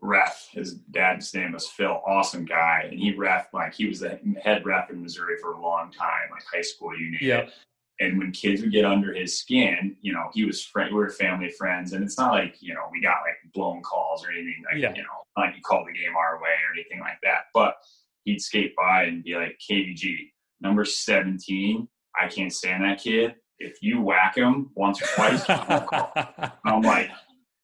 ref. 0.00 0.48
His 0.52 0.74
dad's 0.74 1.34
name 1.34 1.52
was 1.52 1.66
Phil. 1.66 2.00
Awesome 2.06 2.44
guy, 2.44 2.88
and 2.90 2.98
he 2.98 3.14
ref 3.14 3.52
like 3.52 3.74
he 3.74 3.86
was 3.86 4.00
the 4.00 4.18
head 4.42 4.64
ref 4.64 4.90
in 4.90 5.02
Missouri 5.02 5.36
for 5.40 5.52
a 5.52 5.60
long 5.60 5.90
time, 5.90 6.30
like 6.30 6.44
high 6.52 6.62
school, 6.62 6.96
you 6.96 7.10
name 7.10 7.18
yep. 7.20 7.48
it. 7.48 7.54
And 8.00 8.18
when 8.18 8.32
kids 8.32 8.60
would 8.60 8.72
get 8.72 8.84
under 8.84 9.12
his 9.12 9.38
skin, 9.38 9.96
you 10.00 10.12
know, 10.12 10.28
he 10.32 10.44
was 10.44 10.64
friend. 10.64 10.92
We 10.92 10.98
were 10.98 11.10
family 11.10 11.50
friends, 11.50 11.92
and 11.92 12.02
it's 12.02 12.18
not 12.18 12.32
like 12.32 12.56
you 12.60 12.74
know 12.74 12.88
we 12.90 13.00
got 13.00 13.18
like 13.22 13.52
blown 13.52 13.82
calls 13.82 14.24
or 14.24 14.30
anything. 14.30 14.64
Like 14.70 14.80
yeah. 14.80 14.94
you 14.94 15.02
know, 15.02 15.24
like 15.36 15.54
he 15.54 15.60
called 15.60 15.86
the 15.86 15.92
game 15.92 16.16
our 16.16 16.36
way 16.36 16.50
or 16.50 16.72
anything 16.74 17.00
like 17.00 17.18
that. 17.22 17.46
But 17.52 17.74
he'd 18.24 18.40
skate 18.40 18.74
by 18.76 19.04
and 19.04 19.22
be 19.22 19.36
like, 19.36 19.58
"KVG, 19.70 20.30
number 20.60 20.84
seventeen. 20.84 21.88
I 22.20 22.28
can't 22.28 22.52
stand 22.52 22.84
that 22.84 23.00
kid." 23.00 23.36
If 23.58 23.82
you 23.82 24.00
whack 24.00 24.36
him 24.36 24.70
once 24.74 25.00
or 25.02 25.06
twice, 25.14 25.44
I'm 26.64 26.82
like, 26.82 27.10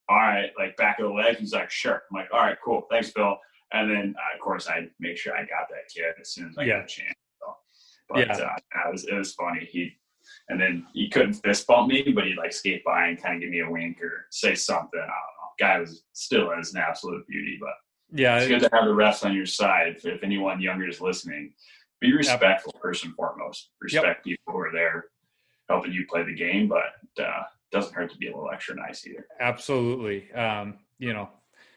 all 0.08 0.16
right, 0.16 0.50
like 0.58 0.76
back 0.76 0.98
of 0.98 1.08
the 1.08 1.12
leg. 1.12 1.36
He's 1.36 1.52
like, 1.52 1.70
sure. 1.70 2.02
I'm 2.10 2.18
like, 2.18 2.28
all 2.32 2.40
right, 2.40 2.56
cool. 2.64 2.86
Thanks, 2.90 3.10
Bill. 3.10 3.38
And 3.72 3.90
then, 3.90 4.14
uh, 4.18 4.34
of 4.34 4.40
course, 4.40 4.68
I 4.68 4.88
make 4.98 5.16
sure 5.16 5.34
I 5.34 5.40
got 5.40 5.68
that 5.70 5.88
kid 5.94 6.14
as 6.20 6.32
soon 6.32 6.48
as 6.48 6.58
I 6.58 6.64
yeah. 6.64 6.78
got 6.78 6.84
a 6.84 6.86
chance. 6.88 7.14
So, 7.40 7.54
but 8.08 8.26
yeah. 8.26 8.32
uh, 8.32 8.88
it 8.88 8.92
was 8.92 9.04
it 9.04 9.14
was 9.14 9.34
funny. 9.34 9.68
He 9.70 9.92
and 10.48 10.60
then 10.60 10.86
he 10.92 11.08
couldn't 11.08 11.34
fist 11.34 11.66
bump 11.66 11.88
me, 11.88 12.10
but 12.12 12.26
he'd 12.26 12.36
like 12.36 12.52
skate 12.52 12.84
by 12.84 13.06
and 13.06 13.22
kind 13.22 13.36
of 13.36 13.40
give 13.40 13.50
me 13.50 13.60
a 13.60 13.70
wink 13.70 14.02
or 14.02 14.26
say 14.30 14.54
something. 14.54 15.00
I 15.00 15.02
don't 15.02 15.06
know. 15.06 15.14
Guy 15.58 15.78
was 15.78 16.02
still 16.12 16.50
is 16.52 16.74
an 16.74 16.80
absolute 16.80 17.26
beauty, 17.28 17.58
but 17.60 17.74
yeah, 18.12 18.38
it's 18.38 18.48
good 18.48 18.60
to 18.60 18.70
have 18.72 18.86
the 18.86 18.92
refs 18.92 19.24
on 19.24 19.34
your 19.34 19.46
side. 19.46 19.94
If, 19.96 20.06
if 20.06 20.24
anyone 20.24 20.60
younger 20.60 20.88
is 20.88 21.00
listening, 21.00 21.52
be 22.00 22.12
respectful 22.12 22.72
yep. 22.74 22.82
first 22.82 23.04
and 23.04 23.14
foremost. 23.14 23.70
Respect 23.80 24.06
yep. 24.06 24.24
people 24.24 24.52
who 24.52 24.58
are 24.58 24.72
there 24.72 25.04
helping 25.70 25.92
you 25.92 26.04
play 26.06 26.22
the 26.24 26.34
game, 26.34 26.68
but 26.68 27.22
uh, 27.22 27.42
doesn't 27.70 27.94
hurt 27.94 28.10
to 28.10 28.18
be 28.18 28.28
a 28.28 28.34
little 28.34 28.50
extra 28.50 28.74
nice 28.74 29.06
either. 29.06 29.26
Absolutely. 29.38 30.30
Um, 30.32 30.78
you 30.98 31.12
know, 31.12 31.30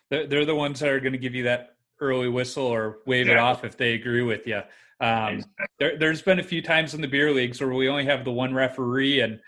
they're, 0.10 0.28
they're 0.28 0.46
the 0.46 0.56
ones 0.56 0.80
that 0.80 0.90
are 0.90 1.00
going 1.00 1.14
to 1.14 1.20
give 1.20 1.36
you 1.36 1.44
that 1.44 1.76
early 2.02 2.28
whistle 2.28 2.66
or 2.66 3.00
wave 3.06 3.30
it 3.30 3.38
off 3.38 3.64
if 3.64 3.78
they 3.78 3.94
agree 3.94 4.24
with 4.24 4.46
you. 4.48 4.62
Um, 5.00 5.44
there, 5.80 5.98
has 6.00 6.22
been 6.22 6.40
a 6.40 6.44
few 6.44 6.62
times 6.62 6.94
in 6.94 7.02
the 7.02 7.08
beer 7.08 7.32
leagues 7.32 7.60
where 7.62 7.74
we 7.74 7.90
only 7.90 8.06
have 8.06 8.26
the 8.26 8.32
one 8.32 8.54
referee 8.54 9.22
and 9.22 9.40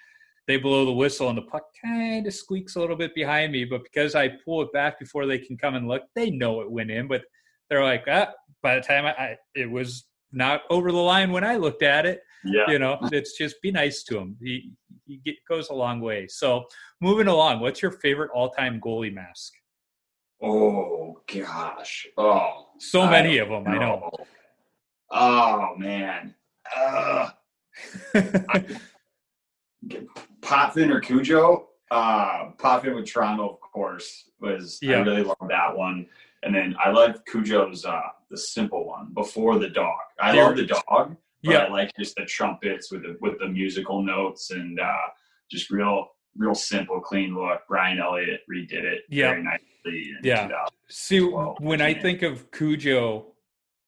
they 0.48 0.58
blow 0.58 0.86
the 0.86 0.91
whistle 0.91 1.30
and 1.30 1.38
the 1.38 1.43
puck 1.43 1.64
kind 1.84 2.28
of 2.28 2.34
squeaks 2.34 2.76
a 2.76 2.80
little 2.80 2.96
bit 2.96 3.16
behind 3.16 3.52
me. 3.52 3.66
But 3.66 3.84
because 3.84 4.16
I 4.16 4.30
pull 4.43 4.62
it 4.62 4.72
back 4.74 5.00
before 5.00 5.26
they 5.26 5.39
can 5.39 5.58
come 5.58 5.76
and 5.76 5.88
look, 5.88 6.04
they 6.14 6.30
know 6.30 6.62
it 6.62 6.70
went 6.70 6.91
in. 6.91 7.08
But 7.08 7.24
they're 7.70 7.84
like, 7.84 8.06
ah, 8.08 8.32
by 8.62 8.76
the 8.76 8.82
time 8.82 9.06
I, 9.06 9.12
I 9.12 9.38
it 9.56 9.70
was 9.70 10.06
not 10.32 10.62
over 10.70 10.91
the 10.91 10.98
line 10.98 11.32
when 11.32 11.43
I 11.43 11.56
looked 11.56 11.84
at 11.84 12.06
it. 12.06 12.22
Yeah. 12.46 12.70
You 12.70 12.80
know, 12.80 12.98
it's 13.12 13.38
just 13.38 13.62
be 13.62 13.72
nice 13.72 14.04
to 14.04 14.20
him. 14.20 14.38
He 14.41 14.72
he 15.06 15.18
get, 15.18 15.36
goes 15.50 15.70
a 15.70 15.74
long 15.74 16.00
way. 16.02 16.28
So 16.28 16.66
moving 17.02 17.28
along, 17.28 17.60
what's 17.60 17.82
your 17.82 17.91
favorite 17.91 18.32
all-time 18.34 18.80
goalie 18.80 19.14
mask? 19.14 19.54
Oh 20.41 21.22
gosh. 21.34 22.08
Oh. 22.18 22.68
So 22.80 23.08
many 23.08 23.38
of 23.38 23.50
them, 23.50 23.64
know. 23.64 23.72
I 23.72 23.78
know. 23.78 24.12
Oh 25.12 25.76
man. 25.78 26.36
Uh, 26.76 27.30
Potvin 30.41 30.91
or 30.91 31.00
Cujo? 31.00 31.70
Uh, 31.91 32.52
Potvin 32.58 32.96
with 32.96 33.06
Toronto, 33.06 33.50
of 33.50 33.60
course, 33.60 34.30
was 34.39 34.80
yeah. 34.82 34.98
I 34.98 35.02
really 35.02 35.24
love 35.24 35.38
that 35.50 35.76
one. 35.76 36.08
And 36.43 36.54
then 36.54 36.76
I 36.84 36.91
love 36.91 37.24
Cujo's 37.26 37.86
uh, 37.86 38.02
the 38.30 38.38
simple 38.38 38.86
one 38.86 39.14
before 39.14 39.58
the 39.60 39.70
dog. 39.70 39.98
I 40.20 40.34
love 40.34 40.56
the 40.56 40.66
dog, 40.66 41.16
Yeah. 41.52 41.60
I 41.60 41.70
like 41.70 41.91
just 41.98 42.16
the 42.16 42.26
trumpets 42.26 42.91
with 42.91 43.04
the 43.04 43.18
with 43.22 43.39
the 43.39 43.48
musical 43.48 44.02
notes 44.04 44.52
and 44.52 44.80
uh, 44.80 44.93
just 45.52 45.70
real 45.72 46.08
real 46.38 46.56
simple, 46.56 47.00
clean 47.00 47.34
look. 47.36 47.62
Brian 47.70 48.00
Elliott 48.00 48.41
redid 48.52 48.84
it 48.84 49.04
Yeah. 49.10 49.30
very 49.32 49.43
nicely. 49.43 50.12
Yeah. 50.22 50.48
2000. 50.48 50.54
See, 50.89 51.20
when 51.22 51.82
I 51.82 51.93
think 51.93 52.24
of 52.24 52.52
Cujo, 52.52 53.34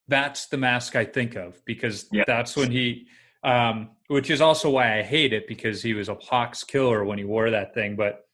that's 0.07 0.45
the 0.47 0.57
mask 0.57 0.95
I 0.95 1.03
think 1.03 1.35
of 1.35 1.63
because 1.65 2.07
Yeah. 2.11 2.23
that's 2.25 2.55
when 2.55 2.71
he, 2.71 3.07
um, 3.43 3.89
which 4.07 4.29
is 4.29 4.39
also 4.39 4.69
why 4.69 4.97
I 4.99 5.03
hate 5.03 5.33
it 5.33 5.45
because 5.47 5.83
he 5.83 5.93
was 5.93 6.07
a 6.07 6.15
Hawks 6.15 6.63
killer 6.63 7.03
when 7.03 7.17
he 7.17 7.25
wore 7.25 7.49
that 7.51 7.73
thing. 7.73 7.97
But 7.97 8.25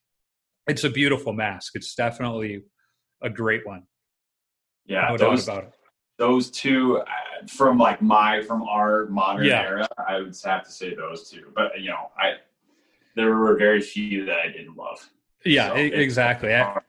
it's 0.67 0.84
a 0.84 0.89
beautiful 0.91 1.34
mask. 1.34 1.76
It's 1.76 1.95
definitely 1.95 2.63
a 3.24 3.30
great 3.32 3.65
one. 3.65 3.84
Yeah, 4.86 5.07
No 5.09 5.17
doubt 5.17 5.43
about 5.43 5.63
it. 5.63 5.74
Those 6.18 6.51
two 6.51 6.97
uh, 6.99 7.05
from 7.47 7.78
like 7.78 8.01
my 8.01 8.41
from 8.43 8.64
our 8.64 9.05
modern 9.07 9.45
Yeah. 9.45 9.61
era, 9.61 9.88
I 10.07 10.18
would 10.18 10.36
have 10.45 10.64
to 10.64 10.72
say 10.72 10.93
those 10.95 11.30
two. 11.30 11.51
But 11.55 11.80
you 11.82 11.89
know, 11.89 12.11
I 12.18 12.34
there 13.16 13.36
were 13.36 13.55
very 13.57 13.82
few 13.82 14.26
that 14.26 14.39
I 14.39 14.47
didn't 14.47 14.76
love. 14.76 15.09
Yeah, 15.45 15.70
So 15.70 15.76
exactly. 15.76 16.53
I, 16.55 16.80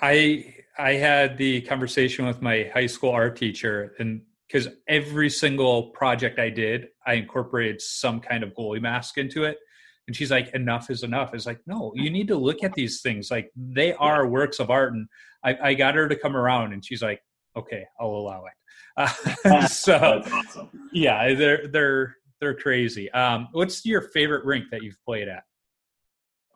I 0.00 0.54
I 0.78 0.92
had 0.94 1.36
the 1.36 1.60
conversation 1.62 2.26
with 2.26 2.40
my 2.40 2.70
high 2.72 2.86
school 2.86 3.10
art 3.10 3.36
teacher, 3.36 3.94
and 3.98 4.22
because 4.46 4.68
every 4.86 5.28
single 5.28 5.90
project 5.90 6.38
I 6.38 6.48
did, 6.50 6.88
I 7.06 7.14
incorporated 7.14 7.80
some 7.82 8.20
kind 8.20 8.42
of 8.42 8.54
goalie 8.54 8.80
mask 8.80 9.18
into 9.18 9.44
it. 9.44 9.58
And 10.06 10.16
she's 10.16 10.30
like, 10.30 10.54
"Enough 10.54 10.88
is 10.90 11.02
enough." 11.02 11.34
It's 11.34 11.44
like, 11.44 11.60
no, 11.66 11.92
you 11.94 12.08
need 12.08 12.28
to 12.28 12.36
look 12.36 12.64
at 12.64 12.72
these 12.72 13.02
things 13.02 13.30
like 13.30 13.50
they 13.54 13.92
are 13.94 14.26
works 14.26 14.58
of 14.58 14.70
art. 14.70 14.94
And 14.94 15.06
I, 15.44 15.58
I 15.62 15.74
got 15.74 15.96
her 15.96 16.08
to 16.08 16.16
come 16.16 16.34
around, 16.36 16.72
and 16.72 16.82
she's 16.84 17.02
like, 17.02 17.20
"Okay, 17.58 17.84
I'll 18.00 18.08
allow 18.08 18.44
it." 18.46 18.52
Uh, 18.96 19.66
so 19.66 20.22
awesome. 20.32 20.68
yeah, 20.92 21.34
they're 21.34 21.68
they're 21.68 22.16
they're 22.40 22.54
crazy. 22.54 23.10
Um, 23.12 23.48
what's 23.52 23.84
your 23.86 24.00
favorite 24.00 24.44
rink 24.44 24.66
that 24.70 24.82
you've 24.82 25.02
played 25.04 25.28
at? 25.28 25.44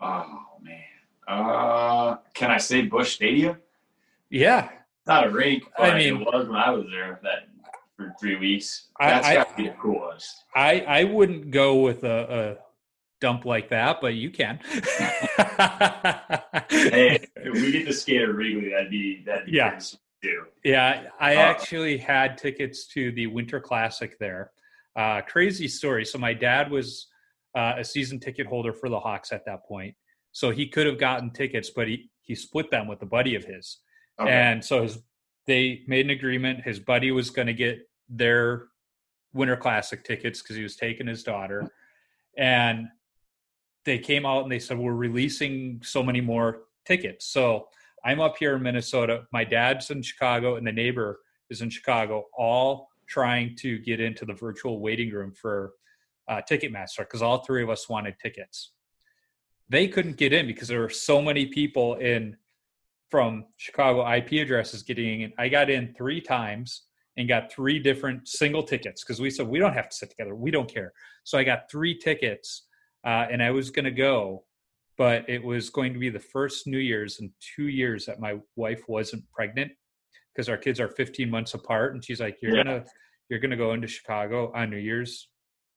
Oh 0.01 0.27
man. 0.63 0.79
Uh, 1.29 2.17
can 2.35 2.51
I 2.51 2.59
say 2.59 2.83
Busch 2.83 3.15
Stadium? 3.15 3.57
Yeah, 4.31 4.71
Not 5.07 5.27
a 5.27 5.31
rink, 5.31 5.63
I 5.79 5.95
mean- 5.97 6.23
it 6.23 6.27
was 6.27 6.47
when 6.49 6.57
I 6.57 6.71
was 6.71 6.87
there 6.91 7.21
that 7.23 7.49
for 7.97 8.13
three 8.19 8.37
weeks. 8.37 8.89
That's 8.99 9.27
I- 9.29 9.35
got 9.35 9.51
to 9.51 9.57
be 9.63 9.69
the 9.69 9.75
coolest. 9.75 10.35
I 10.57 10.81
I 10.81 11.05
wouldn't 11.05 11.51
go 11.51 11.77
with 11.81 12.03
a, 12.05 12.57
a 12.59 12.63
dump 13.21 13.45
like 13.45 13.69
that, 13.71 14.01
but 14.01 14.15
you 14.15 14.31
can. 14.31 14.59
Hey, 16.69 17.27
if 17.37 17.53
we 17.55 17.73
get 17.73 17.87
to 17.87 17.93
skate 17.93 18.23
at 18.23 18.35
Wrigley, 18.35 18.71
that'd 18.71 18.91
be 18.91 19.23
that'd 19.27 19.47
be 19.47 19.53
Yeah. 19.53 19.79
Too. 20.23 20.45
yeah, 20.65 21.05
I 21.21 21.37
Uh, 21.37 21.39
actually 21.41 21.97
had 21.99 22.39
tickets 22.39 22.87
to 22.89 23.13
the 23.13 23.27
Winter 23.27 23.61
Classic 23.61 24.19
there. 24.19 24.53
Uh, 24.97 25.21
crazy 25.23 25.69
story. 25.69 26.05
So 26.05 26.19
my 26.19 26.35
dad 26.35 26.71
was 26.71 27.09
uh, 27.57 27.75
a 27.79 27.85
season 27.85 28.21
ticket 28.21 28.47
holder 28.47 28.73
for 28.73 28.89
the 28.89 29.01
Hawks 29.01 29.33
at 29.33 29.45
that 29.47 29.65
point, 29.67 29.95
so 30.33 30.51
he 30.51 30.67
could 30.69 30.87
have 30.87 30.99
gotten 30.99 31.31
tickets, 31.31 31.71
but 31.71 31.89
he 31.89 32.11
he 32.21 32.35
split 32.35 32.71
them 32.71 32.87
with 32.87 33.03
a 33.03 33.07
buddy 33.07 33.35
of 33.35 33.45
his. 33.45 33.79
Okay. 34.21 34.31
And 34.31 34.65
so 34.65 34.83
his 34.83 34.99
they 35.47 35.83
made 35.89 36.07
an 36.07 36.11
agreement. 36.11 36.63
His 36.63 36.79
buddy 36.79 37.11
was 37.11 37.31
going 37.31 37.49
to 37.49 37.55
get 37.55 37.81
their 38.09 38.69
Winter 39.35 39.57
Classic 39.57 40.05
tickets 40.05 40.41
because 40.41 40.57
he 40.57 40.63
was 40.63 40.77
taking 40.77 41.07
his 41.09 41.25
daughter, 41.25 41.69
and 42.39 42.89
they 43.85 43.99
came 43.99 44.25
out 44.25 44.45
and 44.45 44.53
they 44.53 44.61
said 44.61 44.79
we're 44.79 44.93
releasing 44.95 45.81
so 45.83 46.03
many 46.03 46.21
more 46.21 46.61
tickets. 46.87 47.27
So 47.27 47.69
I'm 48.05 48.21
up 48.21 48.37
here 48.39 48.57
in 48.57 48.63
Minnesota. 48.63 49.25
My 49.33 49.45
dad's 49.45 49.91
in 49.91 50.03
Chicago, 50.03 50.57
and 50.57 50.67
the 50.67 50.73
neighbor 50.73 51.21
is 51.51 51.63
in 51.63 51.71
Chicago, 51.71 52.25
all 52.37 52.89
trying 53.09 53.57
to 53.57 53.79
get 53.79 54.01
into 54.01 54.25
the 54.25 54.35
virtual 54.35 54.81
waiting 54.81 55.11
room 55.11 55.33
for 55.33 55.73
uh, 56.29 56.41
Ticketmaster 56.51 57.01
because 57.01 57.23
all 57.23 57.45
three 57.45 57.63
of 57.63 57.71
us 57.71 57.89
wanted 57.89 58.19
tickets. 58.19 58.73
They 59.69 59.89
couldn't 59.89 60.17
get 60.17 60.33
in 60.33 60.47
because 60.47 60.69
there 60.69 60.81
were 60.81 60.91
so 60.91 61.21
many 61.23 61.47
people 61.47 61.95
in 61.97 62.37
from 63.11 63.45
Chicago 63.59 64.11
IP 64.11 64.33
addresses 64.33 64.83
getting 64.83 65.23
in. 65.23 65.33
I 65.39 65.49
got 65.49 65.69
in 65.69 65.95
three 65.95 66.21
times 66.21 66.85
and 67.17 67.29
got 67.29 67.53
three 67.53 67.79
different 67.79 68.27
single 68.27 68.63
tickets 68.63 69.05
because 69.05 69.21
we 69.21 69.31
said 69.31 69.47
we 69.47 69.59
don't 69.59 69.75
have 69.75 69.91
to 69.91 69.97
sit 69.97 70.11
together. 70.11 70.35
We 70.35 70.51
don't 70.51 70.73
care. 70.73 70.93
So 71.25 71.37
I 71.37 71.45
got 71.45 71.71
three 71.71 71.97
tickets 71.99 72.63
uh, 73.05 73.27
and 73.31 73.43
I 73.43 73.51
was 73.51 73.71
going 73.71 73.85
to 73.85 73.91
go, 73.91 74.45
but 75.03 75.29
it 75.29 75.43
was 75.43 75.69
going 75.69 75.93
to 75.93 75.99
be 75.99 76.11
the 76.11 76.21
first 76.21 76.69
New 76.69 76.79
Year's 76.79 77.19
in 77.19 77.33
two 77.57 77.67
years 77.67 78.07
that 78.07 78.21
my 78.21 78.37
wife 78.55 78.85
wasn't 78.87 79.29
pregnant 79.33 79.73
because 80.33 80.49
our 80.49 80.57
kids 80.57 80.79
are 80.79 80.87
15 80.91 81.29
months 81.29 81.55
apart. 81.55 81.95
And 81.95 82.05
she's 82.05 82.21
like, 82.21 82.37
"You're 82.41 82.57
Yeah. 82.57 82.63
gonna, 82.63 82.85
you're 83.29 83.41
gonna 83.41 83.57
go 83.57 83.73
into 83.73 83.89
Chicago 83.89 84.53
on 84.55 84.71
New 84.71 84.77
Year's, 84.77 85.29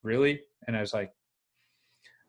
really?" 0.03 0.43
And 0.67 0.78
I 0.78 0.82
was 0.82 0.93
like, 0.93 1.09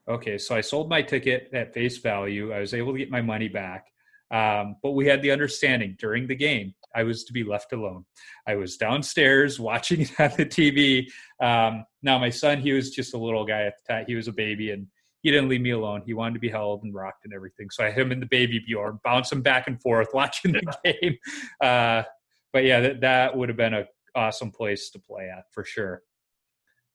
"Okay." 0.08 0.38
So 0.38 0.56
I 0.56 0.62
sold 0.62 0.88
my 0.88 1.02
ticket 1.02 1.50
at 1.52 1.74
face 1.74 1.98
value. 1.98 2.50
I 2.54 2.60
was 2.60 2.72
able 2.72 2.92
to 2.94 2.98
get 2.98 3.10
my 3.10 3.20
money 3.20 3.48
back. 3.48 3.84
Um, 4.30 4.76
but 4.82 4.92
we 4.92 5.06
had 5.06 5.20
the 5.20 5.32
understanding 5.32 5.96
during 5.98 6.26
the 6.26 6.34
game 6.34 6.74
I 6.94 7.02
was 7.02 7.24
to 7.24 7.32
be 7.34 7.44
left 7.44 7.74
alone. 7.74 8.06
I 8.48 8.54
was 8.56 8.78
downstairs 8.78 9.60
watching 9.70 10.00
it 10.00 10.18
on 10.18 10.30
the 10.38 10.46
TV. 10.46 11.10
Um, 11.42 11.84
now 12.02 12.18
my 12.18 12.30
son, 12.30 12.62
he 12.62 12.72
was 12.72 12.88
just 12.90 13.12
a 13.12 13.18
little 13.18 13.44
guy 13.44 13.64
at 13.64 13.74
the 13.76 13.92
time. 13.92 14.04
He 14.08 14.14
was 14.14 14.28
a 14.28 14.32
baby, 14.32 14.70
and 14.70 14.86
he 15.26 15.32
didn't 15.32 15.48
leave 15.48 15.60
me 15.60 15.70
alone. 15.70 16.04
He 16.06 16.14
wanted 16.14 16.34
to 16.34 16.38
be 16.38 16.48
held 16.48 16.84
and 16.84 16.94
rocked 16.94 17.24
and 17.24 17.34
everything. 17.34 17.68
So 17.68 17.82
I 17.82 17.90
had 17.90 17.98
him 17.98 18.12
in 18.12 18.20
the 18.20 18.26
baby 18.26 18.60
Bjorn, 18.60 19.00
bouncing 19.02 19.42
back 19.42 19.66
and 19.66 19.82
forth, 19.82 20.06
watching 20.14 20.52
the 20.52 20.62
game. 20.84 21.16
Uh, 21.60 22.04
but 22.52 22.62
yeah, 22.62 22.78
that, 22.78 23.00
that 23.00 23.36
would 23.36 23.48
have 23.48 23.58
been 23.58 23.74
a 23.74 23.86
awesome 24.14 24.52
place 24.52 24.88
to 24.90 25.00
play 25.00 25.28
at 25.28 25.46
for 25.50 25.64
sure. 25.64 26.02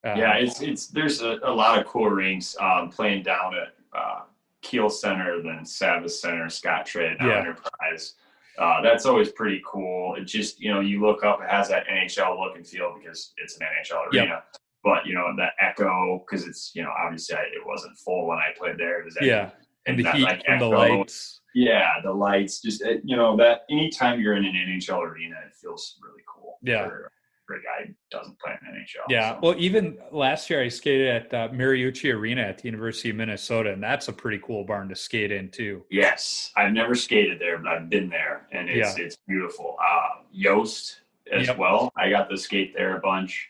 Um, 0.06 0.18
yeah, 0.18 0.36
it's 0.36 0.62
it's 0.62 0.88
there's 0.88 1.22
a, 1.22 1.40
a 1.44 1.52
lot 1.52 1.78
of 1.78 1.86
cool 1.86 2.10
rinks 2.10 2.56
um, 2.62 2.88
playing 2.88 3.24
down 3.24 3.54
at 3.54 3.74
uh, 3.94 4.22
Kiel 4.62 4.90
Center, 4.90 5.44
then 5.44 5.66
Savvis 5.66 6.12
Center, 6.12 6.46
Scottrade, 6.46 7.18
Yeah. 7.20 7.40
Enterprise. 7.40 8.14
Uh, 8.58 8.82
that's 8.82 9.06
always 9.06 9.30
pretty 9.30 9.62
cool. 9.68 10.16
It 10.16 10.24
just 10.24 10.62
you 10.62 10.74
know 10.74 10.80
you 10.80 11.02
look 11.02 11.26
up, 11.26 11.42
it 11.42 11.50
has 11.50 11.68
that 11.68 11.86
NHL 11.88 12.40
look 12.40 12.56
and 12.56 12.66
feel 12.66 12.96
because 12.98 13.34
it's 13.36 13.58
an 13.58 13.68
NHL 13.68 14.14
Yep. 14.14 14.46
But 14.84 15.06
you 15.06 15.14
know 15.14 15.28
that 15.38 15.54
echo 15.60 16.26
because 16.26 16.48
it's 16.48 16.72
you 16.74 16.82
know 16.84 16.92
obviously 17.04 17.36
I, 17.36 17.42
it 17.42 17.66
wasn't 17.66 17.98
full 17.98 18.28
when 18.28 18.38
I 18.38 18.58
played 18.58 18.78
there. 18.78 19.06
Yeah, 19.22 19.52
and 19.86 19.98
the 19.98 20.04
that, 20.04 20.16
heat 20.16 20.24
like, 20.24 20.46
from 20.46 20.60
the 20.60 20.68
lights. 20.68 21.42
Yeah, 21.54 21.90
the 22.04 22.12
lights, 22.12 22.62
just 22.62 22.84
you 23.04 23.16
know 23.16 23.36
that 23.38 23.62
anytime 23.70 24.20
you're 24.20 24.36
in 24.36 24.46
an 24.46 24.54
NHL 24.54 25.02
arena, 25.02 25.36
it 25.46 25.54
feels 25.54 25.98
really 26.02 26.24
cool. 26.28 26.58
Yeah. 26.64 26.86
for, 26.86 27.12
for 27.46 27.56
a 27.56 27.60
guy 27.60 27.88
who 27.88 27.94
doesn't 28.10 28.40
play 28.40 28.54
in 28.62 28.74
NHL. 28.74 29.06
Yeah, 29.10 29.34
so. 29.34 29.40
well, 29.42 29.56
even 29.58 29.98
last 30.12 30.50
year 30.50 30.64
I 30.64 30.70
skated 30.70 31.08
at 31.08 31.34
uh, 31.34 31.50
Mariucci 31.50 32.14
Arena 32.14 32.42
at 32.42 32.60
the 32.60 32.66
University 32.66 33.10
of 33.10 33.18
Minnesota, 33.18 33.74
and 33.74 33.84
that's 33.84 34.08
a 34.08 34.14
pretty 34.14 34.40
cool 34.46 34.64
barn 34.64 34.88
to 34.90 34.96
skate 34.96 35.32
in 35.32 35.50
too. 35.50 35.84
Yes, 35.90 36.52
I've 36.56 36.72
never 36.72 36.96
skated 36.96 37.40
there, 37.40 37.58
but 37.58 37.68
I've 37.68 37.90
been 37.90 38.10
there, 38.10 38.48
and 38.52 38.70
it's 38.70 38.98
it's 38.98 39.18
beautiful. 39.28 39.76
Uh, 39.80 40.22
Yost 40.32 41.02
as 41.32 41.48
Yep. 41.48 41.58
well. 41.58 41.92
I 41.96 42.10
got 42.10 42.30
to 42.30 42.38
skate 42.38 42.74
there 42.76 42.98
a 42.98 43.00
bunch. 43.02 43.50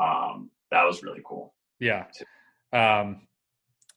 Um, 0.00 0.50
that 0.76 0.84
was 0.86 1.02
really 1.02 1.22
cool. 1.24 1.54
Yeah. 1.80 2.04
Um, 2.72 3.22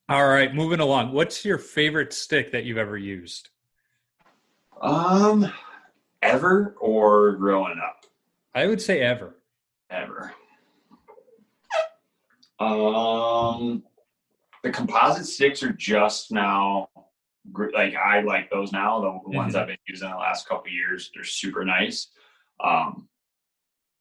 all 0.08 0.28
right, 0.28 0.54
moving 0.56 0.80
along. 0.80 1.12
What's 1.12 1.44
your 1.44 1.58
favorite 1.58 2.14
stick 2.14 2.52
that 2.54 2.64
you've 2.64 2.78
ever 2.78 2.98
used? 2.98 3.50
Um, 4.82 5.52
ever 6.22 6.76
or 6.80 7.34
growing 7.34 7.80
up? 7.84 8.06
I 8.56 8.66
would 8.68 8.82
say 8.82 9.02
ever. 9.02 9.36
Ever. 9.90 10.34
Um, 12.60 13.84
the 14.64 14.72
composite 14.72 15.26
sticks 15.26 15.64
are 15.64 15.74
just 15.74 16.32
now. 16.32 16.90
Like 17.74 17.96
I 17.96 18.22
like 18.22 18.50
those 18.50 18.72
now. 18.72 19.00
The, 19.02 19.36
ones 19.38 19.54
Mhm. 19.54 19.60
I've 19.62 19.68
been 19.68 19.78
using 19.88 20.10
the 20.10 20.16
last 20.16 20.48
couple 20.48 20.68
of 20.68 20.74
years, 20.74 21.12
they're 21.14 21.24
super 21.24 21.66
nice. 21.66 22.08
Um, 22.64 23.08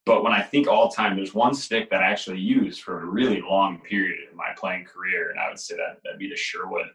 but 0.09 0.24
when 0.24 0.32
I 0.32 0.43
think 0.43 0.66
all 0.66 0.89
time, 0.90 1.14
there's 1.16 1.35
one 1.35 1.55
stick 1.55 1.90
that 1.90 2.02
I 2.02 2.06
actually 2.10 2.40
used 2.40 2.82
for 2.82 3.02
a 3.02 3.05
really 3.06 3.40
long 3.40 3.80
period 3.80 4.18
in 4.30 4.36
my 4.36 4.51
playing 4.56 4.85
career, 4.86 5.30
and 5.30 5.39
I 5.39 5.48
would 5.48 5.59
say 5.60 5.76
that 5.76 5.98
that'd 6.02 6.18
be 6.18 6.28
the 6.28 6.36
Sherwood 6.36 6.86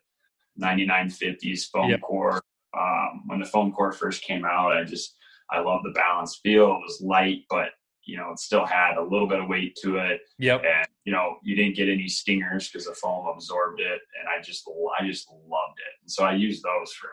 9950s 0.59 1.69
foam 1.71 1.89
Yep. 1.89 2.01
core. 2.01 2.41
Um, 2.77 3.23
when 3.27 3.39
the 3.39 3.45
foam 3.45 3.71
core 3.71 3.91
first 3.91 4.23
came 4.23 4.45
out, 4.45 4.73
I 4.73 4.83
just 4.83 5.15
I 5.51 5.59
love 5.59 5.81
the 5.83 5.91
balanced 5.91 6.39
feel. 6.41 6.71
It 6.75 6.81
was 6.83 7.01
light, 7.01 7.43
but 7.49 7.69
you 8.05 8.17
know 8.17 8.31
it 8.31 8.39
still 8.39 8.65
had 8.65 8.97
a 8.97 9.01
little 9.03 9.27
bit 9.27 9.39
of 9.39 9.47
weight 9.47 9.77
to 9.83 9.97
it, 9.97 10.21
Yep. 10.39 10.63
and 10.65 10.87
you 11.05 11.13
know 11.13 11.37
you 11.43 11.55
didn't 11.55 11.75
get 11.75 11.89
any 11.89 12.07
stingers 12.07 12.67
because 12.69 12.85
the 12.87 12.93
foam 12.95 13.27
absorbed 13.27 13.79
it, 13.79 14.01
and 14.19 14.27
I 14.27 14.41
just 14.41 14.67
I 14.99 15.05
just 15.05 15.29
loved 15.29 15.77
it. 15.79 16.01
And 16.01 16.11
so 16.11 16.23
I 16.23 16.33
used 16.33 16.63
those 16.63 16.91
for 16.93 17.09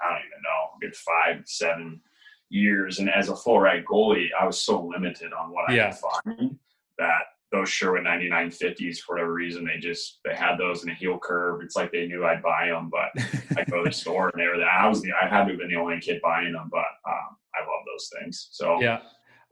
I 0.00 0.10
don't 0.10 0.26
even 0.26 0.42
know, 0.42 0.76
a 0.76 0.78
good 0.80 0.94
five 0.96 1.42
seven 1.46 2.00
years. 2.48 2.98
And 2.98 3.10
as 3.10 3.28
a 3.28 3.36
full 3.36 3.60
right 3.60 3.84
goalie, 3.84 4.28
I 4.38 4.46
was 4.46 4.60
so 4.60 4.82
limited 4.84 5.32
on 5.32 5.52
what 5.52 5.72
Yeah. 5.72 5.88
I 5.88 5.90
could 5.90 6.36
find 6.38 6.58
that 6.98 7.22
those 7.52 7.68
Sherwood 7.68 8.02
9950s, 8.04 8.98
for 8.98 9.14
whatever 9.14 9.32
reason, 9.32 9.64
they 9.64 9.78
just 9.78 10.20
they 10.24 10.34
had 10.34 10.56
those 10.56 10.82
in 10.82 10.90
a 10.90 10.94
heel 10.94 11.18
curve. 11.18 11.60
It's 11.62 11.76
like 11.76 11.92
they 11.92 12.06
knew 12.06 12.24
I'd 12.24 12.42
buy 12.42 12.68
them, 12.68 12.90
but 12.90 13.10
I 13.56 13.64
go 13.64 13.84
to 13.84 13.90
the 13.90 13.94
store 13.94 14.30
and 14.30 14.40
they 14.40 14.46
were 14.46 14.58
there. 14.58 14.68
I 14.68 14.88
was 14.88 15.00
the 15.02 15.12
I 15.12 15.28
had 15.28 15.44
to 15.44 15.50
have 15.50 15.58
been 15.58 15.68
the 15.68 15.76
only 15.76 16.00
kid 16.00 16.20
buying 16.22 16.52
them, 16.52 16.68
but 16.70 16.78
um, 16.78 17.36
I 17.54 17.60
love 17.60 17.84
those 17.86 18.10
things. 18.20 18.48
So 18.52 18.80
yeah. 18.80 19.00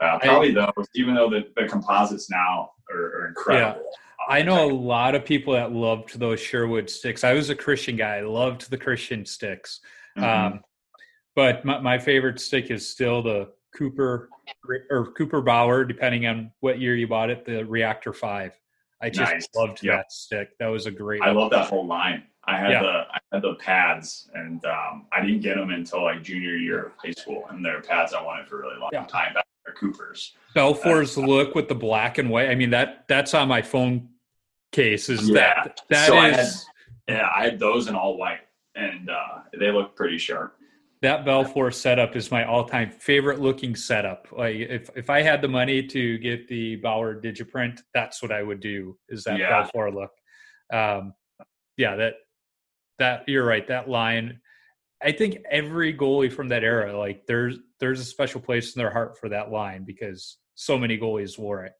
Uh, 0.01 0.19
probably 0.19 0.51
those, 0.51 0.73
even 0.97 1.15
though 1.15 1.31
the, 1.31 1.45
the 1.57 1.69
composites 1.69 2.29
now 2.29 2.71
are, 2.91 2.99
are 2.99 3.29
incredible. 3.29 3.81
Yeah. 3.81 4.35
I 4.35 4.43
know 4.43 4.69
a 4.69 4.73
lot 4.73 5.15
of 5.15 5.25
people 5.25 5.53
that 5.55 5.71
loved 5.73 6.19
those 6.19 6.41
Sherwood 6.41 6.91
sticks. 6.91 7.23
I 7.25 7.33
was 7.33 7.49
a 7.51 7.55
Christian 7.55 7.95
guy. 7.97 8.17
I 8.17 8.21
loved 8.23 8.71
the 8.71 8.79
Christian 8.79 9.25
sticks. 9.25 9.81
Mhm. 10.19 10.23
Um, 10.23 10.61
but 11.35 11.65
my, 11.65 11.81
my 11.81 11.99
favorite 11.99 12.41
stick 12.41 12.71
is 12.71 12.89
still 12.89 13.23
the 13.23 13.49
Cooper 13.77 14.29
or 14.91 15.07
Cooper 15.13 15.41
Bauer, 15.41 15.85
depending 15.85 16.27
on 16.27 16.53
what 16.61 16.81
year 16.81 16.95
you 16.97 17.09
bought 17.09 17.31
it, 17.31 17.45
the 17.45 17.65
Reactor 17.65 18.13
5. 18.13 18.53
I 19.03 19.11
just 19.11 19.33
Nice. 19.33 19.49
loved 19.57 19.83
Yep. 19.83 19.97
that 19.97 20.13
stick. 20.13 20.59
That 20.59 20.69
was 20.69 20.87
a 20.87 20.91
great 20.91 21.21
I 21.23 21.31
love 21.31 21.51
that 21.51 21.69
whole 21.69 21.87
line. 21.87 22.23
I 22.45 22.59
had 22.59 22.71
Yeah. 22.73 22.83
the 22.83 22.89
I 23.11 23.19
had 23.33 23.43
the 23.43 23.55
pads, 23.55 24.31
and 24.35 24.65
um, 24.67 25.07
I 25.13 25.21
didn't 25.23 25.41
get 25.41 25.57
them 25.57 25.71
until 25.71 26.05
like 26.05 26.23
junior 26.23 26.57
year 26.57 26.87
of 26.87 26.93
high 26.99 27.11
school, 27.13 27.47
and 27.51 27.65
they're 27.65 27.81
pads 27.81 28.13
I 28.15 28.23
wanted 28.23 28.47
for 28.49 28.61
a 28.61 28.63
really 28.67 28.79
long 28.79 28.91
Yeah. 28.93 29.05
time. 29.07 29.33
Back 29.35 29.47
they're 29.65 29.75
Coopers. 29.75 30.35
Belfour's 30.55 31.17
look 31.17 31.55
with 31.55 31.69
the 31.69 31.75
black 31.75 32.19
and 32.19 32.29
white. 32.31 32.51
I 32.51 32.55
mean 32.55 32.71
that 32.71 33.07
that's 33.09 33.35
on 33.35 33.49
my 33.49 33.63
phone 33.63 34.11
case. 34.73 35.09
Is 35.09 35.29
Yeah. 35.29 35.35
that 35.65 35.81
that 35.89 36.07
So 36.07 36.17
I 36.17 36.29
is- 36.31 36.67
Yeah, 37.09 37.29
I 37.35 37.45
had 37.45 37.59
those 37.59 37.89
in 37.89 37.95
all 37.95 38.17
white, 38.17 38.41
and 38.75 39.11
uh, 39.11 39.41
they 39.59 39.71
look 39.71 39.97
pretty 39.97 40.17
sharp. 40.19 40.57
That 41.05 41.25
Belfour 41.25 41.73
setup 41.73 42.17
is 42.17 42.31
my 42.31 42.45
all-time 42.45 42.91
favorite 42.91 43.39
looking 43.39 43.77
setup. 43.77 44.27
Like 44.33 44.57
if 44.57 44.91
if 44.97 45.11
I 45.11 45.23
had 45.23 45.43
the 45.43 45.49
money 45.49 45.87
to 45.87 46.19
get 46.19 46.49
the 46.49 46.77
Bauer 46.77 47.21
Digiprint, 47.21 47.81
that's 47.93 48.23
what 48.23 48.33
I 48.33 48.43
would 48.43 48.61
do. 48.61 48.97
Is 49.09 49.25
that 49.25 49.39
Yeah. 49.39 49.69
Belfour 49.75 49.95
look? 49.95 50.11
Um, 50.73 51.13
yeah, 51.77 51.97
that 51.97 52.15
that 52.99 53.29
you're 53.29 53.45
right. 53.45 53.67
That 53.69 53.89
line, 53.89 54.41
I 55.03 55.13
think 55.13 55.39
every 55.51 55.93
goalie 55.93 56.33
from 56.33 56.49
that 56.49 56.65
era, 56.65 56.97
like 56.97 57.27
there's 57.27 57.59
there's 57.81 58.01
a 58.01 58.05
special 58.05 58.41
place 58.41 58.75
in 58.75 58.81
their 58.81 58.91
heart 58.91 59.19
for 59.19 59.29
that 59.29 59.51
line 59.51 59.85
because 59.85 60.39
so 60.55 60.79
many 60.79 60.97
goalies 60.99 61.39
wore 61.39 61.65
it. 61.65 61.73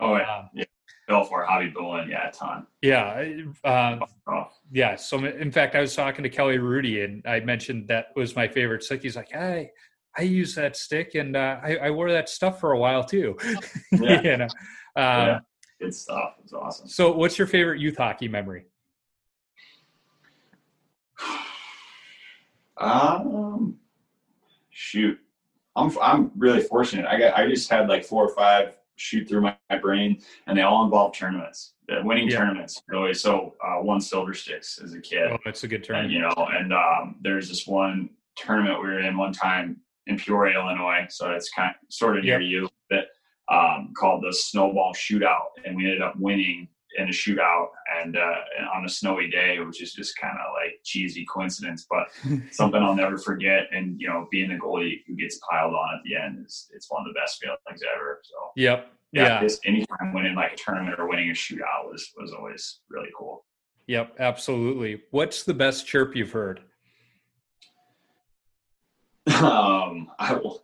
Oh 0.00 0.16
yeah, 0.16 0.38
Um, 0.38 0.64
Belfour, 1.08 1.44
Hobby 1.46 1.68
Bullen, 1.68 2.08
yeah, 2.08 2.28
a 2.28 2.32
ton. 2.32 2.66
yeah, 2.80 3.24
uh, 3.64 3.98
Oh, 4.28 4.44
yeah. 4.70 4.94
So 4.96 5.24
in 5.24 5.50
fact, 5.50 5.74
I 5.74 5.80
was 5.80 5.94
talking 5.94 6.22
to 6.22 6.30
Kelly 6.30 6.58
Hrudey, 6.58 7.04
and 7.04 7.26
I 7.26 7.40
mentioned 7.40 7.88
that 7.88 8.06
was 8.14 8.36
my 8.36 8.46
favorite 8.46 8.82
stick. 8.84 9.02
He's 9.02 9.16
like, 9.16 9.30
hey 9.30 9.70
I 10.16 10.22
use 10.22 10.54
that 10.56 10.76
stick, 10.76 11.14
and 11.14 11.36
uh, 11.36 11.58
I, 11.62 11.76
I 11.76 11.90
wore 11.90 12.10
that 12.12 12.28
stuff 12.28 12.60
for 12.60 12.72
a 12.72 12.78
while 12.78 13.04
too." 13.04 13.36
Yeah. 13.92 14.22
you 14.22 14.36
know. 14.36 14.44
Um, 14.44 14.50
yeah, 14.96 15.38
good 15.80 15.94
stuff. 15.94 16.34
It's 16.42 16.52
awesome. 16.52 16.88
So, 16.88 17.12
what's 17.12 17.38
your 17.38 17.46
favorite 17.46 17.80
youth 17.80 17.96
hockey 17.96 18.28
memory? 18.28 18.66
Um, 22.78 23.76
shoot, 24.70 25.16
I'm 25.76 25.96
I'm 26.00 26.32
really 26.36 26.62
fortunate. 26.62 27.06
I 27.06 27.16
got 27.18 27.34
I 27.36 27.46
just 27.46 27.70
had 27.70 27.88
like 27.88 28.04
four 28.04 28.24
or 28.26 28.34
five 28.34 28.76
shoot 28.96 29.28
through 29.28 29.40
my, 29.42 29.56
my 29.70 29.78
brain, 29.78 30.20
and 30.46 30.56
they 30.56 30.62
all 30.62 30.84
involve 30.84 31.14
tournaments, 31.14 31.74
winning 32.04 32.28
Yeah. 32.28 32.38
tournaments. 32.38 32.82
Really, 32.88 33.14
so 33.14 33.54
uh, 33.64 33.80
won 33.82 34.00
silver 34.00 34.34
sticks 34.34 34.78
as 34.82 34.94
a 34.94 35.00
kid, 35.00 35.28
Oh, 35.30 35.38
it's 35.46 35.64
a 35.64 35.68
good 35.68 35.84
turn. 35.84 35.96
and 36.04 36.12
you 36.12 36.20
know, 36.20 36.34
and 36.50 36.72
um, 36.72 37.16
there's 37.22 37.48
this 37.48 37.66
one 37.66 38.10
tournament 38.36 38.80
we 38.80 38.88
were 38.88 39.00
in 39.00 39.16
one 39.16 39.32
time 39.32 39.78
in 40.06 40.18
Peoria, 40.18 40.58
Illinois. 40.58 41.06
So 41.10 41.30
it's 41.32 41.50
kind 41.50 41.70
of 41.70 41.92
sort 41.92 42.18
of 42.18 42.24
near 42.24 42.40
Yep. 42.40 42.50
you 42.50 42.68
that 42.90 43.06
um, 43.48 43.92
called 43.96 44.22
the 44.24 44.32
Snowball 44.32 44.92
Shootout, 44.94 45.48
and 45.64 45.76
we 45.76 45.84
ended 45.84 46.02
up 46.02 46.14
winning 46.16 46.68
in 46.98 47.08
a 47.08 47.10
shootout 47.12 47.68
and 48.00 48.16
uh, 48.16 48.34
on 48.74 48.84
a 48.84 48.88
snowy 48.88 49.30
day, 49.30 49.58
which 49.60 49.82
is 49.82 49.92
just 49.92 50.16
kind 50.18 50.36
of 50.38 50.52
like 50.54 50.80
cheesy 50.84 51.24
coincidence, 51.24 51.86
but 51.88 52.08
something 52.50 52.82
I'll 52.82 52.94
never 52.94 53.18
forget. 53.18 53.68
And 53.72 54.00
you 54.00 54.08
know, 54.08 54.26
being 54.30 54.50
the 54.50 54.56
goalie 54.56 55.02
who 55.06 55.14
gets 55.16 55.38
piled 55.50 55.74
on 55.74 55.94
at 55.96 56.02
the 56.04 56.16
end 56.16 56.44
is 56.46 56.68
it's 56.74 56.90
one 56.90 57.02
of 57.02 57.12
the 57.12 57.18
best 57.18 57.40
feelings 57.40 57.82
ever. 57.96 58.20
So 58.22 58.34
Yep. 58.56 58.92
yeah, 59.12 59.22
Yeah. 59.22 59.40
just 59.40 59.64
anytime 59.66 60.12
winning 60.14 60.34
like 60.34 60.52
a 60.52 60.56
tournament 60.56 60.98
or 60.98 61.08
winning 61.08 61.30
a 61.30 61.34
shootout 61.34 61.90
was 61.90 62.10
was 62.18 62.32
always 62.32 62.80
really 62.90 63.10
cool. 63.18 63.44
Yep. 63.86 64.16
Absolutely. 64.18 65.02
What's 65.10 65.42
the 65.42 65.54
best 65.54 65.86
chirp 65.86 66.14
you've 66.14 66.32
heard? 66.32 66.60
um, 69.42 70.10
I 70.18 70.34
will. 70.34 70.62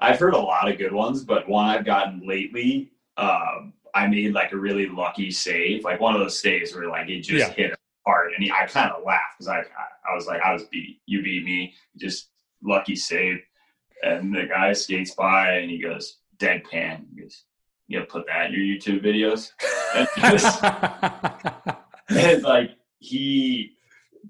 I've 0.00 0.18
heard 0.18 0.34
a 0.34 0.38
lot 0.38 0.70
of 0.70 0.76
good 0.78 0.92
ones, 0.92 1.24
but 1.24 1.48
one 1.48 1.64
I've 1.66 1.86
gotten 1.86 2.20
lately, 2.26 2.92
um, 3.16 3.72
I 3.96 4.06
made 4.06 4.34
like 4.34 4.52
a 4.52 4.56
really 4.58 4.88
lucky 4.88 5.30
save, 5.30 5.82
like 5.84 6.00
one 6.00 6.14
of 6.14 6.20
those 6.20 6.38
saves 6.38 6.74
where 6.74 6.88
like 6.88 7.08
it 7.08 7.20
just 7.22 7.48
Yeah. 7.48 7.54
hit 7.54 7.78
hard, 8.06 8.32
and 8.34 8.44
he, 8.44 8.50
I 8.50 8.66
kind 8.66 8.90
of 8.90 9.02
laughed 9.04 9.38
because 9.38 9.48
I, 9.48 9.60
I 9.60 10.10
I 10.10 10.14
was 10.14 10.26
like 10.26 10.42
I 10.42 10.52
was 10.52 10.64
beat, 10.64 11.00
you 11.06 11.22
beat 11.22 11.44
me, 11.44 11.72
just 11.96 12.28
lucky 12.62 12.94
save, 12.94 13.38
and 14.02 14.34
the 14.34 14.44
guy 14.46 14.72
skates 14.74 15.14
by 15.14 15.52
and 15.54 15.70
he 15.70 15.78
goes 15.78 16.18
deadpan, 16.38 17.06
he 17.14 17.22
goes, 17.22 17.44
you 17.88 17.98
gotta 17.98 18.10
put 18.10 18.26
that 18.26 18.46
in 18.46 18.52
your 18.52 18.62
YouTube 18.76 19.02
videos, 19.02 19.50
and 19.96 20.08
just 20.32 20.62
and 22.10 22.42
like 22.42 22.72
he 22.98 23.72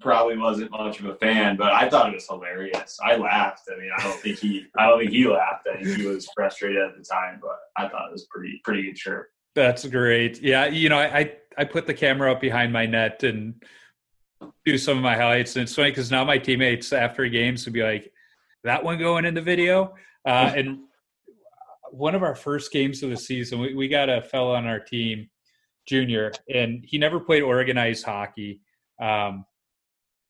probably 0.01 0.37
wasn't 0.37 0.71
much 0.71 1.01
of 1.01 1.07
a 1.07 1.15
fan, 1.17 1.57
but 1.57 1.73
I 1.73 1.89
thought 1.89 2.11
it 2.11 2.15
was 2.15 2.27
hilarious. 2.29 2.99
I 3.03 3.17
laughed. 3.17 3.63
I 3.75 3.81
mean, 3.81 3.91
I 3.99 4.03
don't 4.03 4.21
think 4.21 4.39
he, 4.39 4.67
I 4.77 4.87
don't 4.89 4.99
think 4.99 5.11
he 5.11 5.27
laughed. 5.27 5.67
I 5.73 5.83
think 5.83 5.97
he 5.97 6.07
was 6.07 6.29
frustrated 6.37 6.83
at 6.83 6.97
the 6.99 7.03
time, 7.03 7.39
but 7.41 7.57
I 7.79 7.89
thought 7.89 8.09
it 8.09 8.13
was 8.13 8.27
pretty, 8.31 8.61
pretty 8.63 8.93
good. 8.93 9.25
That's 9.57 9.87
great. 9.87 10.43
Yeah, 10.43 10.67
you 10.67 10.91
know, 10.91 10.99
I, 10.99 11.33
I 11.57 11.65
put 11.65 11.87
the 11.87 11.95
camera 11.95 12.31
up 12.31 12.43
behind 12.43 12.75
my 12.75 12.85
net 12.85 13.23
and 13.23 13.55
do 14.67 14.77
some 14.77 14.99
of 14.99 15.03
my 15.03 15.17
highlights, 15.17 15.57
and 15.57 15.63
it's 15.63 15.75
funny 15.75 15.91
because 15.91 16.11
now 16.11 16.25
my 16.25 16.37
teammates 16.37 16.93
after 16.93 17.27
games 17.27 17.65
would 17.65 17.73
be 17.73 17.83
like, 17.83 18.13
"That 18.65 18.85
one 18.85 18.99
going 18.99 19.25
in 19.25 19.33
the 19.33 19.41
video," 19.41 19.95
uh, 20.29 20.53
and 20.55 20.81
one 21.91 22.15
of 22.15 22.23
our 22.23 22.35
first 22.35 22.71
games 22.71 23.03
of 23.03 23.09
the 23.09 23.17
season, 23.17 23.59
we, 23.59 23.75
we 23.75 23.89
got 23.89 24.11
a 24.11 24.21
fellow 24.21 24.55
on 24.55 24.67
our 24.67 24.79
team, 24.79 25.31
junior, 25.89 26.33
and 26.55 26.85
he 26.87 26.99
never 26.99 27.19
played 27.19 27.43
organized 27.43 28.05
hockey. 28.05 28.61
Um, 29.01 29.47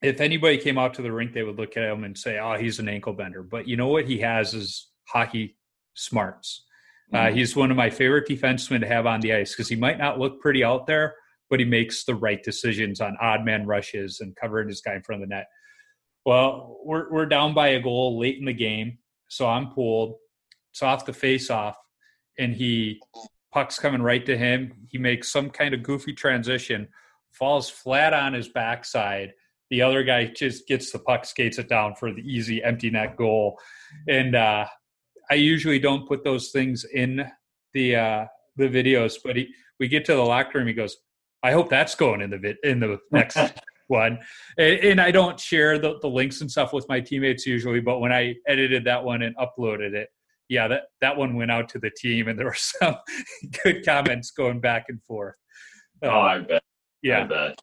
if 0.01 0.21
anybody 0.21 0.57
came 0.57 0.77
out 0.77 0.93
to 0.93 1.01
the 1.01 1.11
rink, 1.11 1.33
they 1.33 1.43
would 1.43 1.57
look 1.57 1.75
at 1.75 1.83
him 1.83 2.05
and 2.05 2.17
say, 2.17 2.39
"Oh, 2.39 2.57
he's 2.57 2.79
an 2.79 2.87
ankle 2.87 3.11
bender." 3.11 3.43
But 3.43 3.67
you 3.67 3.75
know 3.75 3.89
what 3.89 4.05
he 4.05 4.19
has 4.19 4.53
is 4.53 4.87
hockey 5.09 5.57
smarts. 5.95 6.63
Uh, 7.13 7.31
he's 7.31 7.55
one 7.55 7.71
of 7.71 7.77
my 7.77 7.89
favorite 7.89 8.27
defensemen 8.27 8.81
to 8.81 8.87
have 8.87 9.05
on 9.05 9.21
the 9.21 9.33
ice 9.33 9.53
because 9.53 9.69
he 9.69 9.75
might 9.75 9.97
not 9.97 10.19
look 10.19 10.41
pretty 10.41 10.63
out 10.63 10.87
there, 10.87 11.15
but 11.49 11.59
he 11.59 11.65
makes 11.65 12.03
the 12.03 12.15
right 12.15 12.43
decisions 12.43 12.99
on 12.99 13.15
odd 13.21 13.45
man 13.45 13.65
rushes 13.65 14.19
and 14.19 14.35
covering 14.35 14.67
his 14.67 14.81
guy 14.81 14.95
in 14.95 15.03
front 15.03 15.23
of 15.23 15.29
the 15.29 15.35
net. 15.35 15.47
Well, 16.25 16.79
we're 16.83 17.09
we're 17.09 17.25
down 17.25 17.53
by 17.53 17.69
a 17.69 17.81
goal 17.81 18.19
late 18.19 18.37
in 18.37 18.45
the 18.45 18.53
game, 18.53 18.97
so 19.29 19.47
I'm 19.47 19.69
pulled. 19.71 20.15
It's 20.73 20.83
off 20.83 21.05
the 21.05 21.13
face 21.13 21.49
off, 21.49 21.77
and 22.37 22.53
he 22.53 22.99
puck's 23.53 23.79
coming 23.79 24.01
right 24.01 24.25
to 24.25 24.37
him. 24.37 24.73
He 24.89 24.97
makes 24.97 25.31
some 25.31 25.49
kind 25.49 25.73
of 25.73 25.83
goofy 25.83 26.11
transition, 26.11 26.89
falls 27.31 27.69
flat 27.69 28.13
on 28.13 28.33
his 28.33 28.49
backside. 28.49 29.33
The 29.69 29.81
other 29.81 30.03
guy 30.03 30.25
just 30.25 30.67
gets 30.67 30.91
the 30.91 30.99
puck, 30.99 31.23
skates 31.23 31.57
it 31.57 31.69
down 31.69 31.95
for 31.95 32.13
the 32.13 32.21
easy 32.21 32.61
empty 32.61 32.89
net 32.89 33.15
goal, 33.15 33.57
and 34.09 34.35
uh, 34.35 34.65
I 35.29 35.35
usually 35.35 35.79
don't 35.79 36.07
put 36.07 36.23
those 36.23 36.51
things 36.51 36.85
in 36.93 37.25
the 37.73 37.95
uh, 37.95 38.25
the 38.55 38.67
videos, 38.69 39.15
but 39.23 39.35
he, 39.35 39.47
we 39.79 39.87
get 39.87 40.05
to 40.05 40.15
the 40.15 40.21
locker 40.21 40.57
room. 40.59 40.67
He 40.67 40.73
goes, 40.73 40.97
"I 41.43 41.51
hope 41.51 41.69
that's 41.69 41.95
going 41.95 42.21
in 42.21 42.29
the 42.29 42.37
vid- 42.37 42.57
in 42.63 42.79
the 42.79 42.97
next 43.11 43.37
one." 43.87 44.19
And, 44.57 44.79
and 44.79 45.01
I 45.01 45.11
don't 45.11 45.39
share 45.39 45.77
the, 45.79 45.99
the 46.01 46.07
links 46.09 46.41
and 46.41 46.49
stuff 46.49 46.73
with 46.73 46.87
my 46.89 46.99
teammates 46.99 47.45
usually, 47.45 47.79
but 47.81 47.99
when 47.99 48.11
I 48.11 48.35
edited 48.47 48.83
that 48.85 49.03
one 49.03 49.21
and 49.21 49.35
uploaded 49.37 49.93
it, 49.93 50.09
yeah, 50.49 50.67
that 50.69 50.83
that 51.01 51.15
one 51.17 51.35
went 51.35 51.51
out 51.51 51.67
to 51.69 51.79
the 51.79 51.91
team, 51.91 52.27
and 52.29 52.37
there 52.39 52.45
were 52.47 52.53
some 52.57 52.95
good 53.63 53.85
comments 53.85 54.31
going 54.31 54.59
back 54.59 54.85
and 54.89 55.01
forth. 55.03 55.35
Oh, 56.03 56.09
Uh, 56.09 56.11
I 56.19 56.39
bet. 56.39 56.51
I 56.55 56.59
yeah, 57.03 57.27
bet. 57.27 57.59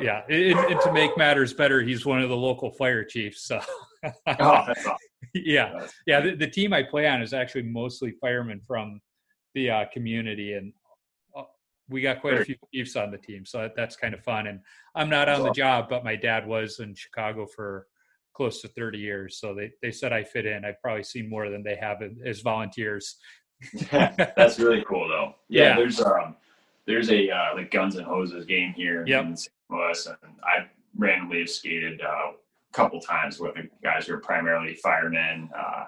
yeah. 0.00 0.22
And, 0.30 0.58
and 0.58 0.80
to 0.80 0.92
make 0.92 1.16
matters 1.16 1.52
better, 1.52 1.82
he's 1.82 2.06
one 2.06 2.20
of 2.22 2.28
the 2.30 2.36
local 2.36 2.70
fire 2.72 3.04
chiefs. 3.04 3.42
So, 3.46 3.60
Oh, 4.02 4.10
that's 4.26 4.40
awesome. 4.86 4.96
Yeah, 5.34 5.86
yeah. 6.06 6.20
The, 6.20 6.34
the 6.36 6.46
team 6.46 6.72
I 6.72 6.82
play 6.82 7.06
on 7.08 7.22
is 7.22 7.32
actually 7.32 7.62
mostly 7.62 8.12
firemen 8.20 8.60
from 8.66 9.00
the 9.54 9.70
uh, 9.70 9.84
community, 9.92 10.54
and 10.54 10.72
uh, 11.36 11.42
we 11.88 12.00
got 12.00 12.20
quite 12.20 12.34
a 12.34 12.44
few 12.44 12.56
chiefs 12.72 12.96
on 12.96 13.10
the 13.10 13.18
team, 13.18 13.44
so 13.44 13.58
that, 13.62 13.72
that's 13.76 13.96
kind 13.96 14.14
of 14.14 14.22
fun. 14.22 14.46
And 14.46 14.60
I'm 14.94 15.08
not 15.08 15.28
on 15.28 15.42
the 15.42 15.52
job, 15.52 15.88
but 15.88 16.04
my 16.04 16.16
dad 16.16 16.46
was 16.46 16.80
in 16.80 16.94
Chicago 16.94 17.46
for 17.46 17.86
close 18.34 18.60
to 18.62 18.68
30 18.68 18.98
years, 18.98 19.38
so 19.40 19.54
they 19.54 19.70
they 19.82 19.90
said 19.90 20.12
I 20.12 20.22
fit 20.22 20.46
in. 20.46 20.64
I've 20.64 20.80
probably 20.80 21.02
seen 21.04 21.28
more 21.28 21.50
than 21.50 21.62
they 21.62 21.76
have 21.76 21.98
as 22.24 22.40
volunteers. 22.40 23.16
That's 23.90 24.58
really 24.60 24.84
cool, 24.88 25.08
though. 25.08 25.34
Yeah, 25.48 25.70
Yeah. 25.70 25.76
there's 25.76 26.00
um, 26.00 26.36
there's 26.86 27.10
a 27.10 27.28
uh, 27.30 27.54
like 27.56 27.70
Guns 27.70 27.96
and 27.96 28.06
Hoses 28.06 28.44
game 28.46 28.72
here 28.74 29.04
Yep. 29.06 29.24
in 29.24 29.36
St. 29.36 29.52
Louis, 29.70 30.06
and 30.06 30.16
I 30.44 30.66
randomly 30.96 31.40
have 31.40 31.50
skated 31.50 32.00
uh, 32.00 32.32
couple 32.72 33.00
times 33.00 33.38
with 33.40 33.54
the 33.54 33.68
guys 33.82 34.06
who 34.06 34.14
are 34.14 34.20
primarily 34.20 34.74
firemen. 34.76 35.50
Uh, 35.56 35.84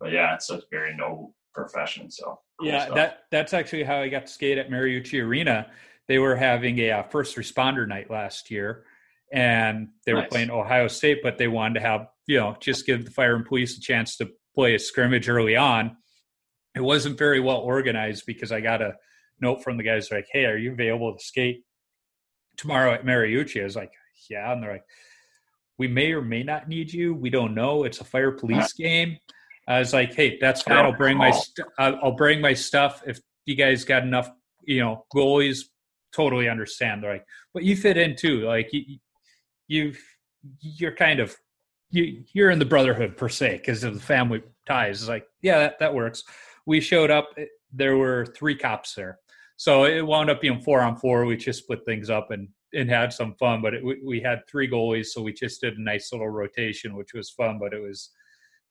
but 0.00 0.12
yeah, 0.12 0.34
it's 0.34 0.50
a 0.50 0.60
very 0.70 0.94
noble 0.96 1.34
profession. 1.54 2.10
So 2.10 2.38
cool 2.58 2.68
Yeah, 2.68 2.84
stuff. 2.84 2.94
that 2.96 3.18
that's 3.30 3.54
actually 3.54 3.84
how 3.84 3.96
I 4.00 4.08
got 4.08 4.26
to 4.26 4.32
skate 4.32 4.58
at 4.58 4.70
Mariucci 4.70 5.22
Arena. 5.22 5.70
They 6.08 6.18
were 6.18 6.36
having 6.36 6.78
a 6.80 6.90
uh, 6.90 7.02
first 7.04 7.36
responder 7.36 7.86
night 7.88 8.10
last 8.10 8.50
year, 8.50 8.84
and 9.32 9.88
they 10.04 10.14
were 10.14 10.26
playing 10.30 10.50
Ohio 10.50 10.88
State, 10.88 11.18
but 11.22 11.36
they 11.38 11.48
wanted 11.48 11.74
to 11.74 11.80
have 11.80 12.08
you 12.26 12.38
know 12.38 12.56
just 12.60 12.86
give 12.86 13.04
the 13.04 13.10
fire 13.10 13.34
and 13.36 13.44
police 13.46 13.76
a 13.76 13.80
chance 13.80 14.16
to 14.18 14.30
play 14.54 14.74
a 14.74 14.78
scrimmage 14.78 15.28
early 15.28 15.56
on. 15.56 15.96
it 16.74 16.80
wasn't 16.80 17.18
very 17.18 17.40
well 17.40 17.58
organized 17.58 18.24
because 18.26 18.52
I 18.52 18.60
got 18.60 18.82
a 18.82 18.94
note 19.40 19.62
from 19.64 19.76
the 19.78 19.82
guys 19.82 20.10
like, 20.10 20.26
"Hey, 20.30 20.44
are 20.44 20.56
you 20.58 20.72
available 20.72 21.14
to 21.16 21.24
skate 21.24 21.64
tomorrow 22.56 22.92
at 22.92 23.04
Mariucci?" 23.04 23.60
I 23.60 23.64
was 23.64 23.76
like, 23.76 23.92
"Yeah," 24.30 24.52
and 24.52 24.62
they're 24.62 24.72
like, 24.74 24.84
"We 25.78 25.88
may 25.88 26.12
or 26.12 26.22
may 26.22 26.42
not 26.42 26.68
need 26.68 26.92
you. 26.92 27.14
We 27.14 27.30
don't 27.30 27.54
know. 27.54 27.84
It's 27.84 28.00
a 28.00 28.04
fire 28.04 28.32
police 28.32 28.72
game." 28.72 29.18
I 29.68 29.78
was 29.78 29.92
like, 29.92 30.14
"Hey, 30.14 30.38
that's 30.40 30.62
fine. 30.62 30.84
I'll 30.84 30.92
bring 30.96 31.16
my 31.16 31.30
st- 31.30 31.66
I'll 31.78 32.12
bring 32.12 32.40
my 32.40 32.54
stuff 32.54 33.02
if 33.06 33.18
you 33.46 33.56
guys 33.56 33.84
got 33.84 34.02
enough, 34.02 34.30
you 34.64 34.80
know, 34.80 35.04
goalies. 35.14 35.64
Totally 36.14 36.48
understand." 36.48 37.02
They're 37.02 37.14
like, 37.14 37.26
"But 37.52 37.64
you 37.64 37.76
fit 37.76 37.96
in 37.96 38.16
too. 38.16 38.46
Like 38.46 38.72
you, 38.72 38.98
you 39.68 39.94
you're 40.60 40.94
kind 40.94 41.20
of 41.20 41.36
you 41.90 42.24
you're 42.32 42.50
in 42.50 42.58
the 42.58 42.64
brotherhood 42.64 43.16
per 43.16 43.28
se 43.28 43.58
because 43.58 43.82
of 43.84 43.94
the 43.94 44.00
family 44.00 44.42
ties." 44.66 45.00
It's 45.00 45.08
like, 45.08 45.26
yeah, 45.42 45.58
that, 45.58 45.78
that 45.80 45.94
works. 45.94 46.22
We 46.64 46.80
showed 46.80 47.10
up. 47.10 47.30
Eh, 47.36 47.46
there 47.72 47.96
were 47.96 48.26
three 48.26 48.56
cops 48.56 48.94
there, 48.94 49.18
so 49.56 49.84
it 49.84 50.06
wound 50.06 50.30
up 50.30 50.40
being 50.40 50.60
four 50.60 50.80
on 50.80 50.96
four. 50.96 51.26
We 51.26 51.36
just 51.36 51.64
split 51.64 51.84
things 51.84 52.08
up 52.08 52.30
and 52.30 52.48
and 52.74 52.90
had 52.90 53.12
some 53.12 53.34
fun. 53.34 53.62
But 53.62 53.74
it, 53.74 53.84
we, 53.84 54.00
we 54.04 54.20
had 54.20 54.46
three 54.48 54.68
goalies, 54.68 55.06
so 55.06 55.22
we 55.22 55.32
just 55.32 55.60
did 55.60 55.78
a 55.78 55.82
nice 55.82 56.12
little 56.12 56.28
rotation, 56.28 56.96
which 56.96 57.14
was 57.14 57.30
fun. 57.30 57.58
But 57.58 57.72
it 57.72 57.80
was 57.80 58.10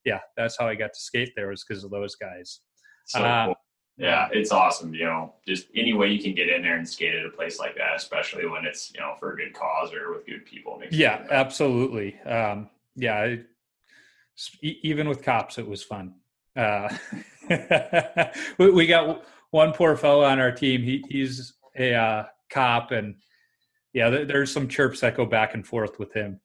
yeah, 0.06 0.20
that's 0.38 0.58
how 0.58 0.68
I 0.68 0.76
got 0.76 0.94
to 0.94 1.00
skate 1.00 1.34
there 1.36 1.50
was 1.50 1.64
because 1.64 1.84
of 1.84 1.92
those 1.92 2.16
guys. 2.16 2.60
So 3.06 3.22
uh, 3.22 3.46
cool. 3.48 3.56
Yeah, 3.98 4.28
it's 4.32 4.52
awesome. 4.52 4.94
You 4.94 5.06
know, 5.06 5.34
just 5.48 5.68
any 5.76 5.94
way 5.94 6.10
you 6.10 6.22
can 6.22 6.36
get 6.36 6.50
in 6.50 6.62
there 6.62 6.78
and 6.78 6.88
skate 6.88 7.16
at 7.16 7.26
a 7.26 7.30
place 7.30 7.60
like 7.60 7.76
that, 7.78 7.96
especially 7.96 8.46
when 8.46 8.66
it's 8.66 8.94
you 8.94 9.00
know 9.00 9.16
for 9.20 9.34
a 9.34 9.38
good 9.38 9.54
cause 9.54 9.94
or 9.94 10.14
with 10.14 10.26
good 10.26 10.46
people. 10.46 10.82
yeah, 10.92 11.26
absolutely. 11.32 12.20
Um, 12.22 12.70
yeah, 12.96 13.22
it, 13.24 13.48
even 14.62 15.08
with 15.08 15.24
cops, 15.24 15.58
it 15.58 15.68
was 15.68 15.82
fun. 15.82 16.16
Uh, 16.56 16.90
we, 18.58 18.72
we, 18.72 18.88
got 18.88 19.26
one 19.52 19.72
poor 19.72 19.96
fellow 19.96 20.24
on 20.24 20.40
our 20.40 20.52
team. 20.52 20.84
He, 20.84 21.04
he's 21.10 21.54
a 21.78 21.94
uh, 21.94 22.26
cop, 22.50 22.92
and 22.92 23.16
yeah, 23.96 24.10
there, 24.10 24.26
there's 24.26 24.52
some 24.52 24.68
chirps 24.68 25.00
that 25.00 25.16
go 25.16 25.26
back 25.26 25.54
and 25.54 25.66
forth 25.66 26.00
with 26.00 26.14
him. 26.14 26.42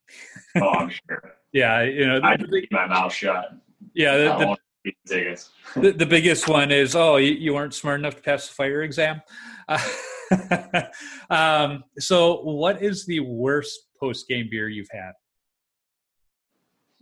oh, 0.56 0.68
I'm 0.68 0.89
sure. 1.09 1.35
Yeah, 1.52 1.82
you 1.82 2.06
know, 2.06 2.20
I 2.22 2.36
keep 2.36 2.70
my 2.70 2.86
mouth 2.86 3.12
shut. 3.12 3.51
Yeah, 3.93 4.16
the, 4.16 4.56
the, 4.85 5.36
the, 5.81 5.90
the, 5.90 6.06
biggest 6.06 6.47
one 6.47 6.70
is, 6.70 6.94
oh, 6.94 7.16
you, 7.16 7.32
you, 7.32 7.52
weren't 7.52 7.74
smart 7.74 7.98
enough 7.98 8.14
to 8.14 8.22
pass 8.22 8.47
the 8.47 8.55
fire 8.55 8.82
exam. 8.82 9.20
Uh, 9.68 9.85
um, 11.31 11.82
so, 11.98 12.40
what 12.43 12.81
is 12.85 13.05
the 13.05 13.18
worst 13.18 13.89
post 13.98 14.28
game 14.28 14.47
beer 14.48 14.68
you've 14.68 14.89
had? 14.93 15.12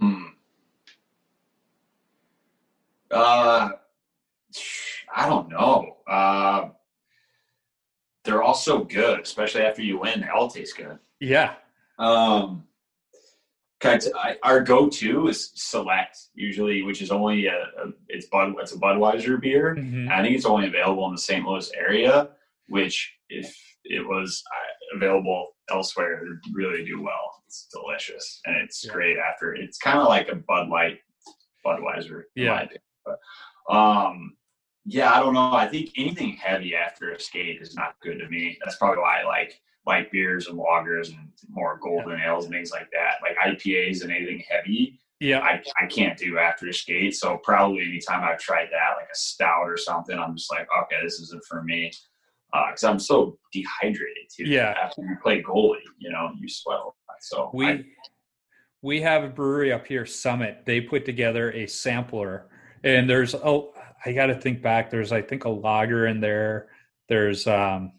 Hmm. 0.00 0.22
Uh, 3.10 3.68
I 5.14 5.28
don't 5.28 5.50
know. 5.50 5.98
Uh, 6.08 6.70
they're 8.28 8.42
all 8.42 8.54
so 8.54 8.84
good, 8.84 9.20
especially 9.20 9.62
after 9.62 9.82
you 9.82 9.98
win. 9.98 10.20
They 10.20 10.28
all 10.28 10.48
taste 10.48 10.76
good. 10.76 10.98
Yeah. 11.18 11.54
Um, 11.98 12.64
kind 13.80 14.02
of, 14.04 14.12
I, 14.14 14.36
our 14.42 14.60
go-to 14.60 15.28
is 15.28 15.50
select 15.54 16.18
usually 16.34 16.82
which 16.82 17.00
is 17.00 17.10
only 17.10 17.46
a, 17.46 17.54
a 17.54 17.92
it's 18.08 18.26
bud 18.26 18.54
it's 18.58 18.72
a 18.72 18.76
budweiser 18.76 19.40
beer 19.40 19.76
mm-hmm. 19.76 20.10
i 20.10 20.20
think 20.20 20.34
it's 20.34 20.44
only 20.44 20.66
available 20.66 21.06
in 21.06 21.12
the 21.12 21.20
st 21.20 21.44
louis 21.44 21.70
area 21.76 22.30
which 22.68 23.14
if 23.28 23.56
it 23.84 24.06
was 24.06 24.42
available 24.94 25.48
elsewhere 25.70 26.22
would 26.22 26.54
really 26.54 26.84
do 26.84 27.00
well 27.00 27.42
it's 27.46 27.68
delicious 27.72 28.40
and 28.46 28.56
it's 28.56 28.84
yeah. 28.84 28.92
great 28.92 29.16
after 29.18 29.54
it's 29.54 29.78
kind 29.78 29.98
of 29.98 30.08
like 30.08 30.28
a 30.28 30.34
bud 30.34 30.68
light 30.68 30.98
budweiser 31.64 32.22
yeah 32.34 32.66
but 33.04 33.74
um 33.74 34.32
yeah 34.88 35.12
i 35.12 35.20
don't 35.20 35.34
know 35.34 35.52
i 35.52 35.68
think 35.68 35.90
anything 35.96 36.32
heavy 36.32 36.74
after 36.74 37.12
a 37.12 37.20
skate 37.20 37.60
is 37.60 37.74
not 37.74 37.94
good 38.02 38.18
to 38.18 38.28
me 38.28 38.58
that's 38.64 38.76
probably 38.76 38.98
why 38.98 39.20
i 39.20 39.24
like 39.24 39.60
light 39.88 40.12
beers 40.12 40.46
and 40.46 40.58
lagers 40.58 41.08
and 41.08 41.28
more 41.48 41.80
golden 41.82 42.20
ales 42.20 42.44
and 42.44 42.52
things 42.52 42.70
like 42.70 42.88
that. 42.92 43.14
Like 43.22 43.36
IPAs 43.38 44.02
and 44.02 44.12
anything 44.12 44.44
heavy. 44.48 45.00
Yeah. 45.18 45.40
I, 45.40 45.62
I 45.80 45.86
can't 45.86 46.16
do 46.16 46.38
after 46.38 46.68
a 46.68 46.72
skate. 46.72 47.16
So 47.16 47.38
probably 47.38 47.82
anytime 47.82 48.22
I've 48.22 48.38
tried 48.38 48.68
that, 48.70 48.96
like 48.96 49.08
a 49.12 49.16
stout 49.16 49.64
or 49.64 49.78
something, 49.78 50.16
I'm 50.16 50.36
just 50.36 50.52
like, 50.52 50.68
okay, 50.84 50.96
this 51.02 51.18
isn't 51.20 51.42
for 51.44 51.62
me. 51.62 51.90
Uh, 52.52 52.70
cause 52.70 52.84
I'm 52.84 52.98
so 52.98 53.38
dehydrated 53.52 54.28
too. 54.30 54.44
Yeah. 54.44 54.74
After 54.80 55.02
you 55.02 55.16
play 55.22 55.42
goalie, 55.42 55.78
you 55.98 56.10
know, 56.10 56.30
you 56.38 56.48
sweat 56.48 56.78
a 56.78 56.84
lot. 56.84 56.94
So 57.20 57.50
we, 57.52 57.66
I, 57.66 57.84
we 58.82 59.00
have 59.00 59.24
a 59.24 59.28
brewery 59.28 59.72
up 59.72 59.86
here, 59.86 60.06
Summit. 60.06 60.64
They 60.66 60.82
put 60.82 61.04
together 61.04 61.50
a 61.52 61.66
sampler 61.66 62.46
and 62.84 63.08
there's, 63.08 63.34
oh, 63.34 63.72
I 64.04 64.12
got 64.12 64.26
to 64.26 64.34
think 64.34 64.62
back. 64.62 64.90
There's, 64.90 65.12
I 65.12 65.22
think 65.22 65.44
a 65.44 65.50
lager 65.50 66.06
in 66.06 66.20
there. 66.20 66.68
There's, 67.08 67.46
um, 67.46 67.92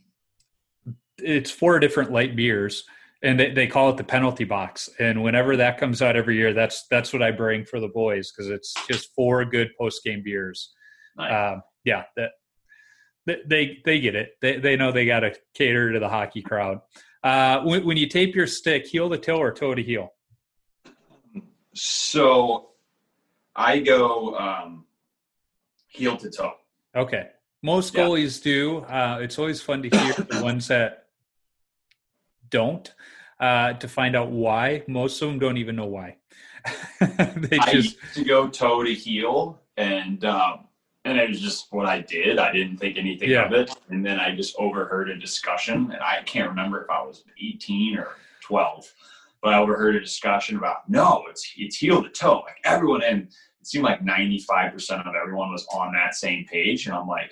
it's 1.18 1.52
four 1.52 1.80
different 1.80 2.12
light 2.12 2.36
beers 2.36 2.86
and 3.22 3.40
they, 3.40 3.52
they 3.52 3.68
call 3.68 3.90
it 3.90 3.98
the 3.98 4.04
penalty 4.04 4.44
box 4.44 4.90
and 5.00 5.22
whenever 5.22 5.58
that 5.58 5.78
comes 5.78 6.02
out 6.02 6.16
every 6.16 6.36
year 6.36 6.54
that's 6.54 6.88
that's 6.90 7.12
what 7.12 7.22
i 7.22 7.32
bring 7.32 7.66
for 7.66 7.80
the 7.80 7.88
boys 7.88 8.32
because 8.32 8.50
it's 8.50 8.74
just 8.88 9.14
four 9.14 9.44
good 9.46 9.70
post 9.78 10.04
game 10.04 10.22
beers 10.24 10.74
nice. 11.18 11.54
um, 11.54 11.62
yeah 11.84 12.04
that 12.16 12.32
they 13.48 13.80
they 13.86 14.00
get 14.00 14.16
it 14.16 14.32
they, 14.42 14.58
they 14.58 14.76
know 14.76 14.92
they 14.92 15.06
got 15.06 15.20
to 15.20 15.34
cater 15.54 15.92
to 15.92 16.00
the 16.00 16.10
hockey 16.10 16.42
crowd 16.42 16.80
uh, 17.22 17.60
when, 17.64 17.86
when 17.86 17.98
you 17.98 18.08
tape 18.08 18.34
your 18.34 18.48
stick 18.48 18.88
heel 18.88 19.10
to 19.10 19.18
toe 19.18 19.38
or 19.38 19.52
toe 19.52 19.76
to 19.76 19.84
heel 19.84 20.14
so 21.74 22.70
i 23.56 23.80
go 23.80 24.36
um, 24.38 24.86
heel 25.90 26.16
to 26.18 26.30
toe 26.30 26.54
okay 26.96 27.30
most 27.62 27.94
goalies 27.94 28.42
do 28.42 28.80
uh, 28.86 29.20
it's 29.22 29.38
always 29.38 29.62
fun 29.62 29.82
to 29.84 29.90
hear 29.90 30.14
the 30.14 30.42
ones 30.42 30.68
that 30.68 31.08
don't 32.50 32.94
uh, 33.40 33.74
to 33.74 33.88
find 33.88 34.16
out 34.16 34.32
why. 34.32 34.84
Most 34.88 35.22
of 35.22 35.30
them 35.30 35.40
don't 35.40 35.58
even 35.58 35.76
know 35.76 35.86
why. 35.86 36.18
they 37.00 37.58
just 37.58 37.68
I 37.68 37.72
used 37.72 37.98
to 38.16 38.24
go 38.24 38.50
toe 38.50 38.84
to 38.84 38.94
heel, 38.94 39.62
and 39.78 40.24
um, 40.26 40.68
and 41.06 41.18
it 41.18 41.30
was 41.30 41.40
just 41.40 41.72
what 41.72 41.86
I 41.86 42.02
did. 42.02 42.38
I 42.38 42.52
didn't 42.52 42.78
think 42.78 42.98
anything 42.98 43.30
yeah. 43.30 43.46
of 43.46 43.54
it, 43.54 43.72
and 43.90 44.06
then 44.06 44.20
I 44.20 44.36
just 44.36 44.56
overheard 44.60 45.10
a 45.10 45.18
discussion, 45.18 45.92
and 45.92 46.02
I 46.02 46.22
can't 46.26 46.50
remember 46.50 46.84
if 46.84 46.90
I 46.90 47.02
was 47.02 47.24
18 47.42 47.98
or 47.98 48.10
12, 48.42 48.94
but 49.42 49.54
I 49.54 49.60
overheard 49.60 49.96
a 49.96 50.02
discussion 50.02 50.58
about 50.58 50.90
no, 50.90 51.24
it's 51.30 51.50
it's 51.58 51.78
heel 51.78 52.04
to 52.04 52.10
toe, 52.10 52.44
like 52.46 52.58
everyone, 52.66 53.04
and 53.04 53.30
it 53.60 53.68
seemed 53.68 53.86
like 53.86 54.04
95% 54.04 55.08
of 55.08 55.16
everyone 55.16 55.52
was 55.52 55.68
on 55.74 55.94
that 55.94 56.16
same 56.16 56.46
page, 56.46 56.86
and 56.86 56.96
I'm 56.96 57.08
like, 57.08 57.32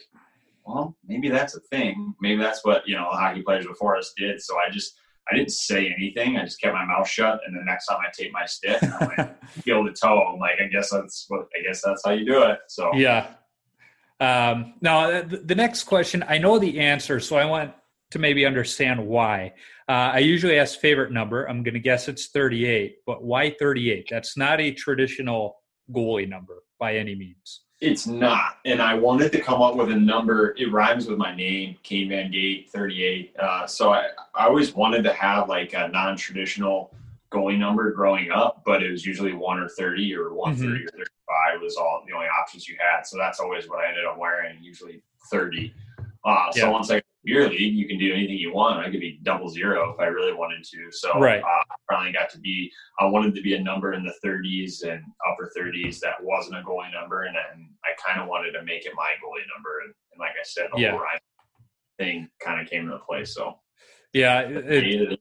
well, 0.66 0.96
maybe 1.06 1.30
that's 1.30 1.56
a 1.56 1.62
thing. 1.72 2.14
Maybe 2.20 2.42
that's 2.42 2.66
what 2.66 2.88
you 2.88 2.96
know 2.96 3.08
the 3.12 3.18
hockey 3.18 3.42
players 3.42 3.66
before 3.66 3.96
us 3.98 4.14
did. 4.18 4.42
So 4.42 4.56
I 4.58 4.70
just 4.70 5.00
I 5.32 5.36
didn't 5.36 5.52
say 5.52 5.94
anything. 5.98 6.38
I 6.38 6.44
just 6.44 6.62
kept 6.62 6.74
my 6.74 6.86
mouth 6.86 7.08
shut. 7.08 7.40
And 7.46 7.56
the 7.56 7.64
next 7.66 7.88
time 7.88 8.00
I 8.00 8.12
tape 8.16 8.32
my 8.32 8.46
stick, 8.46 8.82
I'm 8.82 9.08
like, 9.18 9.44
heel 9.66 9.86
to 9.86 9.94
toe. 9.94 10.32
I'm 10.34 10.40
like, 10.40 10.60
I 10.64 10.68
guess 10.68 10.90
that's 10.90 11.26
what, 11.28 11.48
I 11.58 11.64
guess 11.64 11.82
that's 11.84 12.02
how 12.06 12.12
you 12.12 12.26
do 12.26 12.44
it. 12.44 12.60
So, 12.68 12.94
yeah. 12.96 13.34
Um, 14.20 14.74
now, 14.82 15.12
uh, 15.12 15.24
the 15.28 15.56
next 15.56 15.84
question, 15.84 16.24
I 16.28 16.38
know 16.38 16.60
the 16.60 16.80
answer, 16.80 17.20
so 17.20 17.36
I 17.36 17.46
want 17.46 17.74
to 18.12 18.20
maybe 18.20 18.46
understand 18.46 19.06
why. 19.06 19.54
Uh, 19.90 20.12
I 20.14 20.20
usually 20.20 20.58
ask 20.58 20.80
favorite 20.80 21.12
number. 21.12 21.46
I'm 21.46 21.62
going 21.62 21.74
to 21.74 21.80
guess 21.80 22.08
it's 22.08 22.28
38, 22.28 22.98
but 23.06 23.24
why 23.24 23.56
38? 23.60 24.08
That's 24.10 24.38
not 24.38 24.62
a 24.62 24.72
traditional 24.72 25.58
goalie 25.92 26.28
number 26.28 26.64
by 26.80 26.96
any 26.98 27.16
means. 27.16 27.62
It's 27.80 28.08
not. 28.08 28.58
And 28.66 28.82
I 28.82 28.96
wanted 28.96 29.32
to 29.34 29.40
come 29.40 29.62
up 29.62 29.76
with 29.76 29.92
a 29.92 29.96
number. 29.96 30.56
It 30.58 30.72
rhymes 30.72 31.08
with 31.08 31.20
my 31.20 31.36
name, 31.36 31.78
Kane 31.84 32.10
Van 32.10 32.32
Gate 32.32 32.70
38. 32.72 33.36
Uh, 33.38 33.68
so 33.68 33.94
I, 33.94 34.08
I 34.34 34.46
always 34.46 34.74
wanted 34.74 35.04
to 35.04 35.14
have 35.14 35.48
like 35.48 35.74
a 35.74 35.88
non 35.88 36.18
traditional 36.18 36.92
goalie 37.32 37.58
number 37.58 37.92
growing 37.92 38.32
up, 38.32 38.64
but 38.66 38.82
it 38.82 38.90
was 38.90 39.06
usually 39.06 39.34
one 39.34 39.60
or 39.60 39.70
30 39.70 40.16
or 40.16 40.34
130 40.34 40.86
mm-hmm. 40.86 40.88
or 40.88 41.06
35 41.06 41.62
was 41.62 41.76
all 41.76 42.04
the 42.08 42.14
only 42.14 42.28
options 42.28 42.68
you 42.68 42.76
had. 42.80 43.06
So 43.06 43.18
that's 43.18 43.40
always 43.40 43.70
what 43.70 43.80
I 43.80 43.90
ended 43.90 44.06
up 44.06 44.18
wearing, 44.18 44.58
usually 44.62 45.02
30. 45.30 45.74
Uh, 46.24 46.52
so 46.52 46.66
yeah. 46.66 46.70
once 46.70 46.90
I 46.90 47.02
beer 47.28 47.50
league, 47.50 47.76
you 47.76 47.88
can 47.88 48.00
do 48.00 48.14
anything 48.14 48.38
you 48.38 48.54
want. 48.54 48.80
I 48.80 48.90
could 48.90 49.02
be 49.02 49.20
double 49.22 49.50
zero 49.50 49.94
if 49.94 50.00
I 50.00 50.06
really 50.06 50.34
wanted 50.34 50.64
to. 50.64 50.92
So 50.92 51.20
right. 51.20 51.44
uh, 51.44 51.46
I 51.46 51.94
finally 51.94 52.14
got 52.14 52.30
to 52.32 52.40
be. 52.40 52.72
I 53.00 53.06
wanted 53.06 53.36
to 53.36 53.42
be 53.42 53.54
a 53.56 53.62
number 53.62 53.94
in 53.94 54.04
the 54.04 54.14
30s 54.26 54.84
and 54.84 55.04
upper 55.30 55.52
30s 55.56 56.00
that 56.00 56.16
wasn't 56.24 56.58
a 56.58 56.62
goalie 56.62 56.92
number, 56.94 57.24
and, 57.24 57.36
and 57.36 57.70
I 57.84 57.90
kind 58.04 58.22
of 58.22 58.30
wanted 58.30 58.54
to 58.54 58.64
make 58.64 58.86
it 58.86 58.94
my 58.96 59.12
goalie 59.24 59.46
number. 59.54 59.82
And, 59.84 59.94
and 60.14 60.20
like 60.20 60.32
I 60.32 60.44
said, 60.44 60.68
the 60.74 60.82
yeah. 60.82 60.92
whole 60.92 61.02
thing 62.00 62.30
kind 62.40 62.62
of 62.62 62.70
came 62.70 62.86
into 62.86 63.00
place. 63.00 63.36
So 63.36 63.60
yeah, 64.14 64.42
it, 64.42 65.20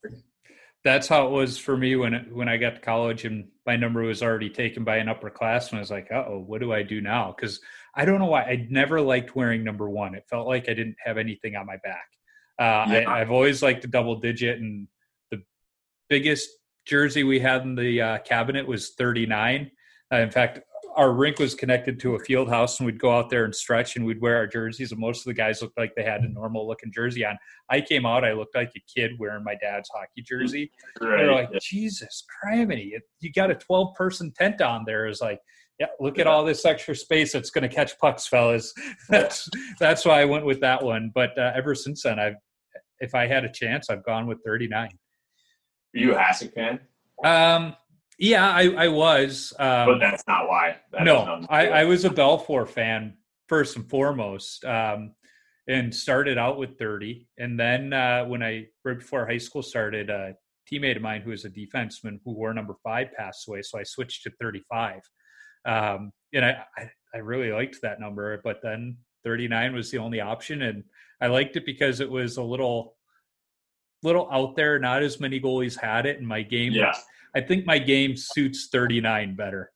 that's 0.85 1.09
how 1.09 1.27
it 1.27 1.31
was 1.33 1.59
for 1.59 1.77
me 1.77 1.97
when 1.97 2.28
when 2.33 2.49
I 2.49 2.57
got 2.57 2.77
to 2.77 2.81
college 2.81 3.24
and 3.24 3.49
my 3.66 3.74
number 3.74 4.03
was 4.03 4.23
already 4.23 4.49
taken 4.49 4.85
by 4.85 4.99
an 4.99 5.09
upperclassman. 5.09 5.74
I 5.74 5.81
was 5.81 5.91
like, 5.91 6.12
oh, 6.12 6.45
what 6.47 6.61
do 6.61 6.73
I 6.73 6.85
do 6.85 7.01
now? 7.01 7.35
Because 7.37 7.61
I 7.97 8.05
don't 8.05 8.18
know 8.18 8.27
why 8.27 8.43
I 8.43 8.66
never 8.70 9.01
liked 9.01 9.35
wearing 9.35 9.64
number 9.64 9.89
one. 9.89 10.14
It 10.14 10.24
felt 10.28 10.47
like 10.47 10.68
I 10.68 10.74
didn't 10.74 10.97
have 11.05 11.16
anything 11.16 11.56
on 11.56 11.66
my 11.66 11.78
back. 11.78 12.06
Uh, 12.59 12.86
yeah. 12.93 13.05
I, 13.10 13.18
have 13.18 13.31
always 13.31 13.62
liked 13.62 13.82
the 13.82 13.89
double 13.89 14.16
digit, 14.16 14.60
and 14.60 14.86
the 15.31 15.43
biggest 16.09 16.48
jersey 16.86 17.24
we 17.24 17.40
had 17.40 17.62
in 17.62 17.74
the 17.74 18.01
uh, 18.01 18.18
cabinet 18.18 18.66
was 18.66 18.94
39. 18.97 19.70
Uh, 20.12 20.16
in 20.16 20.31
fact, 20.31 20.60
our 20.97 21.12
rink 21.12 21.39
was 21.39 21.55
connected 21.55 22.01
to 22.01 22.14
a 22.14 22.18
field 22.18 22.48
house, 22.48 22.78
and 22.78 22.86
we'd 22.86 22.98
go 22.98 23.14
out 23.14 23.28
there 23.28 23.44
and 23.44 23.55
stretch, 23.55 23.97
and 23.97 24.06
we'd 24.06 24.20
wear 24.20 24.36
our 24.36 24.47
jerseys. 24.47 24.93
And 24.93 25.01
most 25.01 25.20
of 25.20 25.24
the 25.24 25.35
guys 25.35 25.60
looked 25.60 25.77
like 25.77 25.94
they 25.94 26.02
had 26.02 26.23
a 26.23 26.28
normal 26.28 26.66
looking 26.66 26.90
jersey 26.90 27.24
on. 27.24 27.36
I 27.70 27.82
came 27.82 28.06
out, 28.06 28.24
I 28.24 28.32
looked 28.32 28.55
like 28.55 28.73
a 28.74 28.81
kid 28.93 29.12
wearing 29.18 29.44
my 29.44 29.56
dad's 29.56 29.90
hockey 29.90 30.23
jersey. 30.23 30.70
Right. 31.01 31.18
They're 31.18 31.32
like, 31.32 31.51
Jesus 31.60 32.24
criminy, 32.43 32.93
you 33.20 33.32
got 33.32 33.51
a 33.51 33.55
12 33.55 33.94
person 33.94 34.32
tent 34.32 34.62
on 34.62 34.85
there. 34.86 35.06
Is 35.06 35.20
like, 35.20 35.40
yeah, 35.78 35.89
look 36.01 36.19
at 36.19 36.27
all 36.27 36.44
this 36.44 36.65
extra 36.65 36.94
space 36.94 37.32
that's 37.32 37.51
going 37.51 37.69
to 37.69 37.74
catch 37.74 37.98
pucks, 37.98 38.27
fellas. 38.27 38.73
that's 39.09 39.48
that's 39.78 40.05
why 40.05 40.20
I 40.20 40.24
went 40.24 40.47
with 40.47 40.61
that 40.61 40.82
one. 40.82 41.11
But 41.15 41.39
uh, 41.39 41.53
ever 41.55 41.74
since 41.74 42.03
then, 42.03 42.19
I've 42.19 42.36
if 43.01 43.15
I 43.15 43.27
had 43.27 43.44
a 43.44 43.53
chance, 43.53 43.90
I've 43.90 44.05
gone 44.05 44.27
with 44.27 44.39
39. 44.44 44.89
Are 44.89 44.90
you 45.93 46.15
a 46.15 46.19
Hasek 46.19 46.55
fan? 46.55 46.81
Um, 47.24 47.77
yeah, 48.19 48.48
I, 48.48 48.69
I 48.77 48.89
was. 48.89 49.53
Um, 49.59 49.86
but 49.86 49.98
that's 49.98 50.24
not 50.27 50.48
why. 50.48 50.77
That 50.93 51.05
no, 51.05 51.44
I, 51.48 51.69
I, 51.69 51.85
was 51.85 52.05
a 52.05 52.11
Belfour 52.11 52.66
fan 52.66 53.15
first 53.48 53.77
and 53.77 53.89
foremost, 53.89 54.65
um, 54.65 55.15
and 55.69 55.94
started 55.94 56.39
out 56.39 56.59
with 56.59 56.78
30. 56.78 57.28
And 57.39 57.59
then 57.59 57.93
uh, 57.93 58.24
when 58.24 58.43
I, 58.43 58.66
right 58.85 58.98
before 58.98 59.27
high 59.27 59.39
school 59.39 59.62
started, 59.62 60.11
a 60.11 60.35
teammate 60.70 60.97
of 60.97 61.03
mine 61.03 61.20
who 61.20 61.31
was 61.31 61.44
a 61.44 61.51
defenseman 61.51 62.19
who 62.24 62.32
wore 62.32 62.55
number 62.55 62.74
five 62.82 63.09
passed 63.16 63.48
away. 63.48 63.62
So 63.62 63.78
I 63.78 63.82
switched 63.82 64.23
to 64.24 64.32
35. 64.40 65.01
Um, 65.66 66.12
and 66.32 66.44
I, 66.44 66.59
I, 66.76 66.90
I 67.14 67.18
really 67.18 67.52
liked 67.52 67.80
that 67.82 68.01
number, 68.01 68.40
but 68.44 68.60
then 68.62 68.97
39 69.24 69.74
was 69.74 69.90
the 69.90 69.98
only 69.98 70.20
option. 70.20 70.62
And 70.62 70.84
I 71.20 71.26
liked 71.26 71.56
it 71.56 71.66
because 71.66 72.01
it 72.01 72.10
was 72.10 72.36
a 72.36 72.43
little, 72.43 72.97
little 74.02 74.28
out 74.30 74.56
there. 74.56 74.78
Not 74.78 75.02
as 75.02 75.20
many 75.20 75.40
goalies 75.40 75.78
had 75.78 76.06
it, 76.06 76.18
and 76.18 76.26
my 76.26 76.43
game 76.43 76.72
yeah. 76.72 76.94
I 77.34 77.40
think 77.43 77.66
my 77.66 77.78
game 77.78 78.16
suits 78.16 78.68
39 78.72 79.36
better. 79.36 79.70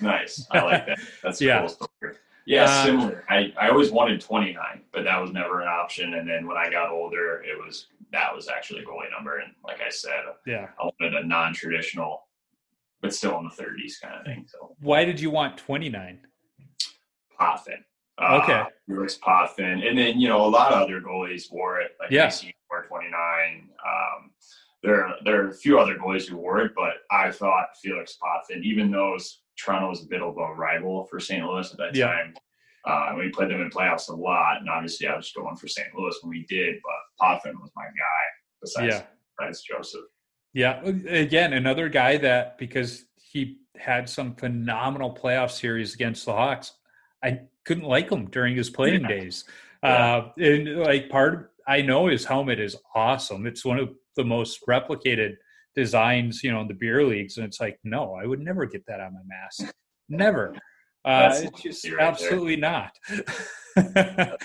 Nice. 0.00 0.46
I 0.50 0.60
like 0.60 0.86
that. 0.86 0.98
That's 1.22 1.40
yeah. 1.40 1.66
cool. 1.66 2.12
Yeah, 2.46 2.64
uh, 2.64 2.84
similar. 2.84 3.24
I, 3.28 3.52
I 3.60 3.68
always 3.68 3.90
wanted 3.90 4.20
29, 4.20 4.82
but 4.92 5.04
that 5.04 5.20
was 5.20 5.30
never 5.30 5.60
an 5.60 5.68
option. 5.68 6.14
And 6.14 6.28
then 6.28 6.46
when 6.46 6.56
I 6.56 6.70
got 6.70 6.90
older, 6.90 7.42
it 7.42 7.56
was 7.58 7.86
that 8.12 8.34
was 8.34 8.48
actually 8.48 8.80
a 8.80 8.84
goalie 8.84 9.10
number. 9.10 9.38
And 9.38 9.52
like 9.64 9.80
I 9.80 9.90
said, 9.90 10.22
yeah, 10.46 10.68
I 10.80 10.84
wanted 10.84 11.14
a 11.14 11.26
non-traditional, 11.26 12.22
but 13.02 13.14
still 13.14 13.38
in 13.38 13.44
the 13.44 13.62
30s 13.62 14.00
kind 14.02 14.14
of 14.18 14.24
thing. 14.24 14.44
So 14.46 14.76
why 14.80 15.04
did 15.04 15.20
you 15.20 15.30
want 15.30 15.56
29? 15.58 16.20
Potvin. 17.38 17.84
Uh, 18.20 18.40
okay. 18.42 18.62
Felix 18.86 19.16
Potvin. 19.16 19.82
And 19.86 19.98
then, 19.98 20.20
you 20.20 20.28
know, 20.28 20.44
a 20.44 20.48
lot 20.48 20.72
of 20.72 20.82
other 20.82 21.00
goalies 21.00 21.50
wore 21.50 21.80
it. 21.80 21.92
Like 21.98 22.10
yeah. 22.10 22.30
wore 22.70 22.84
29. 22.84 23.68
Um, 23.86 24.30
there 24.82 25.14
there 25.24 25.44
are 25.44 25.48
a 25.48 25.54
few 25.54 25.78
other 25.78 25.96
goalies 25.96 26.28
who 26.28 26.36
wore 26.36 26.60
it, 26.60 26.72
but 26.74 26.94
I 27.10 27.30
thought 27.30 27.76
Felix 27.82 28.16
Potvin, 28.16 28.62
even 28.64 28.90
though 28.90 29.16
Toronto 29.58 29.90
was 29.90 30.02
a 30.02 30.06
bit 30.06 30.22
of 30.22 30.36
a 30.38 30.54
rival 30.54 31.04
for 31.04 31.20
St. 31.20 31.44
Louis 31.44 31.70
at 31.70 31.78
that 31.78 31.94
yeah. 31.94 32.06
time, 32.06 32.34
uh, 32.86 33.14
we 33.18 33.28
played 33.28 33.50
them 33.50 33.60
in 33.60 33.70
playoffs 33.70 34.08
a 34.08 34.14
lot, 34.14 34.58
and 34.60 34.70
obviously 34.70 35.06
I 35.06 35.16
was 35.16 35.30
going 35.32 35.56
for 35.56 35.68
St. 35.68 35.88
Louis 35.94 36.16
when 36.22 36.30
we 36.30 36.46
did, 36.48 36.76
but 36.82 37.26
Potvin 37.26 37.60
was 37.60 37.70
my 37.76 37.84
guy 37.84 38.24
besides, 38.62 38.94
yeah. 38.94 39.02
besides 39.38 39.62
Joseph. 39.62 40.00
Yeah, 40.52 40.82
again, 40.82 41.52
another 41.52 41.88
guy 41.88 42.16
that 42.18 42.58
because 42.58 43.04
he 43.16 43.58
had 43.76 44.08
some 44.08 44.34
phenomenal 44.34 45.14
playoff 45.14 45.50
series 45.50 45.94
against 45.94 46.24
the 46.26 46.32
Hawks, 46.32 46.72
I 47.22 47.40
couldn't 47.64 47.84
like 47.84 48.10
him 48.10 48.26
during 48.30 48.56
his 48.56 48.68
playing 48.68 49.02
yeah. 49.02 49.08
days. 49.08 49.44
Yeah. 49.82 50.16
Uh, 50.16 50.32
and 50.38 50.76
like 50.80 51.08
part, 51.08 51.52
I 51.68 51.82
know 51.82 52.08
his 52.08 52.24
helmet 52.24 52.58
is 52.58 52.76
awesome. 52.94 53.46
It's 53.46 53.64
one 53.64 53.78
of 53.78 53.90
the 54.16 54.24
most 54.24 54.60
replicated 54.68 55.36
designs, 55.74 56.42
you 56.42 56.50
know, 56.50 56.60
in 56.60 56.68
the 56.68 56.74
beer 56.74 57.04
leagues. 57.06 57.36
And 57.36 57.46
it's 57.46 57.60
like, 57.60 57.78
no, 57.84 58.14
I 58.20 58.26
would 58.26 58.40
never 58.40 58.66
get 58.66 58.84
that 58.86 59.00
on 59.00 59.14
my 59.14 59.20
mask. 59.24 59.72
Never. 60.08 60.56
Uh, 61.04 61.30
it's 61.32 61.62
just 61.62 61.90
right 61.90 62.00
absolutely 62.00 62.56
there. 62.56 62.70
not. 62.70 62.98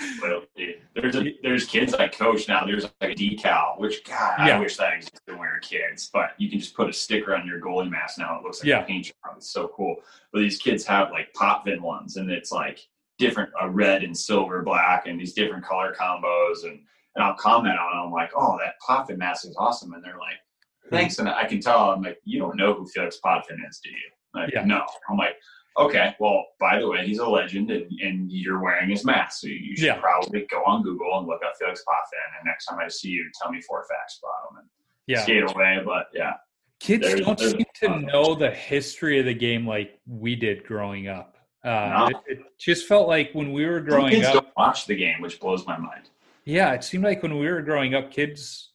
there's 0.95 1.15
a, 1.15 1.35
there's 1.43 1.65
kids 1.65 1.93
I 1.93 2.07
coach 2.07 2.47
now. 2.47 2.65
There's 2.65 2.83
like 2.83 3.11
a 3.11 3.15
decal, 3.15 3.79
which 3.79 4.03
God, 4.05 4.35
yeah. 4.39 4.57
I 4.57 4.59
wish 4.59 4.77
that 4.77 4.93
existed 4.93 5.19
when 5.25 5.39
we 5.39 5.47
were 5.47 5.59
kids. 5.59 6.09
But 6.13 6.31
you 6.37 6.49
can 6.49 6.59
just 6.59 6.75
put 6.75 6.89
a 6.89 6.93
sticker 6.93 7.35
on 7.35 7.45
your 7.45 7.59
goalie 7.59 7.89
mask 7.89 8.19
now. 8.19 8.37
It 8.39 8.43
looks 8.43 8.61
like 8.61 8.67
yeah. 8.67 8.83
a 8.83 8.85
paint 8.85 9.05
job. 9.05 9.35
It's 9.37 9.51
so 9.51 9.69
cool. 9.75 9.97
But 10.31 10.39
these 10.39 10.57
kids 10.57 10.85
have 10.85 11.11
like 11.11 11.33
Potvin 11.33 11.81
ones, 11.81 12.15
and 12.17 12.31
it's 12.31 12.51
like 12.51 12.79
different, 13.17 13.49
a 13.59 13.69
red 13.69 14.03
and 14.03 14.17
silver, 14.17 14.61
black, 14.61 15.07
and 15.07 15.19
these 15.19 15.33
different 15.33 15.65
color 15.65 15.93
combos. 15.99 16.63
And 16.63 16.79
and 17.15 17.23
I'll 17.23 17.35
comment 17.35 17.79
on 17.79 17.97
it. 17.97 18.05
I'm 18.05 18.11
like, 18.11 18.31
oh, 18.35 18.57
that 18.59 18.75
Potvin 18.85 19.17
mask 19.17 19.45
is 19.45 19.55
awesome. 19.57 19.93
And 19.93 20.03
they're 20.03 20.17
like, 20.17 20.37
thanks. 20.91 21.17
And 21.19 21.29
I 21.29 21.45
can 21.45 21.61
tell, 21.61 21.91
I'm 21.91 22.01
like, 22.01 22.19
you 22.25 22.39
don't 22.39 22.57
know 22.57 22.73
who 22.73 22.87
Felix 22.87 23.17
Potvin 23.17 23.57
is, 23.67 23.79
do 23.83 23.89
you? 23.89 24.41
Like, 24.41 24.51
yeah. 24.53 24.65
no. 24.65 24.85
I'm 25.09 25.17
like, 25.17 25.35
okay, 25.77 26.15
well, 26.19 26.45
by 26.59 26.79
the 26.79 26.87
way, 26.87 27.05
he's 27.05 27.19
a 27.19 27.27
legend 27.27 27.71
and, 27.71 27.91
and 28.01 28.31
you're 28.31 28.61
wearing 28.61 28.89
his 28.89 29.05
mask. 29.05 29.41
So 29.41 29.47
you 29.47 29.75
should 29.75 29.85
yeah. 29.85 29.99
probably 29.99 30.45
go 30.49 30.63
on 30.65 30.83
Google 30.83 31.17
and 31.17 31.27
look 31.27 31.41
up 31.45 31.53
Felix 31.59 31.83
Potvin. 31.83 32.19
And 32.37 32.45
next 32.45 32.65
time 32.65 32.79
I 32.79 32.87
see 32.87 33.09
you, 33.09 33.29
tell 33.41 33.51
me 33.51 33.61
four 33.61 33.85
facts 33.89 34.19
about 34.21 34.51
him 34.51 34.57
and 34.59 34.69
yeah. 35.07 35.23
skate 35.23 35.43
away. 35.43 35.81
But 35.85 36.07
yeah. 36.13 36.33
Kids 36.79 37.03
there's, 37.03 37.21
don't 37.21 37.37
there's 37.37 37.51
seem 37.51 37.65
to 37.81 37.99
know 37.99 38.35
the 38.35 38.51
history 38.51 39.19
of 39.19 39.25
the 39.25 39.33
game 39.33 39.67
like 39.67 39.99
we 40.07 40.35
did 40.35 40.65
growing 40.65 41.07
up. 41.07 41.37
Uh, 41.63 41.69
no. 41.69 42.07
it, 42.07 42.15
it, 42.27 42.39
just 42.59 42.85
felt 42.85 43.07
like 43.07 43.31
when 43.33 43.51
we 43.51 43.65
were 43.65 43.79
growing 43.81 44.11
kids 44.11 44.27
up. 44.27 44.33
Don't 44.33 44.47
watch 44.55 44.85
the 44.85 44.95
game, 44.95 45.19
which 45.21 45.39
blows 45.39 45.65
my 45.65 45.77
mind. 45.77 46.09
Yeah, 46.43 46.73
it 46.73 46.83
seemed 46.83 47.03
like 47.03 47.23
when 47.23 47.37
we 47.39 47.49
were 47.49 47.61
growing 47.63 47.95
up, 47.95 48.11
kids 48.11 48.71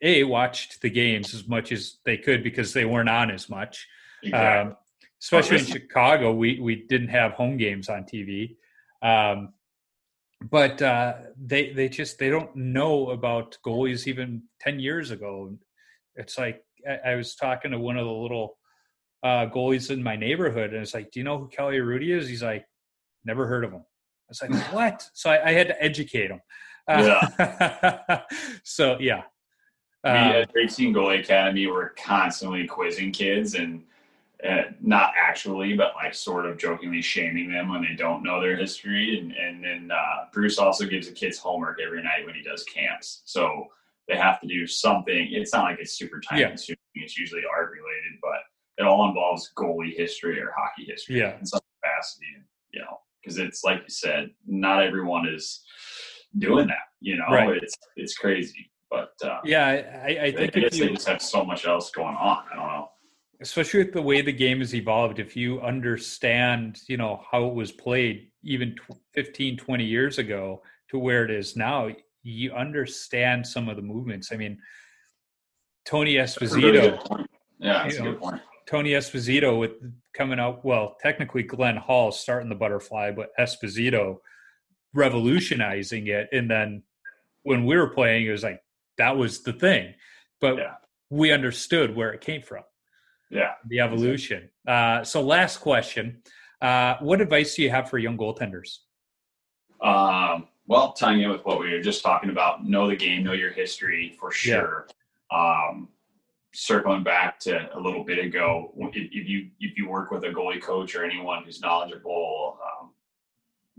a 0.00 0.24
watched 0.24 0.80
the 0.80 0.90
games 0.90 1.34
as 1.34 1.46
much 1.46 1.70
as 1.70 1.98
they 2.04 2.16
could 2.16 2.42
because 2.42 2.72
they 2.72 2.84
weren't 2.84 3.08
on 3.08 3.30
as 3.30 3.48
much. 3.48 3.88
Exactly. 4.22 4.70
Um, 4.70 4.76
especially 5.24 5.58
in 5.58 5.64
Chicago, 5.64 6.34
we 6.34 6.60
we 6.60 6.84
didn't 6.88 7.08
have 7.08 7.32
home 7.32 7.56
games 7.56 7.88
on 7.88 8.04
TV. 8.04 8.56
Um, 9.02 9.54
but 10.50 10.82
uh, 10.82 11.14
they 11.40 11.72
they 11.72 11.88
just 11.88 12.18
they 12.18 12.28
don't 12.28 12.54
know 12.54 13.10
about 13.10 13.56
goalies 13.64 14.06
even 14.06 14.42
ten 14.60 14.78
years 14.78 15.10
ago. 15.10 15.56
It's 16.16 16.36
like 16.36 16.62
I, 16.86 17.12
I 17.12 17.14
was 17.14 17.34
talking 17.34 17.70
to 17.70 17.78
one 17.78 17.96
of 17.96 18.04
the 18.04 18.12
little 18.12 18.58
uh, 19.22 19.46
goalies 19.46 19.90
in 19.90 20.02
my 20.02 20.16
neighborhood, 20.16 20.74
and 20.74 20.82
it's 20.82 20.92
like, 20.92 21.10
"Do 21.10 21.20
you 21.20 21.24
know 21.24 21.38
who 21.38 21.48
Kelly 21.48 21.78
Hrudey 21.78 22.10
is?" 22.10 22.28
He's 22.28 22.42
like, 22.42 22.66
"Never 23.24 23.46
heard 23.46 23.64
of 23.64 23.72
him." 23.72 23.80
I 23.80 24.28
was 24.28 24.42
like, 24.42 24.72
"What?" 24.72 25.08
So 25.14 25.30
I, 25.30 25.48
I 25.48 25.52
had 25.52 25.68
to 25.68 25.82
educate 25.82 26.30
him. 26.30 26.42
Yeah. 26.86 28.20
so 28.62 28.98
yeah. 29.00 29.22
We 30.04 30.10
at 30.10 30.42
um, 30.42 30.46
Racine 30.54 30.92
Goalie 30.92 31.20
Academy, 31.20 31.66
we're 31.66 31.88
constantly 31.94 32.66
quizzing 32.66 33.10
kids 33.10 33.54
and 33.54 33.84
uh, 34.48 34.62
not 34.80 35.12
actually, 35.16 35.74
but 35.74 35.94
like 35.94 36.14
sort 36.14 36.44
of 36.46 36.58
jokingly 36.58 37.00
shaming 37.00 37.50
them 37.50 37.70
when 37.70 37.82
they 37.82 37.94
don't 37.96 38.22
know 38.22 38.40
their 38.40 38.56
history. 38.56 39.18
And, 39.18 39.32
and 39.32 39.64
then 39.64 39.90
uh, 39.90 40.26
Bruce 40.32 40.58
also 40.58 40.84
gives 40.84 41.08
the 41.08 41.14
kids 41.14 41.38
homework 41.38 41.80
every 41.84 42.02
night 42.02 42.26
when 42.26 42.34
he 42.34 42.42
does 42.42 42.62
camps. 42.64 43.22
So 43.24 43.66
they 44.06 44.16
have 44.16 44.40
to 44.42 44.46
do 44.46 44.66
something. 44.66 45.28
It's 45.30 45.52
not 45.52 45.64
like 45.64 45.78
it's 45.80 45.96
super 45.96 46.20
time 46.20 46.38
yeah. 46.38 46.48
consuming. 46.48 46.78
It's 46.94 47.16
usually 47.16 47.42
art 47.50 47.70
related, 47.70 48.20
but 48.20 48.40
it 48.76 48.86
all 48.86 49.08
involves 49.08 49.50
goalie 49.56 49.96
history 49.96 50.40
or 50.40 50.52
hockey 50.56 50.84
history 50.84 51.20
yeah. 51.20 51.38
in 51.38 51.46
some 51.46 51.60
capacity. 51.82 52.26
You 52.72 52.80
know, 52.80 52.98
because 53.22 53.38
it's 53.38 53.64
like 53.64 53.78
you 53.78 53.88
said, 53.88 54.30
not 54.46 54.82
everyone 54.82 55.26
is 55.26 55.62
doing 56.36 56.66
that. 56.66 56.88
You 57.00 57.16
know, 57.16 57.26
right. 57.30 57.62
it's 57.62 57.76
it's 57.96 58.16
crazy. 58.16 58.70
But 58.90 59.14
uh, 59.24 59.40
yeah, 59.44 60.02
I, 60.04 60.08
I 60.08 60.32
think 60.32 60.56
I 60.56 60.60
guess 60.60 60.76
you, 60.76 60.86
they 60.86 60.92
just 60.92 61.08
have 61.08 61.22
so 61.22 61.44
much 61.44 61.66
else 61.66 61.90
going 61.90 62.14
on. 62.14 62.44
I 62.52 62.56
don't 62.56 62.66
know. 62.66 62.90
Especially 63.40 63.84
with 63.84 63.92
the 63.92 64.02
way 64.02 64.22
the 64.22 64.32
game 64.32 64.60
has 64.60 64.74
evolved, 64.74 65.18
if 65.18 65.36
you 65.36 65.60
understand, 65.60 66.80
you 66.88 66.96
know, 66.96 67.22
how 67.30 67.44
it 67.46 67.54
was 67.54 67.72
played 67.72 68.30
even 68.42 68.76
15, 69.14 69.56
20 69.56 69.84
years 69.84 70.18
ago 70.18 70.62
to 70.90 70.98
where 70.98 71.24
it 71.24 71.30
is 71.30 71.56
now, 71.56 71.88
you 72.22 72.52
understand 72.52 73.46
some 73.46 73.68
of 73.68 73.76
the 73.76 73.82
movements. 73.82 74.32
I 74.32 74.36
mean, 74.36 74.58
Tony 75.84 76.14
Esposito. 76.14 76.98
Really 77.10 77.24
yeah, 77.58 77.84
that's 77.84 77.96
a 77.96 78.02
good 78.02 78.20
point. 78.20 78.40
Tony 78.66 78.90
Esposito 78.90 79.58
with 79.58 79.72
coming 80.14 80.40
out. 80.40 80.64
Well, 80.64 80.96
technically, 81.00 81.42
Glenn 81.42 81.76
Hall 81.76 82.12
starting 82.12 82.48
the 82.48 82.54
butterfly, 82.54 83.12
but 83.12 83.30
Esposito 83.38 84.18
revolutionizing 84.94 86.06
it. 86.06 86.28
And 86.32 86.50
then 86.50 86.82
when 87.42 87.66
we 87.66 87.76
were 87.76 87.90
playing, 87.90 88.26
it 88.26 88.30
was 88.30 88.42
like 88.42 88.62
that 88.96 89.16
was 89.16 89.42
the 89.42 89.52
thing, 89.52 89.94
but 90.40 90.56
yeah. 90.56 90.74
we 91.10 91.32
understood 91.32 91.94
where 91.94 92.12
it 92.12 92.20
came 92.20 92.42
from. 92.42 92.62
Yeah, 93.34 93.54
the 93.66 93.80
evolution. 93.80 94.48
Uh, 94.66 95.02
so, 95.02 95.20
last 95.20 95.58
question: 95.58 96.22
uh, 96.62 96.94
What 97.00 97.20
advice 97.20 97.56
do 97.56 97.62
you 97.62 97.70
have 97.70 97.90
for 97.90 97.98
young 97.98 98.16
goaltenders? 98.16 98.78
Um, 99.82 100.46
well, 100.66 100.92
tying 100.92 101.20
in 101.20 101.30
with 101.30 101.44
what 101.44 101.58
we 101.58 101.72
were 101.72 101.82
just 101.82 102.02
talking 102.02 102.30
about, 102.30 102.64
know 102.64 102.88
the 102.88 102.96
game, 102.96 103.24
know 103.24 103.32
your 103.32 103.50
history 103.50 104.16
for 104.18 104.30
sure. 104.30 104.86
Yeah. 105.32 105.66
Um, 105.68 105.88
circling 106.54 107.02
back 107.02 107.40
to 107.40 107.68
a 107.76 107.80
little 107.80 108.04
bit 108.04 108.24
ago, 108.24 108.72
if, 108.76 108.96
if, 108.96 109.28
you 109.28 109.48
if 109.58 109.76
you 109.76 109.88
work 109.88 110.12
with 110.12 110.22
a 110.24 110.28
goalie 110.28 110.62
coach 110.62 110.94
or 110.94 111.04
anyone 111.04 111.42
who's 111.42 111.60
knowledgeable, 111.60 112.58
um, 112.62 112.90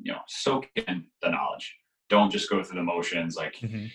you 0.03 0.11
know, 0.11 0.19
soak 0.27 0.69
in 0.75 1.05
the 1.21 1.29
knowledge. 1.29 1.77
Don't 2.09 2.29
just 2.29 2.49
go 2.49 2.61
through 2.61 2.75
the 2.75 2.83
motions. 2.83 3.37
Like, 3.37 3.55
mm-hmm. 3.55 3.85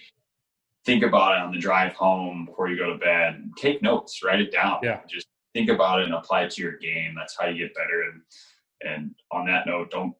think 0.86 1.04
about 1.04 1.36
it 1.36 1.42
on 1.42 1.52
the 1.52 1.58
drive 1.58 1.92
home 1.92 2.46
before 2.46 2.68
you 2.68 2.78
go 2.78 2.90
to 2.90 2.98
bed. 2.98 3.52
Take 3.56 3.82
notes, 3.82 4.24
write 4.24 4.40
it 4.40 4.50
down. 4.50 4.78
Yeah. 4.82 5.00
Just 5.06 5.26
think 5.54 5.68
about 5.68 6.00
it 6.00 6.06
and 6.06 6.14
apply 6.14 6.42
it 6.42 6.50
to 6.52 6.62
your 6.62 6.76
game. 6.78 7.14
That's 7.16 7.36
how 7.38 7.46
you 7.46 7.58
get 7.58 7.74
better. 7.74 8.02
And 8.02 8.22
And 8.82 9.14
on 9.30 9.46
that 9.46 9.66
note, 9.66 9.90
don't 9.90 10.14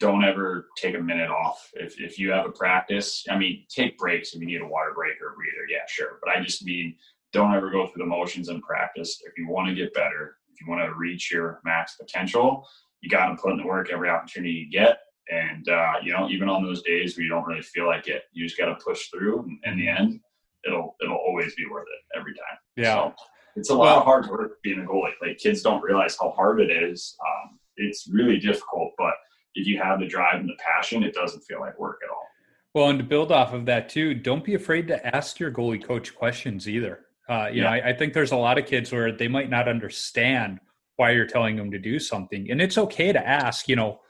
don't 0.00 0.24
ever 0.24 0.68
take 0.76 0.96
a 0.96 1.00
minute 1.00 1.30
off. 1.30 1.70
If 1.74 2.00
if 2.00 2.18
you 2.18 2.30
have 2.32 2.46
a 2.46 2.52
practice, 2.52 3.24
I 3.30 3.38
mean, 3.38 3.64
take 3.68 3.96
breaks 3.98 4.34
if 4.34 4.40
you 4.40 4.46
need 4.46 4.60
a 4.60 4.66
water 4.66 4.92
break 4.94 5.20
or 5.20 5.32
a 5.32 5.36
breather. 5.36 5.66
Yeah, 5.68 5.86
sure. 5.88 6.18
But 6.22 6.34
I 6.34 6.42
just 6.42 6.64
mean 6.64 6.96
don't 7.32 7.54
ever 7.54 7.70
go 7.70 7.86
through 7.86 8.04
the 8.04 8.08
motions 8.08 8.48
in 8.48 8.60
practice. 8.60 9.20
If 9.24 9.36
you 9.36 9.48
want 9.48 9.68
to 9.68 9.74
get 9.74 9.92
better, 9.94 10.36
if 10.52 10.60
you 10.60 10.68
want 10.68 10.84
to 10.84 10.94
reach 10.94 11.32
your 11.32 11.60
max 11.64 11.96
potential, 11.96 12.66
you 13.00 13.10
got 13.10 13.28
to 13.28 13.36
put 13.36 13.52
in 13.52 13.58
the 13.58 13.66
work 13.66 13.90
every 13.92 14.08
opportunity 14.08 14.52
you 14.52 14.70
get. 14.70 14.98
And 15.30 15.68
uh, 15.68 15.94
you 16.02 16.12
know, 16.12 16.28
even 16.28 16.48
on 16.48 16.62
those 16.62 16.82
days 16.82 17.16
where 17.16 17.24
you 17.24 17.30
don't 17.30 17.46
really 17.46 17.62
feel 17.62 17.86
like 17.86 18.08
it, 18.08 18.24
you 18.32 18.46
just 18.46 18.58
got 18.58 18.66
to 18.66 18.84
push 18.84 19.08
through. 19.08 19.40
And 19.64 19.72
in 19.72 19.78
the 19.78 19.88
end, 19.88 20.20
it'll 20.66 20.96
it'll 21.02 21.16
always 21.16 21.54
be 21.54 21.66
worth 21.70 21.86
it 21.86 22.18
every 22.18 22.34
time. 22.34 22.58
Yeah. 22.76 22.94
So 22.94 23.14
it's 23.56 23.70
a 23.70 23.74
lot 23.74 23.98
of 23.98 24.04
hard 24.04 24.26
work 24.28 24.62
being 24.62 24.80
a 24.80 24.82
goalie. 24.82 25.12
Like 25.20 25.38
kids 25.38 25.62
don't 25.62 25.82
realize 25.82 26.16
how 26.20 26.30
hard 26.30 26.60
it 26.60 26.70
is. 26.70 27.16
Um, 27.24 27.58
it's 27.76 28.08
really 28.08 28.38
difficult, 28.38 28.92
but 28.98 29.14
if 29.54 29.66
you 29.66 29.80
have 29.80 30.00
the 30.00 30.06
drive 30.06 30.40
and 30.40 30.48
the 30.48 30.56
passion, 30.58 31.02
it 31.02 31.14
doesn't 31.14 31.42
feel 31.42 31.60
like 31.60 31.78
work 31.78 32.00
at 32.04 32.10
all. 32.10 32.26
Well, 32.74 32.90
and 32.90 32.98
to 32.98 33.04
build 33.04 33.30
off 33.30 33.52
of 33.52 33.66
that 33.66 33.88
too, 33.88 34.14
don't 34.14 34.44
be 34.44 34.54
afraid 34.54 34.88
to 34.88 35.14
ask 35.14 35.38
your 35.38 35.52
goalie 35.52 35.82
coach 35.82 36.14
questions 36.14 36.68
either. 36.68 37.00
Uh, 37.28 37.48
you 37.50 37.62
yeah. 37.62 37.64
know, 37.64 37.70
I, 37.70 37.88
I, 37.90 37.92
think 37.94 38.12
there's 38.12 38.32
a 38.32 38.36
lot 38.36 38.58
of 38.58 38.66
kids 38.66 38.92
where 38.92 39.10
they 39.10 39.28
might 39.28 39.48
not 39.48 39.66
understand 39.66 40.60
why 40.96 41.12
you're 41.12 41.26
telling 41.26 41.56
them 41.56 41.70
to 41.70 41.78
do 41.78 41.98
something, 41.98 42.50
and 42.50 42.60
it's 42.60 42.76
okay 42.76 43.12
to 43.12 43.26
ask. 43.26 43.66
You 43.66 43.76
know, 43.76 44.00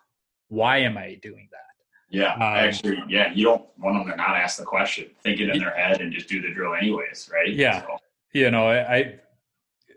why 0.49 0.79
am 0.79 0.99
I 0.99 1.19
doing 1.23 1.49
that? 1.53 1.61
Yeah, 2.11 2.35
um, 2.35 2.43
actually, 2.43 3.03
yeah, 3.09 3.33
you 3.33 3.45
don't 3.45 3.67
want 3.79 3.99
them 3.99 4.11
to 4.11 4.17
not 4.17 4.37
ask 4.37 4.59
the 4.59 4.65
question, 4.65 5.11
think 5.23 5.41
it 5.41 5.51
in 5.51 5.59
their 5.59 5.77
head, 5.77 6.01
and 6.01 6.13
just 6.13 6.29
do 6.29 6.41
the 6.43 6.53
drill 6.53 6.75
anyways, 6.75 7.31
right? 7.33 7.53
Yeah, 7.53 7.83
so. 7.83 7.99
you 8.33 8.51
know, 8.51 8.69
I, 8.69 9.21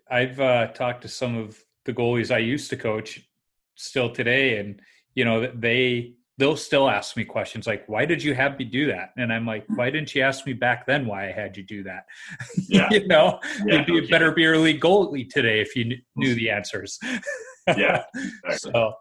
I've 0.10 0.40
uh, 0.40 0.68
talked 0.68 1.02
to 1.04 1.08
some 1.08 1.38
of 1.38 1.58
the 1.86 1.94
goalies 1.94 2.34
I 2.34 2.40
used 2.40 2.70
to 2.72 2.78
coach 2.78 3.28
still 3.76 4.12
today, 4.12 4.58
and 4.58 4.82
you 5.16 5.26
know, 5.26 5.52
they 5.54 6.14
they'll 6.38 6.58
still 6.58 6.90
ask 6.90 7.18
me 7.18 7.26
questions 7.26 7.66
like, 7.66 7.88
"Why 7.88 8.06
did 8.06 8.22
you 8.22 8.34
have 8.36 8.58
me 8.60 8.66
do 8.66 8.88
that?" 8.88 9.12
And 9.18 9.34
I'm 9.34 9.46
like, 9.46 9.66
"Why 9.76 9.90
didn't 9.90 10.14
you 10.14 10.22
ask 10.22 10.46
me 10.46 10.54
back 10.54 10.86
then 10.86 11.06
why 11.06 11.28
I 11.28 11.32
had 11.32 11.58
you 11.58 11.64
do 11.64 11.84
that?" 11.84 12.06
Yeah. 12.68 12.88
you 12.92 13.08
know, 13.08 13.40
yeah, 13.66 13.78
you'd 13.78 13.86
be 13.86 13.98
okay. 13.98 14.06
a 14.06 14.10
better 14.10 14.32
beer 14.32 14.58
league 14.58 14.82
goalie 14.82 15.30
today 15.30 15.62
if 15.62 15.76
you 15.76 15.98
knew 16.16 16.36
the 16.36 16.50
answers. 16.50 17.00
yeah. 17.68 18.04
Exactly. 18.46 18.72
So, 18.72 18.94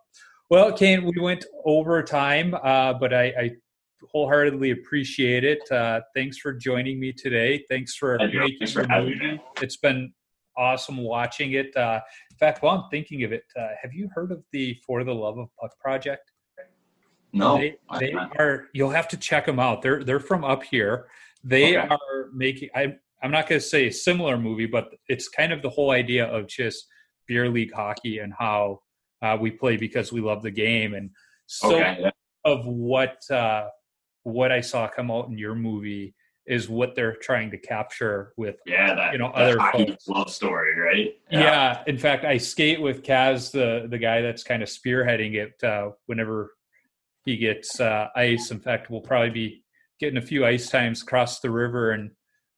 well, 0.50 0.72
Kane, 0.72 1.04
we 1.04 1.20
went 1.20 1.44
over 1.64 2.02
time, 2.02 2.54
uh, 2.54 2.94
but 2.94 3.12
I, 3.12 3.24
I, 3.24 3.50
wholeheartedly 4.12 4.70
appreciate 4.70 5.44
it. 5.44 5.70
Uh, 5.70 6.00
thanks 6.14 6.38
for 6.38 6.52
joining 6.52 7.00
me 7.00 7.12
today. 7.12 7.64
Thanks 7.68 7.94
for 7.94 8.18
making 8.18 8.58
the 8.60 8.86
movie. 8.88 9.40
It's 9.60 9.76
been 9.76 10.12
awesome 10.56 10.98
watching 10.98 11.52
it. 11.52 11.76
Uh, 11.76 12.00
in 12.30 12.36
fact, 12.36 12.62
while 12.62 12.78
I'm 12.78 12.90
thinking 12.90 13.24
of 13.24 13.32
it, 13.32 13.44
uh, 13.58 13.68
have 13.80 13.92
you 13.92 14.08
heard 14.14 14.32
of 14.32 14.42
the 14.52 14.76
For 14.86 15.04
the 15.04 15.14
Love 15.14 15.38
of 15.38 15.48
Puck 15.60 15.78
project? 15.78 16.32
No, 17.32 17.58
they, 17.58 17.76
they 17.98 18.14
are. 18.38 18.68
You'll 18.72 18.90
have 18.90 19.08
to 19.08 19.16
check 19.16 19.46
them 19.46 19.60
out. 19.60 19.82
They're 19.82 20.02
they're 20.02 20.20
from 20.20 20.44
up 20.44 20.62
here. 20.62 21.08
They 21.44 21.76
okay. 21.76 21.88
are 21.88 22.28
making. 22.32 22.70
I 22.74 22.94
I'm 23.22 23.30
not 23.30 23.48
going 23.48 23.60
to 23.60 23.66
say 23.66 23.88
a 23.88 23.92
similar 23.92 24.38
movie, 24.38 24.66
but 24.66 24.88
it's 25.08 25.28
kind 25.28 25.52
of 25.52 25.62
the 25.62 25.70
whole 25.70 25.90
idea 25.90 26.26
of 26.26 26.46
just 26.46 26.86
beer 27.26 27.48
league 27.48 27.72
hockey 27.74 28.18
and 28.18 28.32
how 28.38 28.80
uh, 29.22 29.36
we 29.40 29.50
play 29.50 29.76
because 29.76 30.12
we 30.12 30.20
love 30.20 30.42
the 30.42 30.50
game. 30.50 30.94
And 30.94 31.10
so 31.46 31.74
okay, 31.74 32.10
of 32.44 32.66
what 32.66 33.18
uh, 33.30 33.66
what 34.22 34.52
I 34.52 34.60
saw 34.60 34.88
come 34.88 35.10
out 35.10 35.28
in 35.28 35.38
your 35.38 35.54
movie 35.54 36.14
is 36.46 36.68
what 36.68 36.94
they're 36.94 37.16
trying 37.16 37.50
to 37.50 37.58
capture 37.58 38.32
with 38.36 38.56
yeah 38.66 38.94
that, 38.94 39.12
you 39.12 39.18
know 39.18 39.26
other 39.28 39.58
folks. 39.72 40.06
love 40.08 40.30
story 40.30 40.78
right 40.78 41.18
yeah. 41.30 41.40
yeah. 41.40 41.82
in 41.86 41.98
fact 41.98 42.24
i 42.24 42.36
skate 42.36 42.80
with 42.80 43.02
kaz 43.02 43.50
the 43.50 43.86
the 43.90 43.98
guy 43.98 44.20
that's 44.20 44.42
kind 44.42 44.62
of 44.62 44.68
spearheading 44.68 45.34
it 45.34 45.62
uh, 45.64 45.90
whenever 46.06 46.52
he 47.24 47.36
gets 47.36 47.80
uh, 47.80 48.08
ice 48.14 48.50
in 48.50 48.60
fact 48.60 48.90
we'll 48.90 49.00
probably 49.00 49.30
be 49.30 49.64
getting 49.98 50.18
a 50.18 50.22
few 50.22 50.44
ice 50.44 50.68
times 50.68 51.02
across 51.02 51.40
the 51.40 51.50
river 51.50 51.92
in 51.92 52.10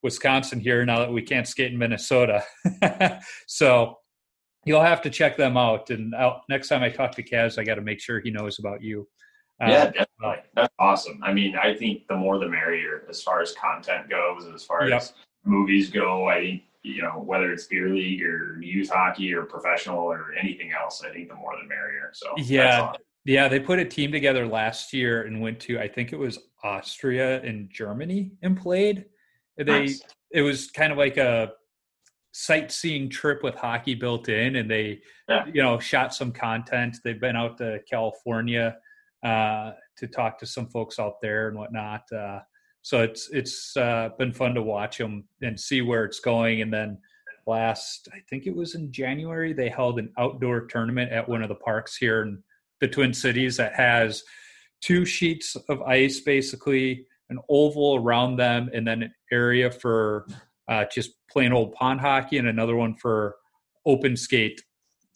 wisconsin 0.02 0.60
here 0.60 0.85
now 0.85 0.98
that 0.98 1.12
we 1.12 1.23
can't 1.23 1.48
skate 1.48 1.73
in 1.73 1.78
minnesota 1.78 2.43
so 3.47 3.97
you'll 4.65 4.82
have 4.82 5.01
to 5.01 5.10
check 5.10 5.36
them 5.36 5.56
out 5.56 5.90
and 5.90 6.15
I'll, 6.15 6.43
next 6.48 6.69
time 6.69 6.82
i 6.82 6.90
talk 6.90 7.12
to 7.12 7.23
kaz 7.23 7.59
i 7.59 7.65
got 7.65 7.77
to 7.77 7.82
make 7.82 8.01
sure 8.01 8.20
he 8.20 8.31
knows 8.31 8.59
about 8.59 8.82
you 8.82 9.09
yeah, 9.60 9.66
uh, 9.66 9.85
definitely. 9.86 10.44
That's 10.55 10.74
awesome. 10.78 11.20
I 11.22 11.32
mean, 11.32 11.56
I 11.56 11.74
think 11.74 12.06
the 12.09 12.16
more 12.16 12.39
the 12.39 12.48
merrier 12.48 13.02
as 13.09 13.22
far 13.22 13.43
as 13.43 13.52
content 13.52 14.09
goes, 14.09 14.47
as 14.52 14.64
far 14.64 14.89
yep. 14.89 15.02
as 15.02 15.14
movies 15.44 15.90
go. 15.90 16.28
I 16.28 16.40
think, 16.40 16.62
you 16.82 17.02
know, 17.02 17.22
whether 17.24 17.52
it's 17.52 17.66
beer 17.66 17.89
league 17.89 18.22
or 18.22 18.60
youth 18.62 18.90
hockey 18.90 19.35
or 19.35 19.43
professional 19.43 19.98
or 19.98 20.32
anything 20.40 20.72
else, 20.72 21.02
I 21.05 21.12
think 21.12 21.28
the 21.28 21.35
more 21.35 21.55
the 21.60 21.68
merrier. 21.68 22.10
So, 22.12 22.35
yeah. 22.39 22.82
Awesome. 22.82 23.02
Yeah, 23.24 23.48
they 23.48 23.60
put 23.60 23.78
a 23.78 23.85
team 23.85 24.10
together 24.10 24.47
last 24.47 24.93
year 24.94 25.24
and 25.24 25.43
went 25.43 25.60
to 25.60 25.78
I 25.78 25.86
think 25.86 26.14
it 26.14 26.18
was 26.18 26.39
Austria 26.64 27.43
and 27.43 27.68
Germany 27.68 28.32
and 28.43 28.56
played. 28.56 29.05
They 29.59 29.64
nice. 29.64 30.02
it 30.30 30.40
was 30.40 30.70
kind 30.70 30.93
of 30.93 30.98
like 30.98 31.18
a 31.18 31.52
sightseeing 32.32 33.10
trip 33.10 33.43
with 33.43 33.55
hockey 33.55 33.94
built 33.94 34.30
in 34.30 34.56
and 34.56 34.70
they 34.70 35.01
yeah. 35.28 35.44
you 35.52 35.62
know 35.62 35.78
shot 35.78 36.14
some 36.14 36.32
content. 36.32 36.97
They've 37.05 37.20
been 37.20 37.36
out 37.36 37.59
to 37.59 37.80
California 37.90 38.78
uh, 39.23 39.73
to 39.97 40.07
talk 40.07 40.39
to 40.39 40.47
some 40.47 40.69
folks 40.69 40.99
out 40.99 41.20
there 41.20 41.49
and 41.49 41.59
whatnot. 41.59 42.03
Uh, 42.12 42.40
so 42.82 43.03
it's 43.03 43.28
it's 43.32 43.77
uh, 43.77 44.11
been 44.19 44.32
fun 44.32 44.55
to 44.55 44.62
watch 44.62 44.99
them 44.99 45.24
and 45.43 45.59
see 45.59 45.82
where 45.82 46.05
it's 46.05 46.20
going. 46.20 46.62
And 46.62 46.73
then 46.73 46.99
last, 47.47 48.09
I 48.12 48.20
think 48.31 48.47
it 48.47 48.55
was 48.55 48.74
in 48.74 48.93
January, 48.93 49.53
they 49.53 49.69
held 49.69 49.99
an 49.99 50.12
outdoor 50.19 50.66
tournament 50.66 51.11
at 51.12 51.28
one 51.28 51.43
of 51.43 51.49
the 51.49 51.55
parks 51.57 51.97
here 51.97 52.23
in 52.23 52.43
the 52.81 52.89
Twin 52.89 53.12
Cities 53.12 53.57
that 53.57 53.74
has 53.74 54.23
two 54.81 55.05
sheets 55.05 55.57
of 55.69 55.82
ice, 55.82 56.20
basically 56.20 57.07
an 57.31 57.39
oval 57.49 57.97
around 57.97 58.36
them, 58.36 58.70
and 58.73 58.86
then 58.86 59.03
an 59.03 59.15
area 59.32 59.70
for 59.70 60.27
uh, 60.69 60.85
just 60.93 61.12
plain 61.31 61.53
old 61.53 61.73
pond 61.74 62.01
hockey, 62.01 62.39
and 62.39 62.49
another 62.49 62.77
one 62.77 62.95
for 62.95 63.36
open 63.85 64.16
skate. 64.16 64.62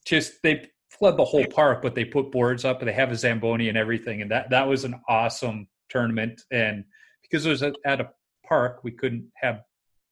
Just 0.04 0.34
they 0.42 0.66
flood 0.98 1.16
the 1.16 1.24
whole 1.24 1.46
park, 1.46 1.80
but 1.82 1.94
they 1.94 2.04
put 2.04 2.30
boards 2.30 2.64
up 2.64 2.80
and 2.80 2.88
they 2.88 2.92
have 2.92 3.10
a 3.10 3.16
Zamboni 3.16 3.68
and 3.68 3.78
everything. 3.78 4.22
And 4.22 4.30
that, 4.30 4.50
that 4.50 4.68
was 4.68 4.84
an 4.84 5.00
awesome 5.08 5.66
tournament. 5.88 6.42
And 6.50 6.84
because 7.22 7.46
it 7.46 7.50
was 7.50 7.62
at 7.62 8.00
a 8.00 8.10
park, 8.46 8.80
we 8.84 8.90
couldn't 8.90 9.26
have 9.36 9.62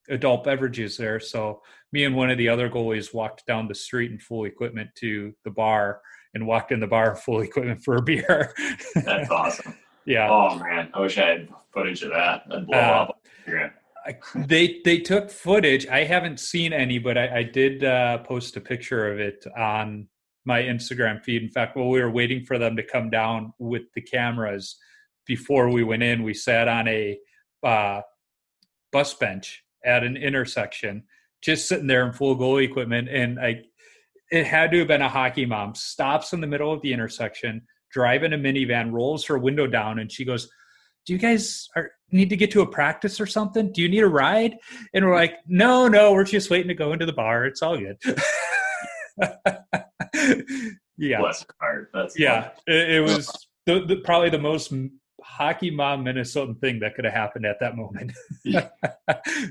adult 0.08 0.44
beverages 0.44 0.96
there. 0.96 1.20
So 1.20 1.60
me 1.92 2.04
and 2.04 2.16
one 2.16 2.30
of 2.30 2.38
the 2.38 2.48
other 2.48 2.70
goalies 2.70 3.12
walked 3.12 3.46
down 3.46 3.68
the 3.68 3.74
street 3.74 4.10
in 4.10 4.18
full 4.18 4.46
equipment 4.46 4.90
to 4.96 5.34
the 5.44 5.50
bar 5.50 6.00
and 6.34 6.46
walked 6.46 6.72
in 6.72 6.80
the 6.80 6.86
bar 6.86 7.14
full 7.14 7.40
equipment 7.42 7.82
for 7.84 7.96
a 7.96 8.02
beer. 8.02 8.54
That's 8.94 9.30
awesome. 9.30 9.76
Yeah. 10.06 10.28
Oh 10.30 10.58
man, 10.58 10.90
I 10.94 11.00
wish 11.00 11.18
I 11.18 11.26
had 11.26 11.48
footage 11.72 12.02
of 12.02 12.10
that. 12.10 12.48
That'd 12.48 12.66
blow 12.66 12.78
uh, 12.78 12.80
up. 12.80 13.26
Yeah. 13.46 13.70
they 14.34 14.80
they 14.84 14.98
took 14.98 15.30
footage. 15.30 15.86
I 15.86 16.04
haven't 16.04 16.40
seen 16.40 16.72
any, 16.72 16.98
but 16.98 17.18
I, 17.18 17.38
I 17.38 17.42
did 17.42 17.84
uh, 17.84 18.18
post 18.18 18.56
a 18.56 18.60
picture 18.60 19.12
of 19.12 19.20
it 19.20 19.44
on 19.56 20.08
my 20.44 20.62
Instagram 20.62 21.22
feed. 21.22 21.42
In 21.42 21.50
fact, 21.50 21.76
while 21.76 21.88
we 21.88 22.00
were 22.00 22.10
waiting 22.10 22.44
for 22.44 22.58
them 22.58 22.76
to 22.76 22.82
come 22.82 23.10
down 23.10 23.52
with 23.58 23.82
the 23.94 24.00
cameras 24.00 24.76
before 25.26 25.68
we 25.70 25.84
went 25.84 26.02
in, 26.02 26.22
we 26.22 26.34
sat 26.34 26.68
on 26.68 26.88
a 26.88 27.18
uh, 27.62 28.00
bus 28.92 29.14
bench 29.14 29.62
at 29.84 30.02
an 30.02 30.16
intersection, 30.16 31.04
just 31.42 31.68
sitting 31.68 31.86
there 31.86 32.06
in 32.06 32.12
full 32.12 32.36
goalie 32.36 32.64
equipment. 32.64 33.08
And 33.08 33.38
I, 33.38 33.62
it 34.30 34.46
had 34.46 34.70
to 34.72 34.78
have 34.80 34.88
been 34.88 35.02
a 35.02 35.08
hockey 35.08 35.46
mom. 35.46 35.74
Stops 35.74 36.32
in 36.32 36.40
the 36.40 36.46
middle 36.46 36.72
of 36.72 36.82
the 36.82 36.92
intersection, 36.92 37.62
driving 37.90 38.32
a 38.32 38.36
minivan, 38.36 38.92
rolls 38.92 39.24
her 39.26 39.38
window 39.38 39.66
down, 39.66 39.98
and 39.98 40.10
she 40.10 40.24
goes, 40.24 40.48
"Do 41.06 41.12
you 41.12 41.18
guys 41.18 41.68
are, 41.76 41.90
need 42.12 42.30
to 42.30 42.36
get 42.36 42.50
to 42.52 42.62
a 42.62 42.66
practice 42.66 43.20
or 43.20 43.26
something? 43.26 43.72
Do 43.72 43.82
you 43.82 43.88
need 43.88 44.02
a 44.02 44.08
ride?" 44.08 44.56
And 44.94 45.04
we're 45.04 45.16
like, 45.16 45.34
"No, 45.46 45.88
no, 45.88 46.12
we're 46.12 46.24
just 46.24 46.50
waiting 46.50 46.68
to 46.68 46.74
go 46.74 46.92
into 46.92 47.06
the 47.06 47.12
bar. 47.12 47.44
It's 47.46 47.62
all 47.62 47.76
good." 47.76 47.98
yeah. 50.96 51.20
Bless 51.20 51.44
heart. 51.60 51.90
That's 51.92 52.18
yeah. 52.18 52.50
It, 52.66 52.90
it, 52.90 53.00
was 53.00 53.48
the, 53.66 53.84
the, 53.84 53.96
probably 53.96 54.30
the 54.30 54.38
most 54.38 54.72
hockey 55.22 55.70
mom 55.70 56.04
Minnesotan 56.04 56.58
thing 56.60 56.80
that 56.80 56.94
could 56.94 57.04
have 57.04 57.14
happened 57.14 57.46
at 57.46 57.58
that 57.60 57.76
moment. 57.76 58.12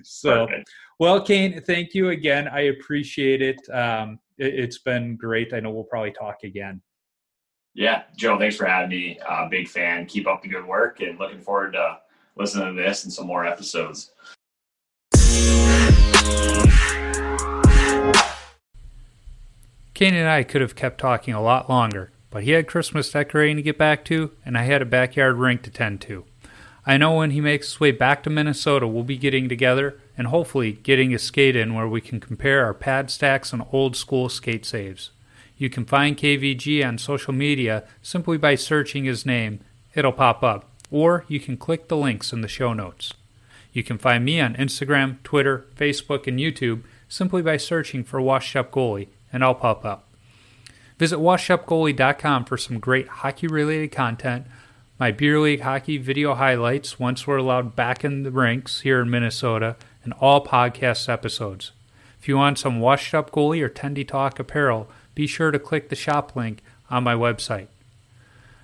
so, 0.03 0.47
Perfect. 0.47 0.69
well, 0.99 1.21
Kane, 1.21 1.61
thank 1.61 1.93
you 1.93 2.09
again. 2.09 2.47
I 2.47 2.61
appreciate 2.61 3.41
it. 3.41 3.69
Um, 3.69 4.19
it. 4.37 4.59
has 4.59 4.79
been 4.79 5.15
great. 5.15 5.53
I 5.53 5.59
know 5.59 5.71
we'll 5.71 5.83
probably 5.83 6.11
talk 6.11 6.43
again. 6.43 6.81
Yeah, 7.75 8.03
Joe, 8.17 8.37
thanks 8.37 8.55
for 8.55 8.65
having 8.65 8.89
me. 8.89 9.19
Uh, 9.27 9.47
big 9.47 9.67
fan. 9.67 10.05
Keep 10.05 10.27
up 10.27 10.41
the 10.41 10.49
good 10.49 10.65
work 10.65 11.01
and 11.01 11.19
looking 11.19 11.39
forward 11.39 11.73
to 11.73 11.99
listening 12.35 12.75
to 12.75 12.81
this 12.81 13.03
and 13.03 13.13
some 13.13 13.27
more 13.27 13.45
episodes. 13.45 14.11
Kane 19.99 20.15
and 20.15 20.29
I 20.29 20.43
could 20.43 20.61
have 20.61 20.77
kept 20.77 20.97
talking 20.97 21.33
a 21.33 21.41
lot 21.41 21.69
longer, 21.69 22.09
but 22.31 22.43
he 22.43 22.51
had 22.51 22.67
Christmas 22.67 23.11
decorating 23.11 23.57
to 23.57 23.61
get 23.61 23.77
back 23.77 24.05
to, 24.05 24.31
and 24.45 24.57
I 24.57 24.63
had 24.63 24.81
a 24.81 24.85
backyard 24.85 25.35
rink 25.35 25.61
to 25.63 25.69
tend 25.69 25.99
to. 26.03 26.23
I 26.85 26.95
know 26.95 27.15
when 27.15 27.31
he 27.31 27.41
makes 27.41 27.73
his 27.73 27.79
way 27.81 27.91
back 27.91 28.23
to 28.23 28.29
Minnesota, 28.29 28.87
we'll 28.87 29.03
be 29.03 29.17
getting 29.17 29.49
together 29.49 29.99
and 30.17 30.27
hopefully 30.27 30.71
getting 30.71 31.13
a 31.13 31.19
skate 31.19 31.57
in 31.57 31.73
where 31.73 31.85
we 31.85 31.99
can 31.99 32.21
compare 32.21 32.63
our 32.63 32.73
pad 32.73 33.11
stacks 33.11 33.51
and 33.51 33.65
old 33.73 33.97
school 33.97 34.29
skate 34.29 34.65
saves. 34.65 35.11
You 35.57 35.69
can 35.69 35.83
find 35.83 36.17
KVG 36.17 36.81
on 36.87 36.97
social 36.97 37.33
media 37.33 37.83
simply 38.01 38.37
by 38.37 38.55
searching 38.55 39.03
his 39.03 39.25
name. 39.25 39.59
It'll 39.93 40.13
pop 40.13 40.43
up. 40.43 40.71
Or 40.89 41.25
you 41.27 41.41
can 41.41 41.57
click 41.57 41.89
the 41.89 41.97
links 41.97 42.31
in 42.31 42.39
the 42.39 42.47
show 42.47 42.71
notes. 42.71 43.13
You 43.73 43.83
can 43.83 43.97
find 43.97 44.23
me 44.23 44.39
on 44.39 44.55
Instagram, 44.55 45.21
Twitter, 45.23 45.65
Facebook, 45.75 46.25
and 46.25 46.39
YouTube 46.39 46.83
simply 47.09 47.41
by 47.41 47.57
searching 47.57 48.05
for 48.05 48.21
Washed 48.21 48.55
Up 48.55 48.71
Goalie, 48.71 49.09
and 49.31 49.43
I'll 49.43 49.55
pop 49.55 49.85
up. 49.85 50.07
Visit 50.97 51.19
washedupgoalie.com 51.19 52.45
for 52.45 52.57
some 52.57 52.79
great 52.79 53.07
hockey 53.07 53.47
related 53.47 53.91
content, 53.91 54.45
my 54.99 55.11
beer 55.11 55.39
league 55.39 55.61
hockey 55.61 55.97
video 55.97 56.35
highlights 56.35 56.99
once 56.99 57.25
we're 57.25 57.37
allowed 57.37 57.75
back 57.75 58.03
in 58.03 58.23
the 58.23 58.31
rinks 58.31 58.81
here 58.81 58.99
in 58.99 59.09
Minnesota, 59.09 59.77
and 60.03 60.13
all 60.19 60.45
podcast 60.45 61.07
episodes. 61.07 61.71
If 62.19 62.27
you 62.27 62.35
want 62.35 62.59
some 62.59 62.79
washed 62.79 63.13
up 63.13 63.31
goalie 63.31 63.61
or 63.61 63.69
Tendy 63.69 64.05
Talk 64.05 64.39
apparel, 64.39 64.89
be 65.15 65.25
sure 65.25 65.51
to 65.51 65.59
click 65.59 65.89
the 65.89 65.95
shop 65.95 66.35
link 66.35 66.61
on 66.89 67.03
my 67.03 67.13
website. 67.13 67.67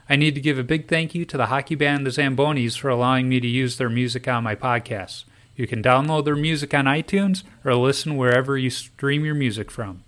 I 0.07 0.15
need 0.15 0.35
to 0.35 0.41
give 0.41 0.59
a 0.59 0.63
big 0.63 0.87
thank 0.87 1.15
you 1.15 1.25
to 1.25 1.37
the 1.37 1.47
hockey 1.47 1.75
band 1.75 2.05
The 2.05 2.11
Zambonis 2.11 2.77
for 2.77 2.89
allowing 2.89 3.27
me 3.27 3.39
to 3.39 3.47
use 3.47 3.77
their 3.77 3.89
music 3.89 4.27
on 4.27 4.43
my 4.43 4.55
podcast. 4.55 5.23
You 5.55 5.67
can 5.67 5.81
download 5.81 6.25
their 6.25 6.35
music 6.35 6.73
on 6.73 6.85
iTunes 6.85 7.43
or 7.63 7.75
listen 7.75 8.17
wherever 8.17 8.57
you 8.57 8.69
stream 8.69 9.25
your 9.25 9.35
music 9.35 9.71
from. 9.71 10.04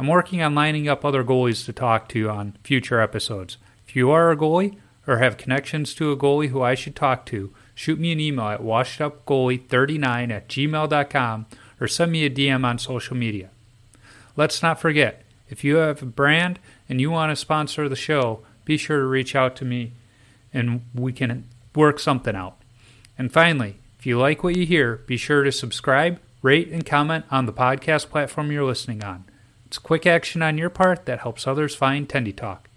I'm 0.00 0.06
working 0.06 0.40
on 0.40 0.54
lining 0.54 0.88
up 0.88 1.04
other 1.04 1.22
goalies 1.22 1.66
to 1.66 1.74
talk 1.74 2.08
to 2.08 2.30
on 2.30 2.56
future 2.64 3.02
episodes. 3.02 3.58
If 3.86 3.94
you 3.94 4.10
are 4.10 4.30
a 4.30 4.36
goalie 4.36 4.78
or 5.06 5.18
have 5.18 5.36
connections 5.36 5.92
to 5.96 6.10
a 6.10 6.16
goalie 6.16 6.48
who 6.48 6.62
I 6.62 6.74
should 6.74 6.96
talk 6.96 7.26
to, 7.26 7.52
shoot 7.74 7.98
me 7.98 8.10
an 8.10 8.18
email 8.18 8.46
at 8.46 8.62
washedupgoalie39 8.62 10.30
at 10.30 10.48
gmail.com 10.48 11.46
or 11.78 11.86
send 11.86 12.12
me 12.12 12.24
a 12.24 12.30
DM 12.30 12.64
on 12.64 12.78
social 12.78 13.14
media. 13.14 13.50
Let's 14.36 14.62
not 14.62 14.80
forget, 14.80 15.22
if 15.50 15.64
you 15.64 15.76
have 15.76 16.00
a 16.02 16.06
brand 16.06 16.58
and 16.88 16.98
you 16.98 17.10
want 17.10 17.30
to 17.30 17.36
sponsor 17.36 17.86
the 17.86 17.94
show, 17.94 18.40
be 18.64 18.78
sure 18.78 19.00
to 19.00 19.04
reach 19.04 19.36
out 19.36 19.54
to 19.56 19.66
me 19.66 19.92
and 20.50 20.80
we 20.94 21.12
can 21.12 21.44
work 21.74 21.98
something 21.98 22.34
out. 22.34 22.56
And 23.18 23.30
finally, 23.30 23.76
if 23.98 24.06
you 24.06 24.18
like 24.18 24.42
what 24.42 24.56
you 24.56 24.64
hear, 24.64 25.02
be 25.06 25.18
sure 25.18 25.44
to 25.44 25.52
subscribe, 25.52 26.18
rate, 26.40 26.68
and 26.68 26.86
comment 26.86 27.26
on 27.30 27.44
the 27.44 27.52
podcast 27.52 28.08
platform 28.08 28.50
you're 28.50 28.64
listening 28.64 29.04
on. 29.04 29.26
It's 29.70 29.78
quick 29.78 30.04
action 30.04 30.42
on 30.42 30.58
your 30.58 30.68
part 30.68 31.06
that 31.06 31.20
helps 31.20 31.46
others 31.46 31.76
find 31.76 32.08
Tendy 32.08 32.34
Talk. 32.34 32.68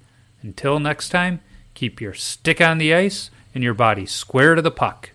Until 0.43 0.79
next 0.79 1.09
time, 1.09 1.39
keep 1.73 1.99
your 1.99 2.13
stick 2.13 2.61
on 2.61 2.77
the 2.77 2.93
ice 2.93 3.31
and 3.55 3.63
your 3.63 3.73
body 3.73 4.05
square 4.05 4.53
to 4.53 4.61
the 4.61 4.69
puck. 4.69 5.09